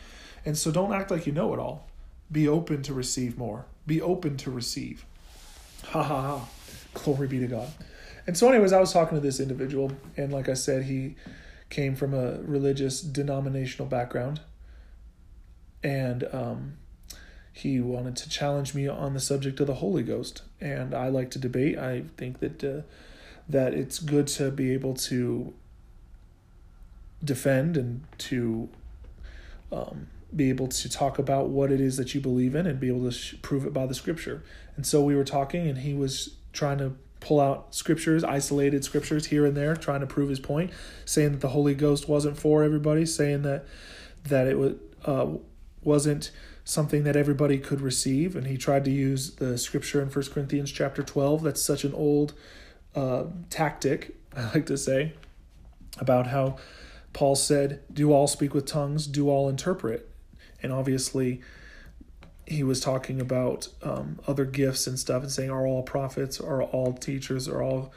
And 0.48 0.56
so 0.56 0.70
don't 0.70 0.94
act 0.94 1.10
like 1.10 1.26
you 1.26 1.32
know 1.32 1.52
it 1.52 1.60
all. 1.60 1.86
Be 2.32 2.48
open 2.48 2.82
to 2.84 2.94
receive 2.94 3.36
more. 3.36 3.66
Be 3.86 4.00
open 4.00 4.38
to 4.38 4.50
receive. 4.50 5.04
Ha 5.88 6.02
ha 6.02 6.22
ha. 6.22 6.48
Glory 6.94 7.28
be 7.28 7.38
to 7.40 7.46
God. 7.46 7.68
And 8.26 8.34
so, 8.34 8.48
anyways, 8.48 8.72
I 8.72 8.80
was 8.80 8.90
talking 8.90 9.18
to 9.18 9.20
this 9.20 9.40
individual, 9.40 9.92
and 10.16 10.32
like 10.32 10.48
I 10.48 10.54
said, 10.54 10.84
he 10.84 11.16
came 11.68 11.94
from 11.94 12.14
a 12.14 12.38
religious 12.40 13.02
denominational 13.02 13.88
background 13.88 14.40
and 15.82 16.26
um, 16.32 16.78
he 17.52 17.78
wanted 17.78 18.16
to 18.16 18.30
challenge 18.30 18.74
me 18.74 18.88
on 18.88 19.12
the 19.12 19.20
subject 19.20 19.60
of 19.60 19.66
the 19.66 19.74
Holy 19.74 20.02
Ghost. 20.02 20.44
And 20.62 20.94
I 20.94 21.08
like 21.08 21.30
to 21.32 21.38
debate. 21.38 21.76
I 21.76 22.04
think 22.16 22.40
that 22.40 22.64
uh, 22.64 22.80
that 23.50 23.74
it's 23.74 23.98
good 23.98 24.28
to 24.28 24.50
be 24.50 24.72
able 24.72 24.94
to 24.94 25.52
defend 27.22 27.76
and 27.76 28.04
to 28.16 28.70
um, 29.70 30.06
be 30.34 30.48
able 30.48 30.68
to 30.68 30.88
talk 30.88 31.18
about 31.18 31.48
what 31.48 31.72
it 31.72 31.80
is 31.80 31.96
that 31.96 32.14
you 32.14 32.20
believe 32.20 32.54
in 32.54 32.66
and 32.66 32.78
be 32.78 32.88
able 32.88 33.04
to 33.04 33.10
sh- 33.10 33.34
prove 33.42 33.64
it 33.64 33.72
by 33.72 33.86
the 33.86 33.94
scripture. 33.94 34.42
And 34.76 34.86
so 34.86 35.02
we 35.02 35.14
were 35.14 35.24
talking, 35.24 35.66
and 35.66 35.78
he 35.78 35.94
was 35.94 36.36
trying 36.52 36.78
to 36.78 36.96
pull 37.20 37.40
out 37.40 37.74
scriptures, 37.74 38.22
isolated 38.22 38.84
scriptures 38.84 39.26
here 39.26 39.44
and 39.46 39.56
there, 39.56 39.74
trying 39.74 40.00
to 40.00 40.06
prove 40.06 40.28
his 40.28 40.40
point, 40.40 40.70
saying 41.04 41.32
that 41.32 41.40
the 41.40 41.48
Holy 41.48 41.74
Ghost 41.74 42.08
wasn't 42.08 42.38
for 42.38 42.62
everybody, 42.62 43.06
saying 43.06 43.42
that 43.42 43.66
that 44.24 44.46
it 44.46 44.58
was 44.58 44.74
uh, 45.04 45.26
wasn't 45.82 46.30
something 46.64 47.04
that 47.04 47.16
everybody 47.16 47.58
could 47.58 47.80
receive. 47.80 48.36
And 48.36 48.46
he 48.46 48.58
tried 48.58 48.84
to 48.84 48.90
use 48.90 49.36
the 49.36 49.56
scripture 49.56 50.02
in 50.02 50.10
First 50.10 50.32
corinthians 50.32 50.70
chapter 50.70 51.02
12 51.02 51.42
that's 51.42 51.62
such 51.62 51.84
an 51.84 51.94
old 51.94 52.34
uh, 52.94 53.24
tactic 53.50 54.16
i 54.36 54.44
like 54.52 54.66
to 54.66 54.76
say 54.76 55.12
about 55.98 56.26
how 56.26 56.56
paul 57.12 57.34
said 57.34 57.80
do 57.92 58.12
all 58.12 58.26
speak 58.26 58.54
with 58.54 58.66
tongues 58.66 59.06
do 59.06 59.28
all 59.28 59.48
interpret 59.48 60.08
and 60.62 60.72
obviously 60.72 61.40
he 62.46 62.62
was 62.62 62.80
talking 62.80 63.20
about 63.20 63.68
um, 63.82 64.18
other 64.26 64.44
gifts 64.44 64.86
and 64.86 64.98
stuff 64.98 65.22
and 65.22 65.30
saying 65.30 65.50
are 65.50 65.66
all 65.66 65.82
prophets 65.82 66.40
are 66.40 66.62
all 66.62 66.92
teachers 66.92 67.48
are 67.48 67.62
all 67.62 67.92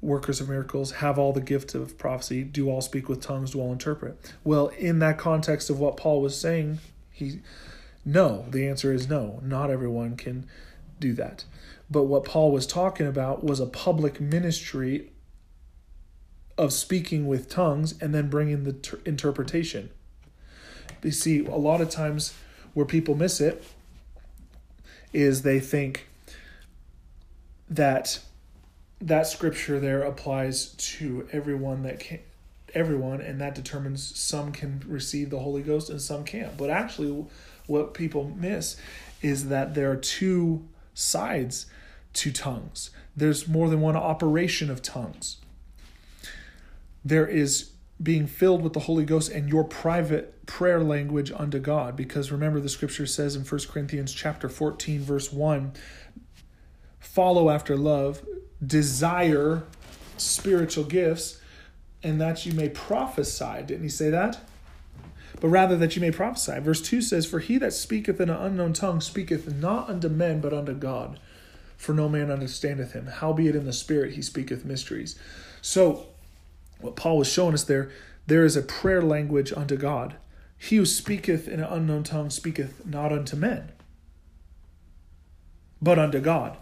workers 0.00 0.40
of 0.40 0.48
miracles 0.48 0.92
have 0.92 1.18
all 1.18 1.32
the 1.32 1.40
gift 1.40 1.74
of 1.74 1.96
prophecy 1.96 2.44
do 2.44 2.68
all 2.68 2.82
speak 2.82 3.08
with 3.08 3.22
tongues 3.22 3.52
do 3.52 3.60
all 3.60 3.72
interpret 3.72 4.32
well 4.44 4.68
in 4.78 4.98
that 4.98 5.16
context 5.16 5.70
of 5.70 5.80
what 5.80 5.96
paul 5.96 6.20
was 6.20 6.38
saying 6.38 6.78
he 7.10 7.40
no, 8.04 8.44
the 8.50 8.68
answer 8.68 8.92
is 8.92 9.08
no. 9.08 9.40
Not 9.42 9.70
everyone 9.70 10.16
can 10.16 10.46
do 11.00 11.14
that. 11.14 11.44
But 11.90 12.04
what 12.04 12.24
Paul 12.24 12.52
was 12.52 12.66
talking 12.66 13.06
about 13.06 13.42
was 13.42 13.60
a 13.60 13.66
public 13.66 14.20
ministry 14.20 15.10
of 16.56 16.72
speaking 16.72 17.26
with 17.26 17.48
tongues 17.48 17.94
and 18.00 18.14
then 18.14 18.28
bringing 18.28 18.64
the 18.64 18.74
ter- 18.74 19.00
interpretation. 19.04 19.90
You 21.04 21.12
see, 21.12 21.44
a 21.44 21.56
lot 21.56 21.80
of 21.80 21.90
times 21.90 22.34
where 22.72 22.86
people 22.86 23.14
miss 23.14 23.40
it 23.40 23.62
is 25.12 25.42
they 25.42 25.60
think 25.60 26.08
that 27.68 28.20
that 29.00 29.26
scripture 29.26 29.78
there 29.78 30.02
applies 30.02 30.68
to 30.72 31.28
everyone 31.30 31.82
that 31.82 32.00
can 32.00 32.20
everyone, 32.74 33.20
and 33.20 33.40
that 33.40 33.54
determines 33.54 34.18
some 34.18 34.50
can 34.50 34.82
receive 34.86 35.30
the 35.30 35.38
Holy 35.38 35.62
Ghost 35.62 35.90
and 35.90 36.02
some 36.02 36.24
can't. 36.24 36.56
But 36.56 36.70
actually, 36.70 37.24
what 37.66 37.94
people 37.94 38.32
miss 38.36 38.76
is 39.22 39.48
that 39.48 39.74
there 39.74 39.92
are 39.92 39.96
two 39.96 40.66
sides 40.92 41.66
to 42.14 42.32
tongues. 42.32 42.90
There's 43.16 43.46
more 43.46 43.68
than 43.68 43.80
one 43.80 43.96
operation 43.96 44.70
of 44.70 44.82
tongues. 44.82 45.36
There 47.04 47.26
is 47.26 47.70
being 48.04 48.28
filled 48.28 48.62
with 48.62 48.74
the 48.74 48.80
Holy 48.80 49.04
Ghost 49.04 49.32
and 49.32 49.48
your 49.48 49.64
private 49.64 50.46
prayer 50.46 50.84
language 50.84 51.32
unto 51.34 51.58
God 51.58 51.96
because 51.96 52.30
remember 52.30 52.60
the 52.60 52.68
scripture 52.68 53.06
says 53.06 53.34
in 53.34 53.42
1 53.44 53.60
Corinthians 53.68 54.12
chapter 54.12 54.48
14 54.48 55.00
verse 55.00 55.32
1 55.32 55.72
follow 57.00 57.50
after 57.50 57.76
love 57.76 58.22
desire 58.64 59.64
spiritual 60.18 60.84
gifts 60.84 61.40
and 62.02 62.20
that 62.20 62.44
you 62.44 62.52
may 62.52 62.68
prophesy. 62.68 63.62
Didn't 63.66 63.82
he 63.82 63.88
say 63.88 64.10
that? 64.10 64.38
But 65.40 65.48
rather 65.48 65.76
that 65.78 65.96
you 65.96 66.02
may 66.02 66.10
prophesy. 66.10 66.60
Verse 66.60 66.82
2 66.82 67.02
says, 67.02 67.26
For 67.26 67.40
he 67.40 67.58
that 67.58 67.72
speaketh 67.72 68.20
in 68.20 68.30
an 68.30 68.36
unknown 68.36 68.74
tongue 68.74 69.00
speaketh 69.00 69.52
not 69.52 69.88
unto 69.88 70.08
men, 70.08 70.40
but 70.40 70.52
unto 70.52 70.74
God. 70.74 71.18
for 71.76 71.92
no 71.92 72.08
man 72.08 72.30
understandeth 72.30 72.92
him. 72.92 73.06
Howbeit 73.06 73.54
in 73.56 73.64
the 73.66 73.72
spirit 73.72 74.14
he 74.14 74.22
speaketh 74.22 74.64
mysteries. 74.64 75.18
So, 75.60 76.06
what 76.84 76.96
Paul 76.96 77.18
was 77.18 77.28
showing 77.28 77.54
us 77.54 77.64
there, 77.64 77.90
there 78.26 78.44
is 78.44 78.56
a 78.56 78.62
prayer 78.62 79.02
language 79.02 79.52
unto 79.52 79.76
God. 79.76 80.16
He 80.56 80.76
who 80.76 80.86
speaketh 80.86 81.48
in 81.48 81.60
an 81.60 81.66
unknown 81.66 82.04
tongue 82.04 82.30
speaketh 82.30 82.86
not 82.86 83.12
unto 83.12 83.36
men, 83.36 83.72
but 85.82 85.98
unto 85.98 86.20
God. 86.20 86.56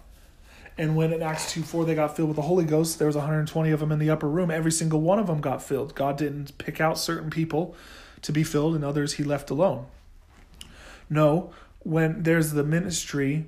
And 0.78 0.96
when 0.96 1.12
in 1.12 1.22
Acts 1.22 1.52
2 1.52 1.62
4 1.62 1.84
they 1.84 1.94
got 1.94 2.16
filled 2.16 2.30
with 2.30 2.36
the 2.36 2.42
Holy 2.42 2.64
Ghost, 2.64 2.98
there 2.98 3.06
was 3.06 3.16
120 3.16 3.70
of 3.70 3.80
them 3.80 3.92
in 3.92 3.98
the 3.98 4.10
upper 4.10 4.28
room. 4.28 4.50
Every 4.50 4.72
single 4.72 5.00
one 5.00 5.18
of 5.18 5.26
them 5.26 5.40
got 5.40 5.62
filled. 5.62 5.94
God 5.94 6.16
didn't 6.16 6.56
pick 6.58 6.80
out 6.80 6.98
certain 6.98 7.30
people 7.30 7.76
to 8.22 8.32
be 8.32 8.42
filled 8.42 8.74
and 8.74 8.84
others 8.84 9.14
he 9.14 9.24
left 9.24 9.50
alone. 9.50 9.86
No, 11.10 11.52
when 11.80 12.22
there's 12.22 12.52
the 12.52 12.64
ministry 12.64 13.46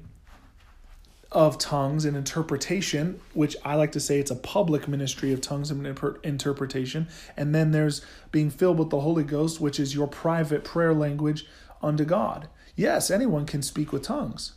of 1.35 1.59
tongues 1.59 2.05
and 2.05 2.17
interpretation, 2.17 3.21
which 3.35 3.57
I 3.65 3.75
like 3.75 3.91
to 3.93 4.01
say 4.01 4.21
it's 4.21 4.31
a 4.31 4.37
public 4.37 4.87
ministry 4.87 5.33
of 5.33 5.41
tongues 5.41 5.71
and 5.71 5.85
interpretation, 6.23 7.09
and 7.37 7.53
then 7.55 7.73
there's 7.73 8.03
being 8.31 8.51
filled 8.51 8.79
with 8.79 8.91
the 8.91 9.01
Holy 9.01 9.25
Ghost, 9.25 9.61
which 9.61 9.81
is 9.81 9.95
your 9.95 10.07
private 10.07 10.63
prayer 10.63 10.95
language 10.95 11.47
unto 11.83 12.05
God. 12.05 12.49
Yes, 12.77 13.11
anyone 13.11 13.47
can 13.47 13.63
speak 13.63 13.93
with 13.93 14.03
tongues. 14.03 14.53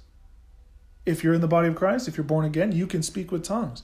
If 1.06 1.24
you're 1.24 1.34
in 1.34 1.42
the 1.42 1.48
body 1.48 1.68
of 1.68 1.76
Christ, 1.76 2.08
if 2.08 2.16
you're 2.16 2.24
born 2.24 2.46
again, 2.46 2.72
you 2.72 2.86
can 2.86 3.02
speak 3.02 3.32
with 3.32 3.44
tongues. 3.44 3.82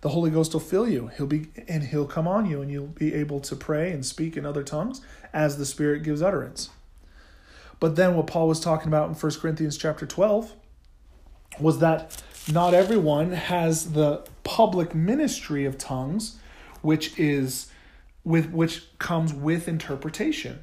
The 0.00 0.08
Holy 0.08 0.30
Ghost 0.30 0.52
will 0.52 0.60
fill 0.60 0.88
you. 0.88 1.10
He'll 1.16 1.26
be 1.26 1.46
and 1.68 1.84
he'll 1.84 2.06
come 2.06 2.26
on 2.26 2.46
you 2.46 2.60
and 2.60 2.72
you'll 2.72 2.88
be 2.88 3.14
able 3.14 3.38
to 3.40 3.54
pray 3.54 3.92
and 3.92 4.04
speak 4.04 4.36
in 4.36 4.44
other 4.44 4.64
tongues 4.64 5.00
as 5.32 5.58
the 5.58 5.66
Spirit 5.66 6.02
gives 6.02 6.22
utterance. 6.22 6.70
But 7.78 7.94
then 7.94 8.16
what 8.16 8.26
Paul 8.26 8.48
was 8.48 8.58
talking 8.58 8.88
about 8.88 9.08
in 9.08 9.14
1 9.14 9.32
Corinthians 9.40 9.76
chapter 9.76 10.06
12 10.06 10.54
was 11.60 11.78
that 11.80 12.22
not 12.50 12.74
everyone 12.74 13.32
has 13.32 13.92
the 13.92 14.26
public 14.42 14.94
ministry 14.94 15.64
of 15.64 15.78
tongues, 15.78 16.38
which 16.80 17.18
is 17.18 17.70
with 18.24 18.50
which 18.50 18.86
comes 18.98 19.32
with 19.32 19.68
interpretation. 19.68 20.60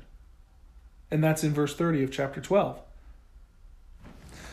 And 1.12 1.24
that's 1.24 1.44
in 1.44 1.54
verse 1.54 1.76
30 1.76 2.04
of 2.04 2.12
chapter 2.12 2.42
12. 2.42 2.80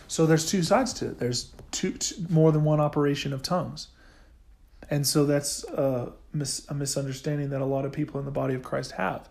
So 0.08 0.24
there's 0.24 0.48
two 0.48 0.62
sides 0.62 0.92
to 0.94 1.08
it. 1.08 1.18
There's 1.18 1.52
two, 1.70 1.92
two 1.92 2.14
more 2.30 2.52
than 2.52 2.64
one 2.64 2.80
operation 2.80 3.32
of 3.32 3.42
tongues. 3.42 3.88
And 4.88 5.06
so 5.06 5.26
that's 5.26 5.64
a, 5.64 6.12
mis- 6.32 6.66
a 6.68 6.74
misunderstanding 6.74 7.50
that 7.50 7.60
a 7.60 7.64
lot 7.64 7.84
of 7.84 7.92
people 7.92 8.20
in 8.20 8.24
the 8.24 8.32
body 8.32 8.54
of 8.54 8.62
Christ 8.62 8.92
have. 8.92 9.28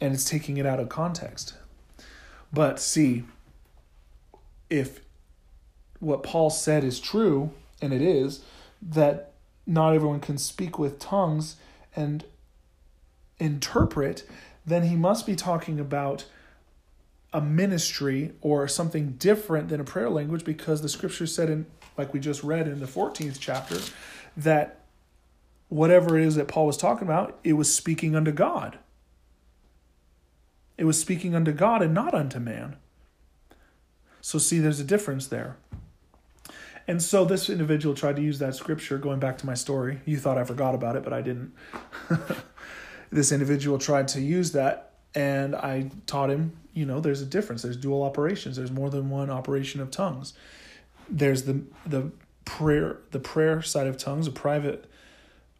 And 0.00 0.12
it's 0.12 0.24
taking 0.24 0.56
it 0.56 0.66
out 0.66 0.80
of 0.80 0.88
context. 0.88 1.54
But 2.52 2.80
see, 2.80 3.24
if 4.68 5.00
what 6.00 6.22
Paul 6.22 6.50
said 6.50 6.84
is 6.84 7.00
true, 7.00 7.50
and 7.80 7.92
it 7.92 8.02
is, 8.02 8.44
that 8.80 9.32
not 9.66 9.94
everyone 9.94 10.20
can 10.20 10.38
speak 10.38 10.78
with 10.78 10.98
tongues 10.98 11.56
and 11.94 12.24
interpret, 13.38 14.28
then 14.64 14.84
he 14.84 14.96
must 14.96 15.26
be 15.26 15.36
talking 15.36 15.80
about 15.80 16.24
a 17.32 17.40
ministry 17.40 18.32
or 18.40 18.66
something 18.66 19.12
different 19.12 19.68
than 19.68 19.80
a 19.80 19.84
prayer 19.84 20.08
language 20.08 20.44
because 20.44 20.80
the 20.80 20.88
scripture 20.88 21.26
said 21.26 21.50
in 21.50 21.66
like 21.98 22.14
we 22.14 22.20
just 22.20 22.42
read 22.42 22.66
in 22.66 22.80
the 22.80 22.86
14th 22.86 23.36
chapter 23.38 23.78
that 24.36 24.80
whatever 25.68 26.16
it 26.18 26.24
is 26.24 26.36
that 26.36 26.48
Paul 26.48 26.66
was 26.66 26.76
talking 26.76 27.06
about 27.06 27.38
it 27.44 27.52
was 27.54 27.74
speaking 27.74 28.16
unto 28.16 28.32
God. 28.32 28.78
It 30.78 30.84
was 30.84 30.98
speaking 30.98 31.34
unto 31.34 31.52
God 31.52 31.82
and 31.82 31.92
not 31.92 32.14
unto 32.14 32.38
man. 32.38 32.76
So 34.20 34.38
see 34.38 34.58
there's 34.58 34.80
a 34.80 34.84
difference 34.84 35.26
there 35.26 35.56
and 36.88 37.00
so 37.00 37.24
this 37.24 37.48
individual 37.48 37.94
tried 37.94 38.16
to 38.16 38.22
use 38.22 38.40
that 38.40 38.56
scripture 38.56 38.98
going 38.98 39.20
back 39.20 39.38
to 39.38 39.46
my 39.46 39.54
story. 39.54 40.00
You 40.06 40.18
thought 40.18 40.38
I 40.38 40.44
forgot 40.44 40.74
about 40.74 40.96
it 40.96 41.04
but 41.04 41.12
I 41.12 41.22
didn't. 41.22 41.52
This 43.10 43.32
individual 43.32 43.78
tried 43.78 44.08
to 44.08 44.20
use 44.20 44.52
that 44.52 44.92
and 45.14 45.56
I 45.56 45.90
taught 46.06 46.30
him 46.30 46.56
you 46.74 46.86
know 46.86 47.00
there's 47.00 47.22
a 47.22 47.26
difference. 47.26 47.62
There's 47.62 47.76
dual 47.76 48.02
operations. 48.02 48.56
There's 48.56 48.70
more 48.70 48.90
than 48.90 49.10
one 49.10 49.30
operation 49.30 49.80
of 49.80 49.90
tongues. 49.90 50.34
There's 51.08 51.44
the 51.44 51.62
the 51.86 52.12
prayer 52.44 52.98
the 53.10 53.18
prayer 53.18 53.62
side 53.62 53.86
of 53.86 53.98
tongues 53.98 54.26
a 54.26 54.30
private 54.30 54.90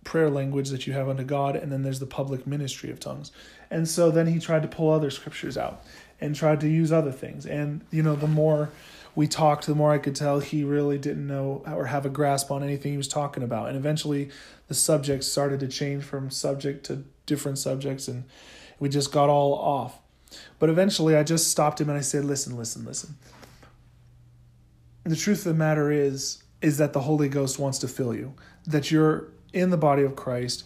prayer 0.05 0.31
language 0.31 0.71
that 0.71 0.87
you 0.87 0.93
have 0.93 1.09
unto 1.09 1.25
God 1.25 1.57
and 1.57 1.71
then 1.71 1.83
there's 1.83 1.99
the 1.99 2.07
public 2.07 2.47
ministry 2.47 2.91
of 2.91 3.01
tongues. 3.01 3.33
And 3.71 3.89
so 3.89 4.11
then 4.11 4.27
he 4.27 4.39
tried 4.39 4.63
to 4.63 4.69
pull 4.69 4.91
other 4.91 5.11
scriptures 5.11 5.59
out 5.59 5.83
and 6.21 6.35
tried 6.35 6.61
to 6.61 6.69
use 6.69 6.93
other 6.93 7.13
things. 7.13 7.47
And 7.47 7.85
you 7.91 8.03
know 8.03 8.15
the 8.15 8.27
more 8.27 8.71
we 9.19 9.27
talked 9.27 9.67
the 9.67 9.75
more 9.75 9.91
I 9.91 9.99
could 9.99 10.15
tell 10.15 10.39
he 10.39 10.63
really 10.63 10.97
didn't 10.97 11.27
know 11.27 11.65
or 11.67 11.87
have 11.87 12.07
a 12.07 12.09
grasp 12.09 12.53
on 12.53 12.63
anything 12.63 12.93
he 12.93 12.97
was 12.97 13.09
talking 13.09 13.43
about 13.43 13.67
and 13.69 13.77
eventually 13.77 14.31
the 14.69 14.75
subject 14.75 15.25
started 15.25 15.59
to 15.61 15.67
change 15.67 16.05
from 16.05 16.31
subject 16.31 16.87
to 16.87 17.05
different 17.27 17.59
subjects 17.59 18.07
and 18.07 18.23
we 18.79 18.89
just 18.89 19.11
got 19.11 19.29
all 19.29 19.55
off 19.55 19.99
but 20.59 20.71
eventually 20.71 21.17
I 21.17 21.23
just 21.23 21.51
stopped 21.51 21.81
him 21.81 21.89
and 21.89 21.99
I 21.99 22.03
said, 22.03 22.25
"Listen, 22.25 22.57
listen, 22.57 22.85
listen. 22.85 23.17
The 25.05 25.17
truth 25.17 25.39
of 25.39 25.53
the 25.53 25.55
matter 25.55 25.91
is 25.91 26.43
is 26.61 26.79
that 26.79 26.93
the 26.93 27.01
Holy 27.01 27.29
Ghost 27.29 27.59
wants 27.59 27.79
to 27.81 27.89
fill 27.89 28.15
you. 28.15 28.35
That 28.67 28.91
you're 28.91 29.29
in 29.53 29.71
the 29.71 29.77
body 29.77 30.03
of 30.03 30.17
Christ, 30.17 30.65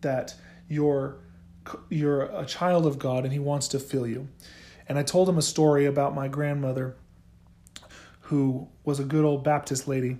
that 0.00 0.34
you're 0.68 1.16
you're 1.88 2.22
a 2.22 2.46
child 2.46 2.86
of 2.86 2.98
God 2.98 3.24
and 3.24 3.32
he 3.32 3.38
wants 3.38 3.68
to 3.68 3.78
fill 3.78 4.06
you." 4.06 4.28
And 4.88 4.98
I 4.98 5.02
told 5.02 5.28
him 5.28 5.38
a 5.38 5.42
story 5.42 5.86
about 5.86 6.14
my 6.14 6.28
grandmother 6.28 6.96
who 8.22 8.68
was 8.84 9.00
a 9.00 9.04
good 9.04 9.24
old 9.24 9.44
Baptist 9.44 9.88
lady. 9.88 10.18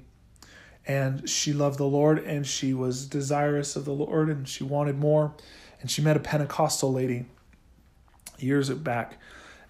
And 0.86 1.28
she 1.28 1.52
loved 1.52 1.78
the 1.78 1.86
Lord 1.86 2.18
and 2.18 2.46
she 2.46 2.74
was 2.74 3.06
desirous 3.06 3.76
of 3.76 3.84
the 3.84 3.92
Lord 3.92 4.28
and 4.28 4.48
she 4.48 4.64
wanted 4.64 4.98
more. 4.98 5.34
And 5.80 5.90
she 5.90 6.02
met 6.02 6.16
a 6.16 6.20
Pentecostal 6.20 6.92
lady 6.92 7.26
years 8.38 8.70
back 8.70 9.18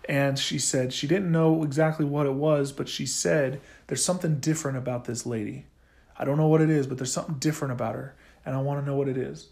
and 0.08 0.38
she 0.38 0.58
said 0.58 0.92
she 0.92 1.06
didn't 1.06 1.30
know 1.30 1.62
exactly 1.62 2.04
what 2.04 2.26
it 2.26 2.32
was 2.32 2.72
but 2.72 2.88
she 2.88 3.06
said 3.06 3.60
there's 3.86 4.04
something 4.04 4.40
different 4.40 4.78
about 4.78 5.04
this 5.04 5.26
lady. 5.26 5.66
I 6.18 6.24
don't 6.24 6.36
know 6.36 6.48
what 6.48 6.60
it 6.60 6.70
is 6.70 6.86
but 6.86 6.98
there's 6.98 7.12
something 7.12 7.36
different 7.36 7.72
about 7.72 7.94
her 7.94 8.14
and 8.44 8.56
i 8.56 8.60
want 8.60 8.80
to 8.80 8.86
know 8.86 8.96
what 8.96 9.08
it 9.08 9.16
is. 9.16 9.48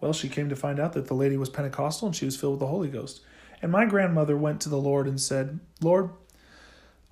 Well 0.00 0.12
she 0.12 0.28
came 0.28 0.48
to 0.48 0.56
find 0.56 0.80
out 0.80 0.92
that 0.94 1.06
the 1.06 1.14
lady 1.14 1.36
was 1.36 1.50
pentecostal 1.50 2.06
and 2.06 2.16
she 2.16 2.24
was 2.24 2.36
filled 2.36 2.54
with 2.54 2.60
the 2.60 2.66
holy 2.66 2.88
ghost. 2.88 3.20
And 3.62 3.70
my 3.70 3.84
grandmother 3.84 4.36
went 4.36 4.60
to 4.62 4.68
the 4.68 4.78
lord 4.78 5.06
and 5.06 5.20
said 5.20 5.60
lord 5.80 6.10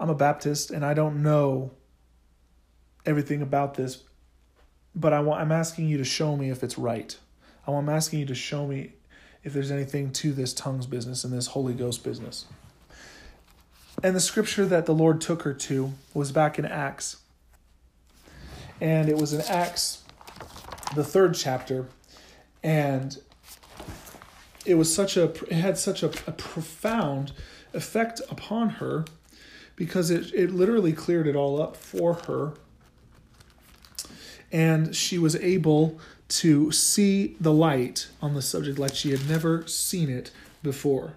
i'm 0.00 0.10
a 0.10 0.14
baptist 0.14 0.70
and 0.70 0.84
i 0.84 0.94
don't 0.94 1.22
know 1.22 1.70
everything 3.06 3.42
about 3.42 3.74
this 3.74 4.04
but 4.94 5.12
I 5.12 5.20
want, 5.20 5.40
i'm 5.40 5.52
asking 5.52 5.88
you 5.88 5.98
to 5.98 6.04
show 6.04 6.36
me 6.36 6.50
if 6.50 6.62
it's 6.62 6.78
right 6.78 7.16
i'm 7.66 7.88
asking 7.88 8.20
you 8.20 8.26
to 8.26 8.34
show 8.34 8.66
me 8.66 8.92
if 9.44 9.52
there's 9.52 9.70
anything 9.70 10.12
to 10.12 10.32
this 10.32 10.52
tongues 10.52 10.86
business 10.86 11.24
and 11.24 11.32
this 11.32 11.48
Holy 11.48 11.74
Ghost 11.74 12.02
business. 12.04 12.46
And 14.02 14.14
the 14.14 14.20
scripture 14.20 14.66
that 14.66 14.86
the 14.86 14.94
Lord 14.94 15.20
took 15.20 15.42
her 15.42 15.54
to 15.54 15.92
was 16.14 16.32
back 16.32 16.58
in 16.58 16.64
Acts. 16.64 17.16
And 18.80 19.08
it 19.08 19.16
was 19.16 19.32
in 19.32 19.40
Acts, 19.40 20.04
the 20.94 21.02
third 21.02 21.34
chapter. 21.34 21.88
And 22.62 23.16
it 24.64 24.74
was 24.74 24.94
such 24.94 25.16
a 25.16 25.24
it 25.24 25.52
had 25.52 25.78
such 25.78 26.02
a, 26.02 26.08
a 26.26 26.32
profound 26.32 27.32
effect 27.72 28.20
upon 28.30 28.68
her 28.68 29.04
because 29.78 30.10
it, 30.10 30.34
it 30.34 30.50
literally 30.50 30.92
cleared 30.92 31.28
it 31.28 31.36
all 31.36 31.62
up 31.62 31.76
for 31.76 32.14
her. 32.14 32.52
And 34.50 34.94
she 34.94 35.18
was 35.18 35.36
able 35.36 36.00
to 36.28 36.72
see 36.72 37.36
the 37.40 37.52
light 37.52 38.08
on 38.20 38.34
the 38.34 38.42
subject 38.42 38.78
like 38.78 38.94
she 38.94 39.12
had 39.12 39.28
never 39.28 39.64
seen 39.68 40.10
it 40.10 40.32
before. 40.64 41.14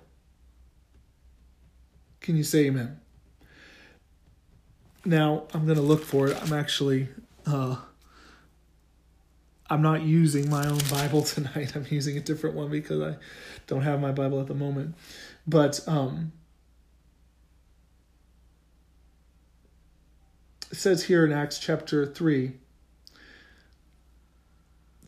Can 2.20 2.38
you 2.38 2.44
say 2.44 2.68
amen? 2.68 3.00
Now, 5.04 5.48
I'm 5.56 5.66
going 5.66 5.78
to 5.78 5.82
look 5.82 6.06
for 6.06 6.28
it. 6.28 6.38
I'm 6.44 6.54
actually 6.54 7.08
uh, 7.48 7.78
I'm 9.72 9.82
not 9.82 10.04
using 10.04 10.50
my 10.50 10.68
own 10.68 10.82
Bible 10.92 11.22
tonight. 11.24 11.76
I'm 11.76 11.88
using 11.90 12.16
a 12.16 12.20
different 12.20 12.56
one 12.56 12.70
because 12.70 13.02
I 13.02 13.18
don't 13.66 13.82
have 13.82 14.00
my 14.00 14.12
Bible 14.12 14.40
at 14.40 14.46
the 14.46 14.54
moment. 14.54 14.94
But 15.48 15.80
um, 15.88 16.34
it 20.72 20.78
says 20.78 21.04
here 21.04 21.26
in 21.26 21.32
Acts 21.32 21.60
chapter 21.60 22.06
3 22.06 22.54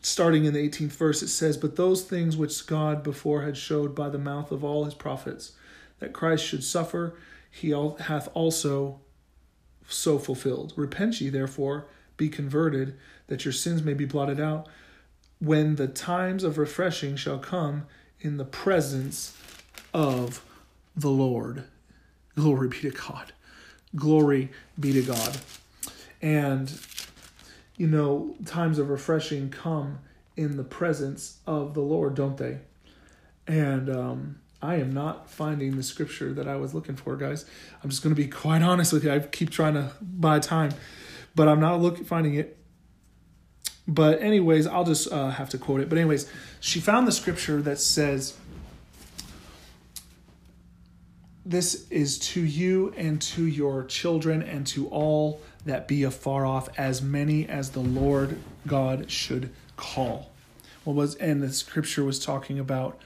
starting 0.04 0.44
in 0.44 0.54
the 0.54 0.70
18th 0.70 0.92
verse, 0.92 1.24
it 1.24 1.30
says, 1.30 1.58
But 1.58 1.76
those 1.76 2.04
things 2.04 2.38
which 2.38 2.68
God 2.68 3.04
before 3.04 3.44
had 3.44 3.58
showed 3.58 3.96
by 3.96 4.10
the 4.10 4.18
mouth 4.18 4.52
of 4.52 4.64
all 4.64 4.86
his 4.86 4.94
prophets, 4.94 5.54
that 6.00 6.14
Christ 6.14 6.46
should 6.46 6.64
suffer, 6.64 7.16
he 7.50 7.70
hath 7.70 8.28
also 8.34 9.00
so 9.88 10.20
fulfilled. 10.20 10.74
Repent 10.76 11.22
ye, 11.22 11.30
therefore, 11.30 11.88
be 12.18 12.30
converted, 12.30 12.98
that 13.28 13.46
your 13.46 13.54
sins 13.54 13.82
may 13.82 13.94
be 13.94 14.06
blotted 14.06 14.40
out, 14.40 14.68
when 15.40 15.76
the 15.76 15.88
times 15.88 16.44
of 16.44 16.58
refreshing 16.58 17.16
shall 17.16 17.40
come 17.40 17.86
in 18.20 18.38
the 18.38 18.46
presence 18.46 19.38
of 19.94 20.44
the 20.96 21.10
Lord. 21.10 21.64
Glory 22.36 22.68
be 22.68 22.80
to 22.82 22.92
God. 22.92 23.34
Glory 23.96 24.50
be 24.80 24.94
to 24.94 25.02
God. 25.02 25.38
And, 26.22 26.72
you 27.78 27.88
know, 27.88 28.36
times 28.46 28.80
of 28.80 28.90
refreshing 28.90 29.50
come 29.50 30.00
in 30.36 30.58
the 30.58 30.64
presence 30.64 31.40
of 31.46 31.74
the 31.74 31.82
Lord, 31.82 32.16
don't 32.16 32.38
they? 32.38 32.60
And 33.48 33.90
um, 33.90 34.40
I 34.62 34.76
am 34.76 34.92
not 34.94 35.30
finding 35.30 35.76
the 35.76 35.84
scripture 35.84 36.34
that 36.34 36.48
I 36.48 36.56
was 36.56 36.74
looking 36.74 36.96
for, 36.96 37.18
guys. 37.18 37.46
I'm 37.84 37.90
just 37.90 38.02
going 38.02 38.16
to 38.16 38.22
be 38.22 38.30
quite 38.30 38.62
honest 38.62 38.94
with 38.94 39.04
you. 39.04 39.12
I 39.12 39.20
keep 39.20 39.50
trying 39.50 39.74
to 39.74 39.92
buy 40.02 40.40
time, 40.40 40.72
but 41.36 41.48
I'm 41.48 41.60
not 41.60 41.82
looking 41.82 42.06
finding 42.06 42.36
it. 42.36 42.58
But 43.86 44.22
anyways, 44.22 44.66
I'll 44.66 44.86
just 44.86 45.12
uh, 45.12 45.32
have 45.32 45.50
to 45.50 45.58
quote 45.58 45.82
it. 45.82 45.90
But 45.90 45.98
anyways, 45.98 46.30
she 46.62 46.80
found 46.80 47.06
the 47.06 47.12
scripture 47.12 47.62
that 47.64 47.80
says, 47.80 48.38
"This 51.46 51.88
is 51.90 52.18
to 52.20 52.42
you 52.42 52.94
and 52.96 53.22
to 53.22 53.46
your 53.46 53.84
children 53.84 54.42
and 54.42 54.66
to 54.68 54.88
all 54.88 55.42
that 55.66 55.88
be 55.88 56.04
afar 56.04 56.46
off, 56.46 56.70
as 56.78 57.02
many 57.02 57.48
as 57.48 57.72
the 57.72 57.82
Lord 57.82 58.38
God 58.66 59.12
should 59.12 59.52
call." 59.76 60.32
What 60.84 60.96
was 60.96 61.16
and 61.16 61.42
the 61.42 61.52
scripture 61.52 62.04
was 62.04 62.20
talking 62.20 62.60
about 62.60 63.00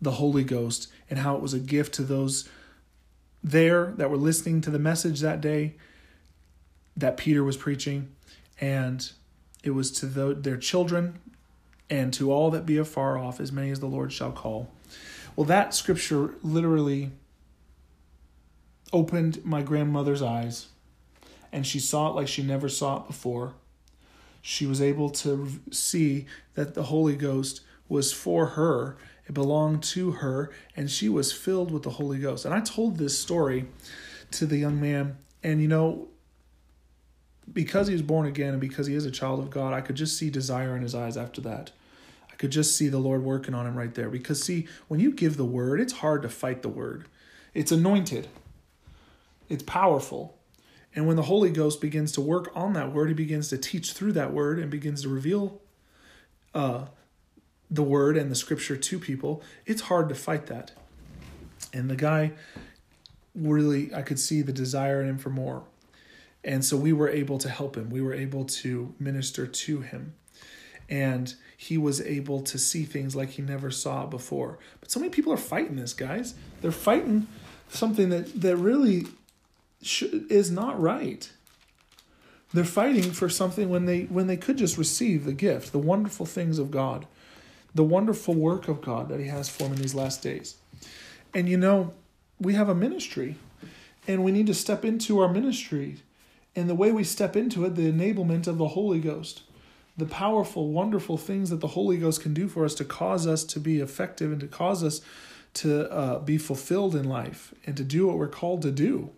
the 0.00 0.12
Holy 0.12 0.44
Ghost 0.44 0.88
and 1.08 1.18
how 1.18 1.36
it 1.36 1.42
was 1.42 1.54
a 1.54 1.58
gift 1.58 1.94
to 1.94 2.02
those 2.02 2.48
there 3.42 3.92
that 3.96 4.10
were 4.10 4.16
listening 4.16 4.60
to 4.62 4.70
the 4.70 4.78
message 4.78 5.20
that 5.20 5.40
day 5.40 5.74
that 6.96 7.16
Peter 7.16 7.44
was 7.44 7.56
preaching, 7.56 8.08
and 8.60 9.10
it 9.62 9.70
was 9.70 9.90
to 9.90 10.06
the, 10.06 10.34
their 10.34 10.56
children 10.56 11.18
and 11.90 12.12
to 12.14 12.32
all 12.32 12.50
that 12.50 12.64
be 12.64 12.78
afar 12.78 13.18
off, 13.18 13.40
as 13.40 13.52
many 13.52 13.70
as 13.70 13.80
the 13.80 13.86
Lord 13.86 14.12
shall 14.12 14.32
call. 14.32 14.70
Well, 15.36 15.44
that 15.46 15.74
scripture 15.74 16.34
literally 16.42 17.10
opened 18.94 19.44
my 19.44 19.60
grandmother's 19.60 20.22
eyes, 20.22 20.68
and 21.52 21.66
she 21.66 21.78
saw 21.78 22.08
it 22.08 22.14
like 22.14 22.28
she 22.28 22.42
never 22.42 22.70
saw 22.70 23.02
it 23.02 23.06
before. 23.06 23.52
She 24.40 24.64
was 24.64 24.80
able 24.80 25.10
to 25.10 25.48
see 25.70 26.26
that 26.54 26.74
the 26.74 26.84
Holy 26.84 27.16
Ghost 27.16 27.60
was 27.88 28.12
for 28.12 28.46
her 28.46 28.96
it 29.26 29.32
belonged 29.32 29.82
to 29.84 30.12
her, 30.12 30.50
and 30.76 30.90
she 30.90 31.08
was 31.08 31.32
filled 31.32 31.70
with 31.70 31.82
the 31.82 31.90
Holy 31.90 32.18
Ghost. 32.18 32.44
And 32.44 32.52
I 32.52 32.60
told 32.60 32.98
this 32.98 33.18
story 33.18 33.66
to 34.32 34.46
the 34.46 34.58
young 34.58 34.80
man, 34.80 35.16
and 35.42 35.62
you 35.62 35.68
know, 35.68 36.08
because 37.50 37.86
he 37.86 37.94
was 37.94 38.02
born 38.02 38.26
again 38.26 38.50
and 38.50 38.60
because 38.60 38.86
he 38.86 38.94
is 38.94 39.06
a 39.06 39.10
child 39.10 39.38
of 39.38 39.50
God, 39.50 39.72
I 39.72 39.80
could 39.80 39.96
just 39.96 40.18
see 40.18 40.30
desire 40.30 40.76
in 40.76 40.82
his 40.82 40.94
eyes 40.94 41.16
after 41.16 41.40
that. 41.42 41.72
I 42.30 42.36
could 42.36 42.50
just 42.50 42.76
see 42.76 42.88
the 42.88 42.98
Lord 42.98 43.22
working 43.22 43.54
on 43.54 43.66
him 43.66 43.76
right 43.76 43.94
there. 43.94 44.10
Because, 44.10 44.42
see, 44.42 44.66
when 44.88 45.00
you 45.00 45.12
give 45.12 45.36
the 45.36 45.44
word, 45.44 45.80
it's 45.80 45.94
hard 45.94 46.22
to 46.22 46.28
fight 46.28 46.62
the 46.62 46.68
word, 46.68 47.06
it's 47.54 47.72
anointed, 47.72 48.28
it's 49.54 49.62
powerful. 49.62 50.38
And 50.94 51.06
when 51.06 51.16
the 51.16 51.22
Holy 51.22 51.50
Ghost 51.50 51.80
begins 51.80 52.12
to 52.12 52.20
work 52.20 52.52
on 52.54 52.74
that 52.74 52.92
word, 52.92 53.08
he 53.08 53.14
begins 53.14 53.48
to 53.48 53.58
teach 53.58 53.92
through 53.92 54.12
that 54.12 54.32
word 54.32 54.58
and 54.58 54.70
begins 54.70 55.02
to 55.02 55.08
reveal 55.08 55.60
uh, 56.54 56.86
the 57.70 57.82
word 57.82 58.16
and 58.16 58.30
the 58.30 58.36
scripture 58.36 58.76
to 58.76 58.98
people, 58.98 59.42
it's 59.66 59.82
hard 59.82 60.08
to 60.08 60.14
fight 60.14 60.46
that. 60.46 60.72
And 61.72 61.90
the 61.90 61.96
guy 61.96 62.32
really, 63.34 63.92
I 63.92 64.02
could 64.02 64.20
see 64.20 64.42
the 64.42 64.52
desire 64.52 65.02
in 65.02 65.08
him 65.08 65.18
for 65.18 65.30
more. 65.30 65.64
And 66.44 66.64
so 66.64 66.76
we 66.76 66.92
were 66.92 67.08
able 67.08 67.38
to 67.38 67.48
help 67.48 67.76
him. 67.76 67.90
We 67.90 68.00
were 68.00 68.14
able 68.14 68.44
to 68.44 68.94
minister 69.00 69.46
to 69.46 69.80
him. 69.80 70.14
And 70.88 71.34
he 71.56 71.78
was 71.78 72.00
able 72.02 72.42
to 72.42 72.58
see 72.58 72.84
things 72.84 73.16
like 73.16 73.30
he 73.30 73.42
never 73.42 73.70
saw 73.70 74.04
before. 74.06 74.58
But 74.80 74.90
so 74.90 75.00
many 75.00 75.10
people 75.10 75.32
are 75.32 75.38
fighting 75.38 75.76
this, 75.76 75.94
guys. 75.94 76.34
They're 76.60 76.70
fighting 76.70 77.26
something 77.70 78.10
that, 78.10 78.40
that 78.42 78.56
really 78.56 79.06
is 80.02 80.50
not 80.50 80.80
right. 80.80 81.30
They're 82.52 82.64
fighting 82.64 83.10
for 83.12 83.28
something 83.28 83.68
when 83.68 83.86
they 83.86 84.02
when 84.02 84.26
they 84.26 84.36
could 84.36 84.58
just 84.58 84.78
receive 84.78 85.24
the 85.24 85.32
gift, 85.32 85.72
the 85.72 85.78
wonderful 85.78 86.26
things 86.26 86.58
of 86.58 86.70
God 86.70 87.06
the 87.74 87.84
wonderful 87.84 88.34
work 88.34 88.68
of 88.68 88.80
God 88.80 89.08
that 89.08 89.20
He 89.20 89.26
has 89.26 89.48
for 89.48 89.64
him 89.64 89.72
in 89.72 89.82
these 89.82 89.94
last 89.94 90.22
days. 90.22 90.56
And 91.34 91.48
you 91.48 91.56
know, 91.56 91.92
we 92.40 92.54
have 92.54 92.68
a 92.68 92.74
ministry, 92.74 93.36
and 94.06 94.24
we 94.24 94.32
need 94.32 94.46
to 94.46 94.54
step 94.54 94.84
into 94.84 95.20
our 95.20 95.28
ministry. 95.28 95.96
And 96.56 96.70
the 96.70 96.74
way 96.74 96.92
we 96.92 97.02
step 97.02 97.34
into 97.34 97.64
it, 97.64 97.74
the 97.74 97.90
enablement 97.90 98.46
of 98.46 98.58
the 98.58 98.68
Holy 98.68 99.00
Ghost, 99.00 99.42
the 99.96 100.06
powerful, 100.06 100.68
wonderful 100.70 101.16
things 101.16 101.50
that 101.50 101.60
the 101.60 101.68
Holy 101.68 101.96
Ghost 101.96 102.22
can 102.22 102.32
do 102.32 102.46
for 102.46 102.64
us 102.64 102.74
to 102.76 102.84
cause 102.84 103.26
us 103.26 103.42
to 103.44 103.58
be 103.58 103.80
effective 103.80 104.30
and 104.30 104.40
to 104.40 104.46
cause 104.46 104.84
us 104.84 105.00
to 105.54 105.90
uh, 105.90 106.18
be 106.20 106.38
fulfilled 106.38 106.94
in 106.94 107.08
life 107.08 107.54
and 107.66 107.76
to 107.76 107.84
do 107.84 108.06
what 108.06 108.18
we're 108.18 108.28
called 108.28 108.62
to 108.62 108.70
do. 108.70 109.10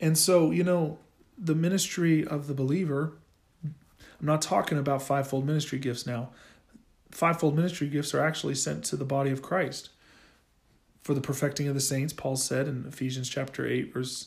And 0.00 0.16
so, 0.16 0.50
you 0.50 0.64
know, 0.64 0.98
the 1.38 1.54
ministry 1.54 2.26
of 2.26 2.46
the 2.46 2.54
believer, 2.54 3.12
I'm 3.64 4.26
not 4.26 4.42
talking 4.42 4.78
about 4.78 5.02
fivefold 5.02 5.46
ministry 5.46 5.78
gifts 5.78 6.06
now 6.06 6.30
fivefold 7.16 7.56
ministry 7.56 7.88
gifts 7.88 8.12
are 8.12 8.20
actually 8.20 8.54
sent 8.54 8.84
to 8.84 8.96
the 8.96 9.04
body 9.04 9.30
of 9.30 9.40
Christ. 9.40 9.88
For 11.02 11.14
the 11.14 11.20
perfecting 11.20 11.66
of 11.66 11.74
the 11.74 11.80
saints, 11.80 12.12
Paul 12.12 12.36
said 12.36 12.68
in 12.68 12.84
Ephesians 12.86 13.28
chapter 13.28 13.66
8, 13.66 13.92
verse, 13.92 14.26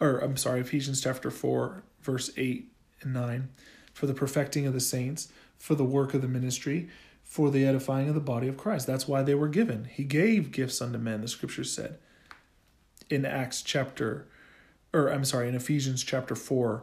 or 0.00 0.18
I'm 0.18 0.36
sorry, 0.36 0.60
Ephesians 0.60 1.00
chapter 1.00 1.30
4, 1.30 1.82
verse 2.02 2.30
8 2.36 2.70
and 3.02 3.14
9. 3.14 3.48
For 3.94 4.06
the 4.06 4.14
perfecting 4.14 4.66
of 4.66 4.74
the 4.74 4.80
saints, 4.80 5.28
for 5.58 5.74
the 5.74 5.84
work 5.84 6.12
of 6.12 6.20
the 6.20 6.28
ministry, 6.28 6.88
for 7.24 7.50
the 7.50 7.64
edifying 7.64 8.08
of 8.08 8.14
the 8.14 8.20
body 8.20 8.48
of 8.48 8.56
Christ. 8.56 8.86
That's 8.86 9.08
why 9.08 9.22
they 9.22 9.34
were 9.34 9.48
given. 9.48 9.84
He 9.84 10.04
gave 10.04 10.52
gifts 10.52 10.82
unto 10.82 10.98
men, 10.98 11.22
the 11.22 11.28
scriptures 11.28 11.72
said 11.72 11.98
in 13.08 13.24
Acts 13.24 13.62
chapter, 13.62 14.28
or 14.92 15.08
I'm 15.08 15.24
sorry, 15.24 15.48
in 15.48 15.54
Ephesians 15.54 16.02
chapter 16.02 16.34
4, 16.34 16.82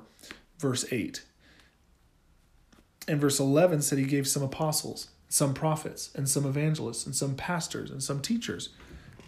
verse 0.59 0.85
8. 0.91 1.23
And 3.07 3.21
verse 3.21 3.39
11 3.39 3.81
said 3.81 3.99
he 3.99 4.05
gave 4.05 4.27
some 4.27 4.43
apostles, 4.43 5.09
some 5.29 5.53
prophets, 5.53 6.09
and 6.15 6.27
some 6.27 6.45
evangelists, 6.45 7.05
and 7.05 7.15
some 7.15 7.35
pastors, 7.35 7.89
and 7.89 8.03
some 8.03 8.21
teachers. 8.21 8.69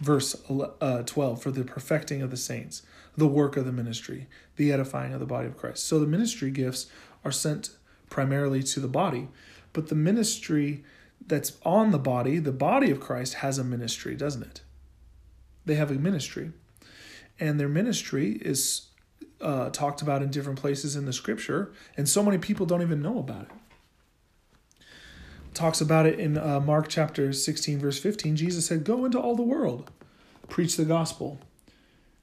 Verse 0.00 0.34
uh, 0.80 1.02
12 1.02 1.42
for 1.42 1.50
the 1.50 1.64
perfecting 1.64 2.22
of 2.22 2.30
the 2.30 2.36
saints, 2.36 2.82
the 3.16 3.26
work 3.26 3.56
of 3.56 3.66
the 3.66 3.72
ministry, 3.72 4.28
the 4.56 4.72
edifying 4.72 5.12
of 5.12 5.20
the 5.20 5.26
body 5.26 5.46
of 5.46 5.56
Christ. 5.56 5.86
So 5.86 5.98
the 5.98 6.06
ministry 6.06 6.50
gifts 6.50 6.86
are 7.24 7.32
sent 7.32 7.70
primarily 8.08 8.62
to 8.62 8.80
the 8.80 8.88
body, 8.88 9.28
but 9.72 9.88
the 9.88 9.94
ministry 9.94 10.84
that's 11.26 11.52
on 11.64 11.90
the 11.90 11.98
body, 11.98 12.38
the 12.38 12.52
body 12.52 12.90
of 12.90 13.00
Christ, 13.00 13.34
has 13.34 13.58
a 13.58 13.64
ministry, 13.64 14.14
doesn't 14.14 14.42
it? 14.42 14.62
They 15.66 15.74
have 15.74 15.90
a 15.90 15.94
ministry. 15.94 16.52
And 17.40 17.58
their 17.58 17.68
ministry 17.68 18.32
is 18.32 18.88
uh, 19.40 19.70
talked 19.70 20.02
about 20.02 20.22
in 20.22 20.30
different 20.30 20.60
places 20.60 20.94
in 20.94 21.06
the 21.06 21.12
scripture, 21.12 21.72
and 21.96 22.08
so 22.08 22.22
many 22.22 22.38
people 22.38 22.66
don't 22.66 22.82
even 22.82 23.00
know 23.00 23.18
about 23.18 23.44
it 23.44 23.50
talks 25.54 25.80
about 25.80 26.06
it 26.06 26.18
in 26.18 26.38
uh, 26.38 26.60
Mark 26.60 26.88
chapter 26.88 27.32
16, 27.32 27.78
verse 27.78 27.98
15. 27.98 28.36
Jesus 28.36 28.66
said, 28.66 28.84
Go 28.84 29.04
into 29.04 29.18
all 29.18 29.34
the 29.34 29.42
world, 29.42 29.90
preach 30.48 30.76
the 30.76 30.84
gospel 30.84 31.38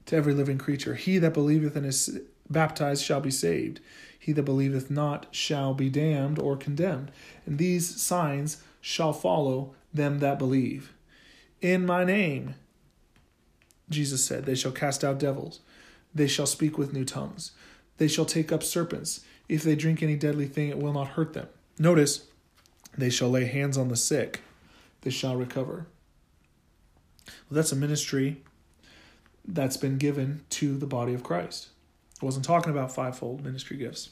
to 0.06 0.16
every 0.16 0.34
living 0.34 0.58
creature. 0.58 0.94
He 0.94 1.18
that 1.18 1.34
believeth 1.34 1.76
and 1.76 1.86
is 1.86 2.20
baptized 2.48 3.04
shall 3.04 3.20
be 3.20 3.30
saved. 3.30 3.80
He 4.18 4.32
that 4.32 4.42
believeth 4.42 4.90
not 4.90 5.26
shall 5.30 5.74
be 5.74 5.88
damned 5.88 6.38
or 6.38 6.56
condemned. 6.56 7.10
And 7.46 7.58
these 7.58 8.00
signs 8.00 8.62
shall 8.80 9.12
follow 9.12 9.74
them 9.92 10.18
that 10.18 10.38
believe. 10.38 10.94
In 11.60 11.86
my 11.86 12.04
name, 12.04 12.54
Jesus 13.90 14.24
said, 14.24 14.44
they 14.44 14.54
shall 14.54 14.72
cast 14.72 15.04
out 15.04 15.18
devils. 15.18 15.60
They 16.14 16.26
shall 16.26 16.46
speak 16.46 16.78
with 16.78 16.92
new 16.92 17.04
tongues. 17.04 17.52
They 17.98 18.08
shall 18.08 18.24
take 18.24 18.52
up 18.52 18.62
serpents. 18.62 19.20
If 19.48 19.62
they 19.62 19.76
drink 19.76 20.02
any 20.02 20.16
deadly 20.16 20.46
thing, 20.46 20.68
it 20.68 20.78
will 20.78 20.92
not 20.92 21.08
hurt 21.08 21.32
them. 21.32 21.48
Notice, 21.78 22.26
they 22.96 23.10
shall 23.10 23.30
lay 23.30 23.44
hands 23.44 23.78
on 23.78 23.88
the 23.88 23.96
sick, 23.96 24.40
they 25.02 25.10
shall 25.10 25.36
recover. 25.36 25.86
Well, 27.26 27.56
that's 27.56 27.72
a 27.72 27.76
ministry 27.76 28.42
that's 29.46 29.76
been 29.76 29.96
given 29.96 30.42
to 30.50 30.76
the 30.76 30.86
body 30.86 31.14
of 31.14 31.22
Christ. 31.22 31.68
I 32.20 32.24
wasn't 32.24 32.44
talking 32.44 32.70
about 32.70 32.94
fivefold 32.94 33.44
ministry 33.44 33.76
gifts. 33.76 34.10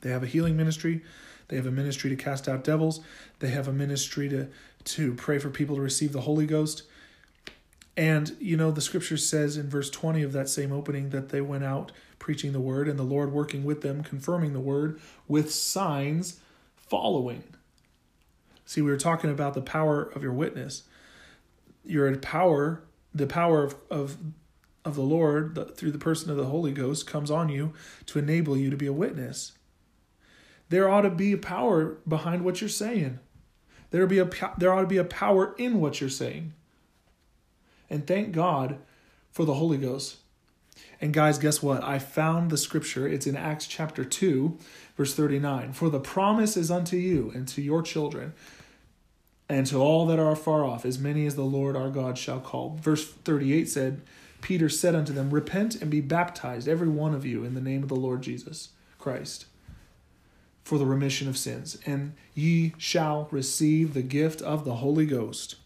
They 0.00 0.10
have 0.10 0.22
a 0.22 0.26
healing 0.26 0.56
ministry, 0.56 1.02
they 1.48 1.56
have 1.56 1.66
a 1.66 1.70
ministry 1.70 2.10
to 2.10 2.16
cast 2.16 2.48
out 2.48 2.64
devils, 2.64 3.00
they 3.38 3.48
have 3.48 3.68
a 3.68 3.72
ministry 3.72 4.28
to, 4.30 4.48
to 4.84 5.14
pray 5.14 5.38
for 5.38 5.50
people 5.50 5.76
to 5.76 5.82
receive 5.82 6.12
the 6.12 6.22
Holy 6.22 6.46
Ghost. 6.46 6.82
And, 7.96 8.36
you 8.40 8.56
know, 8.56 8.70
the 8.70 8.80
scripture 8.80 9.16
says 9.16 9.56
in 9.56 9.70
verse 9.70 9.88
20 9.88 10.22
of 10.22 10.32
that 10.32 10.48
same 10.48 10.72
opening 10.72 11.10
that 11.10 11.28
they 11.28 11.40
went 11.40 11.64
out 11.64 11.92
preaching 12.18 12.52
the 12.52 12.60
word 12.60 12.88
and 12.88 12.98
the 12.98 13.04
Lord 13.04 13.32
working 13.32 13.64
with 13.64 13.82
them, 13.82 14.02
confirming 14.02 14.52
the 14.52 14.60
word 14.60 15.00
with 15.28 15.52
signs 15.52 16.40
following. 16.76 17.44
See, 18.64 18.82
we 18.82 18.90
were 18.90 18.96
talking 18.96 19.30
about 19.30 19.54
the 19.54 19.62
power 19.62 20.02
of 20.02 20.22
your 20.22 20.32
witness. 20.32 20.84
Your 21.84 22.16
power, 22.16 22.82
the 23.14 23.26
power 23.26 23.62
of, 23.62 23.76
of, 23.90 24.16
of 24.84 24.96
the 24.96 25.02
Lord 25.02 25.54
the, 25.54 25.66
through 25.66 25.92
the 25.92 25.98
person 25.98 26.30
of 26.30 26.36
the 26.36 26.46
Holy 26.46 26.72
Ghost 26.72 27.06
comes 27.06 27.30
on 27.30 27.48
you 27.48 27.72
to 28.06 28.18
enable 28.18 28.56
you 28.56 28.70
to 28.70 28.76
be 28.76 28.86
a 28.86 28.92
witness. 28.92 29.52
There 30.70 30.88
ought 30.88 31.02
to 31.02 31.10
be 31.10 31.32
a 31.32 31.38
power 31.38 31.98
behind 32.08 32.44
what 32.44 32.60
you're 32.60 32.70
saying. 32.70 33.20
There 33.90 34.06
be 34.06 34.18
a 34.18 34.28
there 34.58 34.72
ought 34.72 34.80
to 34.80 34.86
be 34.86 34.96
a 34.96 35.04
power 35.04 35.54
in 35.56 35.78
what 35.78 36.00
you're 36.00 36.10
saying. 36.10 36.54
And 37.90 38.06
thank 38.06 38.32
God 38.32 38.78
for 39.30 39.44
the 39.44 39.54
Holy 39.54 39.78
Ghost. 39.78 40.16
And 41.00 41.12
guys, 41.12 41.38
guess 41.38 41.62
what? 41.62 41.82
I 41.82 41.98
found 41.98 42.50
the 42.50 42.56
scripture. 42.56 43.06
It's 43.06 43.26
in 43.26 43.36
Acts 43.36 43.66
chapter 43.66 44.04
2, 44.04 44.56
verse 44.96 45.14
39. 45.14 45.72
For 45.72 45.90
the 45.90 46.00
promise 46.00 46.56
is 46.56 46.70
unto 46.70 46.96
you 46.96 47.30
and 47.34 47.46
to 47.48 47.62
your 47.62 47.82
children 47.82 48.32
and 49.48 49.66
to 49.66 49.76
all 49.76 50.06
that 50.06 50.18
are 50.18 50.36
far 50.36 50.64
off, 50.64 50.86
as 50.86 50.98
many 50.98 51.26
as 51.26 51.34
the 51.34 51.42
Lord 51.42 51.76
our 51.76 51.90
God 51.90 52.16
shall 52.16 52.40
call. 52.40 52.78
Verse 52.80 53.06
38 53.06 53.68
said, 53.68 54.00
Peter 54.40 54.68
said 54.68 54.94
unto 54.94 55.12
them, 55.12 55.30
Repent 55.30 55.80
and 55.80 55.90
be 55.90 56.00
baptized, 56.00 56.68
every 56.68 56.88
one 56.88 57.14
of 57.14 57.26
you, 57.26 57.44
in 57.44 57.54
the 57.54 57.60
name 57.60 57.82
of 57.82 57.88
the 57.88 57.96
Lord 57.96 58.22
Jesus 58.22 58.70
Christ, 58.98 59.46
for 60.62 60.78
the 60.78 60.86
remission 60.86 61.28
of 61.28 61.36
sins, 61.36 61.78
and 61.84 62.14
ye 62.34 62.74
shall 62.78 63.28
receive 63.30 63.92
the 63.92 64.02
gift 64.02 64.40
of 64.40 64.64
the 64.64 64.76
Holy 64.76 65.06
Ghost. 65.06 65.56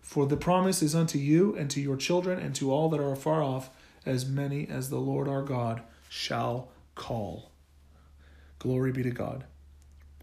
For 0.00 0.26
the 0.26 0.36
promise 0.36 0.82
is 0.82 0.94
unto 0.94 1.18
you 1.18 1.54
and 1.56 1.70
to 1.70 1.80
your 1.80 1.96
children 1.96 2.38
and 2.38 2.54
to 2.56 2.72
all 2.72 2.88
that 2.88 3.00
are 3.00 3.14
far 3.16 3.42
off, 3.42 3.70
as 4.04 4.26
many 4.26 4.66
as 4.68 4.90
the 4.90 4.98
Lord 4.98 5.28
our 5.28 5.42
God 5.42 5.82
shall 6.08 6.68
call. 6.94 7.50
Glory 8.58 8.92
be 8.92 9.02
to 9.02 9.10
God. 9.10 9.44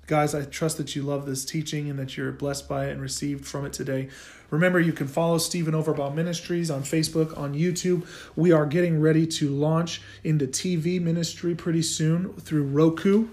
Guys, 0.08 0.34
I 0.34 0.46
trust 0.46 0.78
that 0.78 0.96
you 0.96 1.04
love 1.04 1.26
this 1.26 1.44
teaching 1.44 1.90
and 1.90 2.00
that 2.00 2.16
you're 2.16 2.32
blessed 2.32 2.70
by 2.70 2.86
it 2.86 2.92
and 2.92 3.02
received 3.02 3.46
from 3.46 3.66
it 3.66 3.74
today. 3.74 4.08
Remember, 4.50 4.80
you 4.80 4.94
can 4.94 5.08
follow 5.08 5.38
Stephen 5.38 5.74
Overbaugh 5.74 6.16
Ministries 6.16 6.72
on 6.72 6.84
Facebook, 6.84 7.38
on 7.38 7.54
YouTube. 7.54 8.08
We 8.34 8.54
are 8.54 8.66
getting 8.66 9.02
ready 9.02 9.28
to 9.28 9.50
launch 9.50 10.02
into 10.24 10.48
TV 10.48 11.02
ministry 11.02 11.56
pretty 11.56 11.82
soon 11.82 12.32
through 12.36 12.64
Roku. 12.64 13.28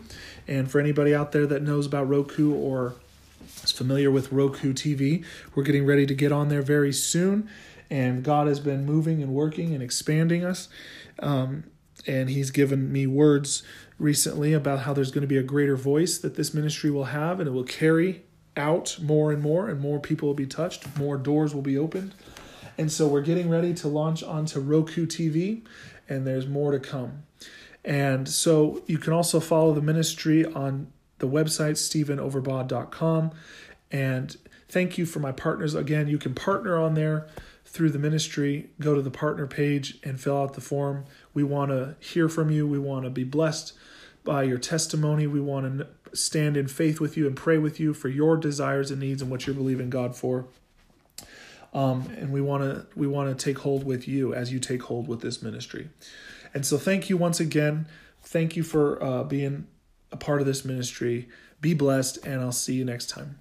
And 0.48 0.68
for 0.68 0.80
anybody 0.80 1.14
out 1.14 1.30
there 1.30 1.46
that 1.46 1.62
knows 1.62 1.86
about 1.86 2.08
Roku 2.08 2.52
or 2.52 2.96
is 3.64 3.72
familiar 3.72 4.10
with 4.10 4.30
Roku 4.30 4.72
TV, 4.72 5.24
we're 5.54 5.64
getting 5.64 5.86
ready 5.86 6.06
to 6.06 6.14
get 6.14 6.32
on 6.32 6.48
there 6.48 6.62
very 6.62 6.92
soon. 6.92 7.48
And 7.90 8.22
God 8.22 8.46
has 8.46 8.60
been 8.60 8.84
moving 8.84 9.22
and 9.22 9.32
working 9.32 9.74
and 9.74 9.82
expanding 9.82 10.44
us. 10.44 10.68
Um, 11.18 11.64
and 12.06 12.30
He's 12.30 12.50
given 12.50 12.92
me 12.92 13.06
words 13.06 13.62
recently 13.98 14.52
about 14.52 14.80
how 14.80 14.92
there's 14.92 15.10
going 15.10 15.22
to 15.22 15.28
be 15.28 15.36
a 15.36 15.42
greater 15.42 15.76
voice 15.76 16.18
that 16.18 16.34
this 16.34 16.52
ministry 16.52 16.90
will 16.90 17.04
have 17.04 17.38
and 17.40 17.48
it 17.48 17.52
will 17.52 17.64
carry 17.64 18.22
out 18.56 18.98
more 19.00 19.32
and 19.32 19.42
more 19.42 19.68
and 19.68 19.80
more 19.80 19.98
people 19.98 20.28
will 20.28 20.34
be 20.34 20.46
touched 20.46 20.96
more 20.96 21.16
doors 21.16 21.54
will 21.54 21.62
be 21.62 21.78
opened 21.78 22.14
and 22.78 22.90
so 22.90 23.06
we're 23.06 23.20
getting 23.20 23.48
ready 23.48 23.74
to 23.74 23.88
launch 23.88 24.22
onto 24.22 24.60
roku 24.60 25.06
tv 25.06 25.62
and 26.08 26.26
there's 26.26 26.46
more 26.46 26.70
to 26.72 26.78
come 26.78 27.22
and 27.84 28.28
so 28.28 28.82
you 28.86 28.98
can 28.98 29.12
also 29.12 29.40
follow 29.40 29.72
the 29.74 29.82
ministry 29.82 30.44
on 30.44 30.86
the 31.18 31.28
website 31.28 31.76
stephenoverbaugh.com 31.76 33.30
and 33.90 34.36
thank 34.68 34.98
you 34.98 35.06
for 35.06 35.20
my 35.20 35.32
partners 35.32 35.74
again 35.74 36.08
you 36.08 36.18
can 36.18 36.34
partner 36.34 36.80
on 36.80 36.94
there 36.94 37.26
through 37.64 37.90
the 37.90 37.98
ministry 37.98 38.70
go 38.80 38.94
to 38.94 39.02
the 39.02 39.10
partner 39.10 39.46
page 39.46 39.98
and 40.02 40.20
fill 40.20 40.40
out 40.40 40.54
the 40.54 40.60
form 40.60 41.04
we 41.32 41.42
want 41.42 41.70
to 41.70 41.96
hear 42.00 42.28
from 42.28 42.50
you 42.50 42.66
we 42.66 42.78
want 42.78 43.04
to 43.04 43.10
be 43.10 43.24
blessed 43.24 43.72
by 44.24 44.42
your 44.42 44.58
testimony. 44.58 45.26
We 45.26 45.40
want 45.40 45.78
to 45.78 46.16
stand 46.16 46.56
in 46.56 46.66
faith 46.66 46.98
with 46.98 47.16
you 47.16 47.26
and 47.26 47.36
pray 47.36 47.58
with 47.58 47.78
you 47.78 47.92
for 47.94 48.08
your 48.08 48.36
desires 48.36 48.90
and 48.90 49.00
needs 49.00 49.22
and 49.22 49.30
what 49.30 49.46
you're 49.46 49.54
believing 49.54 49.90
God 49.90 50.16
for. 50.16 50.46
Um, 51.74 52.08
and 52.16 52.32
we 52.32 52.40
want 52.40 52.62
to 52.62 52.86
we 52.96 53.06
want 53.06 53.36
to 53.36 53.44
take 53.44 53.58
hold 53.58 53.84
with 53.84 54.08
you 54.08 54.32
as 54.32 54.52
you 54.52 54.58
take 54.58 54.84
hold 54.84 55.08
with 55.08 55.20
this 55.20 55.42
ministry. 55.42 55.88
And 56.54 56.64
so, 56.64 56.78
thank 56.78 57.10
you 57.10 57.16
once 57.16 57.40
again. 57.40 57.86
Thank 58.22 58.56
you 58.56 58.62
for 58.62 59.02
uh, 59.02 59.24
being 59.24 59.66
a 60.14 60.16
part 60.16 60.40
of 60.40 60.46
this 60.46 60.64
ministry. 60.64 61.28
Be 61.60 61.74
blessed, 61.74 62.24
and 62.24 62.40
I'll 62.40 62.52
see 62.52 62.74
you 62.74 62.84
next 62.84 63.10
time. 63.10 63.38